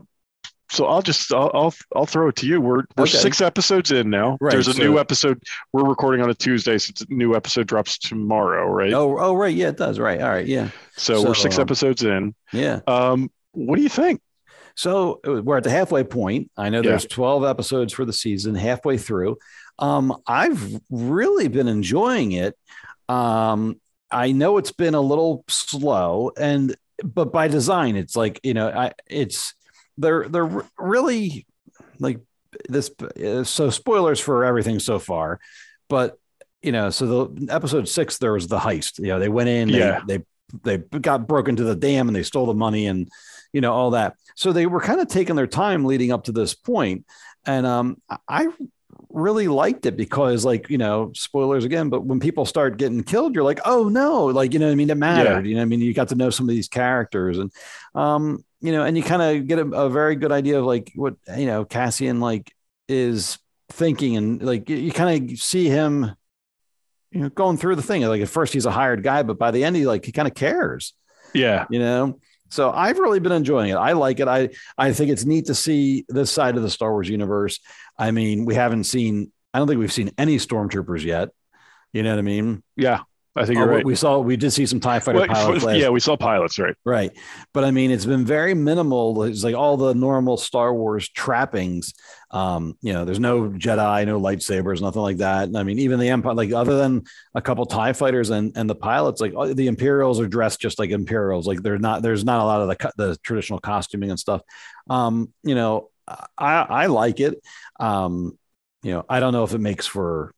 so 0.70 0.86
I'll 0.86 1.02
just 1.02 1.30
I'll, 1.32 1.50
I'll 1.52 1.74
I'll 1.94 2.06
throw 2.06 2.28
it 2.28 2.36
to 2.36 2.46
you. 2.46 2.60
We're 2.60 2.84
we're 2.96 3.02
Okay. 3.04 3.18
six 3.18 3.40
episodes 3.42 3.90
in 3.90 4.08
now. 4.10 4.36
Right, 4.40 4.52
There's 4.52 4.68
a 4.68 4.72
so- 4.74 4.82
new 4.82 4.98
episode. 4.98 5.42
We're 5.74 5.84
recording 5.88 6.22
on 6.22 6.30
a 6.30 6.34
Tuesday, 6.34 6.76
so 6.78 6.90
it's 6.90 7.02
a 7.02 7.06
new 7.10 7.34
episode 7.34 7.66
drops 7.66 7.98
tomorrow, 7.98 8.66
right? 8.66 8.92
Oh, 8.92 9.18
oh, 9.18 9.34
right. 9.34 9.54
Yeah, 9.54 9.68
it 9.68 9.76
does. 9.78 9.98
Right. 9.98 10.20
All 10.22 10.28
right. 10.30 10.46
Yeah. 10.46 10.70
so, 10.96 11.22
we're 11.22 11.34
six 11.34 11.56
um, 11.56 11.62
episodes 11.62 12.02
in. 12.02 12.34
Yeah. 12.52 12.80
Um, 12.86 13.30
what 13.52 13.76
do 13.76 13.82
you 13.82 13.88
think? 13.90 14.20
So 14.78 15.18
uh, 15.26 15.42
we're 15.42 15.56
at 15.56 15.64
the 15.64 15.70
halfway 15.70 16.04
point. 16.04 16.52
I 16.56 16.68
know 16.70 16.78
Yeah. 16.82 16.90
there's 16.90 17.04
12 17.06 17.42
episodes 17.44 17.92
for 17.92 18.04
the 18.04 18.12
season, 18.12 18.54
halfway 18.54 18.96
through. 18.96 19.38
Um, 19.80 20.14
I've 20.24 20.80
really 20.88 21.48
been 21.48 21.66
enjoying 21.66 22.30
it. 22.30 22.56
Um, 23.08 23.80
I 24.10 24.30
know 24.30 24.56
it's 24.56 24.70
been 24.70 24.94
a 24.94 25.00
little 25.00 25.44
slow, 25.48 26.30
and 26.38 26.76
but 27.04 27.32
by 27.32 27.48
design, 27.48 27.96
it's 27.96 28.14
like 28.16 28.38
you 28.44 28.54
know, 28.54 28.68
I 28.68 28.92
it's 29.08 29.52
they're 29.96 30.28
they're 30.28 30.62
really 30.78 31.44
like 31.98 32.20
this. 32.68 32.90
uh, 33.00 33.42
So 33.44 33.70
spoilers 33.70 34.20
for 34.20 34.44
everything 34.44 34.78
so 34.78 34.98
far, 35.00 35.40
but 35.88 36.18
you 36.62 36.70
know, 36.72 36.90
so 36.90 37.26
the 37.26 37.52
episode 37.52 37.88
six 37.88 38.18
there 38.18 38.32
was 38.32 38.46
the 38.46 38.58
heist. 38.58 38.98
You 38.98 39.08
know, 39.08 39.18
they 39.18 39.28
went 39.28 39.48
in, 39.48 39.68
Yeah. 39.68 40.00
they 40.06 40.18
they 40.18 40.24
got 41.00 41.26
broke 41.26 41.48
into 41.48 41.64
the 41.64 41.76
dam 41.76 42.08
and 42.08 42.16
they 42.16 42.22
stole 42.22 42.46
the 42.46 42.54
money 42.54 42.86
and 42.86 43.08
you 43.52 43.60
know 43.60 43.72
all 43.72 43.90
that. 43.92 44.14
So 44.34 44.52
they 44.52 44.66
were 44.66 44.80
kind 44.80 45.00
of 45.00 45.08
taking 45.08 45.36
their 45.36 45.46
time 45.46 45.84
leading 45.84 46.12
up 46.12 46.24
to 46.24 46.32
this 46.32 46.54
point. 46.54 47.06
And 47.46 47.66
um 47.66 48.00
i 48.28 48.48
really 49.10 49.48
liked 49.48 49.86
it 49.86 49.96
because 49.96 50.44
like 50.44 50.68
you 50.68 50.76
know 50.78 51.10
spoilers 51.14 51.64
again 51.64 51.88
but 51.88 52.04
when 52.04 52.20
people 52.20 52.44
start 52.44 52.76
getting 52.76 53.02
killed 53.02 53.34
you're 53.34 53.44
like 53.44 53.60
oh 53.64 53.88
no 53.88 54.26
like 54.26 54.52
you 54.52 54.58
know 54.58 54.70
i 54.70 54.74
mean? 54.74 54.90
It 54.90 54.96
mattered. 54.96 55.46
You 55.46 55.56
know 55.56 55.62
i 55.62 55.64
mean? 55.64 55.80
You 55.80 55.94
got 55.94 56.08
to 56.08 56.14
know 56.14 56.30
some 56.30 56.48
of 56.48 56.54
these 56.54 56.68
characters 56.68 57.38
and 57.38 57.50
um 57.94 58.44
you 58.60 58.72
know 58.72 58.84
and 58.84 58.96
you 58.96 59.02
kind 59.02 59.22
of 59.22 59.46
get 59.46 59.58
a, 59.58 59.66
a 59.66 59.88
very 59.88 60.16
good 60.16 60.32
idea 60.32 60.58
of 60.58 60.64
like 60.64 60.92
what 60.94 61.14
you 61.36 61.46
know 61.46 61.64
cassian 61.64 62.20
like 62.20 62.52
is 62.88 63.38
thinking 63.70 64.16
and 64.16 64.42
like 64.42 64.68
you, 64.68 64.76
you 64.76 64.92
kind 64.92 65.30
of 65.30 65.38
see 65.38 65.68
him 65.68 66.14
you 67.10 67.20
know 67.20 67.28
going 67.28 67.56
through 67.56 67.76
the 67.76 67.82
thing. 67.82 68.02
Like 68.02 68.22
at 68.22 68.28
first 68.28 68.52
he's 68.52 68.66
a 68.66 68.70
hired 68.70 69.02
guy 69.02 69.22
but 69.22 69.38
by 69.38 69.50
the 69.50 69.64
end 69.64 69.76
he 69.76 69.86
like 69.86 70.04
he 70.04 70.12
kind 70.12 70.28
of 70.28 70.34
cares. 70.34 70.94
Yeah, 71.34 71.66
you 71.70 71.78
know? 71.78 72.18
So 72.50 72.70
i've 72.70 72.98
really 72.98 73.20
been 73.20 73.32
enjoying 73.32 73.70
it. 73.70 73.76
I 73.76 73.92
like 73.92 74.20
it. 74.20 74.28
I 74.28 74.50
i 74.76 74.92
think 74.92 75.10
it's 75.10 75.24
neat 75.24 75.46
to 75.46 75.54
see 75.54 76.04
this 76.08 76.30
side 76.30 76.56
of 76.56 76.62
the 76.62 76.70
star 76.70 76.92
wars 76.92 77.08
universe. 77.08 77.60
I 77.98 78.10
mean 78.10 78.44
we 78.44 78.54
haven't 78.54 78.84
seen 78.84 79.32
i 79.52 79.58
don't 79.58 79.68
think 79.68 79.80
we've 79.80 79.92
seen 79.92 80.12
any 80.18 80.36
stormtroopers 80.36 81.04
yet. 81.04 81.30
You 81.92 82.02
know 82.02 82.10
what 82.10 82.18
i 82.18 82.22
mean? 82.22 82.62
Yeah. 82.76 83.00
I 83.38 83.46
think 83.46 83.58
Oh, 83.58 83.62
you're 83.62 83.70
right. 83.76 83.84
we 83.84 83.94
saw 83.94 84.18
we 84.18 84.36
did 84.36 84.50
see 84.52 84.66
some 84.66 84.80
tie 84.80 84.98
fighter 85.00 85.20
Well, 85.20 85.28
pilots 85.28 85.64
last, 85.64 85.76
yeah, 85.82 85.88
we 85.88 86.00
saw 86.00 86.16
pilots, 86.16 86.58
right? 86.58 86.74
right. 86.84 87.10
But 87.54 87.64
i 87.64 87.70
mean 87.70 87.90
it's 87.90 88.04
been 88.06 88.24
very 88.24 88.54
minimal. 88.54 89.22
It's 89.24 89.44
like 89.44 89.54
all 89.54 89.76
the 89.76 89.94
normal 89.94 90.36
star 90.36 90.74
wars 90.74 91.08
trappings. 91.08 91.94
Um 92.30 92.76
you 92.82 92.92
know 92.92 93.04
there's 93.04 93.20
no 93.20 93.48
jedi 93.50 94.04
no 94.06 94.20
lightsabers 94.20 94.80
nothing 94.80 95.02
like 95.02 95.18
that. 95.18 95.44
And 95.44 95.56
i 95.56 95.62
mean 95.62 95.78
even 95.78 95.98
the 95.98 96.08
empire 96.10 96.34
like 96.34 96.52
other 96.52 96.76
than 96.76 97.04
a 97.34 97.40
couple 97.40 97.64
tie 97.66 97.92
fighters 97.94 98.30
and 98.30 98.52
and 98.56 98.68
the 98.68 98.74
pilots 98.74 99.20
like 99.20 99.32
the 99.54 99.66
imperials 99.68 100.20
are 100.20 100.28
dressed 100.28 100.60
just 100.60 100.78
like 100.78 100.90
imperials. 100.90 101.46
Like 101.46 101.62
they're 101.62 101.78
not 101.78 102.02
there's 102.02 102.24
not 102.24 102.40
a 102.40 102.44
lot 102.44 102.60
of 102.62 102.68
the 102.68 102.92
the 102.96 103.16
traditional 103.22 103.60
costuming 103.60 104.10
and 104.10 104.18
stuff. 104.20 104.42
Um 104.90 105.32
you 105.42 105.54
know 105.54 105.90
i 106.38 106.62
i 106.82 106.86
like 106.86 107.20
it. 107.20 107.40
Um 107.80 108.38
you 108.82 108.92
know 108.92 109.04
i 109.08 109.20
don't 109.20 109.32
know 109.32 109.44
if 109.44 109.54
it 109.54 109.60
makes 109.60 109.86
for 109.86 110.32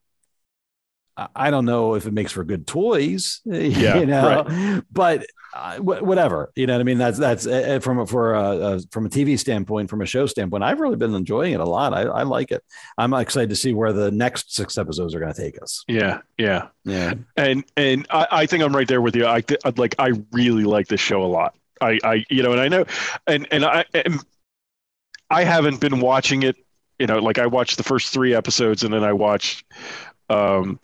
I- 1.34 1.50
don't 1.50 1.64
know 1.64 1.94
if 1.94 2.06
it 2.06 2.12
makes 2.12 2.32
for 2.32 2.44
good 2.44 2.66
toys, 2.66 3.40
Yeah, 3.44 3.98
you 3.98 4.06
know, 4.06 4.82
but 4.92 5.26
uh, 5.54 5.78
wh- 5.78 6.02
whatever, 6.02 6.52
you 6.54 6.66
know 6.66 6.74
what 6.74 6.80
I 6.80 6.84
mean? 6.84 6.98
That's, 6.98 7.18
that's 7.18 7.46
uh, 7.46 7.80
from, 7.82 7.98
a- 7.98 8.06
for 8.06 8.34
a, 8.34 8.40
uh, 8.42 8.80
from 8.92 9.06
a 9.06 9.08
TV 9.08 9.38
standpoint, 9.38 9.90
from 9.90 10.00
a 10.00 10.06
show 10.06 10.26
standpoint, 10.26 10.62
I've 10.62 10.78
really 10.80 10.96
been 10.96 11.14
enjoying 11.14 11.52
it 11.54 11.60
a 11.60 11.64
lot. 11.64 11.92
I, 11.92 12.02
I 12.02 12.22
like 12.22 12.52
it. 12.52 12.62
I'm 12.96 13.12
excited 13.14 13.50
to 13.50 13.56
see 13.56 13.74
where 13.74 13.92
the 13.92 14.10
next 14.10 14.54
six 14.54 14.78
episodes 14.78 15.14
are 15.14 15.20
going 15.20 15.32
to 15.34 15.40
take 15.40 15.60
us. 15.60 15.84
Yeah, 15.88 16.20
yeah. 16.38 16.68
Yeah. 16.84 17.14
And 17.36 17.64
and 17.76 18.06
I, 18.10 18.26
I 18.30 18.46
think 18.46 18.62
I'm 18.62 18.74
right 18.74 18.86
there 18.88 19.00
with 19.02 19.16
you. 19.16 19.26
I 19.26 19.40
th- 19.40 19.60
I'd 19.64 19.78
like 19.78 19.94
I 19.98 20.12
really 20.32 20.64
like 20.64 20.86
this 20.88 21.00
show 21.00 21.22
a 21.22 21.26
lot. 21.26 21.54
I 21.80 21.98
I 22.04 22.24
you 22.30 22.42
know, 22.42 22.52
and 22.52 22.60
I 22.60 22.68
know, 22.68 22.84
and 23.26 23.46
and 23.50 23.64
I 23.64 23.84
and 23.92 24.20
I 25.30 25.44
haven't 25.44 25.80
been 25.80 26.00
watching 26.00 26.42
it. 26.42 26.56
You 26.98 27.06
know, 27.06 27.18
like 27.18 27.38
I 27.38 27.46
watched 27.46 27.76
the 27.76 27.82
first 27.82 28.12
three 28.12 28.34
episodes, 28.34 28.82
and 28.84 28.92
then 28.94 29.02
I 29.04 29.12
watched. 29.12 29.64
Um, 30.28 30.78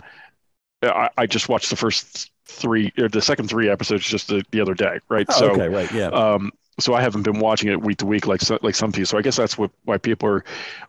I, 0.95 1.11
I 1.16 1.26
just 1.26 1.49
watched 1.49 1.70
the 1.70 1.76
first 1.76 2.30
three 2.45 2.93
or 2.99 3.09
the 3.09 3.20
second 3.22 3.49
three 3.49 3.68
episodes 3.68 4.05
just 4.05 4.28
the, 4.28 4.45
the 4.51 4.61
other 4.61 4.74
day, 4.74 4.99
right? 5.09 5.26
Oh, 5.30 5.39
so 5.39 5.51
okay. 5.53 5.68
Right. 5.68 5.91
Yeah. 5.93 6.09
um, 6.09 6.53
so 6.78 6.95
I 6.95 7.01
haven't 7.01 7.22
been 7.22 7.39
watching 7.41 7.70
it 7.70 7.80
week 7.80 7.99
to 7.99 8.07
week 8.07 8.26
like 8.26 8.41
like 8.62 8.74
some 8.74 8.93
people. 8.93 9.07
So 9.07 9.18
I 9.18 9.22
guess 9.22 9.37
that's 9.37 9.57
what 9.57 9.70
why 9.84 9.99
people 9.99 10.28
are 10.28 10.45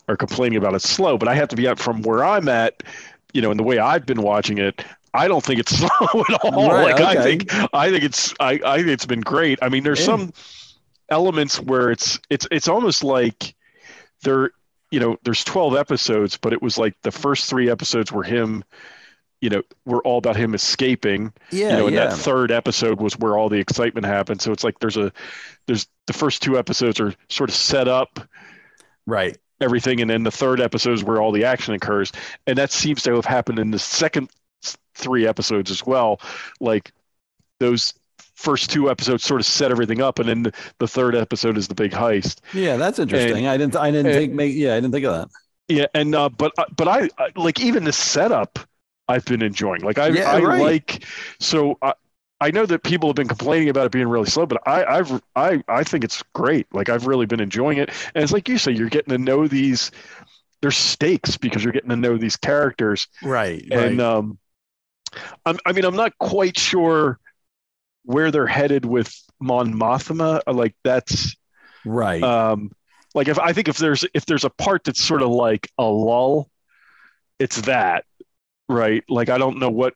are 0.08 0.18
complaining 0.18 0.58
about 0.58 0.74
it 0.76 0.82
slow. 0.82 1.18
But 1.18 1.30
I 1.30 1.36
have 1.36 1.48
to 1.50 1.56
be 1.56 1.68
up 1.68 1.80
from 1.80 2.02
where 2.02 2.24
I'm 2.26 2.48
at, 2.50 2.84
you 3.34 3.42
know, 3.42 3.52
and 3.52 3.60
the 3.60 3.64
way 3.64 3.80
I've 3.80 4.06
been 4.06 4.22
watching 4.22 4.58
it. 4.58 4.84
I 5.14 5.28
don't 5.28 5.44
think 5.44 5.60
it's 5.62 5.76
slow 5.78 5.90
at 6.30 6.44
all. 6.44 6.70
Right, 6.70 6.92
like 6.94 7.02
I 7.02 7.14
okay. 7.18 7.38
think 7.38 7.74
I 7.74 7.90
think 7.90 8.04
it's 8.04 8.34
I, 8.40 8.60
I 8.66 8.78
think 8.78 8.90
it's 8.90 9.06
been 9.06 9.22
great. 9.22 9.60
I 9.62 9.70
mean, 9.70 9.84
there's 9.84 10.00
Yeah. 10.00 10.06
some 10.06 10.34
elements 11.10 11.60
where 11.62 11.90
it's 11.90 12.20
it's 12.30 12.46
it's 12.52 12.68
almost 12.68 13.04
like 13.04 13.56
there 14.24 14.52
you 14.92 15.00
know 15.00 15.18
there's 15.24 15.44
12 15.46 15.76
episodes 15.76 16.38
but 16.38 16.52
it 16.54 16.62
was 16.62 16.78
like 16.78 16.96
the 17.04 17.12
first 17.12 17.50
three 17.50 17.70
episodes 17.70 18.12
were 18.12 18.24
him 18.24 18.64
you 19.42 19.50
know 19.50 19.62
were 19.86 20.02
all 20.04 20.18
about 20.18 20.36
him 20.36 20.54
escaping 20.56 21.32
yeah. 21.52 21.70
you 21.70 21.78
know, 21.78 21.88
and 21.88 21.96
yeah. 21.96 22.08
that 22.08 22.18
third 22.18 22.52
episode 22.52 23.00
was 23.00 23.18
where 23.18 23.38
all 23.38 23.50
the 23.50 23.60
excitement 23.60 24.06
happened. 24.06 24.42
So 24.42 24.52
it's 24.52 24.64
like 24.64 24.80
there's 24.80 24.98
a 24.98 25.12
there's 25.68 25.88
the 26.08 26.14
first 26.14 26.42
two 26.42 26.58
episodes 26.58 27.00
are 27.00 27.14
sort 27.30 27.50
of 27.50 27.56
set 27.56 27.88
up 27.88 28.20
right. 29.06 29.38
everything, 29.62 30.02
and 30.02 30.10
then 30.10 30.24
the 30.24 30.32
third 30.32 30.60
episode 30.60 30.94
is 30.94 31.04
where 31.04 31.22
all 31.22 31.32
the 31.32 31.44
action 31.46 31.74
occurs, 31.74 32.12
and 32.48 32.58
that 32.58 32.72
seems 32.72 33.04
to 33.04 33.14
have 33.14 33.26
happened 33.26 33.60
in 33.60 33.72
the 33.72 33.80
second 33.80 34.30
three 34.96 35.28
episodes 35.28 35.70
as 35.70 35.86
well. 35.86 36.20
Like 36.60 36.92
those 37.60 37.94
first 38.36 38.70
two 38.70 38.90
episodes 38.90 39.24
sort 39.24 39.42
of 39.42 39.46
set 39.46 39.72
everything 39.72 40.02
up, 40.02 40.20
and 40.20 40.30
then 40.30 40.44
the, 40.44 40.54
the 40.80 40.88
third 40.88 41.16
episode 41.16 41.58
is 41.58 41.68
the 41.68 41.76
big 41.76 41.92
heist. 41.92 42.40
Yeah. 42.54 42.78
That's 42.78 43.00
interesting. 43.00 43.48
I 43.48 43.58
didn't, 43.58 43.76
I 43.76 43.92
didn't 43.92 44.08
and- 44.08 44.16
think, 44.16 44.34
make, 44.34 44.56
yeah, 44.56 44.74
I 44.74 44.78
didn't 44.78 44.94
think 44.94 45.06
of 45.06 45.14
that. 45.14 45.30
Yeah, 45.70 45.88
and 45.94 46.16
uh, 46.16 46.30
but 46.30 46.54
uh, 46.58 46.64
but 46.78 46.88
I, 46.88 47.10
I 47.18 47.32
like 47.36 47.60
even 47.60 47.84
the 47.84 47.92
setup. 47.92 48.58
I've 49.08 49.26
been 49.26 49.42
enjoying. 49.42 49.82
Like 49.82 49.98
I, 50.00 50.08
Yeah, 50.08 50.26
I 50.26 50.40
right. 50.40 50.46
like. 50.46 51.06
So 51.40 51.78
I, 51.82 51.94
I 52.40 52.52
know 52.52 52.66
that 52.66 52.84
people 52.84 53.10
have 53.10 53.16
been 53.16 53.28
complaining 53.28 53.70
about 53.70 53.86
it 53.88 53.92
being 53.92 54.08
really 54.08 54.28
slow, 54.28 54.46
but 54.46 54.62
I, 54.68 54.86
I've 54.86 55.22
I 55.36 55.64
I 55.68 55.84
think 55.84 56.04
it's 56.04 56.24
great. 56.34 56.68
Like 56.74 56.90
I've 56.90 57.08
really 57.08 57.26
been 57.26 57.40
enjoying 57.40 57.78
it, 57.80 57.90
and 58.16 58.24
it's 58.24 58.34
like 58.34 58.50
you 58.50 58.58
say, 58.58 58.72
you're 58.72 58.90
getting 58.90 59.12
to 59.12 59.18
know 59.18 59.48
these. 59.48 59.92
There's 60.62 60.78
stakes 60.78 61.38
because 61.38 61.64
you're 61.64 61.74
getting 61.74 61.90
to 61.92 61.96
know 61.98 62.18
these 62.18 62.38
characters, 62.38 63.08
Right. 63.22 63.64
and 63.72 64.02
um, 64.02 64.40
I'm, 65.46 65.58
I 65.66 65.72
mean, 65.72 65.86
I'm 65.86 65.96
not 65.96 66.18
quite 66.20 66.58
sure 66.58 67.20
where 68.06 68.32
they're 68.32 68.48
headed 68.48 68.86
with 68.86 69.14
Mon 69.42 69.74
Mothma. 69.74 70.42
Like 70.48 70.76
that's 70.84 71.36
right. 71.84 72.34
um 72.34 72.72
like 73.16 73.28
if 73.30 73.40
i 73.40 73.54
think 73.54 73.68
if 73.70 73.78
there's 73.78 74.06
if 74.14 74.26
there's 74.26 74.46
a 74.46 74.52
part 74.52 74.84
that's 74.86 75.02
sort 75.04 75.22
of 75.22 75.30
like 75.30 75.72
a 75.80 75.84
lull 75.86 76.50
it's 77.40 77.62
that 77.64 78.06
right 78.70 79.04
like 79.10 79.30
i 79.30 79.38
don't 79.38 79.60
know 79.60 79.70
what 79.70 79.94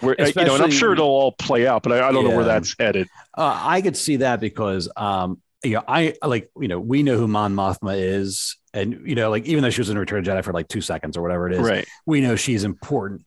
where 0.00 0.14
you 0.18 0.32
know 0.44 0.54
and 0.54 0.62
i'm 0.62 0.70
sure 0.70 0.92
it'll 0.92 1.06
all 1.06 1.32
play 1.32 1.66
out 1.66 1.82
but 1.82 1.92
i, 1.92 2.08
I 2.08 2.12
don't 2.12 2.24
know 2.24 2.36
where 2.36 2.44
that's 2.44 2.74
headed 2.78 3.08
Uh, 3.36 3.58
I 3.62 3.80
could 3.80 3.96
see 3.96 4.16
that 4.16 4.40
because, 4.40 4.88
um, 4.96 5.40
you 5.62 5.74
know, 5.74 5.84
I 5.86 6.14
like, 6.22 6.50
you 6.58 6.68
know, 6.68 6.80
we 6.80 7.02
know 7.02 7.16
who 7.16 7.28
Mon 7.28 7.54
Mothma 7.54 7.98
is, 7.98 8.56
and 8.74 9.02
you 9.06 9.14
know, 9.14 9.30
like 9.30 9.46
even 9.46 9.62
though 9.62 9.70
she 9.70 9.80
was 9.80 9.88
in 9.90 9.98
Return 9.98 10.18
of 10.18 10.24
Jedi 10.24 10.44
for 10.44 10.52
like 10.52 10.68
two 10.68 10.80
seconds 10.80 11.16
or 11.16 11.22
whatever 11.22 11.46
it 11.48 11.54
is, 11.54 11.60
right 11.60 11.86
we 12.06 12.20
know 12.20 12.36
she's 12.36 12.64
important. 12.64 13.24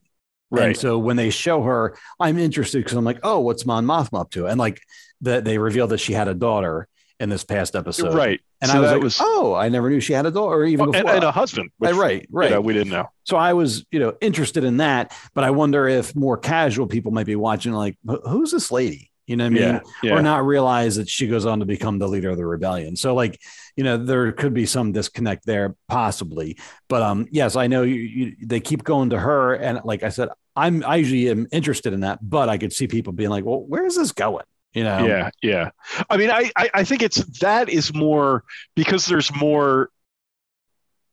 Right. 0.50 0.66
And 0.66 0.76
so 0.76 0.98
when 0.98 1.16
they 1.16 1.30
show 1.30 1.62
her, 1.62 1.96
I'm 2.20 2.38
interested 2.38 2.78
because 2.78 2.96
I'm 2.96 3.04
like, 3.04 3.20
oh, 3.24 3.40
what's 3.40 3.66
Mon 3.66 3.84
Mothma 3.86 4.20
up 4.20 4.30
to? 4.32 4.46
And 4.46 4.58
like 4.58 4.80
that 5.22 5.44
they 5.44 5.58
revealed 5.58 5.90
that 5.90 5.98
she 5.98 6.12
had 6.12 6.28
a 6.28 6.34
daughter 6.34 6.86
in 7.20 7.28
this 7.28 7.44
past 7.44 7.76
episode, 7.76 8.14
right 8.14 8.40
And 8.60 8.70
So 8.70 8.76
I 8.76 8.80
was 8.80 8.90
like, 8.90 9.02
was 9.02 9.18
oh, 9.20 9.54
I 9.54 9.68
never 9.68 9.88
knew 9.88 10.00
she 10.00 10.12
had 10.12 10.26
a 10.26 10.30
daughter, 10.30 10.56
or 10.56 10.64
even 10.64 10.86
and, 10.86 10.92
before. 10.92 11.10
and 11.10 11.24
a 11.24 11.30
husband 11.32 11.70
which, 11.78 11.94
right, 11.94 12.26
right. 12.30 12.50
you 12.50 12.54
know, 12.56 12.60
we 12.60 12.72
didn't 12.72 12.92
know 12.92 13.08
So 13.24 13.36
I 13.36 13.52
was, 13.52 13.84
you 13.90 14.00
know, 14.00 14.14
interested 14.20 14.64
in 14.64 14.78
that, 14.78 15.16
but 15.34 15.44
I 15.44 15.50
wonder 15.50 15.86
if 15.86 16.14
more 16.14 16.36
casual 16.36 16.86
people 16.86 17.12
might 17.12 17.26
be 17.26 17.36
watching, 17.36 17.72
like, 17.72 17.96
who's 18.26 18.50
this 18.50 18.70
lady? 18.70 19.10
You 19.26 19.36
know 19.36 19.44
what 19.44 19.52
I 19.52 19.54
mean? 19.54 19.62
yeah 19.62 19.80
yeah 20.02 20.12
Or 20.12 20.22
not 20.22 20.44
realize 20.44 20.96
that 20.96 21.08
she 21.08 21.26
goes 21.26 21.46
on 21.46 21.60
to 21.60 21.64
become 21.64 21.98
the 21.98 22.08
leader 22.08 22.28
of 22.30 22.36
the 22.36 22.44
rebellion. 22.44 22.94
So, 22.94 23.14
like, 23.14 23.40
you 23.74 23.82
know, 23.82 23.96
there 23.96 24.30
could 24.32 24.52
be 24.52 24.66
some 24.66 24.92
disconnect 24.92 25.46
there, 25.46 25.76
possibly. 25.88 26.58
But 26.88 27.02
um, 27.02 27.26
yes, 27.30 27.56
I 27.56 27.66
know 27.68 27.82
you, 27.82 27.94
you, 27.94 28.36
they 28.42 28.60
keep 28.60 28.84
going 28.84 29.10
to 29.10 29.18
her, 29.18 29.54
and 29.54 29.80
like 29.84 30.02
I 30.02 30.10
said, 30.10 30.28
I'm 30.56 30.84
I 30.84 30.96
usually 30.96 31.30
am 31.30 31.46
interested 31.52 31.92
in 31.92 32.00
that, 32.00 32.18
but 32.22 32.48
I 32.48 32.58
could 32.58 32.72
see 32.72 32.86
people 32.86 33.12
being 33.12 33.30
like, 33.30 33.44
well, 33.44 33.60
where 33.60 33.86
is 33.86 33.96
this 33.96 34.12
going? 34.12 34.44
You 34.74 34.84
know? 34.84 35.06
yeah 35.06 35.30
yeah 35.40 35.70
i 36.10 36.16
mean 36.16 36.30
I, 36.30 36.50
I 36.56 36.70
i 36.74 36.84
think 36.84 37.02
it's 37.02 37.24
that 37.38 37.68
is 37.68 37.94
more 37.94 38.42
because 38.74 39.06
there's 39.06 39.34
more 39.34 39.88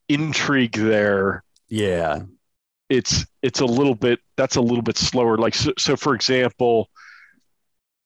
intrigue 0.09 0.73
there 0.73 1.43
yeah, 1.69 2.23
it's 2.89 3.25
it's 3.41 3.61
a 3.61 3.65
little 3.65 3.95
bit 3.95 4.19
that's 4.35 4.57
a 4.57 4.61
little 4.61 4.81
bit 4.81 4.97
slower 4.97 5.37
like 5.37 5.55
so, 5.55 5.71
so 5.77 5.95
for 5.95 6.15
example 6.15 6.89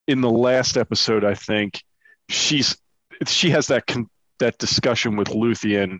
in 0.08 0.22
the 0.22 0.30
last 0.30 0.78
episode 0.78 1.24
i 1.24 1.34
think 1.34 1.82
she's 2.30 2.78
she 3.26 3.50
has 3.50 3.68
that 3.68 3.88
con, 3.88 4.10
that 4.40 4.58
discussion 4.58 5.16
with 5.16 5.30
Luthen 5.30 6.00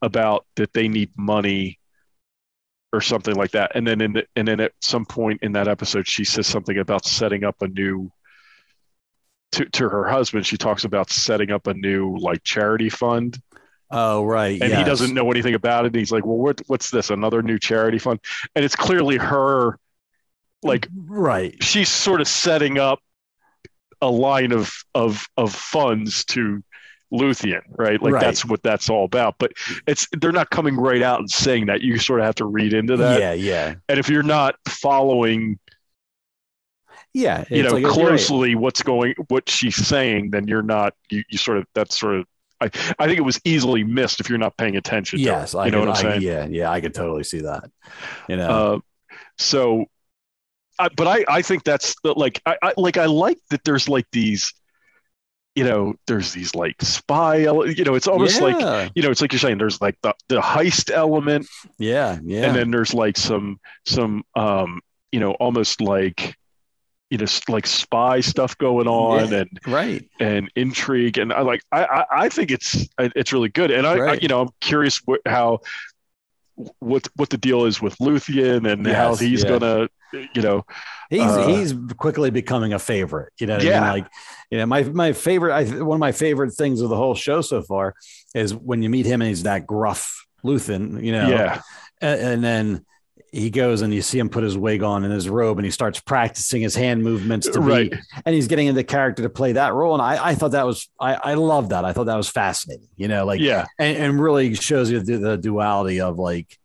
about 0.00 0.46
that 0.56 0.72
they 0.72 0.88
need 0.88 1.10
money 1.16 1.78
or 2.92 3.00
something 3.00 3.34
like 3.34 3.52
that. 3.52 3.72
And 3.74 3.86
then 3.86 4.00
in 4.00 4.12
the, 4.12 4.26
and 4.36 4.46
then 4.46 4.60
at 4.60 4.72
some 4.80 5.06
point 5.06 5.42
in 5.42 5.52
that 5.52 5.68
episode, 5.68 6.06
she 6.06 6.24
says 6.24 6.46
something 6.46 6.78
about 6.78 7.06
setting 7.06 7.44
up 7.44 7.56
a 7.62 7.68
new 7.68 8.10
to, 9.52 9.64
to 9.66 9.88
her 9.88 10.08
husband. 10.08 10.46
She 10.46 10.56
talks 10.56 10.84
about 10.84 11.10
setting 11.10 11.50
up 11.50 11.66
a 11.66 11.74
new 11.74 12.16
like 12.18 12.42
charity 12.42 12.88
fund. 12.88 13.40
Oh, 13.90 14.24
right. 14.24 14.60
And 14.60 14.72
he 14.72 14.84
doesn't 14.84 15.12
know 15.12 15.30
anything 15.30 15.54
about 15.54 15.84
it. 15.84 15.88
And 15.88 15.96
he's 15.96 16.10
like, 16.10 16.24
well, 16.24 16.38
what, 16.38 16.62
what's 16.66 16.90
this? 16.90 17.10
Another 17.10 17.42
new 17.42 17.58
charity 17.58 17.98
fund. 17.98 18.20
And 18.56 18.64
it's 18.64 18.74
clearly 18.74 19.18
her, 19.18 19.78
like, 20.62 20.88
right. 20.96 21.62
she's 21.62 21.90
sort 21.90 22.22
of 22.22 22.28
setting 22.28 22.78
up 22.78 23.00
a 24.00 24.08
line 24.08 24.52
of, 24.52 24.72
of, 24.94 25.26
of 25.36 25.54
funds 25.54 26.24
to 26.26 26.64
Luthen, 27.12 27.60
right? 27.68 28.00
Like 28.02 28.14
Right. 28.14 28.20
that's 28.22 28.46
what 28.46 28.62
that's 28.62 28.88
all 28.88 29.04
about. 29.04 29.34
But 29.38 29.52
it's, 29.86 30.08
they're 30.18 30.32
not 30.32 30.48
coming 30.48 30.76
right 30.76 31.02
out 31.02 31.18
and 31.20 31.30
saying 31.30 31.66
that. 31.66 31.82
You 31.82 31.98
sort 31.98 32.20
of 32.20 32.24
have 32.26 32.36
to 32.36 32.46
read 32.46 32.72
into 32.72 32.96
that. 32.96 33.20
Yeah, 33.20 33.34
yeah. 33.34 33.74
And 33.90 33.98
if 33.98 34.08
you're 34.08 34.22
not 34.22 34.54
following, 34.66 35.58
Yeah. 37.14 37.44
you 37.50 37.62
know, 37.62 37.72
like- 37.72 37.84
right. 37.84 37.92
closely 37.92 38.54
what's 38.54 38.82
going, 38.82 39.14
what 39.28 39.48
she's 39.48 39.76
saying, 39.76 40.30
then 40.30 40.48
you're 40.48 40.62
not, 40.62 40.94
you, 41.10 41.22
you 41.28 41.38
sort 41.38 41.58
of, 41.58 41.66
that's 41.74 41.98
sort 41.98 42.16
of, 42.16 42.26
I, 42.60 42.66
I 42.98 43.06
think 43.06 43.18
it 43.18 43.22
was 43.24 43.40
easily 43.44 43.84
missed 43.84 44.20
if 44.20 44.28
you're 44.28 44.38
not 44.38 44.56
paying 44.56 44.76
attention. 44.76 45.18
Yes, 45.18 45.54
I 45.54 45.66
you 45.66 45.72
know 45.72 45.80
could- 45.80 45.88
what 45.88 45.98
I'm 45.98 46.06
I- 46.06 46.10
saying? 46.12 46.22
yeah, 46.22 46.46
yeah, 46.46 46.70
I 46.70 46.80
could 46.80 46.94
totally 46.94 47.24
see 47.24 47.40
that. 47.40 47.64
You 48.28 48.36
know, 48.36 48.48
Uh, 48.48 48.78
so, 49.38 49.86
I, 50.78 50.88
but 50.96 51.06
I, 51.06 51.24
I 51.28 51.42
think 51.42 51.64
that's 51.64 51.94
the, 52.02 52.12
like, 52.12 52.40
I, 52.46 52.56
I, 52.62 52.72
like, 52.76 52.96
I 52.96 53.06
like 53.06 53.38
that 53.50 53.62
there's 53.64 53.88
like 53.88 54.06
these, 54.12 54.52
you 55.54 55.64
know, 55.64 55.94
there's 56.06 56.32
these 56.32 56.54
like 56.54 56.76
spy, 56.80 57.36
you 57.36 57.84
know, 57.84 57.94
it's 57.94 58.06
almost 58.06 58.40
Yeah. 58.40 58.46
like, 58.46 58.92
you 58.94 59.02
know, 59.02 59.10
it's 59.10 59.20
like 59.20 59.32
you're 59.32 59.38
saying 59.38 59.58
there's 59.58 59.82
like 59.82 59.96
the, 60.02 60.14
the 60.28 60.40
heist 60.40 60.90
element 60.90 61.46
yeah, 61.78 62.18
yeah, 62.24 62.46
and 62.46 62.56
then 62.56 62.70
there's 62.70 62.94
like 62.94 63.18
some, 63.18 63.60
some, 63.84 64.24
um, 64.34 64.80
you 65.10 65.20
know, 65.20 65.32
almost 65.32 65.82
like, 65.82 66.34
you 67.12 67.18
know, 67.18 67.26
like 67.48 67.66
spy 67.66 68.20
stuff 68.20 68.56
going 68.56 68.88
on 68.88 69.30
Yeah. 69.30 69.40
and, 69.40 69.60
right. 69.66 70.08
and 70.18 70.50
intrigue. 70.56 71.18
And 71.18 71.30
I 71.32 71.42
like, 71.42 71.62
I, 71.70 71.84
I, 71.84 72.04
I 72.24 72.28
think 72.30 72.50
it's, 72.50 72.88
it's 72.98 73.32
really 73.34 73.50
good. 73.50 73.70
And 73.70 73.86
I, 73.86 73.92
I 73.92 73.98
Right. 73.98 74.22
you 74.22 74.28
know, 74.28 74.40
I'm 74.40 74.48
curious 74.62 74.96
what, 75.04 75.20
how, 75.26 75.60
what, 76.78 77.06
what 77.16 77.28
the 77.28 77.36
deal 77.36 77.66
is 77.66 77.82
with 77.82 77.96
Luthen 77.98 78.70
and 78.70 78.86
how 78.86 79.14
he's 79.16 79.42
yeah. 79.42 79.48
gonna, 79.58 79.88
you 80.34 80.42
know, 80.42 80.64
He's 81.10 81.20
Uh, 81.20 81.46
he's 81.46 81.74
quickly 81.98 82.30
becoming 82.30 82.72
a 82.72 82.78
favorite. 82.78 83.32
You 83.38 83.46
know, 83.46 83.56
what 83.56 83.62
I 83.66 83.68
Yeah. 83.68 83.80
mean? 83.80 83.88
like 84.02 84.06
you 84.50 84.58
know, 84.58 84.66
my 84.66 84.82
my 84.84 85.12
favorite, 85.12 85.52
I 85.52 85.64
one 85.82 85.96
of 85.96 86.00
my 86.00 86.12
favorite 86.12 86.52
things 86.52 86.80
of 86.80 86.88
the 86.88 86.96
whole 86.96 87.14
show 87.14 87.42
so 87.42 87.60
far 87.60 87.94
is 88.34 88.54
when 88.54 88.82
you 88.82 88.88
meet 88.88 89.04
him 89.04 89.20
and 89.20 89.28
he's 89.28 89.42
that 89.42 89.66
gruff 89.66 90.26
Luthen. 90.42 91.04
You 91.04 91.12
know, 91.12 91.28
yeah, 91.28 91.60
and, 92.00 92.20
and 92.20 92.44
then 92.44 92.86
he 93.34 93.48
goes 93.48 93.80
and 93.80 93.94
you 93.94 94.02
see 94.02 94.18
him 94.18 94.28
put 94.28 94.44
his 94.44 94.58
wig 94.58 94.82
on 94.82 95.04
and 95.04 95.12
his 95.12 95.26
robe 95.28 95.58
and 95.58 95.64
he 95.64 95.70
starts 95.70 95.98
practicing 96.00 96.60
his 96.60 96.74
hand 96.74 97.02
movements 97.02 97.48
to 97.48 97.60
Right. 97.60 97.90
be 97.90 97.98
and 98.26 98.34
he's 98.34 98.46
getting 98.46 98.66
into 98.66 98.84
character 98.84 99.22
to 99.22 99.30
play 99.30 99.52
that 99.52 99.72
role 99.72 99.94
and 99.94 100.02
I, 100.02 100.28
I 100.28 100.34
thought 100.34 100.50
that 100.52 100.66
was 100.66 100.88
I, 101.00 101.14
I 101.14 101.34
love 101.34 101.70
that 101.70 101.84
I 101.86 101.92
thought 101.94 102.04
that 102.04 102.16
was 102.16 102.28
fascinating 102.28 102.88
you 102.96 103.08
know 103.08 103.24
like 103.24 103.40
yeah, 103.40 103.64
and, 103.78 103.96
and 103.96 104.20
really 104.20 104.54
shows 104.54 104.90
you 104.90 105.00
the, 105.00 105.16
the 105.16 105.36
duality 105.38 106.00
of 106.00 106.18
like 106.18 106.58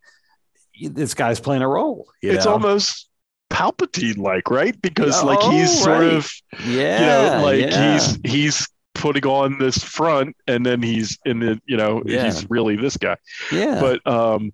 this 0.82 1.14
guy's 1.14 1.40
playing 1.40 1.62
a 1.64 1.68
role 1.68 2.06
it's 2.22 2.46
know? 2.46 2.52
almost 2.52 3.06
Palpatine 3.50 4.18
like, 4.18 4.52
right? 4.52 4.80
Because 4.82 5.24
like 5.24 5.40
Oh, 5.42 5.50
he's 5.52 5.82
sort 5.82 6.02
right. 6.02 6.14
of, 6.14 6.30
yeah 6.66 7.00
you 7.00 7.06
know, 7.40 7.44
like 7.46 7.62
yeah. 7.62 7.94
he's 7.94 8.20
he's 8.26 8.68
putting 8.94 9.26
on 9.26 9.58
this 9.58 9.78
front 9.82 10.36
and 10.48 10.66
then 10.66 10.82
he's 10.84 11.18
in 11.26 11.40
the, 11.40 11.60
you 11.66 11.78
know, 11.78 12.04
Yeah. 12.06 12.26
he's 12.26 12.48
really 12.50 12.76
this 12.76 12.98
guy. 12.98 13.16
yeah 13.52 13.80
But 13.80 14.06
um, 14.06 14.52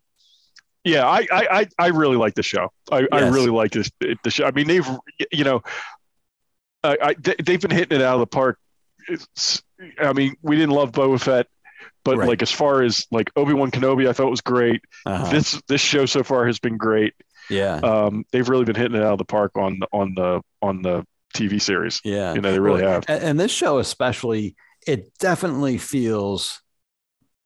yeah, 0.83 1.07
I 1.07 1.27
I 1.31 1.67
I, 1.79 1.87
really 1.87 2.17
like 2.17 2.35
the 2.35 2.43
show. 2.43 2.69
I, 2.91 3.07
I 3.11 3.29
really 3.29 3.49
like 3.49 3.71
this 3.71 3.89
the 3.99 4.29
show. 4.31 4.45
I 4.45 4.51
mean, 4.51 4.67
they've 4.67 4.87
you 5.31 5.43
know, 5.43 5.61
I, 6.83 6.97
I 7.01 7.13
they, 7.19 7.35
they've 7.43 7.61
been 7.61 7.71
hitting 7.71 7.99
it 7.99 8.03
out 8.03 8.15
of 8.15 8.19
the 8.19 8.27
park. 8.27 8.57
It's, 9.07 9.61
I 9.99 10.13
mean, 10.13 10.35
we 10.41 10.55
didn't 10.55 10.75
love 10.75 10.91
Boba 10.91 11.19
Fett. 11.19 11.47
But 12.05 12.17
Right. 12.17 12.27
like 12.29 12.41
as 12.41 12.51
far 12.51 12.81
as 12.81 13.05
like 13.11 13.31
Obi 13.37 13.53
Wan 13.53 13.71
Kenobi, 13.71 14.09
I 14.09 14.13
thought 14.13 14.29
was 14.29 14.41
great. 14.41 14.81
uh-huh. 15.05 15.31
This 15.31 15.61
this 15.69 15.79
show 15.81 16.05
so 16.05 16.21
far 16.23 16.45
has 16.47 16.59
been 16.59 16.75
great. 16.77 17.13
yeah 17.49 17.75
um, 17.77 18.25
they've 18.31 18.47
really 18.47 18.65
been 18.65 18.75
hitting 18.75 18.95
it 18.95 19.03
out 19.03 19.13
of 19.13 19.17
the 19.19 19.25
park 19.25 19.51
on 19.57 19.79
on 19.93 20.13
the 20.15 20.41
on 20.61 20.81
the 20.81 21.05
TV 21.35 21.61
series. 21.61 22.01
yeah 22.03 22.33
You 22.33 22.41
know, 22.41 22.51
they 22.51 22.59
really 22.59 22.83
have. 22.83 23.05
and, 23.07 23.23
and 23.23 23.39
this 23.39 23.51
show 23.51 23.79
especially 23.79 24.55
it 24.85 25.11
definitely 25.19 25.77
feels 25.77 26.61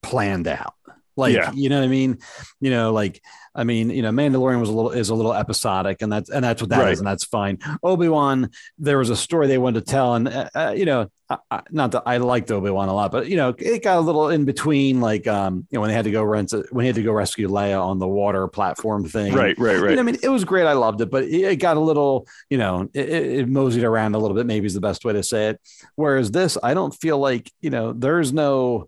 planned 0.01 0.47
out 0.47 0.73
like 1.17 1.33
Yeah. 1.35 1.51
you 1.53 1.69
know 1.69 1.79
what 1.79 1.85
i 1.85 1.89
mean 1.89 2.19
you 2.61 2.69
know 2.71 2.93
like 2.93 3.21
i 3.55 3.63
mean 3.63 3.89
you 3.89 4.01
know 4.01 4.11
mandalorian 4.11 4.59
was 4.59 4.69
a 4.69 4.73
little 4.73 4.91
is 4.91 5.09
a 5.09 5.15
little 5.15 5.33
episodic 5.33 6.01
and 6.01 6.11
that's 6.11 6.29
and 6.29 6.43
that's 6.43 6.61
what 6.61 6.69
that 6.69 6.79
is, 6.79 6.83
Right. 6.85 6.97
and 6.99 7.07
that's 7.07 7.25
fine 7.25 7.57
obi-wan 7.83 8.49
there 8.77 8.97
was 8.97 9.09
a 9.09 9.15
story 9.17 9.47
they 9.47 9.57
wanted 9.57 9.85
to 9.85 9.91
tell 9.91 10.15
and 10.15 10.27
uh, 10.27 10.49
uh, 10.55 10.73
you 10.77 10.85
know 10.85 11.09
I, 11.29 11.37
I, 11.51 11.61
not 11.71 11.91
that 11.91 12.03
i 12.05 12.17
liked 12.17 12.51
obi-wan 12.51 12.87
a 12.87 12.93
lot 12.93 13.11
but 13.11 13.27
you 13.27 13.35
know 13.35 13.53
it 13.57 13.83
got 13.83 13.97
a 13.97 14.01
little 14.01 14.29
in 14.29 14.45
between 14.45 15.01
like 15.01 15.27
um 15.27 15.67
you 15.69 15.75
know 15.75 15.81
when 15.81 15.89
they 15.89 15.93
had 15.95 16.05
to 16.05 16.11
go 16.11 16.23
rent 16.23 16.53
when 16.71 16.83
he 16.83 16.87
had 16.87 16.95
to 16.95 17.03
go 17.03 17.11
rescue 17.11 17.49
leia 17.49 17.81
on 17.83 17.99
the 17.99 18.07
water 18.07 18.47
platform 18.47 19.03
thing 19.05 19.33
Right, 19.33 19.57
right, 19.57 19.75
you 19.77 19.83
right. 19.85 19.95
know, 19.95 19.99
I 20.01 20.03
mean, 20.03 20.17
it 20.23 20.29
was 20.29 20.45
great. 20.45 20.65
I 20.65 20.73
loved 20.73 21.01
it, 21.01 21.09
but 21.11 21.23
it 21.23 21.41
it 21.47 21.55
got 21.57 21.75
a 21.77 21.79
little, 21.81 22.27
you 22.49 22.57
know, 22.57 22.87
it, 22.93 23.09
it 23.09 23.39
it 23.39 23.47
moseyed 23.49 23.83
around 23.83 24.15
a 24.15 24.19
little 24.19 24.35
bit. 24.35 24.45
Maybe 24.45 24.65
is 24.67 24.73
the 24.73 24.79
best 24.81 25.03
way 25.03 25.13
to 25.13 25.23
say 25.23 25.49
it. 25.49 25.61
Whereas 25.95 26.31
this, 26.31 26.57
I 26.63 26.73
don't 26.73 26.93
feel 26.93 27.17
like, 27.19 27.51
you 27.61 27.69
know, 27.69 27.93
there's 27.93 28.31
no, 28.33 28.87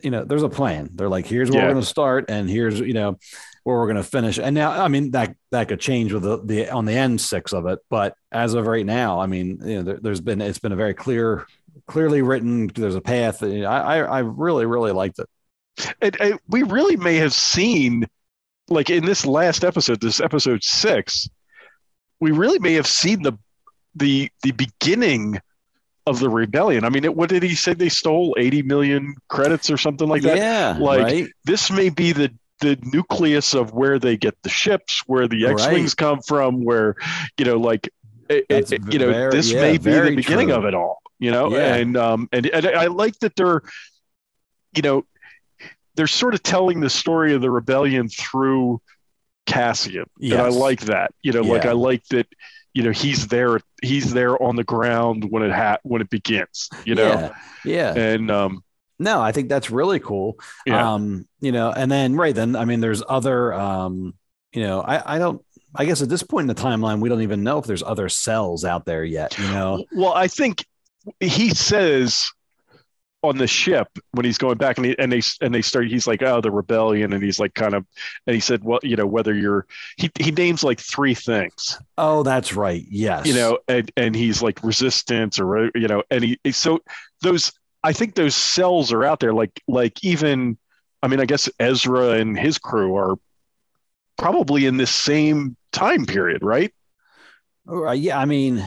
you 0.00 0.10
know, 0.10 0.24
there's 0.24 0.42
a 0.42 0.48
plan. 0.48 0.90
They're 0.92 1.08
like, 1.08 1.26
here's 1.26 1.50
where 1.50 1.58
Yeah. 1.60 1.66
we're 1.66 1.72
going 1.74 1.82
to 1.82 1.88
start, 1.88 2.26
and 2.28 2.48
here's, 2.48 2.80
you 2.80 2.92
know, 2.92 3.18
where 3.64 3.76
we're 3.76 3.86
going 3.86 3.96
to 3.96 4.02
finish. 4.04 4.38
And 4.38 4.54
now, 4.54 4.70
I 4.70 4.88
mean, 4.88 5.10
that 5.12 5.36
that 5.50 5.68
could 5.68 5.80
change 5.80 6.12
with 6.12 6.22
the 6.22 6.38
the 6.44 6.70
on 6.70 6.84
the 6.84 6.92
end 6.94 7.20
six 7.20 7.52
of 7.52 7.66
it, 7.66 7.78
but 7.90 8.14
as 8.30 8.54
of 8.54 8.66
right 8.66 8.86
now, 8.86 9.20
I 9.20 9.26
mean, 9.26 9.58
you 9.64 9.76
know, 9.76 9.82
there, 9.82 9.98
there's 10.00 10.20
been 10.20 10.40
it's 10.40 10.58
been 10.58 10.72
a 10.72 10.76
very 10.76 10.94
clear, 10.94 11.46
clearly 11.86 12.22
written. 12.22 12.68
There's 12.68 12.94
a 12.94 13.00
path. 13.00 13.42
I 13.42 13.62
I, 13.64 13.96
I 13.98 14.18
really 14.20 14.66
really 14.66 14.92
liked 14.92 15.18
it. 15.18 15.28
And, 16.00 16.16
and 16.20 16.38
we 16.48 16.62
really 16.62 16.96
may 16.96 17.16
have 17.16 17.34
seen, 17.34 18.06
like 18.68 18.88
in 18.90 19.04
this 19.04 19.26
last 19.26 19.64
episode, 19.64 20.00
this 20.00 20.20
episode 20.20 20.62
six, 20.62 21.28
we 22.20 22.30
really 22.30 22.58
may 22.58 22.74
have 22.74 22.86
seen 22.86 23.22
the 23.22 23.32
the 23.94 24.30
the 24.42 24.52
beginning 24.52 25.40
of 26.06 26.20
the 26.20 26.28
rebellion. 26.28 26.84
I 26.84 26.88
mean, 26.88 27.04
it, 27.04 27.14
what 27.14 27.28
did 27.28 27.42
he 27.42 27.54
say? 27.54 27.74
They 27.74 27.88
stole 27.88 28.34
eighty 28.38 28.62
million 28.62 29.14
credits 29.28 29.70
or 29.70 29.76
something 29.76 30.08
like 30.08 30.22
that. 30.22 30.36
yeah, 30.36 30.76
Like, 30.78 31.02
right. 31.02 31.28
This 31.44 31.70
may 31.70 31.88
be 31.90 32.12
the 32.12 32.32
the 32.60 32.78
nucleus 32.84 33.52
of 33.54 33.72
where 33.72 33.98
they 33.98 34.16
get 34.16 34.34
the 34.42 34.48
ships, 34.48 35.02
where 35.06 35.28
the 35.28 35.46
X 35.46 35.66
wings 35.66 35.94
come 35.94 36.20
from, 36.22 36.64
where 36.64 36.94
you 37.38 37.44
know, 37.44 37.56
like 37.58 37.88
it, 38.28 38.46
it- 38.48 38.70
you 38.92 38.98
know, 38.98 39.10
very- 39.12 39.30
this 39.32 39.50
yeah, 39.52 39.60
may 39.60 39.72
be 39.78 39.90
the 39.90 40.16
beginning 40.16 40.48
true. 40.48 40.56
of 40.56 40.64
it 40.64 40.74
all. 40.74 41.02
You 41.18 41.30
know, 41.30 41.50
Yeah. 41.50 41.74
and 41.76 41.96
um, 41.96 42.28
and 42.32 42.46
and 42.46 42.66
I 42.66 42.86
like 42.86 43.18
that 43.20 43.34
they're, 43.36 43.62
you 44.74 44.82
know, 44.82 45.04
they're 45.96 46.06
sort 46.06 46.34
of 46.34 46.42
telling 46.42 46.80
the 46.80 46.90
story 46.90 47.34
of 47.34 47.40
the 47.40 47.50
rebellion 47.50 48.08
through 48.08 48.80
Cassian, 49.46 50.04
and 50.20 50.34
I 50.34 50.48
like 50.48 50.80
that. 50.82 51.12
You 51.22 51.32
know, 51.32 51.42
like 51.42 51.64
I 51.66 51.72
like 51.72 52.04
that. 52.08 52.26
You 52.76 52.82
know, 52.82 52.90
he's 52.90 53.28
there. 53.28 53.58
He's 53.82 54.12
there 54.12 54.40
on 54.42 54.54
the 54.56 54.64
ground 54.64 55.26
when 55.30 55.42
it 55.42 55.50
ha- 55.50 55.78
when 55.82 56.02
it 56.02 56.10
begins. 56.10 56.68
You 56.84 56.94
know, 56.94 57.08
yeah, 57.08 57.32
yeah. 57.64 57.94
and 57.94 58.30
um, 58.30 58.62
No, 58.98 59.20
I 59.22 59.32
think 59.32 59.48
that's 59.48 59.70
really 59.70 59.98
cool. 59.98 60.38
Yeah. 60.66 60.92
Um, 60.92 61.26
you 61.40 61.52
know, 61.52 61.72
and 61.72 61.90
then 61.90 62.16
right 62.16 62.34
then, 62.34 62.54
I 62.54 62.66
mean, 62.66 62.80
there's 62.80 63.02
other 63.08 63.54
um, 63.54 64.14
you 64.52 64.62
know, 64.62 64.82
I, 64.82 65.16
I 65.16 65.18
don't 65.18 65.42
I 65.74 65.84
guess 65.84 66.02
at 66.02 66.08
this 66.08 66.22
point 66.22 66.50
in 66.50 66.54
the 66.54 66.60
timeline, 66.60 67.00
we 67.00 67.08
don't 67.08 67.22
even 67.22 67.42
know 67.42 67.58
if 67.58 67.66
there's 67.66 67.82
other 67.82 68.08
cells 68.08 68.64
out 68.64 68.84
there 68.84 69.04
yet, 69.04 69.38
you 69.38 69.46
know. 69.48 69.84
Well, 69.92 70.14
I 70.14 70.28
think 70.28 70.64
he 71.20 71.50
says 71.50 72.30
on 73.26 73.38
the 73.38 73.46
ship 73.46 73.88
when 74.12 74.24
he's 74.24 74.38
going 74.38 74.56
back 74.56 74.76
and, 74.78 74.86
he, 74.86 74.98
and 74.98 75.12
they 75.12 75.20
and 75.40 75.54
they 75.54 75.62
start 75.62 75.86
he's 75.88 76.06
like 76.06 76.22
oh 76.22 76.40
the 76.40 76.50
rebellion 76.50 77.12
and 77.12 77.22
he's 77.22 77.38
like 77.38 77.54
kind 77.54 77.74
of 77.74 77.84
and 78.26 78.34
he 78.34 78.40
said 78.40 78.64
well 78.64 78.78
you 78.82 78.96
know 78.96 79.06
whether 79.06 79.34
you're 79.34 79.66
he, 79.96 80.10
he 80.18 80.30
names 80.30 80.62
like 80.64 80.80
three 80.80 81.14
things 81.14 81.78
Oh, 81.98 82.22
that's 82.22 82.54
right. 82.54 82.84
Yes. 82.88 83.26
you 83.26 83.34
know 83.34 83.58
and 83.68 83.90
and 83.96 84.14
he's 84.14 84.42
like 84.42 84.62
resistance 84.62 85.38
or 85.38 85.70
you 85.74 85.88
know 85.88 86.02
and 86.10 86.24
he 86.24 86.38
so 86.52 86.80
those 87.22 87.52
I 87.82 87.92
think 87.92 88.14
those 88.14 88.34
cells 88.34 88.92
are 88.92 89.04
out 89.04 89.20
there 89.20 89.32
like 89.32 89.62
like 89.68 90.02
even 90.04 90.58
I 91.02 91.08
mean 91.08 91.20
I 91.20 91.24
guess 91.26 91.48
Ezra 91.60 92.10
and 92.12 92.38
his 92.38 92.58
crew 92.58 92.96
are 92.96 93.16
probably 94.18 94.66
in 94.66 94.76
this 94.76 94.90
same 94.90 95.56
time 95.72 96.06
period 96.06 96.42
right 96.42 96.72
Right, 97.68 97.90
uh, 97.90 97.92
yeah, 97.94 98.18
I 98.18 98.24
mean 98.26 98.66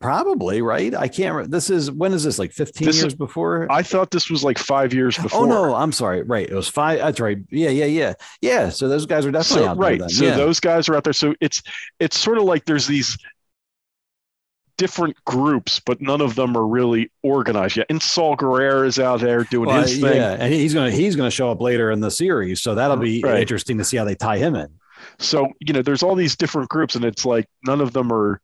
probably, 0.00 0.62
right? 0.62 0.94
I 0.94 1.08
can't 1.08 1.50
this 1.50 1.70
is 1.70 1.90
when 1.90 2.12
is 2.12 2.24
this 2.24 2.38
like 2.38 2.52
15 2.52 2.86
This 2.86 2.96
is- 2.96 3.02
years 3.02 3.14
before? 3.14 3.66
I 3.70 3.82
thought 3.82 4.10
this 4.10 4.30
was 4.30 4.42
like 4.42 4.58
five 4.58 4.92
years 4.92 5.16
oh, 5.18 5.22
before 5.22 5.40
Oh 5.40 5.46
no, 5.46 5.74
I'm 5.74 5.92
sorry. 5.92 6.22
Right. 6.22 6.48
It 6.48 6.54
was 6.54 6.68
five. 6.68 6.98
That's 6.98 7.20
right. 7.20 7.38
Yeah, 7.50 7.70
yeah, 7.70 7.84
yeah. 7.84 8.14
Yeah. 8.40 8.68
So 8.70 8.88
those 8.88 9.06
guys 9.06 9.26
are 9.26 9.30
definitely 9.30 9.64
so, 9.64 9.70
out 9.70 9.78
there 9.78 9.90
right 9.90 10.00
then. 10.00 10.08
so 10.08 10.24
yeah. 10.24 10.36
those 10.36 10.58
guys 10.60 10.88
are 10.88 10.96
out 10.96 11.04
there 11.04 11.12
so 11.12 11.34
it's 11.40 11.62
it's 11.98 12.18
sort 12.18 12.38
of 12.38 12.44
like 12.44 12.64
there's 12.64 12.86
these 12.86 13.16
different 14.78 15.14
groups, 15.26 15.78
but 15.78 16.00
none 16.00 16.22
of 16.22 16.34
them 16.36 16.56
are 16.56 16.66
really 16.66 17.10
organized 17.22 17.76
yet. 17.76 17.84
And 17.90 18.02
Saw 18.02 18.34
Gerrera 18.34 18.86
is 18.86 18.98
out 18.98 19.20
there 19.20 19.44
doing 19.44 19.68
Well, 19.68 19.82
his 19.82 20.00
thing. 20.00 20.16
yeah, 20.16 20.36
and 20.40 20.54
he's 20.54 20.72
gonna 20.72 20.90
he's 20.90 21.16
gonna 21.16 21.30
show 21.30 21.50
up 21.50 21.60
later 21.60 21.90
in 21.90 22.00
the 22.00 22.10
series, 22.10 22.62
so 22.62 22.74
that'll 22.74 22.96
be 22.96 23.20
Right. 23.22 23.40
interesting 23.40 23.76
to 23.76 23.84
see 23.84 23.98
how 23.98 24.04
they 24.04 24.14
tie 24.14 24.38
him 24.38 24.54
in. 24.56 24.68
So, 25.18 25.48
you 25.60 25.74
know, 25.74 25.82
there's 25.82 26.02
all 26.02 26.14
these 26.14 26.34
different 26.34 26.70
groups, 26.70 26.94
and 26.94 27.04
it's 27.04 27.26
like 27.26 27.46
none 27.66 27.82
of 27.82 27.92
them 27.92 28.10
are, 28.10 28.40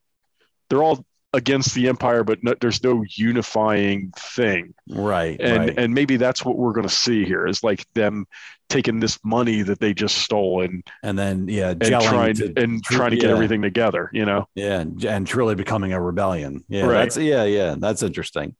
they're 0.68 0.82
all 0.82 1.06
against 1.36 1.74
the 1.74 1.88
Empire, 1.88 2.24
but 2.24 2.42
no, 2.42 2.54
there's 2.60 2.82
no 2.82 3.04
unifying 3.16 4.12
thing. 4.16 4.74
Right, 4.88 5.40
And 5.40 5.58
right. 5.58 5.78
and 5.78 5.94
maybe 5.94 6.16
that's 6.16 6.44
what 6.44 6.56
we're 6.58 6.72
going 6.72 6.88
to 6.88 6.92
see 6.94 7.24
here 7.24 7.46
is 7.46 7.62
like 7.62 7.84
them 7.94 8.26
taking 8.68 8.98
this 8.98 9.18
money 9.24 9.62
that 9.62 9.78
they 9.78 9.94
just 9.94 10.16
stole 10.18 10.62
and 10.62 10.82
and 11.04 11.16
then 11.18 11.46
yeah, 11.48 11.70
and 11.70 11.82
trying 11.82 12.34
to- 12.36 12.52
and 12.56 12.82
trying 12.84 13.10
to 13.10 13.16
get 13.16 13.26
yeah. 13.26 13.32
everything 13.32 13.62
together. 13.62 14.10
You 14.12 14.24
know, 14.24 14.48
Yeah, 14.56 14.80
and, 14.80 15.04
and 15.04 15.26
truly 15.26 15.54
becoming 15.54 15.92
a 15.92 16.00
rebellion. 16.00 16.64
Yeah, 16.68 16.86
Right. 16.86 16.94
that's 17.04 17.16
yeah, 17.16 17.44
yeah, 17.44 17.76
that's 17.78 18.02
interesting. 18.02 18.56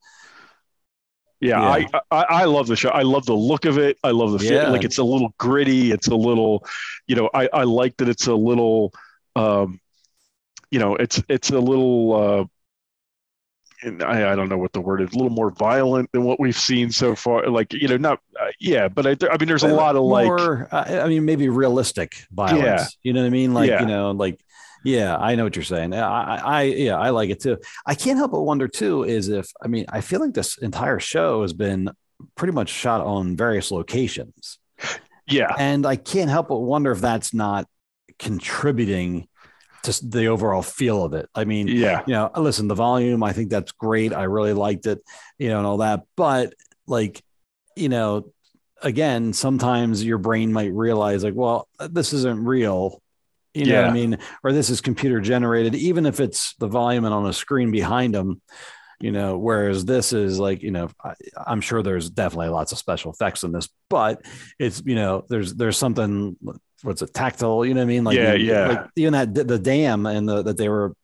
yeah, 1.41 1.61
Yeah. 1.79 1.89
I, 2.13 2.21
I 2.21 2.25
I 2.43 2.45
love 2.45 2.67
the 2.67 2.77
show. 2.77 2.91
I 2.91 3.03
love 3.03 3.27
the 3.27 3.35
look 3.35 3.65
of 3.65 3.79
it. 3.79 3.99
I 4.05 4.11
love 4.11 4.33
the 4.33 4.39
feel. 4.39 4.53
Yeah. 4.53 4.69
Like 4.71 4.85
it's 4.85 4.99
a 4.99 5.05
little 5.05 5.35
gritty. 5.39 5.91
It's 5.93 6.09
a 6.09 6.15
little, 6.17 6.65
you 7.07 7.17
know, 7.17 7.29
I 7.35 7.49
I 7.53 7.65
like 7.65 7.97
that 7.99 8.09
it's 8.09 8.27
a 8.27 8.35
little, 8.35 8.93
um, 9.35 9.81
you 10.71 10.79
know, 10.79 10.97
it's 10.97 11.23
it's 11.29 11.51
a 11.51 11.59
little. 11.59 12.15
uh 12.15 12.45
I, 13.85 14.33
I 14.33 14.35
don't 14.35 14.49
know 14.49 14.59
what 14.59 14.73
the 14.73 14.81
word 14.81 15.03
is, 15.03 15.13
a 15.13 15.17
little 15.17 15.31
more 15.31 15.51
violent 15.51 16.11
than 16.13 16.25
what 16.25 16.41
we've 16.41 16.57
seen 16.57 16.91
so 16.91 17.15
far. 17.15 17.49
Like, 17.49 17.73
you 17.73 17.89
know, 17.89 17.97
not, 17.97 18.21
uh, 18.41 18.47
yeah, 18.59 18.89
but 18.89 19.07
I, 19.07 19.17
I 19.31 19.37
mean, 19.39 19.49
there's 19.49 19.63
a 19.63 19.69
lot 19.69 19.97
of 19.97 20.03
like, 20.03 20.27
More, 20.27 20.69
I 20.73 21.07
mean, 21.09 21.25
maybe 21.25 21.49
realistic 21.49 22.15
violence. 22.33 22.63
Yeah. 22.63 22.87
You 23.03 23.13
know 23.13 23.21
what 23.21 23.27
I 23.27 23.31
mean? 23.31 23.55
Like 23.55 23.71
Yeah. 23.71 23.81
you 23.81 23.87
know, 23.87 24.11
like 24.13 24.41
yeah, 24.85 25.17
I 25.17 25.35
know 25.35 25.43
what 25.45 25.57
you're 25.57 25.65
saying. 25.65 25.95
I, 25.95 26.37
I 26.37 26.63
yeah, 26.63 26.97
I 26.97 27.11
like 27.11 27.31
it 27.31 27.41
too. 27.41 27.59
I 27.85 27.95
can't 27.97 28.19
help 28.19 28.31
but 28.31 28.43
wonder 28.43 28.69
too 28.69 29.03
is 29.03 29.29
if 29.29 29.51
I 29.61 29.67
mean, 29.67 29.87
I 29.89 30.01
feel 30.01 30.21
like 30.21 30.33
this 30.33 30.59
entire 30.59 31.01
show 31.01 31.43
has 31.43 31.53
been 31.53 31.91
pretty 32.37 32.53
much 32.53 32.69
shot 32.69 33.01
on 33.01 33.37
various 33.37 33.71
locations. 33.73 34.59
yeah, 35.29 35.53
And 35.59 35.85
I 35.85 35.97
can't 35.97 36.31
help 36.31 36.49
but 36.49 36.61
wonder 36.61 36.93
if 36.93 37.01
that's 37.01 37.35
not 37.35 37.67
contributing 38.19 39.29
s- 39.91 40.01
the 40.01 40.27
overall 40.27 40.63
feel 40.63 41.05
of 41.05 41.13
it. 41.15 41.29
I 41.35 41.45
mean, 41.45 41.69
yeah, 41.69 42.03
you 42.07 42.13
know, 42.13 42.31
listen, 42.37 42.69
the 42.69 42.75
volume, 42.75 43.23
I 43.23 43.33
think 43.33 43.51
that's 43.51 43.73
great. 43.73 44.13
I 44.13 44.25
really 44.25 44.53
liked 44.53 44.87
it, 44.87 45.01
you 45.39 45.49
know, 45.49 45.59
and 45.59 45.67
all 45.67 45.79
that. 45.79 46.03
But 46.17 46.55
like, 46.87 47.23
you 47.77 47.89
know, 47.89 48.33
again, 48.83 49.33
sometimes 49.33 50.05
your 50.05 50.19
brain 50.19 50.53
might 50.53 50.73
realize, 50.73 51.25
like, 51.25 51.35
well, 51.35 51.69
uh, 51.79 51.89
this 51.91 52.13
isn't 52.13 52.45
real. 52.45 53.03
You 53.55 53.65
know 53.67 53.73
what 53.83 53.91
I 53.91 53.95
mean? 53.95 54.19
Or 54.45 54.53
this 54.53 54.69
is 54.69 54.83
computer 54.83 55.19
generated, 55.21 55.75
even 55.75 56.05
if 56.05 56.21
it's 56.21 56.55
the 56.59 56.67
volume 56.67 57.07
and 57.07 57.15
on 57.15 57.27
a 57.27 57.33
screen 57.33 57.71
behind 57.71 58.15
them, 58.15 58.43
you 59.01 59.13
know, 59.13 59.39
whereas 59.39 59.87
this 59.87 60.13
is 60.13 60.39
like, 60.39 60.63
you 60.63 60.71
know, 60.71 60.91
I, 61.03 61.15
I'm 61.47 61.63
sure 61.63 61.83
there's 61.83 62.11
definitely 62.11 62.49
lots 62.49 62.73
of 62.73 62.79
special 62.79 63.13
effects 63.13 63.45
in 63.45 63.53
this, 63.53 63.69
but 63.89 64.21
it's, 64.59 64.83
you 64.85 64.95
know, 64.95 65.25
there's, 65.31 65.55
there's 65.55 65.79
something, 65.79 66.37
what's 66.83 67.03
it, 67.03 67.13
tactile, 67.15 67.65
you 67.65 67.75
know 67.75 67.81
what 67.81 67.85
I 67.85 67.87
mean? 67.89 68.05
Like, 68.05 68.17
Yeah, 68.17 68.35
yeah. 68.35 68.69
like 68.69 68.87
even 68.97 69.13
that, 69.13 69.35
the 69.35 69.59
dam 69.59 70.07
and 70.07 70.29
the, 70.29 70.43
that 70.43 70.57
they 70.57 70.69
were 70.69 70.95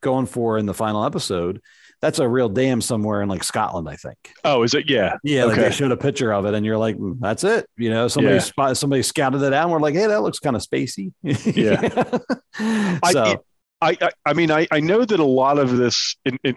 going 0.00 0.26
for 0.26 0.58
in 0.58 0.66
the 0.66 0.74
final 0.74 1.04
episode, 1.04 1.60
that's 2.00 2.18
a 2.18 2.28
real 2.28 2.48
dam 2.48 2.80
somewhere 2.80 3.22
in 3.22 3.28
like 3.28 3.44
Scotland, 3.44 3.88
I 3.88 3.94
think. 3.94 4.18
Oh, 4.44 4.64
is 4.64 4.74
it? 4.74 4.90
Yeah. 4.90 5.16
Yeah, 5.22 5.44
like 5.44 5.52
Okay. 5.58 5.68
they 5.68 5.70
showed 5.74 5.92
a 5.92 5.96
picture 5.96 6.32
of 6.32 6.44
it, 6.46 6.54
and 6.54 6.66
you're 6.66 6.76
like, 6.76 6.96
"Mm, 6.96 7.18
"That's 7.20 7.44
it." 7.44 7.66
You 7.76 7.90
know, 7.90 8.08
somebody 8.08 8.34
Yeah. 8.36 8.40
spot, 8.40 8.76
somebody 8.76 9.02
scouted 9.02 9.40
it 9.42 9.52
out, 9.52 9.64
and 9.64 9.72
we're 9.72 9.78
like, 9.78 9.94
"Hey, 9.94 10.08
that 10.08 10.20
looks 10.22 10.40
kind 10.40 10.56
of 10.56 10.62
spacey." 10.62 11.12
Yeah. 11.22 11.80
so 13.12 13.22
I, 13.24 13.36
I, 13.82 13.96
I, 14.00 14.10
I 14.26 14.32
mean, 14.34 14.50
I, 14.50 14.68
I 14.70 14.80
know 14.80 15.04
that 15.04 15.20
a 15.20 15.24
lot 15.24 15.58
of 15.58 15.76
this, 15.76 16.16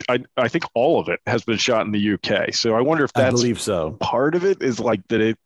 I, 0.10 0.20
I 0.38 0.48
think 0.48 0.66
all 0.76 1.00
of 1.00 1.10
it 1.10 1.20
has 1.28 1.44
been 1.44 1.58
shot 1.58 1.86
in 1.86 1.92
the 1.92 2.00
UK. 2.00 2.52
So 2.52 2.76
I 2.76 2.82
wonder 2.82 3.04
if 3.04 3.14
that's 3.14 3.48
I 3.48 3.50
believe 3.56 3.60
so. 3.60 4.02
part 4.02 4.36
of 4.36 4.46
it 4.46 4.62
is 4.62 4.80
like 4.80 5.02
that 5.10 5.22
it, 5.22 5.40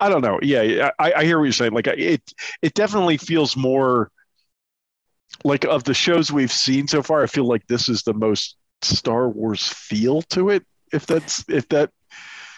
I 0.00 0.10
don't 0.10 0.22
know. 0.22 0.38
Yeah. 0.42 0.90
I, 0.98 1.12
I 1.14 1.24
hear 1.24 1.38
what 1.38 1.44
you're 1.46 1.52
saying. 1.52 1.72
Like 1.72 1.86
it, 1.88 2.22
it 2.62 2.74
definitely 2.74 3.18
feels 3.18 3.56
more 3.56 4.10
like 5.44 5.64
of 5.64 5.84
the 5.84 5.94
shows 5.94 6.30
we've 6.32 6.52
seen 6.52 6.86
so 6.86 7.02
far. 7.02 7.22
I 7.22 7.26
feel 7.26 7.46
like 7.46 7.66
this 7.66 7.88
is 7.88 8.02
the 8.02 8.14
most 8.14 8.56
Star 8.82 9.28
Wars 9.28 9.68
feel 9.68 10.22
to 10.22 10.50
it. 10.50 10.64
If 10.92 11.06
that's, 11.06 11.44
if 11.48 11.68
that 11.68 11.90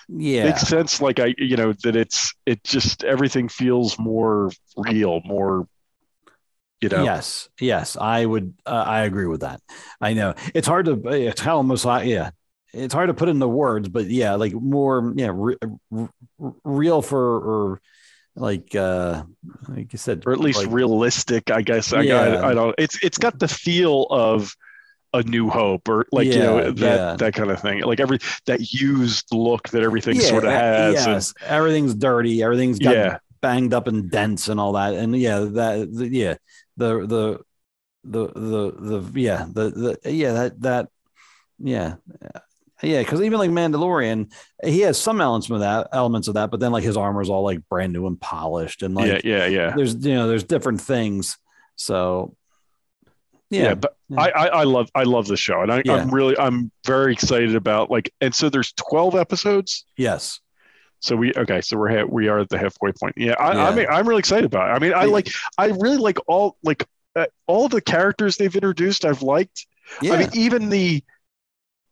Yeah, 0.09 0.61
makes 0.61 0.67
sense. 0.67 1.01
Like 1.01 1.19
I, 1.21 1.35
you 1.39 1.57
know, 1.57 1.73
that 1.85 1.97
it's, 1.97 2.33
it 2.47 2.63
just, 2.65 3.05
everything 3.05 3.49
feels 3.49 3.99
more 3.99 4.51
real, 4.77 5.21
more, 5.25 5.67
you 6.93 6.99
know, 6.99 7.05
Yes, 7.05 7.49
yes, 7.61 7.97
I 7.97 8.25
would. 8.25 8.55
Uh, 8.67 8.85
I 8.87 9.01
agree 9.03 9.27
with 9.27 9.41
that. 9.43 9.61
I 10.01 10.15
know 10.15 10.35
it's 10.55 10.67
hard 10.69 10.87
to. 10.87 11.01
It's 11.09 11.41
how 11.41 11.57
almost. 11.57 11.85
like- 11.85 12.07
Yeah, 12.07 12.31
it's 12.73 12.95
hard 12.95 13.09
to 13.09 13.15
put 13.15 13.29
into 13.29 13.47
words, 13.49 13.89
but 13.89 14.07
yeah, 14.07 14.35
like 14.35 14.53
more. 14.55 15.13
Yeah, 15.17 15.31
re, 15.35 15.57
re- 15.91 16.09
real 16.65 17.03
for 17.03 17.21
or 17.21 17.81
like 18.37 18.75
uh 18.75 19.23
like 19.69 19.93
you 19.93 19.99
said, 19.99 20.25
or 20.27 20.33
at 20.33 20.41
least 20.41 20.59
like, 20.65 20.73
realistic 20.75 21.53
i 21.53 21.63
guess 21.63 21.93
I, 21.93 22.01
Yeah. 22.01 22.21
I, 22.21 22.51
I 22.51 22.55
don't 22.55 22.75
it's 22.79 22.99
it's 23.01 23.17
got 23.17 23.39
the 23.39 23.47
feel 23.47 24.09
of 24.11 24.53
a 25.13 25.23
new 25.23 25.49
hope 25.49 25.89
or 25.89 26.07
like 26.11 26.27
you 26.27 26.41
know 26.41 26.73
that 26.73 26.79
yeah. 26.79 27.15
that 27.17 27.33
kind 27.35 27.53
of 27.53 27.61
thing 27.61 27.83
like 27.83 28.01
every 28.01 28.19
that 28.47 28.73
used 28.73 29.33
look 29.33 29.69
that 29.69 29.85
everything 29.85 30.17
yeah, 30.17 30.23
sort 30.23 30.43
of 30.43 30.51
uh, 30.51 30.59
has 30.59 31.07
and- 31.07 31.15
Yes, 31.15 31.35
everything's 31.47 31.95
dirty. 31.95 32.43
Everything's 32.43 32.81
got 32.81 32.97
Yeah. 32.97 33.19
banged 33.41 33.73
up 33.73 33.87
and 33.87 34.11
dents 34.11 34.49
and 34.49 34.59
all 34.59 34.73
that. 34.73 34.95
And 34.95 35.15
yeah, 35.15 35.39
that 35.39 35.89
yeah, 36.11 36.35
the 36.77 37.07
the 37.07 37.41
the 38.05 38.33
the 38.35 39.01
the 39.01 39.21
yeah 39.21 39.47
the 39.51 39.99
the 40.03 40.13
yeah 40.13 40.33
that 40.33 40.61
that 40.61 40.89
yeah 41.59 41.95
yeah 42.83 43.01
because 43.01 43.23
even 43.23 43.39
like 43.39 43.51
Mandalorian, 43.51 44.33
he 44.63 44.81
has 44.81 45.01
some 45.01 45.21
elements 45.21 45.49
of 45.51 45.61
that 45.61 45.89
elements 45.93 46.29
of 46.29 46.35
that, 46.35 46.51
but 46.51 46.61
then 46.61 46.73
like 46.73 46.85
his 46.85 46.97
armor 46.97 47.23
is 47.23 47.31
all 47.31 47.43
like 47.45 47.67
brand 47.69 47.93
new 47.93 48.07
and 48.07 48.21
polished 48.21 48.83
and 48.83 48.95
like 48.95 49.25
yeah 49.25 49.39
yeah 49.39 49.47
yeah 49.47 49.75
there's 49.77 49.95
you 50.05 50.15
know 50.15 50.29
there's 50.29 50.45
different 50.45 50.81
things. 50.81 51.39
So 51.77 52.37
yeah, 53.51 53.63
yeah, 53.63 53.75
but 53.75 53.97
Yeah. 54.09 54.21
I, 54.21 54.29
I 54.31 54.47
i 54.47 54.65
love 54.65 54.91
i 54.95 55.03
love 55.05 55.27
the 55.27 55.37
show 55.37 55.61
and 55.61 55.73
I, 55.73 55.83
Yeah. 55.85 55.95
i'm 55.95 56.11
really 56.11 56.37
i'm 56.39 56.71
very 56.87 57.13
excited 57.13 57.55
about 57.55 57.91
like 57.91 58.13
and 58.21 58.35
so 58.35 58.49
there's 58.49 58.73
12 58.73 59.15
episodes 59.15 59.85
yes, 59.97 60.41
so 61.01 61.17
we 61.17 61.33
okay 61.35 61.61
so 61.61 61.77
we're 61.77 61.89
ha- 62.01 62.07
we 62.09 62.29
are 62.29 62.39
at 62.41 62.49
the 62.49 62.59
halfway 62.59 62.93
point 62.93 63.15
yeah 63.17 63.35
i 63.39 63.55
Yeah. 63.55 63.69
i 63.69 63.75
mean 63.75 63.87
i'm 63.91 64.09
really 64.09 64.21
excited 64.21 64.45
about 64.47 64.71
it 64.71 64.73
i 64.75 64.79
mean 64.79 64.95
i 64.95 65.05
like 65.05 65.29
i 65.59 65.67
really 65.67 65.99
like 65.99 66.19
all 66.27 66.57
like 66.63 66.85
uh, 67.17 67.27
all 67.47 67.69
the 67.69 67.81
characters 67.81 68.37
they've 68.37 68.55
introduced 68.55 69.05
i've 69.05 69.23
liked 69.23 69.67
yeah, 70.01 70.15
I 70.15 70.17
mean, 70.19 70.29
even 70.33 70.71
the 70.71 71.05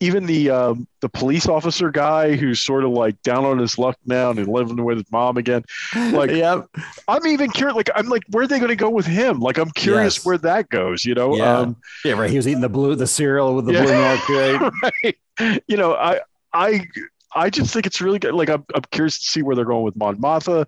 even 0.00 0.26
the 0.26 0.50
um, 0.50 0.88
the 1.00 1.08
police 1.08 1.46
officer 1.46 1.90
guy 1.92 2.34
who's 2.34 2.58
sort 2.58 2.82
of 2.84 2.90
like 2.90 3.20
down 3.22 3.44
on 3.44 3.58
his 3.58 3.78
luck 3.78 3.96
now 4.04 4.30
and 4.30 4.48
living 4.48 4.82
with 4.82 4.96
his 4.98 5.12
mom 5.12 5.36
again. 5.36 5.62
Like, 5.94 6.30
yeah, 6.32 6.62
I'm 7.06 7.24
even 7.26 7.50
curious. 7.50 7.76
Like, 7.76 7.90
I'm 7.94 8.08
like, 8.08 8.22
where 8.30 8.42
are 8.42 8.46
they 8.48 8.58
going 8.58 8.70
to 8.70 8.76
go 8.76 8.90
with 8.90 9.06
him? 9.06 9.38
Like, 9.38 9.58
I'm 9.58 9.70
curious 9.70 10.16
Yes. 10.16 10.24
where 10.24 10.38
that 10.38 10.70
goes. 10.70 11.04
You 11.04 11.14
know, 11.14 11.36
Yeah. 11.36 11.58
um, 11.58 11.76
yeah, 12.04 12.14
right. 12.14 12.30
He 12.30 12.36
was 12.36 12.48
eating 12.48 12.62
the 12.62 12.68
blue 12.68 12.96
the 12.96 13.06
cereal 13.06 13.54
with 13.54 13.66
the 13.66 13.74
Yeah. 13.74 13.84
blue 13.84 13.92
milk. 13.92 14.72
Right? 14.82 15.16
right? 15.40 15.60
You 15.68 15.76
know, 15.76 15.94
I 15.94 16.20
I 16.52 16.86
I 17.34 17.50
just 17.50 17.72
think 17.72 17.86
it's 17.86 18.00
really 18.00 18.18
good. 18.18 18.34
Like, 18.34 18.50
I'm 18.50 18.64
I'm 18.74 18.82
curious 18.90 19.18
to 19.20 19.24
see 19.30 19.42
where 19.42 19.56
they're 19.56 19.64
going 19.64 19.84
with 19.84 19.96
Mon 19.96 20.16
Mothma. 20.20 20.66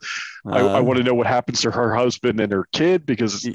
I, 0.51 0.61
I 0.61 0.81
Um, 0.81 0.87
want 0.87 0.99
to 0.99 1.05
know 1.05 1.15
what 1.15 1.27
happens 1.27 1.61
to 1.63 1.71
her 1.71 1.95
husband 1.95 2.41
and 2.41 2.53
her 2.53 2.67
kid 2.73 3.07
because 3.07 3.49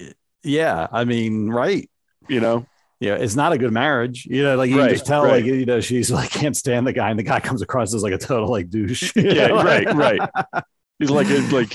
Yeah, 0.43 0.87
I 0.91 1.05
mean, 1.05 1.49
right. 1.49 1.89
you 2.27 2.39
know, 2.39 2.65
Yeah, 2.99 3.15
it's 3.15 3.35
not 3.35 3.51
a 3.53 3.57
good 3.57 3.71
marriage. 3.73 4.25
You 4.25 4.43
know, 4.43 4.55
like 4.57 4.69
you 4.69 4.77
Right, 4.77 4.87
can 4.87 4.93
just 4.95 5.05
tell, 5.05 5.23
right. 5.23 5.43
like 5.43 5.45
you 5.45 5.65
know, 5.65 5.81
she's 5.81 6.11
like 6.11 6.29
can't 6.31 6.55
stand 6.55 6.85
the 6.87 6.93
guy, 6.93 7.09
and 7.09 7.19
the 7.19 7.23
guy 7.23 7.39
comes 7.39 7.61
across 7.61 7.93
as 7.93 8.03
like 8.03 8.13
a 8.13 8.17
total 8.17 8.49
like 8.49 8.69
douche. 8.69 9.11
yeah, 9.15 9.47
know? 9.47 9.63
right, 9.63 9.93
right. 9.93 10.19
He's 10.99 11.09
like 11.09 11.27
like. 11.51 11.73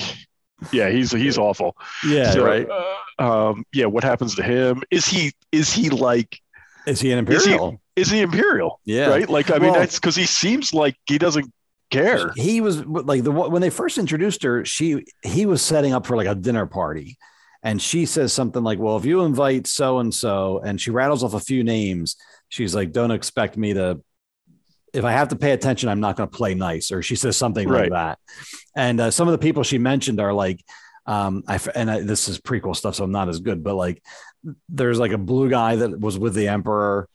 Yeah, 0.72 0.88
he's 0.88 1.10
he's 1.12 1.36
awful. 1.36 1.76
Yeah, 2.02 2.30
So, 2.30 2.42
right. 2.44 2.66
uh, 3.18 3.50
um, 3.50 3.64
yeah, 3.72 3.86
what 3.86 4.02
happens 4.04 4.34
to 4.36 4.42
him? 4.42 4.82
Is 4.90 5.04
he 5.06 5.32
is 5.52 5.70
he 5.72 5.90
like 5.90 6.40
Is 6.86 7.00
he 7.00 7.12
an 7.12 7.18
imperial? 7.18 7.80
Is 7.96 8.10
he 8.10 8.20
imperial? 8.20 8.80
yeah, 8.84 9.08
Right? 9.08 9.28
Like 9.28 9.50
I 9.50 9.58
mean, 9.58 9.70
Well- 9.70 9.80
that's 9.80 9.98
because 9.98 10.16
he 10.16 10.24
seems 10.26 10.72
like 10.74 10.96
he 11.06 11.18
doesn't 11.18 11.52
care. 11.90 12.32
He 12.36 12.60
was 12.60 12.84
like 12.84 13.22
the 13.22 13.30
when 13.30 13.62
they 13.62 13.70
first 13.70 13.98
introduced 13.98 14.42
her, 14.42 14.64
she 14.64 15.04
he 15.22 15.46
was 15.46 15.62
setting 15.62 15.92
up 15.92 16.06
for 16.06 16.16
like 16.16 16.26
a 16.26 16.34
dinner 16.34 16.66
party, 16.66 17.16
and 17.62 17.80
she 17.80 18.04
says 18.06 18.32
something 18.32 18.62
like, 18.64 18.78
"Well, 18.78 18.96
if 18.96 19.04
you 19.04 19.22
invite 19.22 19.66
so 19.66 19.98
and 20.00 20.12
so," 20.12 20.60
and 20.64 20.80
she 20.80 20.90
rattles 20.90 21.22
off 21.22 21.34
a 21.34 21.40
few 21.40 21.62
names, 21.62 22.16
she's 22.48 22.74
like, 22.74 22.90
"Don't 22.92 23.10
expect 23.12 23.56
me 23.56 23.74
to." 23.74 24.00
If 24.92 25.04
I 25.04 25.10
have 25.10 25.28
to 25.28 25.36
pay 25.36 25.50
attention, 25.50 25.88
I'm 25.88 25.98
not 25.98 26.16
going 26.16 26.28
to 26.28 26.36
play 26.36 26.54
nice, 26.54 26.92
or 26.92 27.02
she 27.02 27.16
says 27.16 27.36
something 27.36 27.68
like 27.68 27.90
that. 27.90 28.18
And 28.76 29.00
uh, 29.00 29.10
some 29.10 29.26
of 29.26 29.32
the 29.32 29.38
people 29.38 29.64
she 29.64 29.76
mentioned 29.76 30.20
are 30.20 30.32
like, 30.32 30.64
um, 31.04 31.42
I 31.48 31.56
f- 31.56 31.66
and 31.74 31.90
I, 31.90 32.00
this 32.00 32.28
is 32.28 32.38
prequel 32.38 32.76
stuff, 32.76 32.94
so 32.94 33.02
I'm 33.02 33.10
not 33.10 33.28
as 33.28 33.40
good, 33.40 33.64
but 33.64 33.74
like, 33.74 34.00
there's 34.68 34.98
like 34.98 35.12
a 35.12 35.18
blue 35.18 35.48
guy 35.48 35.76
that 35.76 36.00
was 36.00 36.18
with 36.18 36.34
the 36.34 36.48
emperor 36.48 37.08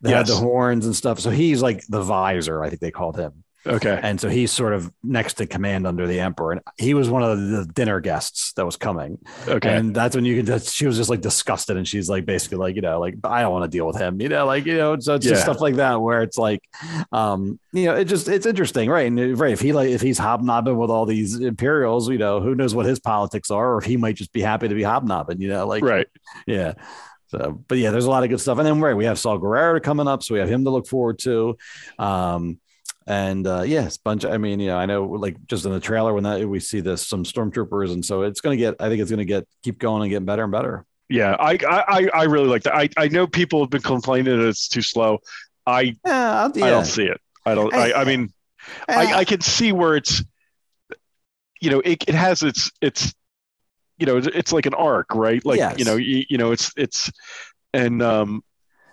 that 0.00 0.16
had 0.16 0.26
the 0.26 0.34
horns 0.34 0.86
and 0.86 0.94
stuff. 0.94 1.20
So 1.20 1.30
he's 1.30 1.62
like 1.62 1.84
the 1.88 2.02
visor, 2.02 2.62
I 2.62 2.68
think 2.68 2.80
they 2.80 2.90
called 2.90 3.16
him. 3.16 3.41
Okay. 3.66 3.98
And 4.02 4.20
so 4.20 4.28
he's 4.28 4.50
sort 4.50 4.72
of 4.72 4.92
next 5.02 5.34
to 5.34 5.46
command 5.46 5.86
under 5.86 6.06
the 6.06 6.18
emperor. 6.18 6.52
And 6.52 6.60
he 6.78 6.94
was 6.94 7.08
one 7.08 7.22
of 7.22 7.38
the 7.38 7.64
dinner 7.64 8.00
guests 8.00 8.52
that 8.54 8.66
was 8.66 8.76
coming. 8.76 9.18
Okay. 9.46 9.74
And 9.74 9.94
that's 9.94 10.16
when 10.16 10.24
you 10.24 10.36
can 10.36 10.46
just, 10.46 10.74
she 10.74 10.86
was 10.86 10.96
just 10.96 11.08
like 11.08 11.20
disgusted. 11.20 11.76
And 11.76 11.86
she's 11.86 12.08
like, 12.08 12.26
basically 12.26 12.58
like, 12.58 12.74
you 12.74 12.82
know, 12.82 12.98
like, 12.98 13.16
I 13.24 13.42
don't 13.42 13.52
want 13.52 13.64
to 13.64 13.76
deal 13.76 13.86
with 13.86 13.96
him, 13.96 14.20
you 14.20 14.28
know, 14.28 14.46
like, 14.46 14.66
you 14.66 14.76
know, 14.76 14.98
so 14.98 15.14
it's 15.14 15.26
just 15.26 15.42
stuff 15.42 15.60
like 15.60 15.76
that 15.76 16.00
where 16.00 16.22
it's 16.22 16.38
like, 16.38 16.62
um, 17.12 17.60
you 17.72 17.86
know, 17.86 17.94
it 17.94 18.06
just, 18.06 18.28
it's 18.28 18.46
interesting. 18.46 18.90
Right. 18.90 19.06
And 19.06 19.38
right. 19.38 19.52
If 19.52 19.60
he 19.60 19.72
like, 19.72 19.90
if 19.90 20.00
he's 20.00 20.18
hobnobbing 20.18 20.76
with 20.76 20.90
all 20.90 21.06
these 21.06 21.38
Imperials, 21.38 22.08
you 22.08 22.18
know, 22.18 22.40
who 22.40 22.54
knows 22.54 22.74
what 22.74 22.86
his 22.86 22.98
politics 22.98 23.50
are, 23.50 23.74
or 23.74 23.78
if 23.78 23.84
he 23.84 23.96
might 23.96 24.16
just 24.16 24.32
be 24.32 24.40
happy 24.40 24.68
to 24.68 24.74
be 24.74 24.82
hobnobbing, 24.82 25.40
you 25.40 25.48
know, 25.48 25.66
like, 25.66 25.84
right. 25.84 26.08
yeah. 26.46 26.74
So, 27.28 27.62
but 27.66 27.78
yeah, 27.78 27.92
there's 27.92 28.04
a 28.04 28.10
lot 28.10 28.24
of 28.24 28.28
good 28.28 28.40
stuff. 28.40 28.58
And 28.58 28.66
then 28.66 28.80
right, 28.80 28.94
we 28.94 29.06
have 29.06 29.18
Saw 29.18 29.38
Gerrera 29.38 29.82
coming 29.82 30.06
up, 30.06 30.22
so 30.22 30.34
we 30.34 30.40
have 30.40 30.50
him 30.50 30.64
to 30.64 30.70
look 30.70 30.86
forward 30.86 31.18
to. 31.20 31.56
Um, 31.98 32.58
and 33.06 33.46
uh, 33.46 33.62
yes, 33.62 33.96
bunch. 33.96 34.24
I 34.24 34.38
mean, 34.38 34.60
you 34.60 34.68
know, 34.68 34.76
I 34.76 34.86
know 34.86 35.04
like 35.04 35.36
just 35.46 35.64
in 35.64 35.72
the 35.72 35.80
trailer 35.80 36.12
when 36.14 36.24
that 36.24 36.46
we 36.48 36.60
see 36.60 36.80
this 36.80 37.06
some 37.06 37.24
stormtroopers, 37.24 37.92
and 37.92 38.04
so 38.04 38.22
it's 38.22 38.40
going 38.40 38.56
to 38.56 38.60
get. 38.60 38.76
I 38.80 38.88
think 38.88 39.00
it's 39.00 39.10
going 39.10 39.18
to 39.18 39.24
get 39.24 39.46
keep 39.62 39.78
going 39.78 40.02
and 40.02 40.10
get 40.10 40.24
better 40.24 40.44
and 40.44 40.52
better. 40.52 40.84
Yeah, 41.08 41.36
I, 41.38 41.58
I 41.68 42.08
I 42.14 42.22
really 42.24 42.48
like 42.48 42.62
that. 42.62 42.74
I, 42.74 42.88
I 42.96 43.08
know 43.08 43.26
people 43.26 43.60
have 43.60 43.70
been 43.70 43.82
complaining 43.82 44.38
that 44.38 44.48
it's 44.48 44.68
too 44.68 44.82
slow. 44.82 45.18
I 45.66 45.96
Yeah, 46.06 46.44
I 46.46 46.50
don't 46.70 46.86
see 46.86 47.04
it. 47.04 47.20
I 47.44 47.54
don't. 47.54 47.74
I, 47.74 47.92
I 47.92 48.04
mean, 48.04 48.32
I, 48.88 49.14
I 49.14 49.24
can 49.24 49.40
see 49.40 49.72
where 49.72 49.96
it's, 49.96 50.24
you 51.60 51.70
know, 51.70 51.80
it, 51.80 52.04
it 52.08 52.14
has 52.14 52.42
its 52.42 52.70
its, 52.80 53.12
you 53.98 54.06
know, 54.06 54.16
it's 54.16 54.52
like 54.52 54.66
an 54.66 54.74
arc, 54.74 55.14
right? 55.14 55.44
Like 55.44 55.58
Yes. 55.58 55.78
you 55.78 55.84
know, 55.84 55.96
you, 55.96 56.24
you 56.30 56.38
know, 56.38 56.52
it's 56.52 56.72
it's, 56.76 57.10
and 57.74 58.02
um, 58.02 58.42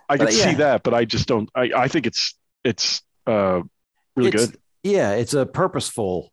I 0.10 0.18
can 0.18 0.26
But, 0.26 0.34
see 0.34 0.50
yeah. 0.50 0.56
that, 0.56 0.84
but 0.84 0.94
I 0.94 1.06
just 1.06 1.28
don't. 1.28 1.50
I 1.56 1.72
I 1.76 1.88
think 1.88 2.06
it's 2.06 2.36
it's 2.64 3.02
uh 3.28 3.62
really 4.20 4.30
It's- 4.30 4.48
good. 4.52 4.60
Yeah, 4.84 5.12
it's 5.12 5.34
a 5.34 5.46
purposeful 5.46 6.32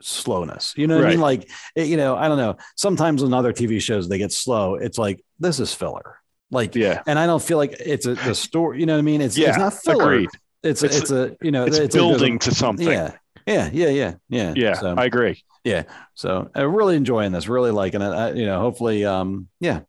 slowness. 0.00 0.74
You 0.76 0.86
know 0.86 0.96
what 0.96 1.06
I 1.06 1.10
mean? 1.10 1.20
Like, 1.20 1.50
it- 1.74 1.88
you 1.88 1.96
know, 1.96 2.16
I 2.16 2.28
don't 2.28 2.38
know. 2.38 2.56
Sometimes 2.76 3.22
in 3.22 3.32
other 3.32 3.52
TV 3.52 3.80
shows 3.80 4.08
they 4.08 4.18
get 4.18 4.32
slow. 4.32 4.74
It's 4.74 4.98
like 4.98 5.24
this 5.38 5.58
is 5.60 5.72
filler. 5.74 6.18
Like, 6.50 6.74
Yeah. 6.76 7.02
and 7.06 7.18
I 7.18 7.26
don't 7.26 7.42
feel 7.42 7.58
like 7.58 7.72
it's 7.80 8.06
a 8.06 8.14
the 8.14 8.34
story. 8.34 8.78
You 8.80 8.86
know 8.86 8.92
what 8.94 8.98
I 9.00 9.02
mean? 9.02 9.20
It's 9.20 9.36
Yeah, 9.36 9.48
it's 9.48 9.58
not 9.58 9.74
filler. 9.74 10.04
agreed. 10.12 10.28
It's 10.62 10.82
It's- 10.82 11.00
it's, 11.00 11.10
a 11.10 11.36
you 11.42 11.50
know 11.50 11.64
It's, 11.64 11.76
a- 11.76 11.80
there's 11.80 11.94
a- 11.94 11.98
building 11.98 12.38
to 12.40 12.54
something. 12.54 12.86
Yeah, 12.86 13.12
yeah, 13.46 13.70
yeah, 13.72 13.88
yeah, 13.88 14.14
yeah. 14.28 14.52
Yeah, 14.56 14.74
So, 14.74 14.94
I 14.96 15.04
agree. 15.06 15.42
yeah. 15.64 15.84
So 16.14 16.50
I'm 16.54 16.74
really 16.74 16.96
enjoying 16.96 17.32
this. 17.32 17.48
Really 17.48 17.70
liking 17.72 18.00
it. 18.02 18.06
I, 18.10 18.32
you 18.32 18.46
know, 18.46 18.60
hopefully, 18.60 19.04
um, 19.04 19.48
yeah, 19.60 19.80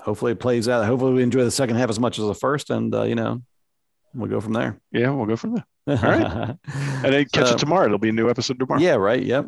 hopefully 0.00 0.32
it 0.32 0.40
plays 0.40 0.68
out. 0.68 0.86
Hopefully 0.86 1.12
we 1.14 1.22
enjoy 1.22 1.44
the 1.44 1.50
second 1.50 1.76
half 1.76 1.90
as 1.90 1.98
much 2.00 2.18
as 2.18 2.24
the 2.26 2.34
first, 2.34 2.70
and 2.70 2.94
uh, 2.94 3.02
you 3.02 3.14
know, 3.14 3.42
we'll 4.14 4.30
go 4.30 4.40
from 4.40 4.52
there. 4.54 4.78
Yeah, 4.92 5.10
we'll 5.10 5.26
go 5.26 5.36
from 5.36 5.54
there. 5.54 5.66
All 5.86 5.96
right. 5.96 6.56
And 7.04 7.12
then 7.14 7.24
catch 7.32 7.48
So- 7.48 7.54
it 7.54 7.58
tomorrow. 7.58 7.86
It'll 7.86 7.98
be 7.98 8.08
a 8.08 8.12
new 8.12 8.28
episode 8.30 8.58
tomorrow. 8.58 8.80
yeah. 8.80 8.94
Right. 8.94 9.22
Yep. 9.22 9.46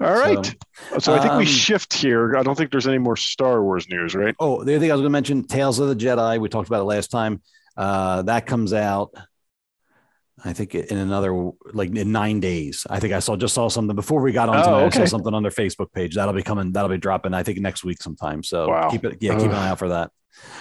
All 0.00 0.12
right. 0.12 0.54
So, 0.98 1.14
I 1.14 1.18
think 1.20 1.32
we 1.34 1.38
um, 1.40 1.44
shift 1.44 1.92
here. 1.92 2.34
I 2.36 2.42
don't 2.42 2.56
think 2.56 2.70
there's 2.70 2.86
any 2.86 2.96
more 2.98 3.16
Star 3.16 3.62
Wars 3.62 3.86
news, 3.90 4.14
right? 4.14 4.34
Oh, 4.40 4.64
the 4.64 4.72
other 4.74 4.80
thing 4.80 4.90
I 4.90 4.94
was 4.94 5.00
going 5.00 5.10
to 5.10 5.16
mention, 5.16 5.44
Tales 5.44 5.78
of 5.78 5.88
the 5.88 5.96
Jedi. 5.96 6.40
We 6.40 6.48
talked 6.48 6.68
about 6.68 6.80
it 6.80 6.84
last 6.84 7.10
time. 7.10 7.42
Uh, 7.76 8.22
that 8.22 8.46
comes 8.46 8.72
out, 8.72 9.10
I 10.42 10.54
think, 10.54 10.74
in 10.74 10.96
another 10.96 11.50
like 11.74 11.94
in 11.94 12.12
nine 12.12 12.40
days. 12.40 12.86
I 12.88 12.98
think 12.98 13.12
I 13.12 13.18
saw 13.18 13.36
just 13.36 13.52
saw 13.54 13.68
something 13.68 13.94
before 13.94 14.22
we 14.22 14.32
got 14.32 14.48
on 14.48 14.56
Oh, 14.56 14.62
tonight. 14.64 14.84
I 14.86 14.90
saw 14.90 15.04
something 15.04 15.34
on 15.34 15.42
their 15.42 15.52
Facebook 15.52 15.92
page. 15.92 16.14
That'll 16.14 16.32
be 16.34 16.42
coming. 16.42 16.72
That'll 16.72 16.88
be 16.88 16.96
dropping. 16.96 17.34
I 17.34 17.42
think 17.42 17.58
next 17.58 17.84
week 17.84 18.00
sometime. 18.00 18.42
So 18.42 18.68
Wow. 18.68 18.88
keep 18.88 19.04
it. 19.04 19.18
Yeah, 19.20 19.34
keep 19.36 19.46
an 19.48 19.52
eye 19.52 19.68
out 19.68 19.78
for 19.78 19.90
that. 19.90 20.12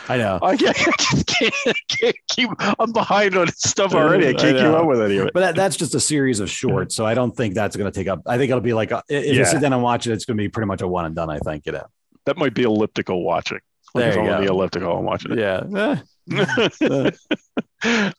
I 0.10 0.18
know. 0.18 0.40
I 0.42 0.58
can't, 0.58 0.76
I 0.88 0.92
just 1.00 1.28
can't, 1.28 1.78
can't 1.88 2.16
keep. 2.30 2.50
I'm 2.80 2.92
behind 2.92 3.36
on 3.38 3.48
stuff 3.50 3.94
already. 3.94 4.26
I 4.28 4.30
I 4.30 4.34
can't 4.34 4.56
keep 4.58 4.64
know. 4.64 4.76
up 4.78 4.86
with 4.88 5.02
any 5.02 5.18
of 5.18 5.28
it. 5.28 5.34
But 5.34 5.40
that, 5.42 5.56
that's 5.56 5.76
just 5.78 5.96
a 5.96 6.00
series 6.00 6.40
of 6.40 6.50
shorts, 6.50 6.96
so 6.96 7.06
I 7.06 7.14
don't 7.14 7.36
think 7.36 7.54
that's 7.54 7.76
going 7.76 7.92
to 7.92 7.98
take 7.98 8.08
up. 8.08 8.22
I 8.26 8.38
think 8.38 8.50
it'll 8.50 8.62
be 8.62 8.74
like 8.74 8.92
a, 8.92 9.04
if 9.10 9.26
Yeah. 9.28 9.34
you 9.34 9.46
sit 9.46 9.62
down 9.62 9.74
and 9.74 9.82
watch 9.84 10.08
it, 10.08 10.12
it's 10.14 10.26
going 10.26 10.38
to 10.38 10.42
be 10.42 10.50
pretty 10.50 10.68
much 10.68 10.82
a 10.82 10.88
one 10.88 11.06
and 11.06 11.16
done. 11.16 11.30
I 11.30 11.40
think 11.40 11.66
you 11.66 11.72
know. 11.74 11.86
That 12.26 12.38
might 12.38 12.54
be 12.54 12.64
elliptical 12.64 13.24
watching. 13.24 13.60
Like 13.96 14.14
There 14.14 14.24
you 14.24 14.30
go. 14.30 14.42
the 14.42 14.48
elliptical, 14.48 14.98
I'm 14.98 15.06
watching 15.06 15.32
it. 15.38 15.40
Yeah, 15.40 16.00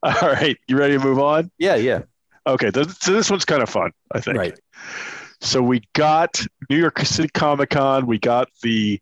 All 0.03 0.29
right, 0.29 0.57
you 0.67 0.77
ready 0.77 0.95
to 0.99 1.05
move 1.05 1.19
on? 1.19 1.51
yeah, 1.59 1.77
yeah. 1.77 2.03
Okay, 2.47 2.71
so 2.75 3.13
this 3.13 3.31
one's 3.31 3.45
kind 3.45 3.63
of 3.63 3.69
fun, 3.69 3.93
I 4.13 4.21
think. 4.21 4.39
Right. 4.39 4.59
So 5.43 5.63
we 5.63 5.83
got 5.93 6.45
New 6.71 6.77
York 6.79 6.99
City 7.01 7.29
Comic 7.33 7.71
Con. 7.71 8.07
We 8.07 8.19
got 8.19 8.49
the 8.63 9.01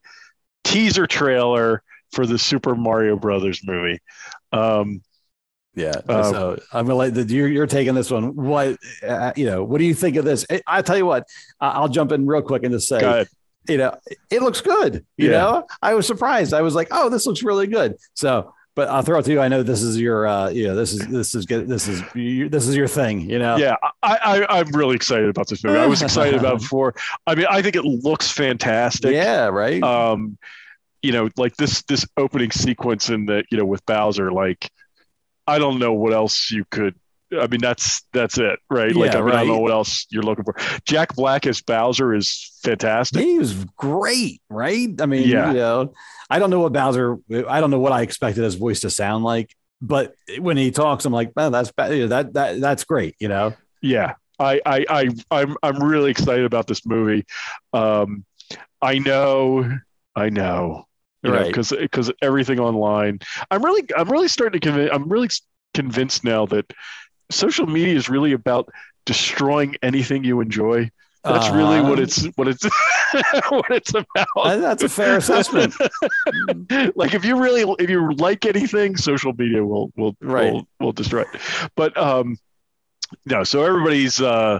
teaser 0.64 1.06
trailer 1.06 1.82
for 2.12 2.26
the 2.26 2.38
Super 2.38 2.74
Mario 2.74 3.16
Brothers 3.16 3.60
movie. 3.64 3.98
Um, 4.52 5.02
Yeah. 5.74 6.00
Um, 6.08 6.24
so 6.24 6.58
I'm 6.72 6.86
gonna 6.86 6.96
let 6.96 7.14
the, 7.14 7.22
you're, 7.22 7.48
you're 7.48 7.66
taking 7.66 7.94
this 7.94 8.10
one. 8.10 8.34
What 8.34 8.76
uh, 9.06 9.32
you 9.36 9.46
know? 9.46 9.62
What 9.64 9.78
do 9.78 9.84
you 9.84 9.94
think 9.94 10.16
of 10.16 10.24
this? 10.24 10.44
I, 10.50 10.60
I 10.66 10.82
tell 10.82 10.96
you 10.96 11.06
what. 11.06 11.24
I'll 11.60 11.88
jump 11.88 12.12
in 12.12 12.26
real 12.26 12.42
quick 12.42 12.64
and 12.64 12.72
just 12.72 12.88
say, 12.88 13.26
you 13.68 13.76
know, 13.76 13.94
it 14.30 14.42
looks 14.42 14.60
good. 14.60 15.04
You 15.16 15.30
Yeah. 15.30 15.38
know, 15.38 15.66
I 15.82 15.94
was 15.94 16.06
surprised. 16.06 16.54
I 16.54 16.62
was 16.62 16.74
like, 16.74 16.88
oh, 16.90 17.08
this 17.10 17.26
looks 17.26 17.42
really 17.42 17.66
good. 17.66 17.96
So, 18.14 18.54
but 18.74 18.88
I'll 18.88 19.02
throw 19.02 19.18
it 19.18 19.24
to 19.24 19.32
you. 19.32 19.40
I 19.40 19.48
know 19.48 19.62
this 19.62 19.82
is 19.82 20.00
your, 20.00 20.26
uh, 20.26 20.48
you 20.50 20.66
know, 20.68 20.74
this 20.74 20.92
is 20.92 21.06
this 21.08 21.34
is 21.34 21.44
good. 21.46 21.68
This 21.68 21.86
is 21.88 22.02
this 22.50 22.66
is 22.66 22.74
your 22.76 22.88
thing. 22.88 23.28
You 23.28 23.38
know. 23.38 23.56
Yeah, 23.56 23.74
I, 24.02 24.16
I, 24.48 24.58
I'm 24.60 24.70
really 24.70 24.96
excited 24.96 25.28
about 25.28 25.48
this 25.48 25.62
movie. 25.62 25.78
I 25.78 25.86
was 25.86 26.00
excited 26.02 26.38
about 26.40 26.54
it 26.56 26.60
before. 26.62 26.94
I 27.26 27.34
mean, 27.34 27.46
I 27.50 27.60
think 27.60 27.76
it 27.76 27.84
looks 27.84 28.30
fantastic. 28.30 29.12
Yeah. 29.12 29.46
Right. 29.46 29.82
um 29.82 30.38
you 31.02 31.12
know 31.12 31.28
like 31.36 31.56
this 31.56 31.82
this 31.82 32.06
opening 32.16 32.50
sequence 32.50 33.08
in 33.10 33.26
the 33.26 33.44
you 33.50 33.58
know 33.58 33.64
with 33.64 33.84
bowser 33.86 34.32
like 34.32 34.70
i 35.46 35.58
don't 35.58 35.78
know 35.78 35.92
what 35.92 36.12
else 36.12 36.50
you 36.50 36.64
could 36.70 36.94
i 37.38 37.46
mean 37.46 37.60
that's 37.60 38.02
that's 38.12 38.38
it 38.38 38.58
right 38.70 38.96
like 38.96 39.14
I, 39.14 39.20
mean, 39.20 39.30
I 39.30 39.38
don't 39.38 39.48
know 39.48 39.58
what 39.60 39.70
else 39.70 40.06
you're 40.10 40.22
looking 40.22 40.44
for 40.44 40.56
jack 40.86 41.14
black 41.14 41.46
as 41.46 41.60
bowser 41.60 42.14
is 42.14 42.58
fantastic 42.62 43.22
he 43.22 43.38
was 43.38 43.54
great. 43.76 44.40
Right. 44.50 44.88
I 45.00 45.06
mean, 45.06 45.28
Yeah. 45.28 45.48
you 45.48 45.54
know, 45.58 45.92
I 46.30 46.38
don't 46.38 46.50
know 46.50 46.60
what 46.60 46.72
Bowser. 46.72 47.18
I 47.48 47.60
don't 47.60 47.70
know 47.70 47.78
what 47.78 47.92
I 47.92 48.02
expected 48.02 48.42
his 48.44 48.54
voice 48.56 48.80
to 48.80 48.90
sound 48.90 49.24
like, 49.24 49.54
but 49.80 50.14
when 50.38 50.56
he 50.56 50.70
talks, 50.70 51.04
I'm 51.04 51.12
like, 51.12 51.34
man, 51.36 51.52
that's 51.52 51.70
you 51.90 52.00
know, 52.00 52.06
that 52.08 52.32
that 52.34 52.60
that's 52.60 52.84
great. 52.84 53.14
You 53.20 53.28
know. 53.28 53.54
yeah 53.82 54.14
I, 54.40 54.60
I 54.66 54.84
i 54.88 55.08
i'm 55.30 55.56
i'm 55.62 55.82
really 55.82 56.10
excited 56.10 56.44
about 56.44 56.66
this 56.66 56.84
movie 56.86 57.24
um 57.72 58.24
i 58.82 58.98
know 58.98 59.68
i 60.16 60.30
know 60.30 60.87
you 61.22 61.32
Right. 61.32 61.46
because 61.46 61.70
because 61.70 62.10
everything 62.22 62.60
online 62.60 63.18
i'm 63.50 63.64
really 63.64 63.82
i'm 63.96 64.08
really 64.08 64.28
starting 64.28 64.60
to 64.60 64.66
convince 64.68 64.90
i'm 64.92 65.08
really 65.08 65.28
convinced 65.74 66.24
now 66.24 66.46
that 66.46 66.72
social 67.30 67.66
media 67.66 67.94
is 67.94 68.08
really 68.08 68.32
about 68.32 68.68
destroying 69.06 69.76
anything 69.82 70.24
you 70.24 70.40
enjoy 70.40 70.90
that's 71.24 71.50
really 71.50 71.80
what 71.80 71.98
Uh, 71.98 72.02
it's 72.02 72.24
what 72.36 72.48
it's 72.48 72.64
what 73.50 73.70
it's 73.70 73.90
about 73.94 74.60
That's 74.60 74.82
a 74.84 74.88
fair 74.88 75.16
assessment. 75.18 75.74
like 76.96 77.14
if 77.14 77.24
you 77.24 77.40
really 77.40 77.62
if 77.78 77.90
you 77.90 78.12
like 78.14 78.46
anything 78.46 78.96
social 78.96 79.32
media 79.36 79.64
will 79.64 79.90
will 79.96 80.16
Right. 80.20 80.52
will, 80.52 80.68
will 80.80 80.92
destroy 80.92 81.22
it 81.22 81.34
but 81.76 81.96
um 81.96 82.36
no 83.26 83.44
so 83.44 83.64
everybody's 83.64 84.20
uh 84.20 84.58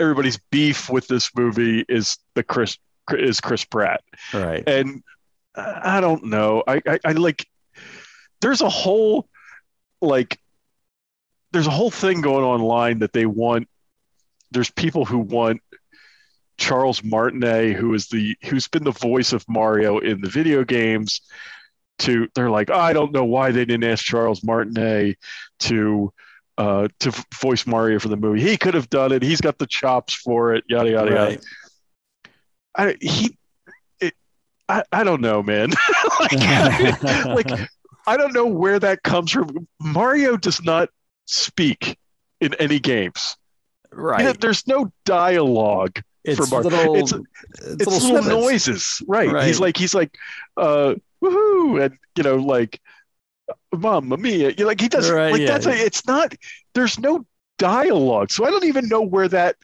everybody's 0.00 0.38
beef 0.50 0.90
with 0.90 1.06
this 1.08 1.30
movie 1.36 1.84
is 1.88 2.18
the 2.34 2.42
chris 2.42 2.76
is 3.10 3.40
chris 3.40 3.64
pratt 3.64 4.02
Right. 4.32 4.64
and 4.66 5.02
I 5.56 6.00
don't 6.00 6.24
know. 6.24 6.62
I, 6.66 6.82
I, 6.86 6.98
I 7.04 7.12
like. 7.12 7.46
There's 8.40 8.60
a 8.60 8.68
whole, 8.68 9.28
like, 10.02 10.38
there's 11.52 11.66
a 11.66 11.70
whole 11.70 11.90
thing 11.90 12.20
going 12.20 12.44
online 12.44 12.98
that 12.98 13.12
they 13.12 13.26
want. 13.26 13.68
There's 14.50 14.70
people 14.70 15.04
who 15.04 15.18
want 15.18 15.62
Charles 16.58 17.02
Martinet, 17.02 17.76
who 17.76 17.94
is 17.94 18.08
the 18.08 18.36
who's 18.44 18.68
been 18.68 18.84
the 18.84 18.90
voice 18.90 19.32
of 19.32 19.44
Mario 19.48 19.98
in 19.98 20.20
the 20.20 20.28
video 20.28 20.64
games. 20.64 21.20
To 22.00 22.28
they're 22.34 22.50
like, 22.50 22.70
I 22.70 22.92
don't 22.92 23.12
know 23.12 23.24
why 23.24 23.52
they 23.52 23.64
didn't 23.64 23.88
ask 23.88 24.04
Charles 24.04 24.42
Martinet 24.42 25.16
to 25.60 26.12
uh, 26.58 26.88
to 27.00 27.24
voice 27.40 27.66
Mario 27.66 27.98
for 27.98 28.08
the 28.08 28.16
movie. 28.16 28.40
He 28.40 28.56
could 28.56 28.74
have 28.74 28.90
done 28.90 29.12
it. 29.12 29.22
He's 29.22 29.40
got 29.40 29.58
the 29.58 29.66
chops 29.66 30.12
for 30.14 30.54
it. 30.54 30.64
Yada 30.68 30.90
yada 30.90 31.10
yada. 31.10 31.38
I, 32.76 32.96
he, 33.00 33.36
I, 34.68 34.82
I 34.92 35.04
don't 35.04 35.20
know, 35.20 35.42
man. 35.42 35.70
like, 36.20 36.32
like, 37.24 37.70
I 38.06 38.16
don't 38.16 38.32
know 38.32 38.46
where 38.46 38.78
that 38.78 39.02
comes 39.02 39.30
from. 39.30 39.68
Mario 39.80 40.36
does 40.36 40.62
not 40.62 40.88
speak 41.26 41.98
in 42.40 42.54
any 42.54 42.78
games. 42.78 43.36
Right. 43.92 44.20
You 44.20 44.26
know, 44.26 44.32
there's 44.32 44.66
no 44.66 44.92
dialogue 45.04 46.00
it's 46.24 46.38
for 46.38 46.46
Mario. 46.46 46.70
little, 46.70 46.96
it's, 46.96 47.12
it's, 47.12 47.26
it's 47.58 47.86
little, 47.86 48.12
little, 48.12 48.40
noises, 48.40 49.02
right. 49.06 49.30
Right. 49.30 49.46
He's 49.46 49.60
like, 49.60 49.76
he's 49.76 49.94
like, 49.94 50.16
uh, 50.56 50.94
woohoo, 51.22 51.84
and 51.84 51.98
you 52.16 52.22
know, 52.22 52.36
like, 52.36 52.80
Mamma 53.72 54.16
Mia. 54.16 54.52
You 54.56 54.66
like 54.66 54.80
he 54.80 54.88
does 54.88 55.10
Right, 55.10 55.32
like 55.32 55.40
yeah. 55.42 55.46
that's 55.46 55.66
a, 55.66 55.72
it's 55.72 56.06
not. 56.06 56.34
There's 56.74 56.98
no 56.98 57.26
dialogue, 57.58 58.30
so 58.30 58.44
I 58.44 58.50
don't 58.50 58.64
even 58.64 58.88
know 58.88 59.02
where 59.02 59.28
that 59.28 59.56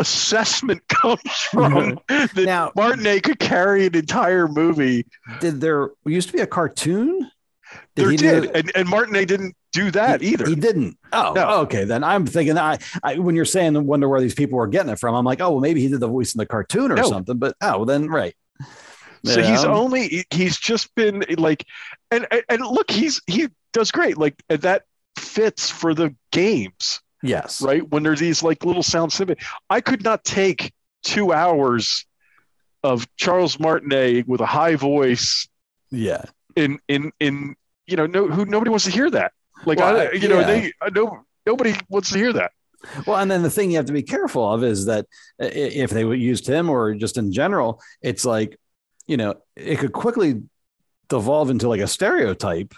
assessment 0.00 0.82
comes 0.88 1.20
from. 1.30 2.00
that 2.08 2.32
Now- 2.36 2.72
Martinet 2.74 3.22
could 3.22 3.38
carry 3.38 3.86
an 3.86 3.94
entire 3.94 4.48
movie. 4.48 5.06
Did 5.40 5.60
there 5.60 5.90
used 6.04 6.28
to 6.30 6.34
be 6.34 6.40
a 6.42 6.46
cartoon? 6.46 7.30
There 7.94 8.10
he 8.10 8.16
did, 8.16 8.42
do- 8.44 8.50
and 8.52 8.72
and 8.74 8.88
Martinet 8.88 9.28
didn't 9.28 9.54
do 9.72 9.92
that 9.92 10.20
he, 10.20 10.30
either. 10.32 10.48
He 10.48 10.56
didn't. 10.56 10.98
Oh, 11.12 11.32
No. 11.36 11.48
okay. 11.60 11.84
Then 11.84 12.02
I'm 12.02 12.26
thinking 12.26 12.58
I, 12.58 12.78
I 13.04 13.18
when 13.18 13.36
you're 13.36 13.44
saying 13.44 13.86
wonder 13.86 14.08
where 14.08 14.20
these 14.20 14.34
people 14.34 14.58
were 14.58 14.66
getting 14.66 14.90
it 14.90 14.98
from. 14.98 15.14
I'm 15.14 15.24
like, 15.24 15.40
oh, 15.40 15.50
well, 15.52 15.60
maybe 15.60 15.80
he 15.80 15.86
did 15.88 16.00
the 16.00 16.08
voice 16.08 16.34
in 16.34 16.38
the 16.38 16.46
cartoon 16.46 16.90
or 16.90 16.96
No. 16.96 17.02
something. 17.08 17.36
But 17.38 17.54
oh, 17.60 17.76
well, 17.78 17.84
then 17.84 18.08
right. 18.08 18.34
So 19.24 19.38
You 19.38 19.44
he's 19.46 19.64
only 19.64 20.24
he's 20.30 20.58
just 20.58 20.92
been 20.96 21.24
like, 21.38 21.64
and 22.10 22.26
and- 22.32 22.42
and 22.48 22.62
look, 22.66 22.90
he's 22.90 23.20
he 23.28 23.48
does 23.72 23.92
great. 23.92 24.16
Like 24.18 24.34
that 24.48 24.82
fits 25.16 25.70
for 25.70 25.94
the 25.94 26.16
games, 26.32 27.00
yes, 27.22 27.62
right? 27.62 27.88
When 27.88 28.02
there's 28.02 28.20
these 28.20 28.42
like 28.42 28.64
little 28.64 28.82
sound 28.82 29.12
snippet, 29.12 29.38
I 29.68 29.80
could 29.80 30.02
not 30.04 30.24
take 30.24 30.72
two 31.02 31.32
hours 31.32 32.06
of 32.82 33.06
Charles 33.16 33.58
Martinet 33.58 34.26
with 34.26 34.40
a 34.40 34.46
high 34.46 34.76
voice 34.76 35.48
yeah, 35.90 36.22
in 36.56 36.78
in 36.88 37.12
in 37.20 37.56
you 37.86 37.96
know 37.96 38.06
no 38.06 38.28
who 38.28 38.44
nobody 38.44 38.70
wants 38.70 38.84
to 38.84 38.90
hear 38.90 39.10
that. 39.10 39.32
Like 39.66 39.78
Well, 39.78 39.96
I 39.96 40.12
you 40.12 40.28
know 40.28 40.44
they 40.44 40.66
uh, 40.80 40.86
I 40.86 40.90
know 40.90 41.24
nobody 41.46 41.74
wants 41.88 42.10
to 42.12 42.18
hear 42.18 42.32
that. 42.32 42.52
Well, 43.06 43.18
and 43.18 43.30
then 43.30 43.42
the 43.42 43.50
thing 43.50 43.70
you 43.70 43.76
have 43.76 43.86
to 43.86 43.92
be 43.92 44.02
careful 44.02 44.50
of 44.50 44.64
is 44.64 44.86
that 44.86 45.06
if 45.38 45.90
they 45.90 46.04
would 46.04 46.20
used 46.20 46.46
him 46.46 46.70
or 46.70 46.94
just 46.94 47.18
in 47.18 47.32
general, 47.32 47.82
it's 48.00 48.24
like, 48.24 48.58
you 49.06 49.18
know, 49.18 49.34
it 49.54 49.78
could 49.78 49.92
quickly 49.92 50.42
devolve 51.08 51.50
into 51.50 51.68
like 51.68 51.82
a 51.82 51.86
stereotype. 51.86 52.74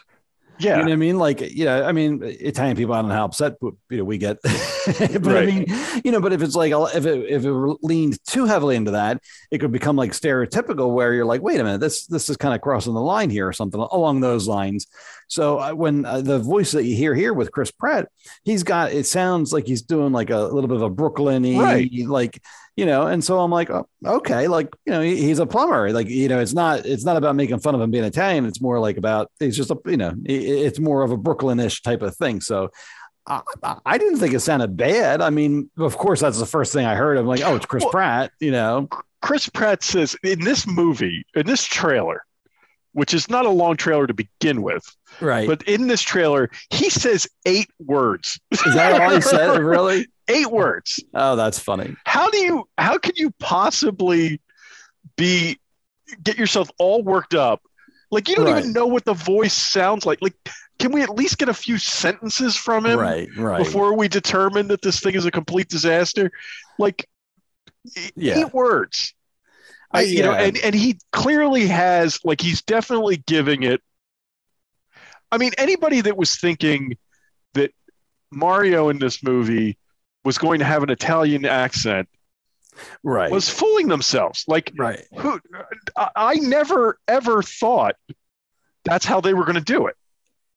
Yeah. 0.63 0.79
You 0.79 0.83
know 0.85 0.85
what 0.85 0.93
I 0.93 0.97
mean? 0.97 1.19
Like, 1.19 1.41
you 1.41 1.65
know, 1.65 1.85
I 1.85 1.93
mean, 1.93 2.21
Italian 2.23 2.77
people, 2.77 2.95
I 2.95 3.01
don't 3.01 3.09
know 3.09 3.15
how 3.15 3.25
upset 3.25 3.57
you 3.63 3.77
know, 3.91 4.05
we 4.05 4.19
get, 4.19 4.39
but 4.43 5.37
I 5.37 5.47
mean, 5.47 5.67
you 6.05 6.13
know, 6.13 6.21
but 6.21 6.33
if 6.33 6.43
it's 6.43 6.55
like, 6.55 6.73
if 6.95 7.07
it, 7.07 7.31
if 7.31 7.45
it 7.45 7.53
leaned 7.83 8.19
too 8.27 8.47
heavily 8.47 8.77
into 8.77 8.93
that, 8.93 9.21
it 9.51 9.59
could 9.59 9.73
become 9.73 9.97
like 9.97 10.13
stereotypical 10.13 10.93
where 10.95 11.13
you're 11.15 11.25
like, 11.25 11.43
wait 11.43 11.61
a 11.61 11.65
minute, 11.65 11.81
this, 11.81 12.07
this 12.07 12.29
is 12.31 12.37
kind 12.37 12.55
of 12.55 12.61
crossing 12.61 12.95
the 12.95 13.01
line 13.01 13.31
here 13.31 13.47
or 13.49 13.53
something 13.53 13.81
along 13.81 14.21
those 14.21 14.47
lines. 14.47 14.87
So 15.29 15.59
uh, 15.59 15.73
when 15.73 16.05
uh, 16.05 16.21
the 16.21 16.39
voice 16.39 16.73
that 16.73 16.85
you 16.85 16.95
hear 16.95 17.15
here 17.15 17.33
with 17.33 17.53
Chris 17.53 17.71
Pratt, 17.71 18.09
he's 18.45 18.63
got, 18.63 18.93
it 18.93 19.07
sounds 19.07 19.53
like 19.53 19.67
he's 19.67 19.83
doing 19.83 20.13
like 20.13 20.31
a 20.31 20.39
little 20.39 20.69
bit 20.69 20.77
of 20.77 20.83
a 20.83 20.91
Brooklyn 20.91 21.43
Right. 21.59 21.91
like, 22.07 22.43
you 22.77 22.87
know, 22.87 23.07
and 23.07 23.23
so 23.23 23.41
I'm 23.41 23.51
like, 23.51 23.69
oh, 23.71 23.87
okay, 24.05 24.49
like, 24.49 24.69
you 24.87 24.93
know, 24.93 25.01
he, 25.03 25.17
he's 25.17 25.39
a 25.39 25.47
plumber. 25.47 25.93
Like, 25.93 26.09
you 26.09 26.29
know, 26.29 26.39
it's 26.41 26.55
not, 26.55 26.87
it's 26.87 27.05
not 27.05 27.17
about 27.17 27.37
making 27.37 27.59
fun 27.61 27.75
of 27.75 27.81
him 27.81 27.91
being 27.91 28.05
Italian. 28.05 28.47
It's 28.47 28.61
more 28.63 28.79
like 28.81 28.97
about, 28.97 29.31
he's 29.41 29.57
just 29.57 29.71
a, 29.71 29.79
you 29.87 29.97
know, 29.99 30.09
i- 30.11 30.33
it's 30.33 30.79
more 30.79 31.03
of 31.03 31.11
a 31.11 31.17
Brooklyn-ish 31.17 31.83
type 31.83 32.01
of 32.03 32.17
thing. 32.17 32.41
So 32.41 32.71
I, 33.27 33.43
I- 33.63 33.79
I 33.85 33.99
didn't 33.99 34.19
think 34.21 34.33
it 34.35 34.41
sounded 34.41 34.77
bad. 34.77 35.21
I 35.21 35.31
mean, 35.31 35.71
of 35.79 35.99
course, 35.99 36.21
that's 36.21 36.39
the 36.39 36.47
first 36.47 36.73
thing 36.73 36.87
I 36.87 36.95
heard. 36.95 37.19
I'm 37.19 37.27
like, 37.27 37.43
oh, 37.43 37.57
it's 37.57 37.67
Chris 37.67 37.83
Well- 37.85 37.91
Pratt, 37.93 38.33
you 38.41 38.51
know? 38.53 38.89
Chris 39.21 39.49
Pratt 39.49 39.83
says 39.83 40.17
in 40.25 40.41
this 40.41 40.67
movie, 40.67 41.25
in 41.37 41.47
this 41.47 41.65
trailer, 41.65 42.25
which 42.93 43.15
is 43.15 43.31
not 43.31 43.47
a 43.47 43.51
long 43.51 43.77
trailer 43.77 44.07
to 44.07 44.15
begin 44.15 44.63
with, 44.63 44.83
Right. 45.21 45.47
but 45.47 45.63
in 45.63 45.87
this 45.87 46.03
trailer, 46.03 46.51
he 46.71 46.91
says 46.91 47.27
eight 47.47 47.69
words. 47.79 48.41
is 48.51 48.75
that 48.75 49.01
all 49.01 49.11
he 49.15 49.21
said? 49.21 49.59
Really? 49.63 50.07
eight 50.29 50.51
words. 50.51 51.03
Oh, 51.15 51.37
that's 51.37 51.59
funny. 51.59 51.95
How 52.07 52.31
do 52.31 52.39
you 52.39 52.69
how 52.79 52.97
can 52.99 53.13
you 53.17 53.31
possibly 53.39 54.41
be 55.17 55.59
get 56.23 56.39
yourself 56.39 56.71
all 56.79 57.03
worked 57.03 57.35
up? 57.35 57.61
Like 58.11 58.29
you 58.29 58.37
don't 58.37 58.47
Right. 58.47 58.59
even 58.61 58.73
know 58.73 58.87
what 58.87 59.05
the 59.05 59.15
voice 59.15 59.55
sounds 59.55 60.07
like. 60.07 60.21
Like 60.23 60.35
can 60.79 60.93
we 60.93 61.03
at 61.03 61.11
least 61.11 61.39
get 61.39 61.49
a 61.49 61.55
few 61.55 61.77
sentences 61.79 62.57
from 62.57 62.87
him 62.87 62.99
Right. 62.99 63.29
Right. 63.37 63.59
before 63.65 63.97
we 63.97 64.09
determine 64.09 64.69
that 64.69 64.83
this 64.83 65.01
thing 65.01 65.15
is 65.15 65.27
a 65.27 65.31
complete 65.31 65.69
disaster? 65.69 66.31
Like 66.79 67.09
Yeah. 68.15 68.41
eight 68.47 68.55
words. 68.55 69.15
I, 69.95 70.03
you 70.03 70.23
know, 70.23 70.33
and, 70.33 70.57
and 70.65 70.75
he 70.75 70.99
clearly 71.13 71.67
has 71.67 72.19
like 72.25 72.41
he's 72.41 72.63
definitely 72.63 73.23
giving 73.27 73.63
it. 73.63 73.83
I 75.33 75.39
mean, 75.39 75.53
anybody 75.57 76.03
that 76.03 76.17
was 76.17 76.37
thinking 76.37 76.97
that 77.55 77.73
Mario 78.31 78.91
in 78.91 78.99
this 78.99 79.23
movie 79.23 79.79
was 80.25 80.39
going 80.39 80.59
to 80.59 80.65
have 80.65 80.83
an 80.83 80.91
Italian 80.91 81.47
accent 81.47 82.09
right. 83.03 83.31
was 83.31 83.49
fooling 83.49 83.89
themselves. 83.89 84.45
Like, 84.47 84.73
right. 84.77 85.05
who? 85.17 85.41
I, 85.97 86.35
never 86.35 86.99
ever 87.09 87.43
thought 87.43 87.97
that's 88.85 89.07
how 89.07 89.21
they 89.21 89.35
were 89.35 89.45
going 89.45 89.57
to 89.57 89.61
do 89.61 89.87
it. 89.87 89.97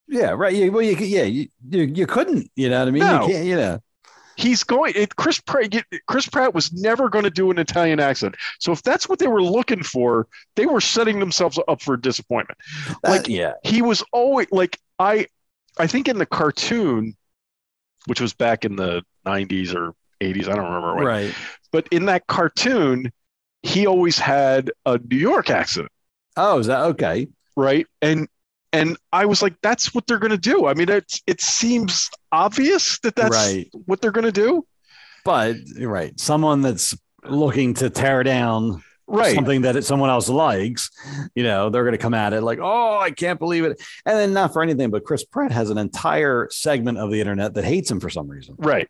Yeah. 0.08 0.32
Right. 0.32 0.54
Yeah. 0.54 0.68
Well, 0.68 0.84
you, 0.84 0.96
yeah, 0.98 1.24
you, 1.24 1.48
you, 1.70 1.84
you 1.84 2.06
couldn't, 2.06 2.52
you 2.56 2.70
know 2.70 2.80
what 2.80 2.88
I 2.90 2.92
mean? 2.92 3.04
No. 3.04 3.22
You 3.22 3.34
can't, 3.34 3.46
you 3.46 3.56
know, 3.56 3.80
He's 4.38 4.64
going. 4.64 4.94
It, 4.96 5.16
Chris 5.16 5.40
Pratt. 5.40 5.74
Chris 6.08 6.28
Pratt 6.28 6.54
was 6.54 6.72
never 6.74 7.10
going 7.10 7.24
to 7.24 7.30
do 7.30 7.52
an 7.52 7.58
Italian 7.60 8.00
accent. 8.00 8.36
So 8.60 8.72
if 8.72 8.82
that's 8.84 9.08
what 9.08 9.20
they 9.20 9.28
were 9.28 9.42
looking 9.42 9.84
for, 9.84 10.28
they 10.56 10.66
were 10.66 10.82
setting 10.82 11.20
themselves 11.20 11.60
up 11.68 11.82
for 11.82 11.96
disappointment. 11.98 12.58
that- 13.04 13.10
Like, 13.12 13.28
yeah. 13.28 13.54
he 13.64 13.82
was 13.82 14.04
always 14.12 14.48
like 14.52 14.78
I 15.00 15.28
I 15.78 15.88
think 15.88 16.08
in 16.08 16.18
the 16.18 16.26
cartoon, 16.26 17.16
which 18.08 18.22
was 18.22 18.34
back 18.34 18.64
in 18.66 18.76
the 18.76 19.04
90s 19.26 19.74
or 19.76 19.94
80s, 20.22 20.48
I 20.48 20.56
don't 20.56 20.66
remember 20.66 20.96
when. 20.96 21.06
Right. 21.06 21.36
But 21.72 21.88
in 21.90 22.06
that 22.06 22.28
cartoon, 22.28 23.12
he 23.64 23.86
always 23.88 24.18
had 24.18 24.72
a 24.86 24.98
New 25.00 25.18
York 25.18 25.50
accent, 25.50 25.90
Oh, 26.38 26.60
is 26.60 26.68
that 26.68 26.80
okay? 26.82 27.28
right? 27.58 27.88
And 28.02 28.28
and 28.76 28.98
I 29.12 29.26
was 29.26 29.42
like, 29.42 29.56
that's 29.62 29.94
what 29.94 30.08
they're 30.08 30.20
gonna 30.20 30.38
do. 30.38 30.66
I 30.68 30.74
mean, 30.74 30.90
it's 30.90 31.22
it 31.28 31.42
seems 31.42 32.10
obvious 32.32 33.00
that 33.00 33.16
that's 33.16 33.36
Right. 33.36 33.70
what 33.86 34.02
they're 34.02 34.12
gonna 34.12 34.32
do, 34.32 34.66
But 35.24 35.58
right, 35.80 36.18
someone 36.20 36.62
that's 36.62 36.96
looking 37.24 37.74
to 37.76 37.90
tear 37.90 38.24
down 38.24 38.84
right? 39.08 39.34
something 39.36 39.62
that 39.62 39.84
someone 39.84 40.10
else 40.10 40.30
likes, 40.30 40.90
you 41.36 41.44
know, 41.44 41.70
they're 41.70 41.84
going 41.84 41.94
to 41.94 41.98
come 42.00 42.14
at 42.14 42.34
it 42.34 42.42
like, 42.42 42.60
oh, 42.62 42.98
I 43.00 43.12
can't 43.12 43.40
believe 43.40 43.64
it. 43.64 43.82
And 44.06 44.18
then 44.18 44.34
not 44.34 44.54
for 44.54 44.62
anything, 44.62 44.90
but 44.92 45.04
Chris 45.06 45.24
Pratt 45.24 45.52
has 45.52 45.70
an 45.72 45.78
entire 45.78 46.48
segment 46.52 46.98
of 47.00 47.10
the 47.12 47.20
internet 47.20 47.54
that 47.56 47.64
hates 47.66 47.90
him 47.90 48.00
for 48.00 48.10
some 48.10 48.28
reason, 48.28 48.56
Right. 48.60 48.88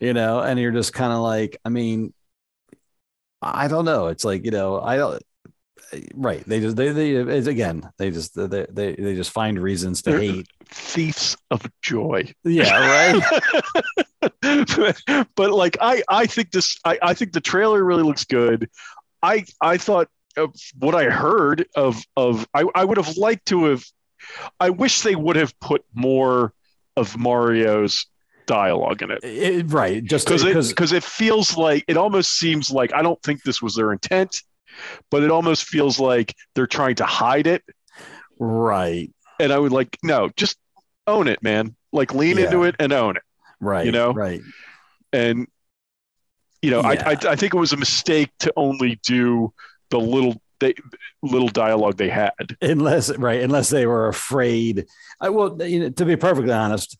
you 0.00 0.12
know, 0.12 0.40
and 0.40 0.58
you're 0.60 0.72
just 0.72 0.92
kind 0.92 1.12
of 1.12 1.20
like, 1.20 1.56
I 1.64 1.68
mean, 1.70 2.12
I 3.40 3.68
don't 3.68 3.84
know. 3.84 4.08
It's 4.08 4.24
like, 4.24 4.44
you 4.44 4.50
know, 4.50 4.80
I 4.80 4.96
don't. 4.96 5.22
Right. 6.14 6.44
They 6.46 6.60
just, 6.60 6.76
they, 6.76 6.90
they, 6.92 7.12
it's 7.12 7.46
again, 7.46 7.88
they 7.98 8.10
just, 8.10 8.34
they, 8.34 8.66
they, 8.70 8.94
they 8.94 9.14
just 9.14 9.30
find 9.30 9.58
reasons 9.58 10.02
to 10.02 10.10
They're- 10.12 10.20
hate. 10.20 10.46
Thieves 10.70 11.36
of 11.50 11.66
joy. 11.80 12.30
Yeah. 12.44 13.14
Right. 13.22 13.22
but, 14.42 15.00
but 15.34 15.50
like 15.50 15.76
I, 15.80 16.02
I 16.08 16.26
think 16.26 16.50
this 16.50 16.78
I, 16.84 16.98
I 17.02 17.14
think 17.14 17.32
the 17.32 17.40
trailer 17.40 17.82
really 17.82 18.02
looks 18.02 18.24
good. 18.24 18.68
I 19.22 19.44
I 19.60 19.78
thought 19.78 20.08
of 20.36 20.54
what 20.78 20.94
I 20.94 21.04
heard 21.04 21.66
of 21.74 22.02
of 22.16 22.46
I, 22.52 22.64
I 22.74 22.84
would 22.84 22.98
have 22.98 23.16
liked 23.16 23.46
to 23.46 23.64
have 23.64 23.84
I 24.60 24.70
wish 24.70 25.00
they 25.00 25.16
would 25.16 25.36
have 25.36 25.58
put 25.60 25.84
more 25.94 26.52
of 26.96 27.16
Mario's 27.16 28.06
dialogue 28.46 29.02
in 29.02 29.10
it. 29.10 29.24
It- 29.24 29.72
right. 29.72 30.04
Just 30.04 30.26
Because 30.26 30.42
it, 30.42 30.48
because, 30.48 30.68
because 30.68 30.92
it 30.92 31.02
feels 31.02 31.56
like 31.56 31.84
it 31.88 31.96
almost 31.96 32.38
seems 32.38 32.70
like 32.70 32.92
I 32.92 33.00
don't 33.02 33.20
think 33.22 33.42
this 33.42 33.62
was 33.62 33.74
their 33.74 33.92
intent, 33.92 34.42
but 35.10 35.22
it 35.22 35.30
almost 35.30 35.64
feels 35.64 35.98
like 36.00 36.34
they're 36.54 36.66
trying 36.66 36.96
to 36.96 37.04
hide 37.04 37.46
it. 37.46 37.62
right. 38.38 39.10
And 39.40 39.52
I 39.52 39.58
would 39.58 39.72
like, 39.72 39.96
no, 40.02 40.30
just 40.36 40.56
own 41.06 41.28
it, 41.28 41.42
man. 41.42 41.76
Like 41.92 42.12
lean 42.14 42.38
Yeah. 42.38 42.44
into 42.46 42.64
it 42.64 42.74
and 42.80 42.92
own 42.92 43.16
it. 43.16 43.22
Right. 43.60 43.86
You 43.86 43.92
know? 43.92 44.12
right. 44.12 44.40
and 45.12 45.46
you 46.60 46.70
know 46.72 46.80
Yeah. 46.82 47.02
I, 47.06 47.12
I 47.12 47.16
I 47.32 47.36
think 47.36 47.54
it 47.54 47.58
was 47.58 47.72
a 47.72 47.76
mistake 47.76 48.30
to 48.40 48.52
only 48.56 48.98
do 49.04 49.52
the 49.90 49.98
little 49.98 50.40
they 50.60 50.74
little 51.22 51.48
dialogue 51.48 51.96
they 51.96 52.08
had 52.10 52.32
unless 52.60 53.16
right 53.16 53.40
unless 53.42 53.70
they 53.70 53.86
were 53.86 54.08
afraid 54.08 54.86
I, 55.20 55.28
well 55.30 55.56
you 55.62 55.78
know, 55.80 55.90
to 55.90 56.04
be 56.04 56.16
perfectly 56.16 56.52
honest 56.52 56.98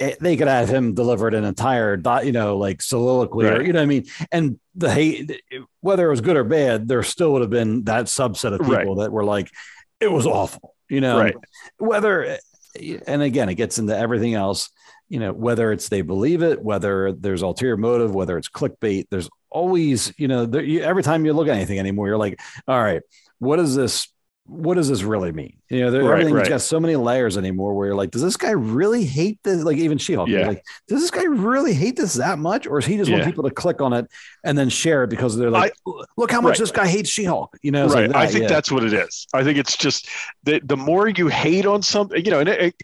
eh, 0.00 0.14
they 0.20 0.36
could 0.36 0.48
have 0.48 0.68
him 0.68 0.94
delivered 0.94 1.34
an 1.34 1.44
entire 1.44 2.00
you 2.22 2.32
know 2.32 2.58
like 2.58 2.82
soliloquy 2.82 3.46
or 3.46 3.62
you 3.62 3.72
know 3.72 3.80
what 3.80 3.84
i 3.84 3.86
mean? 3.86 4.04
And 4.32 4.58
the 4.74 4.90
hate 4.92 5.42
whether 5.80 6.06
it 6.06 6.10
was 6.10 6.20
good 6.20 6.36
or 6.36 6.44
bad 6.44 6.88
there 6.88 7.02
still 7.02 7.32
would 7.32 7.42
have 7.42 7.50
been 7.50 7.84
that 7.84 8.06
subset 8.06 8.58
of 8.58 8.66
people 8.66 8.96
that 8.96 9.12
were 9.12 9.24
like 9.24 9.50
it 10.00 10.10
was 10.10 10.26
awful 10.26 10.74
you 10.88 11.00
know? 11.00 11.18
Right. 11.18 11.36
whether 11.78 12.38
and 13.06 13.22
again 13.22 13.48
it 13.48 13.54
gets 13.54 13.78
into 13.78 13.96
everything 13.96 14.34
else 14.34 14.70
you 15.08 15.20
know 15.20 15.32
whether 15.32 15.72
it's 15.72 15.88
they 15.88 16.02
believe 16.02 16.42
it 16.42 16.62
whether 16.62 17.12
there's 17.12 17.42
ulterior 17.42 17.76
motive 17.76 18.14
whether 18.14 18.36
it's 18.36 18.48
clickbait 18.48 19.06
there's 19.10 19.30
always 19.50 20.12
you 20.18 20.28
know 20.28 20.44
there, 20.44 20.62
you, 20.62 20.82
every 20.82 21.02
time 21.02 21.24
you 21.24 21.32
look 21.32 21.48
at 21.48 21.54
anything 21.54 21.78
anymore 21.78 22.08
you're 22.08 22.18
like 22.18 22.38
all 22.68 22.82
right, 22.82 23.02
what 23.38 23.58
is 23.58 23.74
this 23.74 24.08
what 24.48 24.74
does 24.74 24.88
this 24.88 25.02
really 25.02 25.32
mean 25.32 25.56
you 25.70 25.80
know 25.80 25.90
there, 25.90 26.02
Right, 26.04 26.12
everything's 26.20 26.34
right. 26.36 26.48
got 26.48 26.60
so 26.60 26.78
many 26.78 26.94
layers 26.96 27.36
anymore 27.36 27.74
where 27.74 27.88
you're 27.88 27.96
like 27.96 28.10
does 28.12 28.22
this 28.22 28.36
guy 28.36 28.50
really 28.52 29.04
hate 29.04 29.38
this 29.42 29.62
like 29.64 29.76
even 29.76 29.98
she-hulk 29.98 30.28
Yeah. 30.28 30.46
like 30.48 30.62
does 30.88 31.00
this 31.00 31.10
guy 31.10 31.24
really 31.24 31.74
hate 31.74 31.96
this 31.96 32.14
that 32.14 32.38
much 32.38 32.66
or 32.66 32.78
is 32.78 32.86
he 32.86 32.96
just 32.96 33.10
want 33.10 33.24
people 33.24 33.44
to 33.44 33.50
click 33.50 33.80
on 33.80 33.92
it 33.92 34.06
and 34.44 34.56
then 34.56 34.68
share 34.68 35.04
it 35.04 35.10
because 35.10 35.36
they're 35.36 35.50
like 35.50 35.74
look 36.16 36.30
how 36.30 36.40
much 36.40 36.50
Right. 36.52 36.58
this 36.60 36.70
guy 36.70 36.86
hates 36.86 37.10
she-hulk 37.10 37.56
you 37.62 37.70
know 37.72 37.88
right 37.88 38.08
like 38.08 38.16
I 38.16 38.26
think 38.28 38.42
yeah. 38.42 38.48
that's 38.48 38.70
what 38.70 38.84
it 38.84 38.92
is 38.92 39.26
I 39.34 39.42
think 39.42 39.58
it's 39.58 39.76
just 39.76 40.08
the 40.44 40.60
the 40.64 40.76
more 40.76 41.08
you 41.08 41.28
hate 41.28 41.66
on 41.66 41.82
something 41.82 42.24
you 42.24 42.30
know 42.30 42.40
and 42.40 42.48
it, 42.48 42.74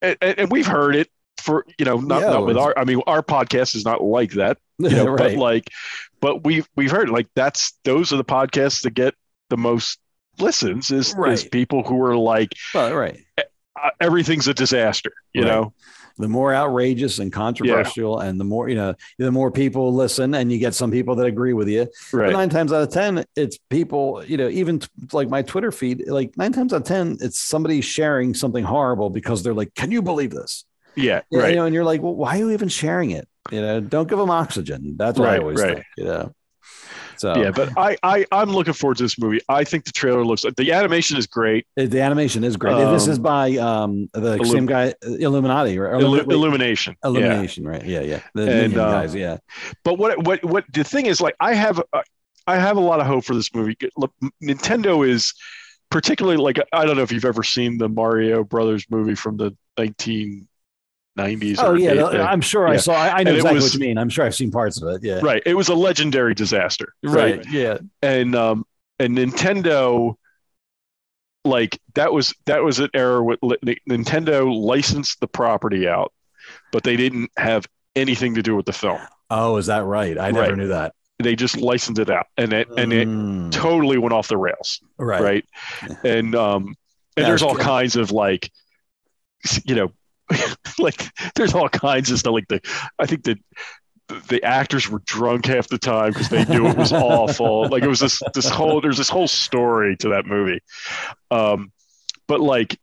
and, 0.00 0.16
and 0.22 0.50
we've 0.50 0.66
heard 0.66 0.96
it 0.96 1.08
for 1.38 1.64
you 1.78 1.84
know 1.84 1.98
not, 1.98 2.22
Yeah, 2.22 2.30
not 2.30 2.46
with 2.46 2.56
our 2.56 2.78
I 2.78 2.84
mean 2.84 3.00
our 3.06 3.22
podcast 3.22 3.74
is 3.74 3.84
not 3.84 4.02
like 4.02 4.32
that 4.32 4.58
you 4.78 4.88
know 4.90 5.16
but 5.16 5.34
like 5.34 5.68
but 6.20 6.44
we've 6.44 6.68
we've 6.76 6.90
heard 6.90 7.10
like 7.10 7.26
that's 7.34 7.78
those 7.84 8.12
are 8.12 8.16
the 8.16 8.24
podcasts 8.24 8.82
that 8.82 8.94
get 8.94 9.14
the 9.50 9.56
most 9.56 9.98
listens 10.38 10.90
is, 10.90 11.14
is 11.26 11.44
people 11.44 11.82
who 11.82 12.02
are 12.02 12.16
like 12.16 12.52
Well, 12.74 12.92
right. 12.94 13.20
uh, 13.38 13.90
everything's 14.00 14.48
a 14.48 14.54
disaster. 14.54 15.12
You 15.32 15.42
Right. 15.42 15.48
know, 15.50 15.72
the 16.18 16.28
more 16.28 16.54
outrageous 16.54 17.18
and 17.18 17.32
controversial 17.32 18.18
and 18.20 18.38
the 18.38 18.44
more 18.44 18.68
you 18.68 18.74
know 18.74 18.94
the 19.18 19.32
more 19.32 19.50
people 19.50 19.94
listen 19.94 20.34
and 20.34 20.52
you 20.52 20.58
get 20.58 20.74
some 20.74 20.90
people 20.90 21.14
that 21.16 21.26
agree 21.26 21.54
with 21.54 21.68
you. 21.68 21.88
But 22.12 22.32
nine 22.32 22.50
times 22.50 22.72
out 22.72 22.82
of 22.82 22.90
ten 22.90 23.24
it's 23.36 23.58
people 23.70 24.22
you 24.26 24.36
know 24.36 24.48
even 24.48 24.80
t- 24.80 24.88
like 25.12 25.28
my 25.30 25.40
twitter 25.42 25.72
feed 25.72 26.06
like 26.08 26.36
nine 26.36 26.52
times 26.52 26.72
out 26.74 26.82
of 26.82 26.84
ten 26.86 27.16
it's 27.20 27.38
somebody 27.38 27.80
sharing 27.80 28.34
something 28.34 28.62
horrible 28.62 29.08
because 29.10 29.42
they're 29.42 29.54
like 29.54 29.74
can 29.74 29.90
you 29.90 30.02
believe 30.02 30.30
this? 30.30 30.64
Yeah, 30.94 31.22
You 31.30 31.38
right. 31.38 31.54
know, 31.54 31.64
and 31.64 31.74
you're 31.74 31.84
like 31.84 32.02
well 32.02 32.14
why 32.14 32.36
are 32.36 32.38
you 32.38 32.50
even 32.50 32.68
sharing 32.68 33.12
it? 33.12 33.26
You 33.50 33.62
know 33.62 33.80
don't 33.80 34.06
give 34.08 34.18
them 34.18 34.30
oxygen. 34.30 34.96
That's 34.98 35.18
what 35.18 35.28
i 35.28 35.32
Right, 35.32 35.40
always 35.40 35.60
right. 35.60 35.74
think 35.76 35.86
you 35.96 36.04
know 36.04 36.34
so 37.22 37.36
Yeah, 37.42 37.50
but 37.50 37.68
I, 37.76 37.96
I 38.02 38.26
I'm 38.32 38.50
looking 38.50 38.74
forward 38.74 38.96
to 38.98 39.04
this 39.04 39.18
movie. 39.18 39.40
I 39.48 39.62
think 39.64 39.84
the 39.84 39.92
trailer 39.92 40.24
looks 40.24 40.42
the 40.56 40.72
animation 40.72 41.16
is 41.16 41.26
great. 41.26 41.64
the 41.76 42.00
animation 42.00 42.42
is 42.44 42.56
great 42.56 42.76
this 42.92 43.06
Um, 43.06 43.10
is 43.12 43.18
by 43.18 43.56
um 43.56 44.08
the 44.12 44.34
Illum- 44.36 44.46
same 44.56 44.66
guy 44.66 44.94
illuminati 45.02 45.78
or 45.78 45.86
Illu- 45.92 46.20
Illumi- 46.20 46.32
Illumination. 46.32 46.96
Yeah. 47.02 47.08
illumination 47.10 47.64
right 47.66 47.84
yeah 47.86 48.00
yeah 48.00 48.20
the 48.34 48.42
And, 48.64 48.76
uh, 48.76 48.90
guys 49.00 49.14
yeah 49.14 49.36
But 49.84 49.94
what 49.98 50.10
what 50.26 50.44
what 50.44 50.64
the 50.72 50.84
thing 50.84 51.06
is 51.06 51.20
like 51.20 51.36
I 51.40 51.54
have 51.54 51.78
uh, 51.92 52.02
I 52.46 52.56
have 52.66 52.76
a 52.76 52.80
lot 52.80 52.98
of 53.00 53.06
hope 53.06 53.24
for 53.24 53.34
this 53.36 53.54
movie. 53.54 53.76
Look, 53.96 54.12
Nintendo 54.42 55.08
is 55.08 55.32
particularly 55.92 56.38
like 56.38 56.58
I 56.72 56.84
don't 56.84 56.96
know 56.96 57.02
if 57.08 57.12
you've 57.12 57.24
ever 57.24 57.44
seen 57.44 57.78
the 57.78 57.88
Mario 57.88 58.42
Brothers 58.42 58.84
movie 58.90 59.14
from 59.14 59.36
the 59.36 59.54
1990s. 61.18 61.56
Oh 61.58 61.72
or 61.72 61.78
yeah, 61.78 61.90
eight- 61.92 62.20
I'm 62.20 62.40
sure 62.40 62.66
I 62.68 62.76
saw. 62.78 62.94
I, 62.94 63.08
I 63.18 63.22
know 63.22 63.30
And 63.30 63.36
exactly 63.38 63.54
was- 63.56 63.64
what 63.64 63.74
you 63.74 63.80
mean. 63.80 63.98
I'm 63.98 64.08
sure 64.08 64.24
I've 64.24 64.34
seen 64.34 64.50
parts 64.50 64.80
of 64.80 64.88
it. 64.88 65.02
Yeah. 65.04 65.20
right. 65.22 65.42
It 65.44 65.54
was 65.54 65.68
a 65.68 65.74
legendary 65.74 66.34
disaster. 66.34 66.94
Right. 67.02 67.44
Yeah. 67.50 67.78
and 68.02 68.34
um 68.34 68.64
and 68.98 69.16
Nintendo 69.16 70.14
like 71.44 71.78
that 71.94 72.12
was 72.12 72.34
that 72.46 72.62
was 72.62 72.78
an 72.78 72.88
error 72.94 73.22
with 73.22 73.40
Nintendo 73.40 74.54
licensed 74.54 75.18
the 75.20 75.26
property 75.26 75.88
out 75.88 76.12
but 76.70 76.82
they 76.84 76.96
didn't 76.96 77.30
have 77.36 77.66
anything 77.96 78.34
to 78.36 78.42
do 78.42 78.54
with 78.56 78.66
the 78.66 78.72
film 78.72 79.00
Oh, 79.34 79.56
is 79.56 79.66
that 79.66 79.84
right? 79.84 80.18
I 80.18 80.30
never 80.30 80.48
Right. 80.50 80.56
knew 80.56 80.68
that. 80.68 80.94
they 81.18 81.34
just 81.34 81.56
licensed 81.56 81.98
it 82.00 82.10
out 82.10 82.26
and 82.36 82.52
it 82.52 82.68
and 82.76 82.92
it 82.92 83.08
Mm, 83.08 83.50
totally 83.50 83.98
went 83.98 84.12
off 84.12 84.28
the 84.28 84.36
rails 84.36 84.80
right. 84.98 85.20
right, 85.22 85.44
and 86.04 86.34
um 86.36 86.66
and 86.66 86.76
Yeah, 87.24 87.24
there's 87.28 87.42
all 87.42 87.56
kinds 87.56 87.96
of 87.96 88.12
like 88.12 88.50
you 89.64 89.74
know 89.74 89.92
like 90.78 91.04
there's 91.34 91.54
all 91.54 91.68
kinds 91.68 92.10
of 92.10 92.18
stuff 92.18 92.32
like 92.32 92.48
the 92.48 92.60
i 92.98 93.06
think 93.06 93.24
that 93.24 93.38
the 94.28 94.42
actors 94.42 94.88
were 94.88 95.00
drunk 95.06 95.46
half 95.46 95.68
the 95.68 95.78
time 95.78 96.12
because 96.12 96.28
they 96.28 96.44
knew 96.46 96.66
it 96.66 96.76
was 96.76 96.92
awful 96.92 97.68
like 97.68 97.82
it 97.82 97.88
was 97.88 98.00
this 98.00 98.20
this 98.34 98.48
whole 98.48 98.80
there's 98.80 98.98
this 98.98 99.08
whole 99.08 99.28
story 99.28 99.96
to 99.96 100.10
that 100.10 100.26
movie 100.26 100.60
um 101.30 101.72
but 102.26 102.40
like 102.40 102.78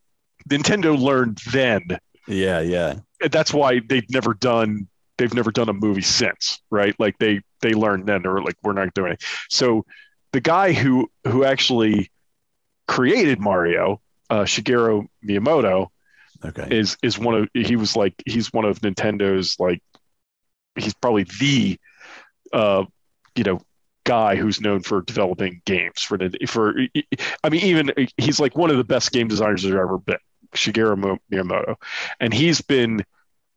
nintendo 0.50 1.00
learned 1.00 1.38
then 1.52 1.82
Yeah. 2.28 2.62
Yeah. 2.62 2.96
that's 3.32 3.54
why 3.54 3.80
they've 3.88 4.10
never 4.10 4.34
done 4.34 4.88
they've 5.18 5.34
never 5.34 5.52
done 5.52 5.70
a 5.70 5.74
movie 5.74 6.02
since 6.02 6.62
right 6.72 6.96
like 7.00 7.18
they 7.20 7.42
they 7.62 7.74
learned 7.74 8.06
then 8.08 8.22
they 8.24 8.30
were 8.30 8.42
like 8.42 8.56
we're 8.64 8.74
not 8.74 8.94
doing 8.94 9.12
it 9.14 9.24
so 9.50 9.86
the 10.32 10.42
guy 10.42 10.72
who 10.74 11.10
who 11.28 11.44
actually 11.44 12.10
created 12.88 13.40
mario 13.40 14.02
uh, 14.30 14.44
shigeru 14.44 15.06
miyamoto 15.28 15.88
Okay. 16.44 16.68
is 16.72 16.98
is 17.04 17.20
one 17.20 17.36
of 17.36 17.50
he 17.54 17.76
was 17.76 17.96
like 17.96 18.14
he's 18.26 18.52
one 18.54 18.66
of 18.66 18.80
nintendo's 18.80 19.60
like 19.60 19.82
he's 20.76 20.94
probably 20.94 21.26
the 21.40 21.78
uh 22.54 22.86
you 23.36 23.44
know 23.44 23.60
guy 24.06 24.36
who's 24.36 24.62
known 24.62 24.82
for 24.82 25.02
developing 25.02 25.62
games 25.66 26.02
for 26.02 26.18
the 26.18 26.36
for 26.48 26.76
i 27.44 27.50
mean 27.50 27.64
even 27.64 27.92
he's 28.18 28.40
like 28.40 28.58
one 28.58 28.72
of 28.72 28.78
the 28.78 28.84
best 28.84 29.12
game 29.12 29.28
designers 29.28 29.64
there's 29.64 29.76
ever 29.76 29.98
been 29.98 30.18
shigeru 30.56 31.20
miyamoto 31.32 31.76
and 32.20 32.34
he's 32.34 32.62
been 32.62 33.04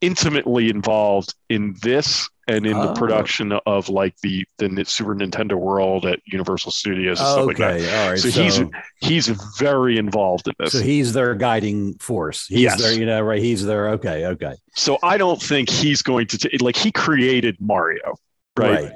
intimately 0.00 0.68
involved 0.68 1.34
in 1.48 1.74
this 1.80 2.28
and 2.48 2.66
in 2.66 2.72
the 2.78 2.90
Oh. 2.90 2.94
production 2.94 3.52
of 3.66 3.88
like 3.88 4.16
the 4.22 4.44
the 4.58 4.84
super 4.84 5.14
nintendo 5.14 5.54
world 5.54 6.04
at 6.06 6.18
universal 6.26 6.72
studios 6.72 7.20
and 7.20 7.28
stuff 7.28 7.46
like 7.46 7.56
that 7.58 7.74
okay. 7.76 8.02
All 8.04 8.10
right. 8.10 8.18
so, 8.18 8.30
So, 8.30 8.42
he's 8.42 8.60
he's 9.00 9.28
very 9.58 9.96
involved 9.98 10.48
in 10.48 10.54
this 10.58 10.72
so 10.72 10.80
he's 10.80 11.12
their 11.12 11.34
guiding 11.34 11.94
force. 11.98 12.46
He's 12.48 12.60
Yes. 12.60 12.82
their, 12.82 12.92
you 12.92 13.06
know, 13.06 13.20
right. 13.20 13.40
He's 13.40 13.64
their, 13.64 13.90
okay. 13.90 14.26
Okay. 14.26 14.54
So 14.74 14.98
I 15.02 15.18
don't 15.18 15.40
think 15.40 15.68
he's 15.70 16.02
going 16.02 16.26
to 16.28 16.38
t- 16.38 16.58
like 16.58 16.76
he 16.76 16.90
created 16.90 17.56
Mario, 17.60 18.16
right? 18.56 18.84
Right. 18.84 18.92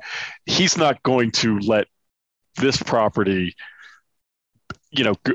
He's 0.46 0.76
not 0.76 1.02
going 1.04 1.30
to 1.32 1.58
let 1.60 1.86
this 2.56 2.82
property, 2.82 3.54
you 4.90 5.04
know, 5.04 5.14
g- 5.26 5.34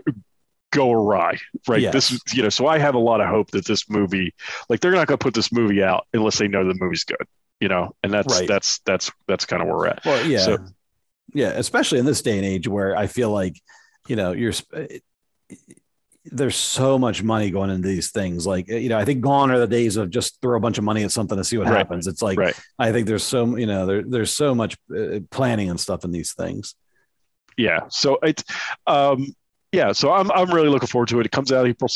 go 0.72 0.92
awry, 0.92 1.38
right? 1.68 1.82
Yes. 1.82 1.94
This, 1.94 2.20
you 2.34 2.42
know, 2.44 2.50
so 2.50 2.66
I 2.68 2.78
have 2.80 2.96
a 2.96 3.00
lot 3.00 3.22
of 3.22 3.28
hope 3.28 3.52
that 3.52 3.66
this 3.66 3.90
movie, 3.90 4.34
like, 4.70 4.80
they're 4.80 4.92
not 4.92 5.08
going 5.08 5.18
to 5.18 5.24
put 5.24 5.34
this 5.34 5.52
movie 5.52 5.84
out 5.84 6.08
unless 6.14 6.38
they 6.40 6.48
know 6.48 6.66
the 6.66 6.74
movie's 6.80 7.04
good, 7.04 7.28
you 7.62 7.70
know, 7.70 7.96
and 8.04 8.12
that's 8.12 8.34
Right. 8.40 8.48
that's 8.48 8.80
that's 8.80 9.10
that's 9.28 9.46
kind 9.46 9.62
of 9.62 9.70
where 9.70 9.78
we're 9.78 9.88
at. 9.88 10.04
Well, 10.06 10.26
yeah. 10.28 10.40
So- 10.40 10.58
yeah. 11.34 11.50
Especially 11.52 12.00
in 12.00 12.06
this 12.06 12.22
day 12.22 12.36
and 12.38 12.46
age 12.46 12.68
where 12.68 12.94
I 12.98 13.08
feel 13.08 13.32
like, 13.32 13.56
you 14.08 14.18
know, 14.18 14.34
you're, 14.34 14.52
there's 16.26 16.56
so 16.56 17.00
much 17.00 17.24
money 17.24 17.50
going 17.50 17.70
into 17.70 17.88
these 17.88 18.12
things. 18.12 18.46
Like, 18.46 18.68
you 18.68 18.90
know, 18.90 18.98
I 18.98 19.06
think 19.06 19.22
gone 19.22 19.50
are 19.50 19.58
the 19.60 19.68
days 19.68 19.98
of 19.98 20.10
just 20.10 20.40
throw 20.42 20.58
a 20.58 20.60
bunch 20.60 20.78
of 20.78 20.84
money 20.84 21.04
at 21.04 21.12
something 21.12 21.38
to 21.38 21.44
see 21.44 21.58
what 21.58 21.68
Right. 21.68 21.78
happens. 21.78 22.06
It's 22.08 22.22
like, 22.22 22.38
Right. 22.38 22.60
I 22.78 22.92
think 22.92 23.08
there's 23.08 23.24
so, 23.24 23.56
you 23.58 23.66
know, 23.66 23.86
there, 23.86 24.04
there's 24.04 24.32
so 24.32 24.54
much 24.54 24.78
uh, 24.96 25.20
planning 25.32 25.70
and 25.70 25.80
stuff 25.80 26.04
in 26.04 26.12
these 26.12 26.34
things. 26.34 26.76
Yeah. 27.58 27.82
So 27.90 28.18
it, 28.24 28.44
um, 28.88 29.34
yeah. 29.72 29.94
So 29.94 30.12
I'm 30.12 30.32
I'm 30.32 30.52
really 30.52 30.68
looking 30.70 30.88
forward 30.88 31.08
to 31.10 31.20
it. 31.22 31.26
It 31.26 31.32
comes 31.32 31.52
out 31.52 31.66
April 31.68 31.88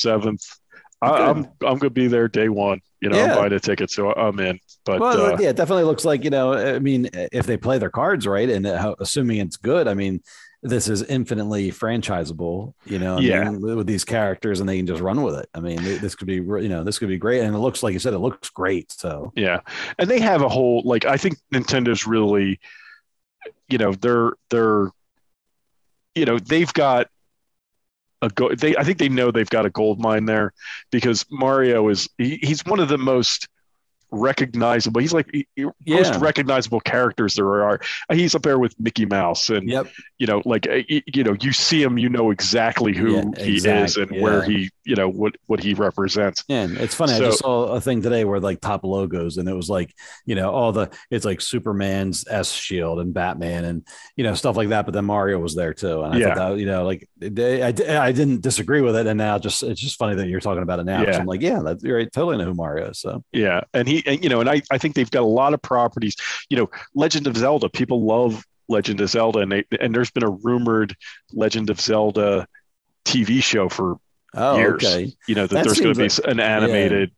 seventh. 1.08 1.48
Good. 1.60 1.66
I'm 1.68 1.74
I'm 1.74 1.78
going 1.80 1.80
to 1.80 1.90
be 1.90 2.08
there 2.08 2.28
day 2.28 2.50
one. 2.50 2.82
You 3.02 3.10
know, 3.10 3.18
Yeah. 3.18 3.32
I'm 3.32 3.38
buying 3.38 3.54
a 3.54 3.60
ticket, 3.60 3.92
so 3.92 4.14
I'm 4.14 4.40
in. 4.40 4.60
But 4.86 5.00
well, 5.02 5.34
uh, 5.34 5.38
yeah, 5.40 5.50
it 5.50 5.56
definitely 5.56 5.84
looks 5.84 6.06
like 6.06 6.24
you 6.24 6.30
know. 6.30 6.54
I 6.54 6.80
mean, 6.80 7.10
if 7.14 7.46
they 7.46 7.58
play 7.58 7.78
their 7.78 7.90
cards 7.90 8.26
right, 8.28 8.50
and 8.50 8.66
uh, 8.66 8.96
assuming 9.00 9.38
it's 9.40 9.58
good, 9.58 9.88
I 9.88 9.94
mean, 9.94 10.22
this 10.64 10.88
is 10.88 11.04
infinitely 11.04 11.72
franchisable. 11.72 12.74
You 12.86 13.00
know, 13.00 13.18
I 13.18 13.20
Yeah. 13.22 13.50
mean, 13.50 13.62
with 13.62 13.88
these 13.88 14.04
characters, 14.06 14.60
and 14.60 14.68
they 14.70 14.78
can 14.78 14.88
just 14.88 15.02
run 15.02 15.22
with 15.22 15.36
it. 15.36 15.50
I 15.54 15.60
mean, 15.60 15.84
this 15.84 16.16
could 16.16 16.28
be, 16.28 16.36
you 16.36 16.70
know, 16.70 16.84
this 16.84 16.98
could 17.00 17.10
be 17.10 17.18
great, 17.18 17.42
and 17.42 17.56
it 17.56 17.60
looks 17.60 17.84
like 17.84 17.94
you 17.94 18.00
said, 18.00 18.14
it 18.14 18.20
looks 18.20 18.50
great. 18.50 18.92
So 18.92 19.32
Yeah, 19.36 19.62
and 20.00 20.10
they 20.10 20.20
have 20.20 20.42
a 20.42 20.50
whole 20.50 20.82
like 20.86 21.06
I 21.06 21.18
think 21.18 21.38
Nintendo's 21.54 22.08
really, 22.08 22.60
you 23.70 23.78
know, 23.78 23.94
they're 23.94 24.34
they're, 24.50 24.90
you 26.16 26.26
know, 26.26 26.40
they've 26.40 26.72
got 26.74 27.08
a 28.26 28.30
go. 28.30 28.54
They 28.54 28.76
I 28.76 28.84
think 28.84 28.98
they 28.98 29.10
know 29.10 29.32
they've 29.32 29.50
got 29.50 29.66
a 29.66 29.70
gold 29.70 30.00
mine 30.00 30.26
there 30.26 30.54
because 30.92 31.26
Mario 31.30 31.90
is 31.90 32.10
he, 32.18 32.40
he's 32.42 32.66
one 32.66 32.80
of 32.80 32.90
the 32.90 32.98
most 32.98 33.48
recognizable. 34.12 35.02
He's 35.02 35.14
like 35.14 35.30
he- 35.32 35.48
he- 35.56 35.66
most 35.88 36.16
recognizable 36.22 36.80
characters 36.80 37.36
there 37.36 37.64
are. 37.64 37.80
He's 38.12 38.36
up 38.36 38.44
there 38.44 38.60
with 38.60 38.80
Mickey 38.80 39.06
Mouse, 39.06 39.50
and 39.50 39.68
yep, 39.70 39.88
you 40.18 40.28
know, 40.28 40.42
like 40.46 40.68
uh, 40.68 40.82
you 40.88 41.24
know, 41.24 41.36
you 41.42 41.52
see 41.52 41.82
him, 41.82 41.98
you 41.98 42.10
know 42.10 42.32
exactly 42.32 42.96
who 42.96 43.34
Yeah, 43.38 43.44
he 43.44 43.56
is 43.58 43.98
and 43.98 44.12
where 44.22 44.44
he, 44.44 44.70
you 44.86 44.96
know, 44.96 45.10
what 45.10 45.36
what 45.48 45.62
he 45.64 45.74
represents. 45.74 46.44
and 46.50 46.78
it's 46.78 46.94
funny. 46.96 47.14
I 47.14 47.20
just 47.20 47.40
saw 47.40 47.68
a 47.74 47.82
thing 47.82 48.02
today 48.02 48.24
where 48.26 48.40
like 48.40 48.62
top 48.62 48.84
logos, 48.84 49.38
and 49.38 49.50
it 49.50 49.54
was 49.54 49.70
like 49.70 49.94
you 50.26 50.36
know 50.36 50.52
all 50.52 50.72
the 50.72 50.90
it's 51.10 51.26
like 51.26 51.42
Superman's 51.42 52.26
S 52.30 52.52
shield 52.52 53.00
and 53.00 53.14
Batman 53.14 53.66
and 53.66 53.88
you 54.16 54.24
know 54.24 54.34
stuff 54.36 54.56
like 54.58 54.70
that. 54.70 54.86
But 54.86 54.94
then 54.94 55.06
Mario 55.06 55.40
was 55.40 55.56
there 55.56 55.74
too, 55.74 56.04
and 56.04 56.14
I 56.14 56.18
Yeah. 56.18 56.34
thought 56.36 56.50
that 56.52 56.60
you 56.60 56.66
know 56.68 56.86
like 56.86 57.08
they, 57.18 57.64
I 57.64 57.68
I 58.08 58.12
didn't 58.12 58.42
disagree 58.42 58.82
with 58.82 58.96
it, 58.96 59.08
and 59.08 59.18
now 59.18 59.40
just 59.40 59.64
it's 59.64 59.82
just 59.82 59.98
funny 59.98 60.16
that 60.16 60.28
you're 60.28 60.40
talking 60.40 60.64
about 60.64 60.80
it 60.80 60.86
now. 60.86 61.02
Yeah. 61.02 61.18
I'm 61.20 61.26
like, 61.26 61.42
yeah, 61.42 61.62
that's 61.64 61.84
you're 61.84 61.98
right. 61.98 62.12
Totally 62.12 62.38
know 62.38 62.46
who 62.46 62.54
Mario 62.54 62.90
is. 62.92 63.00
So 63.00 63.24
Yeah, 63.32 63.62
and 63.74 63.88
he, 63.88 64.04
and, 64.06 64.24
you 64.24 64.30
know, 64.30 64.40
and 64.42 64.50
I, 64.50 64.62
I 64.72 64.78
think 64.78 64.96
they've 64.96 65.10
got 65.12 65.24
a 65.24 65.26
lot 65.26 65.54
of 65.54 65.62
properties. 65.62 66.16
You 66.50 66.58
know, 66.58 66.70
Legend 66.94 67.28
of 67.28 67.36
Zelda. 67.38 67.70
People 67.70 68.06
love 68.06 68.44
Legend 68.70 69.02
of 69.02 69.10
Zelda, 69.10 69.40
and 69.40 69.52
they, 69.52 69.64
and 69.80 69.94
there's 69.94 70.12
been 70.12 70.24
a 70.24 70.30
rumored 70.30 70.96
Legend 71.34 71.70
of 71.70 71.80
Zelda 71.82 72.48
TV 73.06 73.42
show 73.44 73.70
for 73.70 73.98
oh, 74.36 74.58
years. 74.58 74.84
okay. 74.84 75.12
You 75.28 75.36
know 75.36 75.48
that, 75.48 75.56
That 75.56 75.66
there's 75.66 75.80
going 75.80 75.96
to 75.96 76.24
be 76.24 76.32
an 76.32 76.40
animated. 76.40 77.12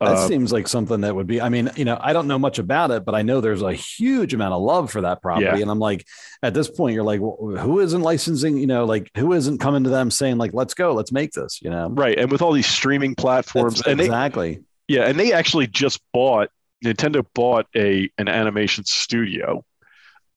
That 0.00 0.08
uh, 0.16 0.28
seems 0.28 0.52
like 0.52 0.66
something 0.66 1.02
that 1.02 1.14
would 1.14 1.26
be. 1.28 1.40
I 1.40 1.48
mean, 1.48 1.70
you 1.76 1.84
know, 1.84 1.96
I 2.00 2.12
don't 2.12 2.26
know 2.26 2.38
much 2.38 2.58
about 2.58 2.90
it, 2.90 3.04
but 3.04 3.14
I 3.14 3.22
know 3.22 3.40
there's 3.40 3.62
a 3.62 3.72
huge 3.72 4.34
amount 4.34 4.52
of 4.52 4.60
love 4.60 4.90
for 4.90 5.00
that 5.02 5.22
property, 5.22 5.46
Yeah. 5.46 5.56
and 5.62 5.70
I'm 5.70 5.78
like, 5.78 6.04
at 6.42 6.52
this 6.52 6.68
point, 6.68 6.94
you're 6.94 7.04
like, 7.04 7.20
well, 7.20 7.56
who 7.56 7.78
isn't 7.80 8.00
licensing? 8.02 8.58
You 8.58 8.66
know, 8.66 8.84
like 8.84 9.08
who 9.16 9.32
isn't 9.32 9.58
coming 9.58 9.84
to 9.84 9.90
them 9.90 10.10
saying 10.10 10.36
like, 10.36 10.52
let's 10.52 10.74
go, 10.74 10.92
let's 10.94 11.12
make 11.12 11.32
this. 11.32 11.60
You 11.62 11.70
know, 11.70 11.88
right, 11.90 12.18
and 12.18 12.30
with 12.30 12.42
all 12.42 12.52
these 12.52 12.66
streaming 12.66 13.14
platforms, 13.14 13.76
That's 13.76 13.88
and 13.88 14.00
they, 14.00 14.04
exactly. 14.06 14.64
yeah, 14.88 15.02
and 15.04 15.18
they 15.18 15.32
actually 15.32 15.68
just 15.68 16.00
bought 16.12 16.50
Nintendo 16.84 17.24
bought 17.32 17.66
a 17.76 18.10
an 18.18 18.28
animation 18.28 18.84
studio. 18.84 19.64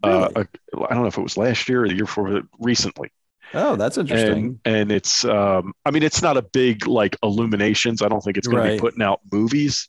Uh, 0.04 0.30
a, 0.36 0.40
I 0.40 0.94
don't 0.94 1.02
know 1.02 1.08
if 1.08 1.18
it 1.18 1.22
was 1.24 1.36
last 1.36 1.68
year 1.68 1.84
or 1.84 1.88
the 1.88 1.96
year 1.96 2.06
before, 2.06 2.30
but 2.30 2.44
recently. 2.60 3.12
Oh, 3.54 3.76
that's 3.76 3.98
interesting. 3.98 4.60
and 4.66 4.76
and 4.76 4.92
it's 4.92 5.24
um 5.24 5.74
i 5.86 5.92
mean 5.92 6.04
it's 6.04 6.22
not 6.22 6.38
a 6.38 6.42
big 6.42 6.86
like 6.86 7.16
illuminations 7.24 8.02
i 8.02 8.08
don't 8.08 8.22
think 8.22 8.38
it's 8.38 8.48
going 8.48 8.64
to 8.64 8.74
be 8.74 8.80
putting 8.80 9.02
out 9.02 9.22
movies 9.32 9.88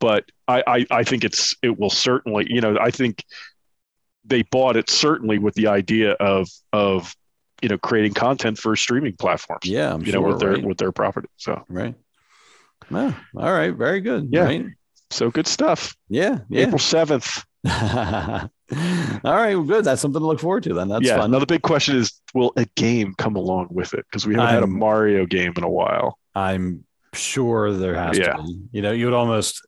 but 0.00 0.24
I, 0.46 0.62
I 0.66 0.86
i 0.90 1.02
think 1.02 1.24
it's 1.24 1.54
it 1.62 1.78
will 1.78 1.90
certainly 1.90 2.46
you 2.48 2.60
know 2.60 2.78
i 2.80 2.90
think 2.90 3.24
they 4.24 4.42
bought 4.42 4.76
it 4.76 4.88
certainly 4.88 5.38
with 5.38 5.54
the 5.54 5.66
idea 5.66 6.12
of 6.12 6.48
of 6.72 7.14
you 7.60 7.68
know 7.68 7.78
creating 7.78 8.14
content 8.14 8.58
for 8.58 8.74
streaming 8.76 9.16
platforms 9.16 9.66
yeah, 9.66 9.92
I'm 9.92 10.00
you 10.00 10.12
sure. 10.12 10.20
know 10.20 10.28
with 10.28 10.40
their 10.40 10.52
right? 10.52 10.64
with 10.64 10.78
their 10.78 10.92
property 10.92 11.28
so 11.36 11.64
right. 11.68 11.94
Oh, 12.90 13.14
all 13.36 13.52
right, 13.52 13.74
very 13.74 14.00
good. 14.00 14.28
Yeah. 14.30 14.44
Right? 14.44 14.66
So 15.10 15.30
good 15.30 15.46
stuff. 15.46 15.96
Yeah, 16.08 16.40
yeah. 16.48 16.66
April 16.66 16.78
seventh. 16.78 17.44
all 18.70 19.34
right, 19.34 19.54
well, 19.54 19.64
good. 19.64 19.84
That's 19.84 20.00
something 20.00 20.20
to 20.20 20.26
look 20.26 20.40
forward 20.40 20.62
to. 20.64 20.74
Then 20.74 20.88
that's 20.88 21.06
yeah. 21.06 21.16
fun. 21.16 21.30
Now 21.30 21.38
the 21.38 21.46
big 21.46 21.62
question 21.62 21.96
is, 21.96 22.20
will 22.34 22.52
a 22.56 22.66
game 22.76 23.14
come 23.16 23.36
along 23.36 23.68
with 23.70 23.94
it? 23.94 24.04
Because 24.10 24.26
we 24.26 24.34
haven't 24.34 24.48
had 24.48 24.58
a 24.58 24.66
I'm- 24.66 24.78
Mario 24.78 25.26
game 25.26 25.52
in 25.56 25.64
a 25.64 25.70
while. 25.70 26.18
I'm 26.34 26.84
sure 27.14 27.72
there 27.72 27.94
has 27.94 28.18
Yeah. 28.18 28.34
to 28.34 28.42
be. 28.42 28.58
You 28.72 28.82
know, 28.82 28.92
you 28.92 29.06
would 29.06 29.14
almost, 29.14 29.66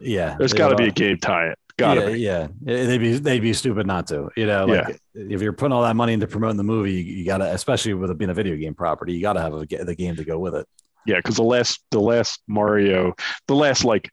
yeah. 0.00 0.36
There's 0.38 0.54
got 0.54 0.70
to 0.70 0.76
be 0.76 0.86
a 0.86 0.90
game 0.90 1.18
tie 1.18 1.48
it. 1.48 1.58
Got 1.76 1.94
to 1.94 2.18
yeah, 2.18 2.46
be. 2.48 2.66
yeah. 2.66 2.86
They'd 2.86 2.98
be 2.98 3.18
they'd 3.18 3.40
be 3.40 3.52
stupid 3.52 3.86
not 3.86 4.08
to. 4.08 4.30
You 4.36 4.46
know, 4.46 4.64
like 4.64 4.98
if 5.14 5.40
you're 5.40 5.52
putting 5.52 5.72
all 5.72 5.82
that 5.82 5.94
money 5.94 6.12
into 6.14 6.26
promoting 6.26 6.56
the 6.56 6.64
movie, 6.64 6.92
you, 6.92 7.04
you 7.18 7.24
gotta, 7.24 7.52
especially 7.54 7.94
with 7.94 8.10
it 8.10 8.18
being 8.18 8.30
a 8.30 8.34
video 8.34 8.56
game 8.56 8.74
property, 8.74 9.12
you 9.12 9.20
gotta 9.22 9.40
have 9.40 9.54
a, 9.54 9.64
the 9.64 9.94
game 9.94 10.16
to 10.16 10.24
go 10.24 10.38
with 10.40 10.56
it. 10.56 10.66
Yeah, 11.06 11.16
because 11.16 11.36
the 11.36 11.44
last 11.44 11.80
the 11.92 12.00
last 12.00 12.42
Mario, 12.48 13.14
the 13.46 13.54
last 13.54 13.84
like 13.84 14.10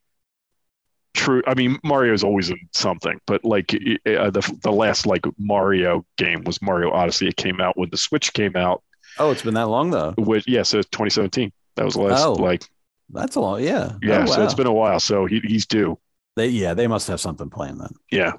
true. 1.16 1.42
I 1.48 1.54
mean, 1.56 1.80
Mario's 1.84 2.24
always 2.24 2.50
in 2.50 2.58
something, 2.74 3.20
but 3.26 3.44
like 3.44 3.74
uh, 3.74 4.30
the 4.30 4.58
the 4.64 4.72
last 4.72 5.06
like 5.06 5.26
Mario 5.40 6.06
game 6.18 6.44
was 6.44 6.62
Mario 6.62 6.92
Odyssey. 6.92 7.28
It 7.28 7.38
came 7.38 7.60
out 7.60 7.78
when 7.78 7.90
the 7.90 7.98
Switch 7.98 8.32
came 8.34 8.56
out. 8.56 8.84
Oh, 9.18 9.32
it's 9.32 9.42
been 9.42 9.54
that 9.56 9.68
long 9.70 9.90
though. 9.92 10.14
Which 10.18 10.48
yeah, 10.48 10.64
so 10.64 10.80
2017. 10.82 11.52
That 11.76 11.86
was 11.86 11.96
the 11.96 12.02
last 12.02 12.24
Oh, 12.26 12.34
like 12.34 12.64
That's 13.10 13.36
a 13.36 13.40
long, 13.42 13.62
yeah. 13.64 13.94
yeah. 14.02 14.24
Oh, 14.24 14.26
So 14.32 14.44
it's 14.44 14.54
been 14.54 14.68
a 14.68 14.74
while. 14.74 15.00
So 15.00 15.26
he, 15.26 15.40
he's 15.42 15.66
due. 15.66 15.98
They, 16.36 16.48
yeah, 16.48 16.74
they 16.74 16.88
must 16.88 17.08
have 17.08 17.20
something 17.22 17.50
planned 17.50 17.80
then. 17.80 17.94
Yeah. 18.12 18.34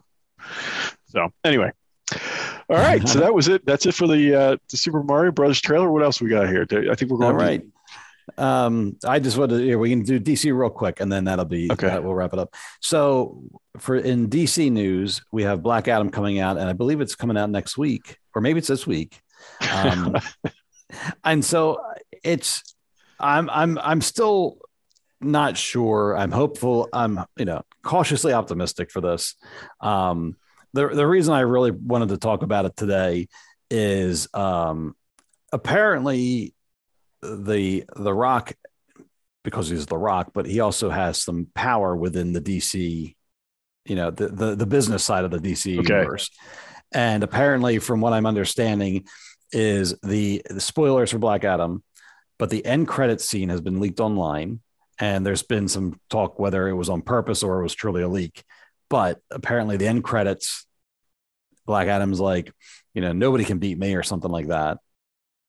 So 1.06 1.28
anyway. 1.44 1.72
All 2.68 2.76
right, 2.76 3.06
so 3.08 3.20
that 3.20 3.32
was 3.38 3.48
it. 3.48 3.64
That's 3.66 3.86
it 3.86 3.94
for 3.94 4.06
the 4.06 4.34
uh, 4.34 4.56
the 4.70 4.76
Super 4.76 5.02
Mario 5.02 5.32
Brothers 5.32 5.60
trailer. 5.60 5.90
What 5.90 6.02
else 6.02 6.20
we 6.20 6.28
got 6.28 6.48
here? 6.48 6.66
I 6.70 6.94
think 6.94 7.10
we're 7.10 7.18
going. 7.18 7.34
All 7.34 7.38
to- 7.40 7.44
right. 7.44 7.62
Um, 8.38 8.96
I 9.04 9.18
just 9.18 9.36
wanted 9.38 9.58
to, 9.58 9.64
here, 9.64 9.78
we 9.78 9.90
can 9.90 10.02
do 10.02 10.18
DC 10.18 10.56
real 10.56 10.70
quick 10.70 11.00
and 11.00 11.10
then 11.10 11.24
that'll 11.24 11.44
be, 11.44 11.70
Okay. 11.70 11.86
that- 11.86 12.02
we'll 12.04 12.14
wrap 12.14 12.32
it 12.32 12.38
up. 12.38 12.54
So 12.80 13.42
for 13.78 13.96
in 13.96 14.28
DC 14.28 14.70
news, 14.70 15.22
we 15.30 15.44
have 15.44 15.62
Black 15.62 15.88
Adam 15.88 16.10
coming 16.10 16.38
out 16.40 16.58
and 16.58 16.68
I 16.68 16.72
believe 16.72 17.00
it's 17.00 17.14
coming 17.14 17.36
out 17.36 17.50
next 17.50 17.78
week 17.78 18.18
or 18.34 18.40
maybe 18.42 18.58
it's 18.58 18.68
this 18.68 18.86
week. 18.86 19.20
Um, 19.72 20.16
and 21.24 21.44
so 21.44 21.80
it's, 22.24 22.62
I'm, 23.20 23.48
I'm, 23.50 23.78
I'm 23.78 24.00
still 24.00 24.58
not 25.20 25.56
sure. 25.56 26.16
I'm 26.16 26.32
hopeful. 26.32 26.88
I'm, 26.92 27.20
you 27.38 27.44
know, 27.46 27.62
cautiously 27.82 28.32
optimistic 28.32 28.90
for 28.90 29.00
this. 29.00 29.34
Um, 29.80 30.36
the, 30.74 30.88
the 30.88 31.06
reason 31.06 31.32
I 31.32 31.40
really 31.40 31.70
wanted 31.70 32.10
to 32.10 32.18
talk 32.18 32.42
about 32.42 32.66
it 32.66 32.76
today 32.76 33.28
is 33.70 34.28
um, 34.34 34.94
apparently 35.52 36.52
the 37.44 37.84
the 37.96 38.14
Rock 38.14 38.54
because 39.44 39.68
he's 39.68 39.86
the 39.86 39.96
Rock, 39.96 40.32
but 40.34 40.46
he 40.46 40.60
also 40.60 40.90
has 40.90 41.22
some 41.22 41.46
power 41.54 41.94
within 41.94 42.32
the 42.32 42.40
DC, 42.40 43.14
you 43.84 43.94
know, 43.94 44.10
the 44.10 44.28
the, 44.28 44.54
the 44.56 44.66
business 44.66 45.04
side 45.04 45.24
of 45.24 45.30
the 45.30 45.38
DC 45.38 45.72
Okay. 45.78 45.82
universe. 45.82 46.30
And 46.92 47.22
apparently, 47.22 47.78
from 47.78 48.00
what 48.00 48.12
I'm 48.12 48.26
understanding, 48.26 49.06
is 49.52 49.94
the, 50.02 50.42
the 50.50 50.60
spoilers 50.60 51.12
for 51.12 51.18
Black 51.18 51.44
Adam, 51.44 51.82
but 52.38 52.50
the 52.50 52.64
end 52.66 52.88
credit 52.88 53.20
scene 53.20 53.48
has 53.48 53.60
been 53.60 53.80
leaked 53.80 54.00
online, 54.00 54.60
and 54.98 55.24
there's 55.24 55.42
been 55.42 55.68
some 55.68 56.00
talk 56.10 56.38
whether 56.38 56.68
it 56.68 56.74
was 56.74 56.88
on 56.88 57.02
purpose 57.02 57.42
or 57.42 57.60
it 57.60 57.62
was 57.62 57.74
truly 57.74 58.02
a 58.02 58.08
leak. 58.08 58.42
But 58.88 59.20
apparently, 59.30 59.76
the 59.76 59.86
end 59.86 60.04
credits, 60.04 60.66
Black 61.66 61.88
Adam's 61.88 62.20
like, 62.20 62.52
you 62.94 63.00
know, 63.00 63.12
nobody 63.12 63.44
can 63.44 63.58
beat 63.58 63.78
me 63.78 63.94
or 63.94 64.02
something 64.02 64.30
like 64.30 64.48
that 64.48 64.78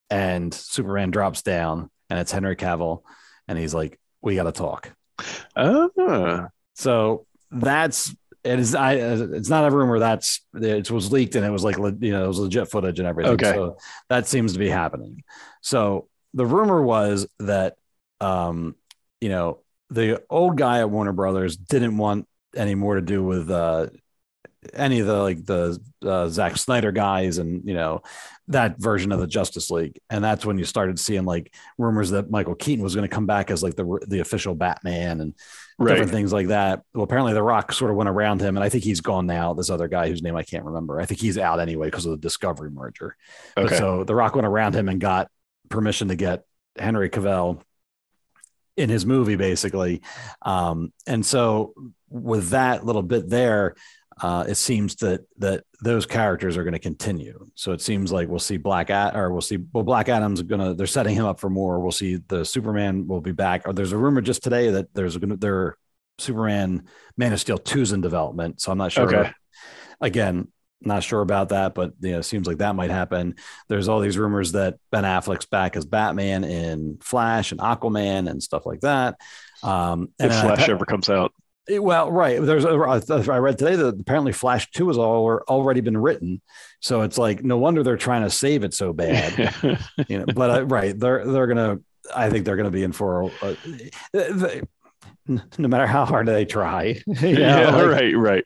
and 0.09 0.53
Superman 0.53 1.11
drops 1.11 1.41
down 1.41 1.89
and 2.09 2.19
it's 2.19 2.31
Henry 2.31 2.55
Cavill 2.55 3.01
and 3.47 3.57
he's 3.57 3.73
like, 3.73 3.99
we 4.21 4.35
got 4.35 4.43
to 4.43 4.51
talk. 4.51 4.93
Ah, 5.55 6.47
So 6.75 7.25
that's 7.51 8.15
it 8.43 8.59
is 8.59 8.75
I 8.75 8.93
it's 8.93 9.49
not 9.49 9.67
a 9.67 9.75
rumor 9.75 9.99
that's 9.99 10.41
it 10.53 10.89
was 10.91 11.11
leaked 11.11 11.35
and 11.35 11.45
it 11.45 11.49
was 11.49 11.63
like 11.63 11.77
you 11.77 12.11
know 12.11 12.23
it 12.23 12.27
was 12.27 12.39
legit 12.39 12.69
footage 12.69 12.99
and 12.99 13.07
everything. 13.07 13.33
Okay. 13.33 13.53
So 13.53 13.77
that 14.09 14.27
seems 14.27 14.53
to 14.53 14.59
be 14.59 14.69
happening. 14.69 15.23
So 15.61 16.07
the 16.33 16.45
rumor 16.45 16.81
was 16.81 17.27
that 17.39 17.75
um 18.21 18.75
you 19.21 19.29
know 19.29 19.59
the 19.89 20.23
old 20.29 20.57
guy 20.57 20.79
at 20.79 20.89
Warner 20.89 21.13
Brothers 21.13 21.57
didn't 21.57 21.97
want 21.97 22.27
any 22.55 22.75
more 22.75 22.95
to 22.95 23.01
do 23.01 23.23
with 23.23 23.49
uh 23.49 23.87
any 24.73 24.99
of 24.99 25.07
the 25.07 25.17
like 25.21 25.45
the 25.45 25.79
uh, 26.05 26.27
Zack 26.29 26.57
Snyder 26.57 26.91
guys 26.91 27.37
and 27.37 27.67
you 27.67 27.73
know 27.73 28.01
that 28.49 28.79
version 28.79 29.11
of 29.11 29.19
the 29.19 29.27
Justice 29.27 29.69
League, 29.69 29.99
and 30.09 30.23
that's 30.23 30.45
when 30.45 30.57
you 30.57 30.65
started 30.65 30.99
seeing 30.99 31.25
like 31.25 31.53
rumors 31.77 32.11
that 32.11 32.29
Michael 32.31 32.55
Keaton 32.55 32.83
was 32.83 32.95
going 32.95 33.07
to 33.07 33.13
come 33.13 33.25
back 33.25 33.51
as 33.51 33.61
like 33.63 33.75
the 33.75 33.99
the 34.07 34.19
official 34.19 34.55
Batman 34.55 35.21
and 35.21 35.33
Right. 35.79 35.89
different 35.89 36.11
things 36.11 36.33
like 36.33 36.47
that. 36.47 36.81
Well, 36.95 37.03
apparently 37.03 37.33
The 37.33 37.43
Rock 37.43 37.71
sort 37.71 37.91
of 37.91 37.97
went 37.97 38.09
around 38.09 38.41
him, 38.41 38.57
and 38.57 38.63
I 38.63 38.69
think 38.69 38.83
he's 38.83 38.99
gone 39.01 39.27
now. 39.27 39.53
This 39.53 39.69
other 39.69 39.87
guy 39.87 40.09
whose 40.09 40.23
name 40.23 40.35
I 40.35 40.41
can't 40.41 40.65
remember, 40.65 40.99
I 40.99 41.05
think 41.05 41.19
he's 41.21 41.37
out 41.37 41.59
anyway 41.59 41.85
because 41.85 42.05
of 42.07 42.11
the 42.13 42.17
Discovery 42.17 42.71
merger. 42.71 43.15
But 43.55 43.65
Okay. 43.65 43.77
so 43.77 44.03
The 44.03 44.15
Rock 44.15 44.33
went 44.33 44.47
around 44.47 44.73
him 44.73 44.89
and 44.89 44.99
got 44.99 45.29
permission 45.69 46.07
to 46.07 46.15
get 46.15 46.45
Henry 46.79 47.11
Cavill 47.11 47.61
in 48.75 48.89
his 48.89 49.05
movie, 49.05 49.35
basically. 49.35 50.01
Um, 50.41 50.93
and 51.05 51.23
so 51.23 51.75
with 52.09 52.49
that 52.49 52.83
little 52.83 53.03
bit 53.03 53.29
there, 53.29 53.75
uh, 54.21 54.45
it 54.47 54.55
seems 54.55 54.95
that 54.95 55.25
that 55.37 55.63
those 55.81 56.05
characters 56.05 56.57
are 56.57 56.63
going 56.63 56.73
to 56.73 56.79
continue. 56.79 57.45
So 57.55 57.71
it 57.71 57.81
seems 57.81 58.11
like 58.11 58.27
we'll 58.27 58.39
see 58.39 58.57
Black 58.57 58.89
At 58.89 59.15
or 59.15 59.31
we'll 59.31 59.41
see 59.41 59.57
well 59.73 59.83
Black 59.83 60.09
Adam's 60.09 60.41
going 60.41 60.61
to 60.61 60.73
they're 60.73 60.87
setting 60.87 61.15
him 61.15 61.25
up 61.25 61.39
for 61.39 61.49
more. 61.49 61.79
We'll 61.79 61.91
see 61.91 62.17
the 62.27 62.43
Superman 62.43 63.07
will 63.07 63.21
be 63.21 63.31
back. 63.31 63.63
Or 63.67 63.73
there's 63.73 63.91
a 63.91 63.97
rumor 63.97 64.21
just 64.21 64.43
today 64.43 64.71
that 64.71 64.93
there's 64.93 65.17
going 65.17 65.29
to 65.31 65.37
there 65.37 65.77
Superman 66.17 66.85
Man 67.15 67.33
of 67.33 67.39
Steel 67.39 67.59
2's 67.59 67.91
in 67.91 68.01
development. 68.01 68.59
So 68.61 68.71
I'm 68.71 68.77
not 68.77 68.91
sure. 68.91 69.05
Okay. 69.05 69.31
Again, 70.01 70.47
not 70.81 71.03
sure 71.03 71.21
about 71.21 71.49
that, 71.49 71.73
but 71.73 71.93
you 72.01 72.11
know, 72.11 72.19
it 72.19 72.23
seems 72.23 72.47
like 72.47 72.57
that 72.57 72.75
might 72.75 72.91
happen. 72.91 73.35
There's 73.67 73.87
all 73.87 73.99
these 73.99 74.17
rumors 74.17 74.51
that 74.53 74.75
Ben 74.91 75.03
Affleck's 75.03 75.45
back 75.45 75.75
as 75.75 75.85
Batman 75.85 76.43
in 76.43 76.97
Flash 77.01 77.51
and 77.51 77.59
Aquaman 77.59 78.29
and 78.29 78.41
stuff 78.41 78.65
like 78.65 78.81
that. 78.81 79.19
Um, 79.63 80.09
if 80.19 80.25
and 80.25 80.31
then 80.31 80.45
I- 80.45 80.55
Flash 80.55 80.69
ever 80.69 80.85
comes 80.85 81.09
out. 81.09 81.33
It- 81.67 81.83
Well, 81.83 82.11
right. 82.11 82.41
There's 82.41 82.65
a, 82.65 82.69
I 82.69 83.37
read 83.37 83.57
today 83.57 83.75
that 83.75 83.99
apparently 83.99 84.31
Flash 84.31 84.69
Two 84.71 84.87
has 84.87 84.97
all 84.97 85.39
already 85.47 85.81
been 85.81 85.97
written, 85.97 86.41
so 86.79 87.01
it's 87.01 87.17
like 87.17 87.43
no 87.43 87.57
wonder 87.57 87.83
they're 87.83 87.97
trying 87.97 88.23
to 88.23 88.29
save 88.29 88.63
it 88.63 88.73
so 88.73 88.93
bad. 88.93 89.53
you 90.07 90.19
know, 90.19 90.25
but 90.33 90.49
uh, 90.49 90.65
right, 90.65 90.97
they're 90.97 91.25
they're 91.25 91.47
gonna. 91.47 91.77
I 92.15 92.29
think 92.29 92.45
they're 92.45 92.55
gonna 92.57 92.71
be 92.71 92.83
in 92.83 92.91
for. 92.93 93.31
A, 93.41 93.57
they, 94.13 94.61
no 95.27 95.67
matter 95.67 95.87
how 95.87 96.05
hard 96.05 96.27
they 96.27 96.45
try. 96.45 97.01
you 97.07 97.13
know, 97.21 97.39
yeah, 97.39 97.69
like- 97.75 97.85
right, 97.87 98.17
right. 98.17 98.45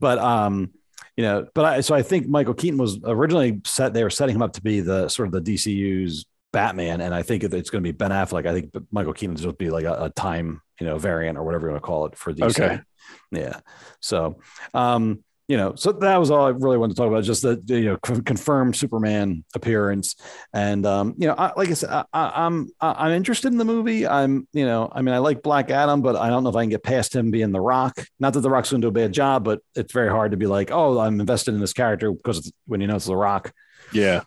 but 0.00 0.18
um 0.18 0.70
you 1.16 1.22
know 1.22 1.46
but 1.54 1.64
i 1.64 1.80
so 1.80 1.94
i 1.94 2.02
think 2.02 2.26
michael 2.26 2.54
keaton 2.54 2.76
was 2.78 2.98
originally 3.04 3.60
set 3.64 3.94
they 3.94 4.02
were 4.02 4.10
setting 4.10 4.34
him 4.34 4.42
up 4.42 4.52
to 4.52 4.60
be 4.60 4.80
the 4.80 5.08
sort 5.08 5.28
of 5.28 5.32
the 5.32 5.40
dcu's 5.40 6.26
batman 6.52 7.00
and 7.00 7.14
i 7.14 7.22
think 7.22 7.44
it's 7.44 7.70
going 7.70 7.82
to 7.82 7.88
be 7.88 7.92
ben 7.96 8.10
affleck 8.10 8.46
i 8.46 8.52
think 8.52 8.72
michael 8.90 9.12
keaton 9.12 9.34
will 9.34 9.40
just 9.40 9.56
be 9.58 9.70
like 9.70 9.84
a, 9.84 10.06
a 10.06 10.10
time 10.10 10.60
you 10.80 10.86
know 10.86 10.98
variant 10.98 11.38
or 11.38 11.44
whatever 11.44 11.66
you 11.66 11.72
want 11.72 11.82
to 11.82 11.86
call 11.86 12.06
it 12.06 12.16
for 12.16 12.32
these. 12.32 12.58
Okay. 12.58 12.80
yeah 13.32 13.60
so 14.00 14.38
um 14.74 15.22
you 15.48 15.56
know 15.56 15.74
so 15.74 15.92
that 15.92 16.18
was 16.18 16.30
all 16.30 16.44
i 16.44 16.50
really 16.50 16.76
wanted 16.76 16.94
to 16.94 17.00
talk 17.00 17.08
about 17.08 17.24
just 17.24 17.40
the 17.40 17.58
you 17.66 17.86
know 17.86 17.96
con- 18.02 18.22
confirmed 18.22 18.76
superman 18.76 19.44
appearance 19.54 20.14
and 20.52 20.84
um 20.84 21.14
you 21.16 21.26
know 21.26 21.34
I, 21.34 21.52
like 21.56 21.70
i 21.70 21.72
said 21.72 21.88
I, 21.90 22.04
i'm 22.12 22.68
i'm 22.82 23.12
interested 23.12 23.50
in 23.50 23.56
the 23.56 23.64
movie 23.64 24.06
i'm 24.06 24.46
you 24.52 24.66
know 24.66 24.90
i 24.92 25.00
mean 25.00 25.14
i 25.14 25.18
like 25.18 25.42
black 25.42 25.70
adam 25.70 26.02
but 26.02 26.16
i 26.16 26.28
don't 26.28 26.44
know 26.44 26.50
if 26.50 26.56
i 26.56 26.62
can 26.62 26.68
get 26.70 26.82
past 26.82 27.14
him 27.16 27.30
being 27.30 27.50
the 27.50 27.60
rock 27.62 27.98
not 28.20 28.34
that 28.34 28.40
the 28.40 28.50
rock's 28.50 28.70
going 28.70 28.82
to 28.82 28.84
do 28.84 28.90
a 28.90 28.92
bad 28.92 29.12
job 29.12 29.42
but 29.42 29.60
it's 29.74 29.92
very 29.92 30.10
hard 30.10 30.32
to 30.32 30.36
be 30.36 30.46
like 30.46 30.70
oh 30.70 30.98
i'm 30.98 31.18
invested 31.18 31.54
in 31.54 31.60
this 31.60 31.72
character 31.72 32.12
because 32.12 32.38
it's, 32.38 32.52
when 32.66 32.82
you 32.82 32.86
know 32.86 32.96
it's 32.96 33.06
the 33.06 33.16
rock 33.16 33.52
Yeah. 33.92 34.24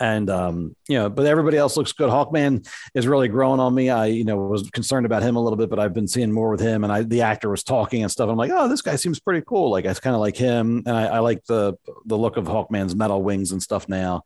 And 0.00 0.28
um, 0.30 0.74
you 0.88 0.98
know, 0.98 1.08
but 1.08 1.26
everybody 1.26 1.56
else 1.56 1.76
looks 1.76 1.92
good. 1.92 2.10
Hawkman 2.10 2.66
is 2.94 3.06
really 3.06 3.28
growing 3.28 3.60
on 3.60 3.74
me. 3.74 3.90
I, 3.90 4.06
you 4.06 4.24
know, 4.24 4.36
was 4.36 4.68
concerned 4.70 5.06
about 5.06 5.22
him 5.22 5.36
a 5.36 5.40
little 5.42 5.56
bit, 5.56 5.70
but 5.70 5.78
I've 5.78 5.94
been 5.94 6.08
seeing 6.08 6.32
more 6.32 6.50
with 6.50 6.60
him. 6.60 6.84
And 6.84 6.92
I, 6.92 7.02
the 7.02 7.22
actor 7.22 7.48
was 7.48 7.62
talking 7.62 8.02
and 8.02 8.10
stuff. 8.10 8.28
I'm 8.28 8.36
like, 8.36 8.50
oh, 8.52 8.68
this 8.68 8.82
guy 8.82 8.96
seems 8.96 9.20
pretty 9.20 9.44
cool. 9.46 9.70
Like 9.70 9.84
it's 9.84 10.00
kind 10.00 10.14
of 10.14 10.20
like 10.20 10.36
him, 10.36 10.82
and 10.86 10.96
I, 10.96 11.04
I 11.06 11.18
like 11.20 11.44
the 11.44 11.74
the 12.06 12.18
look 12.18 12.36
of 12.36 12.46
Hawkman's 12.46 12.94
metal 12.96 13.22
wings 13.22 13.52
and 13.52 13.62
stuff 13.62 13.88
now. 13.88 14.22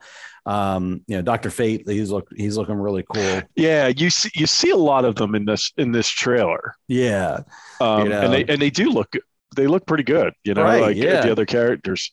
Um, 0.46 1.02
you 1.06 1.16
know, 1.16 1.22
Doctor 1.22 1.50
Fate, 1.50 1.82
he's 1.86 2.10
look 2.10 2.28
he's 2.34 2.56
looking 2.56 2.76
really 2.76 3.04
cool. 3.14 3.42
Yeah, 3.54 3.88
you 3.88 4.08
see 4.08 4.30
you 4.34 4.46
see 4.46 4.70
a 4.70 4.76
lot 4.76 5.04
of 5.04 5.16
them 5.16 5.34
in 5.34 5.44
this 5.44 5.72
in 5.76 5.92
this 5.92 6.08
trailer. 6.08 6.74
Yeah, 6.88 7.40
Um, 7.80 8.04
You 8.04 8.08
know. 8.08 8.20
and 8.22 8.32
they 8.32 8.44
and 8.46 8.62
they 8.62 8.70
do 8.70 8.90
look 8.90 9.14
they 9.56 9.66
look 9.66 9.86
pretty 9.86 10.04
good, 10.04 10.32
you 10.44 10.54
know, 10.54 10.62
Right, 10.62 10.80
like 10.80 10.96
yeah. 10.96 11.20
the 11.22 11.32
other 11.32 11.44
characters. 11.46 12.12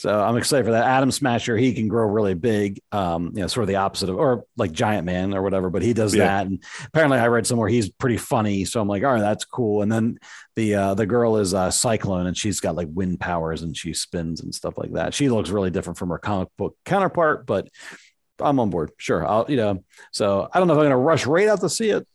So 0.00 0.18
I'm 0.18 0.38
excited 0.38 0.64
for 0.64 0.70
that. 0.70 0.86
Atom 0.86 1.10
Smasher, 1.10 1.58
he 1.58 1.74
can 1.74 1.86
grow 1.86 2.06
really 2.06 2.32
big. 2.32 2.80
Um, 2.90 3.32
you 3.34 3.42
know, 3.42 3.48
sort 3.48 3.64
of 3.64 3.68
the 3.68 3.76
opposite 3.76 4.08
of, 4.08 4.16
or 4.16 4.44
like 4.56 4.72
Giant 4.72 5.04
Man 5.04 5.34
or 5.34 5.42
whatever. 5.42 5.68
But 5.68 5.82
he 5.82 5.92
does 5.92 6.14
Yeah. 6.14 6.24
that, 6.24 6.46
and 6.46 6.64
apparently 6.86 7.18
I 7.18 7.26
read 7.26 7.46
somewhere 7.46 7.68
he's 7.68 7.90
pretty 7.90 8.16
funny. 8.16 8.64
So 8.64 8.80
I'm 8.80 8.88
like, 8.88 9.04
all 9.04 9.12
right, 9.12 9.20
that's 9.20 9.44
cool. 9.44 9.82
And 9.82 9.92
then 9.92 10.18
the 10.56 10.74
uh, 10.74 10.94
the 10.94 11.04
girl 11.04 11.36
is 11.36 11.52
uh, 11.52 11.70
Cyclone, 11.70 12.26
and 12.26 12.34
she's 12.34 12.60
got 12.60 12.76
like 12.76 12.88
wind 12.90 13.20
powers, 13.20 13.60
and 13.60 13.76
she 13.76 13.92
spins 13.92 14.40
and 14.40 14.54
stuff 14.54 14.78
like 14.78 14.94
that. 14.94 15.12
She 15.12 15.28
looks 15.28 15.50
really 15.50 15.70
different 15.70 15.98
from 15.98 16.08
her 16.08 16.18
comic 16.18 16.48
book 16.56 16.78
counterpart, 16.86 17.44
but 17.44 17.68
I'm 18.38 18.58
on 18.58 18.70
board. 18.70 18.92
Sure, 18.96 19.26
I'll 19.28 19.44
you 19.50 19.56
know. 19.58 19.84
So 20.12 20.48
I 20.50 20.58
don't 20.58 20.66
know 20.66 20.72
if 20.72 20.78
I'm 20.78 20.84
going 20.84 20.90
to 20.92 20.96
rush 20.96 21.26
right 21.26 21.46
out 21.48 21.60
to 21.60 21.68
see 21.68 21.90
it, 21.90 22.08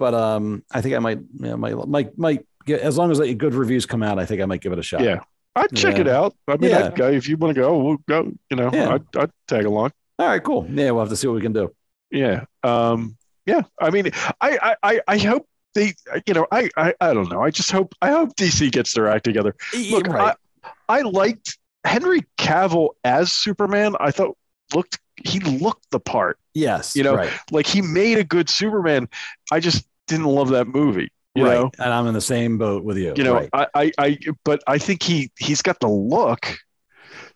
but 0.00 0.14
um, 0.14 0.64
I 0.72 0.80
think 0.80 0.96
I 0.96 0.98
might, 0.98 1.18
you 1.20 1.46
know, 1.46 1.56
might, 1.56 1.86
might, 1.86 2.18
might 2.18 2.46
get 2.66 2.80
as 2.80 2.98
long 2.98 3.12
as 3.12 3.20
like, 3.20 3.38
good 3.38 3.54
reviews 3.54 3.86
come 3.86 4.02
out. 4.02 4.18
I 4.18 4.26
think 4.26 4.42
I 4.42 4.46
might 4.46 4.60
give 4.62 4.72
it 4.72 4.80
a 4.80 4.82
shot. 4.82 5.02
Yeah, 5.02 5.20
I'd 5.56 5.74
check 5.74 5.94
Yeah. 5.96 6.00
it 6.02 6.08
out. 6.08 6.34
I 6.48 6.56
mean, 6.56 6.70
Yeah. 6.70 6.86
I'd 6.86 6.94
go 6.96 7.08
if 7.10 7.28
you 7.28 7.36
want 7.36 7.54
to 7.54 7.60
go. 7.60 7.78
We'll 7.78 7.96
go. 8.08 8.30
You 8.50 8.56
know, 8.56 8.70
Yeah. 8.72 8.94
I'd, 8.94 9.16
I'd 9.16 9.30
tag 9.48 9.64
along. 9.66 9.92
All 10.18 10.26
right, 10.28 10.42
cool. 10.42 10.66
Yeah, 10.70 10.90
we'll 10.92 11.00
have 11.00 11.08
to 11.08 11.16
see 11.16 11.26
what 11.26 11.34
we 11.34 11.40
can 11.42 11.52
do. 11.52 11.74
Yeah. 12.10 12.44
Um, 12.62 13.16
yeah. 13.46 13.62
I 13.80 13.90
mean, 13.90 14.10
I, 14.40 14.58
I, 14.62 14.76
I, 14.82 15.00
I 15.08 15.18
hope 15.18 15.46
they, 15.74 15.94
you 16.26 16.34
know, 16.34 16.46
I, 16.52 16.68
I, 16.76 16.94
I 17.00 17.14
don't 17.14 17.28
know. 17.30 17.42
I 17.42 17.50
just 17.50 17.70
hope, 17.70 17.94
I 18.02 18.10
hope 18.10 18.34
DC 18.36 18.70
gets 18.70 18.92
their 18.94 19.08
act 19.08 19.24
together. 19.24 19.54
Look, 19.90 20.06
right. 20.08 20.36
I, 20.64 20.70
I 20.88 21.00
liked 21.02 21.58
Henry 21.84 22.20
Cavill 22.38 22.90
as 23.04 23.32
Superman. 23.32 23.96
I 24.00 24.10
thought 24.10 24.36
looked, 24.74 24.98
he 25.24 25.40
looked 25.40 25.90
the 25.90 26.00
part. 26.00 26.38
yes, 26.54 26.94
you 26.96 27.02
know, 27.02 27.14
right, 27.14 27.30
Like 27.50 27.66
he 27.66 27.80
made 27.82 28.18
a 28.18 28.24
good 28.24 28.48
Superman. 28.50 29.08
I 29.52 29.60
just 29.60 29.86
didn't 30.06 30.26
love 30.26 30.48
that 30.50 30.66
movie. 30.66 31.10
You 31.34 31.44
right. 31.46 31.54
know, 31.54 31.70
and 31.78 31.92
I'm 31.92 32.06
in 32.08 32.14
the 32.14 32.20
same 32.20 32.58
boat 32.58 32.82
with 32.82 32.96
you. 32.98 33.14
you 33.16 33.22
know, 33.22 33.34
right. 33.34 33.48
I, 33.52 33.66
I, 33.74 33.92
I, 33.98 34.18
but 34.44 34.62
I 34.66 34.78
think 34.78 35.02
he, 35.02 35.30
he's 35.38 35.62
got 35.62 35.78
the 35.78 35.88
look. 35.88 36.56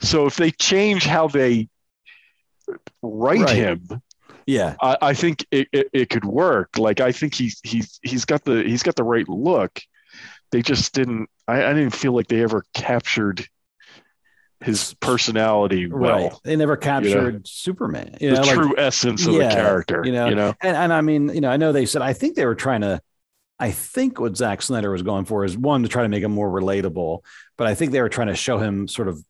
So 0.00 0.26
if 0.26 0.34
they 0.36 0.50
change 0.50 1.04
how 1.06 1.28
they 1.28 1.68
write 3.02 3.40
Right. 3.42 3.56
him, 3.56 3.88
yeah, 4.46 4.74
I, 4.82 4.96
I 5.00 5.14
think 5.14 5.46
it, 5.50 5.68
it, 5.72 5.88
it 5.92 6.10
could 6.10 6.24
work. 6.24 6.76
Like 6.76 7.00
I 7.00 7.12
think 7.12 7.34
he's 7.34 7.60
he's 7.62 7.98
he's 8.02 8.24
got 8.24 8.44
the 8.44 8.62
he's 8.62 8.82
got 8.82 8.96
the 8.96 9.04
right 9.04 9.28
look. 9.28 9.80
They 10.50 10.60
just 10.60 10.92
didn't. 10.92 11.28
I, 11.48 11.64
I 11.64 11.72
didn't 11.72 11.94
feel 11.94 12.12
like 12.12 12.26
they 12.26 12.42
ever 12.42 12.64
captured 12.74 13.46
his 14.60 14.94
personality 15.00 15.86
well. 15.86 16.00
right. 16.00 16.32
They 16.42 16.56
never 16.56 16.76
captured 16.76 17.46
Superman. 17.46 18.16
You 18.20 18.30
The 18.30 18.36
know, 18.36 18.42
like- 18.42 18.54
true 18.54 18.74
essence 18.76 19.26
of 19.26 19.34
Yeah, 19.34 19.48
the 19.48 19.54
character. 19.54 20.02
you 20.04 20.12
know, 20.12 20.28
You 20.28 20.34
know. 20.34 20.54
and, 20.62 20.76
and 20.76 20.92
I 20.92 21.00
mean, 21.00 21.28
you 21.34 21.40
know, 21.40 21.50
I 21.50 21.56
know 21.56 21.72
they 21.72 21.86
said 21.86 22.02
I 22.02 22.12
think 22.12 22.34
they 22.34 22.44
were 22.46 22.54
trying 22.54 22.80
to. 22.82 23.00
I 23.58 23.70
think 23.70 24.18
what 24.18 24.36
Zack 24.36 24.62
Snyder 24.62 24.90
was 24.90 25.02
going 25.02 25.24
for 25.24 25.44
is 25.44 25.56
one 25.56 25.82
to 25.82 25.88
try 25.88 26.02
to 26.02 26.08
make 26.08 26.22
him 26.22 26.32
more 26.32 26.50
relatable, 26.50 27.20
but 27.56 27.66
I 27.66 27.74
think 27.74 27.92
they 27.92 28.00
were 28.00 28.08
trying 28.08 28.26
to 28.28 28.34
show 28.34 28.58
him 28.58 28.88
sort 28.88 29.08
of 29.08 29.24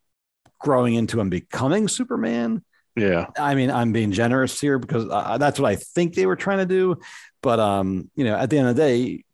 growing 0.59 0.95
into 0.95 1.21
him 1.21 1.29
becoming 1.29 1.89
Superman. 1.89 2.65
Yeah. 2.97 3.27
I 3.39 3.55
mean, 3.55 3.71
I'm 3.71 3.93
being 3.93 4.13
generous 4.13 4.59
here 4.61 4.79
because 4.79 5.07
uh, 5.11 5.37
that's 5.39 5.61
what 5.61 5.71
I 5.71 5.77
think 5.77 6.15
they 6.15 6.27
were 6.27 6.37
trying 6.37 6.59
to 6.59 6.67
do. 6.67 6.99
But 7.43 7.61
um, 7.61 8.11
you 8.17 8.25
know, 8.25 8.35
at 8.35 8.49
the 8.51 8.59
end 8.59 8.69
of 8.69 8.77
the 8.77 8.83
day, 8.83 9.25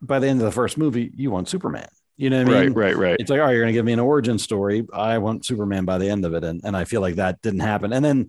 by 0.00 0.18
the 0.18 0.26
end 0.26 0.40
of 0.40 0.46
the 0.46 0.52
first 0.52 0.76
movie, 0.76 1.10
you 1.14 1.30
want 1.30 1.48
Superman. 1.48 1.88
You 2.16 2.30
know 2.30 2.42
what 2.42 2.54
I 2.54 2.60
mean? 2.64 2.72
right. 2.72 2.86
Right. 2.86 2.96
Right. 2.96 3.16
It's 3.20 3.30
like, 3.30 3.40
oh, 3.40 3.48
you're 3.48 3.62
going 3.62 3.72
to 3.72 3.78
give 3.78 3.84
me 3.84 3.92
an 3.92 4.00
origin 4.00 4.38
story. 4.38 4.86
I 4.92 5.18
want 5.18 5.44
Superman 5.44 5.84
by 5.84 5.98
the 5.98 6.08
end 6.08 6.24
of 6.24 6.34
it, 6.34 6.44
and 6.44 6.60
and 6.64 6.76
I 6.76 6.84
feel 6.84 7.00
like 7.00 7.16
that 7.16 7.40
didn't 7.42 7.60
happen. 7.60 7.92
And 7.92 8.04
then, 8.04 8.28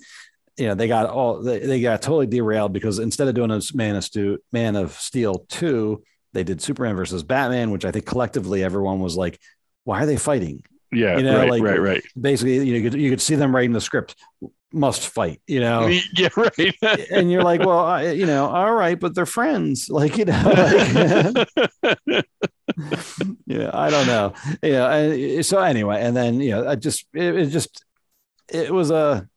you 0.57 0.67
know, 0.67 0.75
they 0.75 0.88
got 0.88 1.09
all 1.09 1.41
they, 1.41 1.59
they 1.59 1.81
got 1.81 2.01
totally 2.01 2.27
derailed 2.27 2.73
because 2.73 2.99
instead 2.99 3.27
of 3.27 3.35
doing 3.35 3.51
a 3.51 3.61
Man 3.73 3.95
of 3.95 4.03
Steel, 4.03 4.38
Man 4.51 4.75
of 4.75 4.93
Steel 4.93 5.45
two, 5.49 6.03
they 6.34 6.43
did 6.43 6.61
Superman 6.61 6.95
versus 6.95 7.23
Batman, 7.23 7.71
which 7.71 7.85
I 7.85 7.91
think 7.91 8.05
collectively 8.05 8.63
everyone 8.63 8.99
was 8.99 9.15
like, 9.15 9.39
why 9.84 10.01
are 10.03 10.05
they 10.05 10.17
fighting? 10.17 10.63
Yeah. 10.91 11.17
you 11.17 11.23
know, 11.23 11.38
right. 11.39 11.49
like- 11.49 11.63
right. 11.63 11.81
Right. 11.81 12.03
Basically, 12.19 12.55
you 12.57 12.73
know, 12.73 12.77
you 12.80 12.89
could, 12.89 12.99
you 13.01 13.09
could 13.09 13.21
see 13.21 13.35
them 13.35 13.55
writing 13.55 13.73
the 13.73 13.81
script, 13.81 14.15
must 14.71 15.07
fight. 15.09 15.41
You 15.47 15.59
know, 15.59 15.88
Yeah. 16.15 16.30
Right. 16.38 16.73
and 17.11 17.31
you're 17.31 17.43
like, 17.43 17.61
well, 17.61 17.80
I, 17.80 18.11
you 18.11 18.25
know, 18.27 18.45
all 18.45 18.73
right, 18.73 18.99
but 18.99 19.15
they're 19.15 19.25
friends. 19.25 19.89
Like, 19.89 20.17
you 20.17 20.25
know, 20.25 20.41
like- 20.45 21.47
yeah, 23.45 23.69
I 23.73 23.89
don't 23.89 24.07
know. 24.07 24.34
Yeah. 24.61 24.93
and 24.93 25.45
so 25.45 25.59
anyway, 25.59 26.01
and 26.01 26.15
then, 26.15 26.39
you 26.39 26.51
know, 26.51 26.67
I 26.67 26.75
just, 26.75 27.05
it, 27.13 27.35
it 27.35 27.45
just, 27.47 27.84
it 28.51 28.71
was 28.71 28.91
a, 28.91 29.27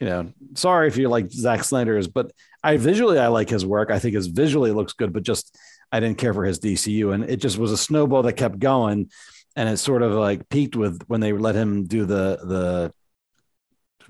you 0.00 0.06
know, 0.06 0.32
sorry 0.54 0.88
if 0.88 0.96
you 0.96 1.08
like 1.08 1.30
Zack 1.30 1.64
Snyder's, 1.64 2.08
but 2.08 2.32
I 2.62 2.76
visually, 2.76 3.18
I 3.18 3.28
like 3.28 3.48
his 3.48 3.64
work. 3.64 3.90
I 3.90 3.98
think 3.98 4.14
his 4.14 4.26
visually 4.26 4.72
looks 4.72 4.92
good, 4.92 5.12
but 5.12 5.22
just, 5.22 5.56
I 5.92 6.00
didn't 6.00 6.18
care 6.18 6.34
for 6.34 6.44
his 6.44 6.58
DCU. 6.58 7.14
And 7.14 7.24
it 7.24 7.36
just 7.36 7.58
was 7.58 7.72
a 7.72 7.76
snowball 7.76 8.22
that 8.22 8.32
kept 8.34 8.58
going. 8.58 9.10
And 9.56 9.68
it 9.68 9.76
sort 9.76 10.02
of 10.02 10.12
like 10.12 10.48
peaked 10.48 10.74
with 10.74 11.02
when 11.06 11.20
they 11.20 11.32
let 11.32 11.54
him 11.54 11.84
do 11.84 12.04
the, 12.04 12.38
the, 12.42 12.92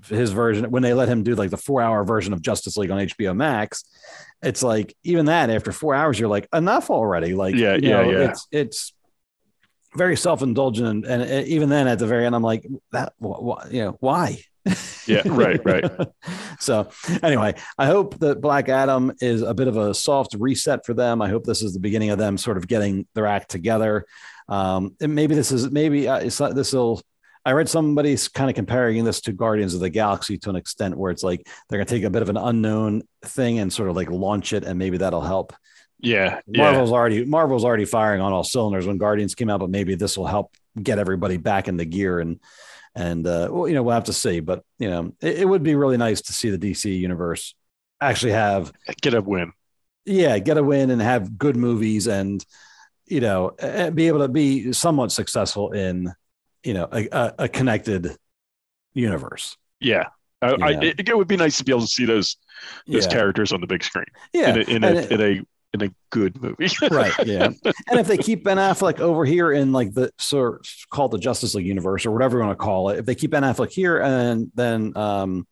his 0.07 0.31
version 0.31 0.69
when 0.71 0.83
they 0.83 0.93
let 0.93 1.07
him 1.07 1.23
do 1.23 1.35
like 1.35 1.49
the 1.49 1.57
four 1.57 1.81
hour 1.81 2.03
version 2.03 2.33
of 2.33 2.41
Justice 2.41 2.77
League 2.77 2.91
on 2.91 2.99
HBO 2.99 3.35
Max, 3.35 3.83
it's 4.41 4.61
like 4.61 4.95
even 5.03 5.25
that 5.25 5.49
after 5.49 5.71
four 5.71 5.95
hours, 5.95 6.19
you're 6.19 6.29
like 6.29 6.47
enough 6.53 6.89
already. 6.89 7.33
Like 7.33 7.55
Yeah, 7.55 7.75
yeah, 7.75 7.89
know, 7.89 8.11
yeah. 8.11 8.29
It's 8.29 8.47
it's 8.51 8.93
very 9.95 10.17
self 10.17 10.41
indulgent, 10.41 11.05
and, 11.05 11.21
and 11.23 11.47
even 11.47 11.69
then 11.69 11.87
at 11.87 11.99
the 11.99 12.07
very 12.07 12.25
end, 12.25 12.35
I'm 12.35 12.43
like 12.43 12.67
that. 12.91 13.13
Wh- 13.19 13.39
wh- 13.41 13.73
you 13.73 13.81
know 13.85 13.97
why? 13.99 14.43
Yeah. 15.07 15.21
Right. 15.25 15.63
Right. 15.63 15.85
so 16.59 16.89
anyway, 17.21 17.53
I 17.77 17.85
hope 17.85 18.17
that 18.19 18.41
Black 18.41 18.69
Adam 18.69 19.13
is 19.21 19.43
a 19.43 19.53
bit 19.53 19.67
of 19.67 19.77
a 19.77 19.93
soft 19.93 20.33
reset 20.33 20.83
for 20.83 20.95
them. 20.95 21.21
I 21.21 21.29
hope 21.29 21.43
this 21.43 21.61
is 21.61 21.73
the 21.73 21.79
beginning 21.79 22.09
of 22.09 22.17
them 22.17 22.39
sort 22.39 22.57
of 22.57 22.67
getting 22.67 23.05
their 23.13 23.27
act 23.27 23.51
together. 23.51 24.05
Um, 24.49 24.95
and 24.99 25.13
maybe 25.13 25.35
this 25.35 25.51
is 25.51 25.69
maybe 25.69 26.07
uh, 26.07 26.19
this 26.19 26.73
will. 26.73 27.01
I 27.45 27.51
read 27.51 27.69
somebody's 27.69 28.27
kind 28.27 28.49
of 28.49 28.55
comparing 28.55 29.03
this 29.03 29.21
to 29.21 29.31
Guardians 29.31 29.75
of 29.75 29.79
the 29.79 29.91
Galaxy 29.91 30.39
to 30.39 30.49
an 30.49 30.55
extent 30.55 30.97
where 30.97 31.11
it's 31.11 31.21
like 31.21 31.47
they're 31.69 31.77
going 31.77 31.85
to 31.85 31.95
take 31.95 32.03
a 32.03 32.09
bit 32.09 32.23
of 32.23 32.29
an 32.29 32.37
unknown 32.37 33.03
thing 33.23 33.59
and 33.59 33.71
sort 33.71 33.89
of 33.89 33.95
like 33.95 34.09
launch 34.09 34.53
it, 34.53 34.63
and 34.63 34.79
maybe 34.79 34.97
that'll 34.97 35.21
help. 35.21 35.53
Yeah. 35.99 36.39
Yeah. 36.47 36.63
Marvel's 36.63 36.91
already 36.91 37.25
Marvel's 37.25 37.63
already 37.63 37.85
firing 37.85 38.21
on 38.21 38.33
all 38.33 38.43
cylinders 38.43 38.87
when 38.87 38.97
Guardians 38.97 39.35
came 39.35 39.51
out, 39.51 39.59
but 39.59 39.69
maybe 39.69 39.93
this 39.93 40.17
will 40.17 40.25
help 40.25 40.55
get 40.81 40.99
everybody 40.99 41.37
back 41.37 41.67
in 41.67 41.77
the 41.77 41.85
gear 41.85 42.19
and 42.19 42.39
and 42.95 43.25
uh, 43.27 43.49
well, 43.51 43.67
you 43.67 43.73
know 43.73 43.83
we'll 43.83 43.93
have 43.95 44.05
to 44.05 44.13
see. 44.13 44.39
But 44.39 44.63
you 44.79 44.89
know 44.89 45.13
it, 45.21 45.39
it 45.41 45.45
would 45.45 45.63
be 45.63 45.75
really 45.75 45.97
nice 45.97 46.21
to 46.23 46.33
see 46.33 46.49
the 46.49 46.57
DC 46.57 46.97
universe 46.99 47.53
actually 48.01 48.33
have 48.33 48.71
Get 49.01 49.13
a 49.13 49.21
win. 49.21 49.51
yeah 50.05 50.37
get 50.39 50.57
a 50.57 50.63
win 50.63 50.91
and 50.91 51.01
have 51.01 51.37
good 51.37 51.55
movies 51.55 52.07
and 52.07 52.45
you 53.07 53.21
know 53.21 53.55
be 53.93 54.07
able 54.07 54.19
to 54.19 54.27
be 54.27 54.71
somewhat 54.73 55.11
successful 55.11 55.71
in 55.71 56.11
you 56.63 56.73
know 56.73 56.87
a, 56.91 57.07
a, 57.11 57.33
a 57.39 57.47
connected 57.49 58.15
universe. 58.93 59.57
Yeah. 59.79 60.07
I, 60.41 60.47
I, 60.61 60.69
it, 60.81 61.09
it 61.09 61.17
would 61.17 61.27
be 61.27 61.37
nice 61.37 61.57
to 61.57 61.63
be 61.63 61.71
able 61.71 61.81
to 61.81 61.87
see 61.87 62.05
those 62.05 62.37
those 62.87 63.05
Yeah. 63.05 63.11
characters 63.11 63.51
on 63.51 63.61
the 63.61 63.67
big 63.67 63.83
screen 63.83 64.05
Yeah, 64.33 64.49
in 64.51 64.57
a 64.57 64.61
in 64.75 64.83
a, 64.83 64.91
it- 64.91 65.11
in 65.11 65.21
a 65.21 65.41
in 65.81 65.89
a 65.89 65.93
good 66.09 66.41
movie. 66.41 66.67
right 66.91 67.13
yeah 67.25 67.45
and 67.89 67.99
if 67.99 68.07
they 68.07 68.17
keep 68.17 68.43
ben 68.43 68.57
affleck 68.57 68.99
over 68.99 69.25
here 69.25 69.51
in 69.51 69.71
like 69.71 69.93
the 69.93 70.09
sort 70.17 70.67
called 70.89 71.11
the 71.11 71.17
justice 71.19 71.53
league 71.55 71.65
universe 71.65 72.05
or 72.05 72.11
whatever 72.11 72.37
you 72.39 72.43
want 72.45 72.57
to 72.57 72.63
call 72.63 72.89
it 72.89 72.99
if 72.99 73.05
they 73.05 73.15
keep 73.15 73.31
ben 73.31 73.43
affleck 73.43 73.71
here 73.71 73.99
and 74.01 74.51
then 74.55 74.95
um 74.97 75.45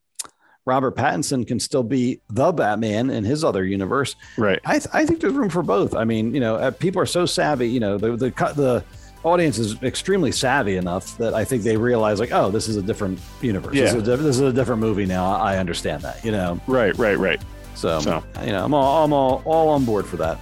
robert 0.65 0.95
pattinson 0.95 1.45
can 1.45 1.59
still 1.59 1.83
be 1.83 2.21
the 2.29 2.51
batman 2.53 3.09
in 3.09 3.23
his 3.25 3.43
other 3.43 3.65
universe 3.65 4.15
right. 4.37 4.59
i, 4.65 4.73
th- 4.79 4.87
I 4.93 5.05
think 5.05 5.19
there's 5.19 5.33
room 5.33 5.49
for 5.49 5.61
both 5.63 5.93
i 5.93 6.05
mean 6.05 6.33
you 6.33 6.39
know 6.39 6.55
uh, 6.55 6.71
people 6.71 7.01
are 7.01 7.05
so 7.05 7.25
savvy 7.25 7.67
you 7.69 7.79
know 7.81 7.97
the 7.97 8.11
the 8.15 8.29
the 8.55 8.83
audience 9.25 9.57
is 9.57 9.81
extremely 9.83 10.31
savvy 10.31 10.75
enough 10.77 11.17
that 11.17 11.33
i 11.33 11.43
think 11.45 11.63
they 11.63 11.75
realize 11.77 12.19
like 12.19 12.31
oh 12.31 12.49
this 12.51 12.67
is 12.67 12.75
a 12.77 12.81
different 12.81 13.19
universe 13.41 13.73
this, 13.73 13.91
Yeah. 13.93 13.97
is 13.99 14.07
a, 14.07 14.17
di- 14.17 14.23
this 14.23 14.35
is 14.35 14.41
a 14.41 14.53
different 14.53 14.79
movie 14.81 15.05
now 15.05 15.25
i 15.35 15.57
understand 15.57 16.01
that 16.03 16.23
you 16.25 16.31
know 16.31 16.59
Right. 16.67 16.97
Right. 16.97 17.17
Right. 17.17 17.41
So, 17.75 17.99
So. 17.99 18.23
you 18.41 18.51
know 18.51 18.63
i'm 18.65 18.73
all 18.73 19.03
i'm 19.03 19.13
all, 19.13 19.41
all 19.45 19.69
on 19.69 19.85
board 19.85 20.05
for 20.05 20.17
that 20.17 20.39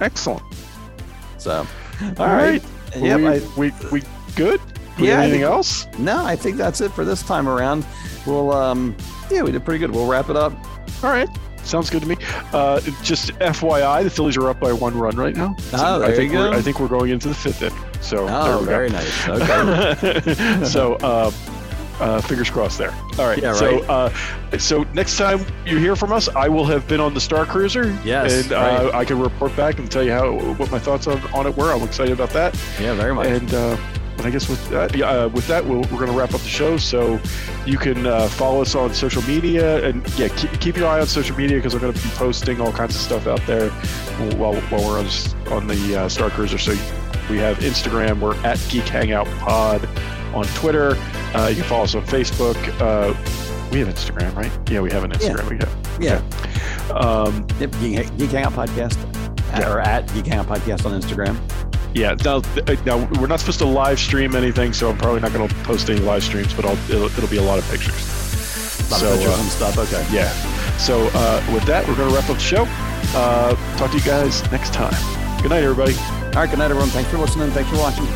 Excellent. 0.00 0.42
so 1.38 1.66
All 2.18 2.26
right. 2.26 2.62
Yep, 2.96 3.20
we, 3.20 3.26
I- 3.26 3.40
we 3.56 3.72
we 3.92 4.02
good? 4.34 4.58
We 4.98 5.08
Yeah, 5.08 5.20
Anything 5.20 5.40
think- 5.42 5.52
else? 5.52 5.86
No, 5.98 6.24
I 6.24 6.34
think 6.36 6.56
that's 6.56 6.80
it 6.80 6.90
for 6.92 7.04
this 7.04 7.22
time 7.22 7.46
around. 7.46 7.84
We'll, 8.26 8.50
um, 8.52 8.96
yeah, 9.30 9.42
we 9.42 9.52
did 9.52 9.62
pretty 9.64 9.78
good. 9.78 9.90
We'll 9.90 10.06
wrap 10.08 10.30
it 10.30 10.36
up. 10.36 10.54
All 11.04 11.10
right. 11.10 11.28
Sounds 11.62 11.90
good 11.90 12.00
to 12.02 12.08
me. 12.08 12.16
Uh, 12.54 12.80
just 13.02 13.32
FYI, 13.40 14.02
the 14.04 14.08
Phillies 14.10 14.38
are 14.38 14.48
up 14.48 14.58
by 14.58 14.72
one 14.72 14.96
run 14.96 15.16
right 15.16 15.36
now. 15.36 15.54
Oh, 15.74 15.98
there 15.98 16.08
I 16.08 16.16
think 16.16 16.32
you 16.32 16.38
we're, 16.38 16.50
go. 16.50 16.56
I 16.56 16.62
think 16.62 16.80
we're 16.80 16.88
going 16.88 17.10
into 17.10 17.28
the 17.28 17.34
fifth 17.34 17.60
inning. 17.62 17.78
So 18.00 18.26
Oh, 18.28 18.60
we 18.60 18.64
go. 18.64 18.70
very 18.70 18.88
nice. 18.88 19.28
Okay. 19.28 20.64
so 20.64 20.94
uh, 20.94 21.30
uh, 22.00 22.20
fingers 22.20 22.50
crossed 22.50 22.78
there. 22.78 22.92
All 23.18 23.26
right. 23.26 23.38
Yeah, 23.40 23.52
so 23.52 23.80
right. 23.80 23.90
uh, 24.52 24.58
so 24.58 24.84
next 24.94 25.16
time 25.16 25.44
you 25.66 25.78
hear 25.78 25.96
from 25.96 26.12
us, 26.12 26.28
I 26.28 26.48
will 26.48 26.64
have 26.66 26.88
been 26.88 27.00
on 27.00 27.14
the 27.14 27.20
Star 27.20 27.46
Cruiser. 27.46 27.96
Yes, 28.04 28.44
And 28.44 28.52
uh. 28.52 28.90
I 28.94 29.04
can 29.04 29.18
report 29.20 29.54
back 29.56 29.78
and 29.78 29.90
tell 29.90 30.02
you 30.02 30.12
how 30.12 30.32
what 30.54 30.70
my 30.70 30.78
thoughts 30.78 31.06
on, 31.06 31.20
on 31.32 31.46
it 31.46 31.56
were. 31.56 31.72
I'm 31.72 31.82
excited 31.82 32.12
about 32.12 32.30
that. 32.30 32.54
yeah, 32.80 32.94
very 32.94 33.14
much. 33.14 33.26
And 33.26 33.54
uh, 33.54 33.76
and 34.20 34.26
I 34.26 34.30
guess 34.30 34.50
with 34.50 34.68
that, 34.68 34.94
yeah, 34.94 35.08
uh, 35.08 35.28
with 35.28 35.46
that, 35.46 35.64
we'll, 35.64 35.80
we're 35.80 35.98
going 35.98 36.08
to 36.08 36.12
wrap 36.12 36.34
up 36.34 36.42
the 36.42 36.48
show. 36.48 36.76
So 36.76 37.18
you 37.64 37.78
can 37.78 38.06
uh, 38.06 38.28
follow 38.28 38.60
us 38.60 38.74
on 38.74 38.92
social 38.92 39.22
media, 39.22 39.82
and 39.86 40.06
yeah, 40.18 40.28
keep, 40.28 40.60
keep 40.60 40.76
your 40.76 40.88
eye 40.88 41.00
on 41.00 41.06
social 41.06 41.34
media 41.36 41.56
because 41.56 41.72
we're 41.72 41.80
going 41.80 41.94
to 41.94 42.02
be 42.02 42.08
posting 42.10 42.60
all 42.60 42.70
kinds 42.70 42.94
of 42.94 43.00
stuff 43.00 43.26
out 43.26 43.40
there 43.46 43.70
while, 44.36 44.54
while 44.62 44.82
we're 44.82 44.98
on 44.98 45.06
on 45.50 45.66
the 45.66 45.96
uh, 45.96 46.08
Star 46.08 46.28
Cruiser. 46.28 46.58
So 46.58 46.72
we 47.30 47.38
have 47.38 47.60
Instagram. 47.60 48.20
We're 48.20 48.36
at 48.44 48.62
Geek 48.68 48.86
Hangout 48.88 49.26
Pod 49.38 49.88
on 50.34 50.44
Twitter. 50.54 50.96
Uh, 51.34 51.48
you 51.48 51.56
can 51.56 51.64
follow 51.64 51.84
us 51.84 51.94
on 51.94 52.02
Facebook. 52.06 52.56
Uh, 52.80 53.14
we 53.72 53.78
have 53.80 53.88
Instagram, 53.88 54.34
right? 54.34 54.50
Yeah, 54.70 54.80
we 54.80 54.90
have 54.90 55.04
an 55.04 55.12
Instagram. 55.12 55.48
We 55.50 55.56
have. 55.58 56.00
yeah. 56.00 56.92
Um, 56.96 57.46
Yep, 57.60 57.70
Geek, 57.80 58.16
Geek 58.18 58.30
Hangout 58.30 58.52
Podcast. 58.52 58.96
At, 59.52 59.60
Yeah. 59.62 59.72
Or 59.72 59.80
at 59.80 60.12
Geek 60.14 60.26
Hangout 60.26 60.46
Podcast 60.46 60.84
on 60.86 61.00
Instagram. 61.00 61.38
Yeah, 61.94 62.14
now, 62.24 62.40
now 62.84 63.08
we're 63.20 63.26
not 63.26 63.40
supposed 63.40 63.58
to 63.60 63.64
live 63.64 63.98
stream 63.98 64.36
anything, 64.36 64.72
so 64.72 64.90
I'm 64.90 64.96
probably 64.98 65.20
not 65.20 65.32
going 65.32 65.48
to 65.48 65.54
post 65.64 65.90
any 65.90 65.98
live 66.00 66.22
streams, 66.22 66.54
but 66.54 66.64
I'll, 66.64 66.78
it'll, 66.90 67.06
it'll 67.06 67.28
be 67.28 67.38
a 67.38 67.42
lot 67.42 67.58
of 67.58 67.68
pictures. 67.68 67.94
A 67.94 68.90
lot 68.92 69.00
So, 69.00 69.06
of 69.12 69.18
pictures 69.18 69.34
uh, 69.38 69.40
and 69.42 69.50
stuff. 69.50 69.78
Okay. 69.78 70.06
Yeah. 70.14 70.28
So 70.78 71.08
uh, 71.14 71.44
with 71.52 71.64
that, 71.64 71.86
we're 71.88 71.96
going 71.96 72.08
to 72.08 72.14
wrap 72.14 72.28
up 72.30 72.36
the 72.36 72.42
show. 72.42 72.64
Uh, 73.12 73.54
talk 73.76 73.90
to 73.90 73.96
you 73.98 74.04
guys 74.04 74.48
next 74.52 74.72
time. 74.72 74.94
Good 75.42 75.50
night, 75.50 75.62
everybody. 75.64 75.94
All 75.96 76.30
right, 76.42 76.48
good 76.48 76.58
night, 76.60 76.70
everyone. 76.70 76.90
Thanks 76.90 77.10
for 77.10 77.18
listening. 77.18 77.50
Thanks 77.50 77.70
for 77.70 77.76
watching. 77.78 78.06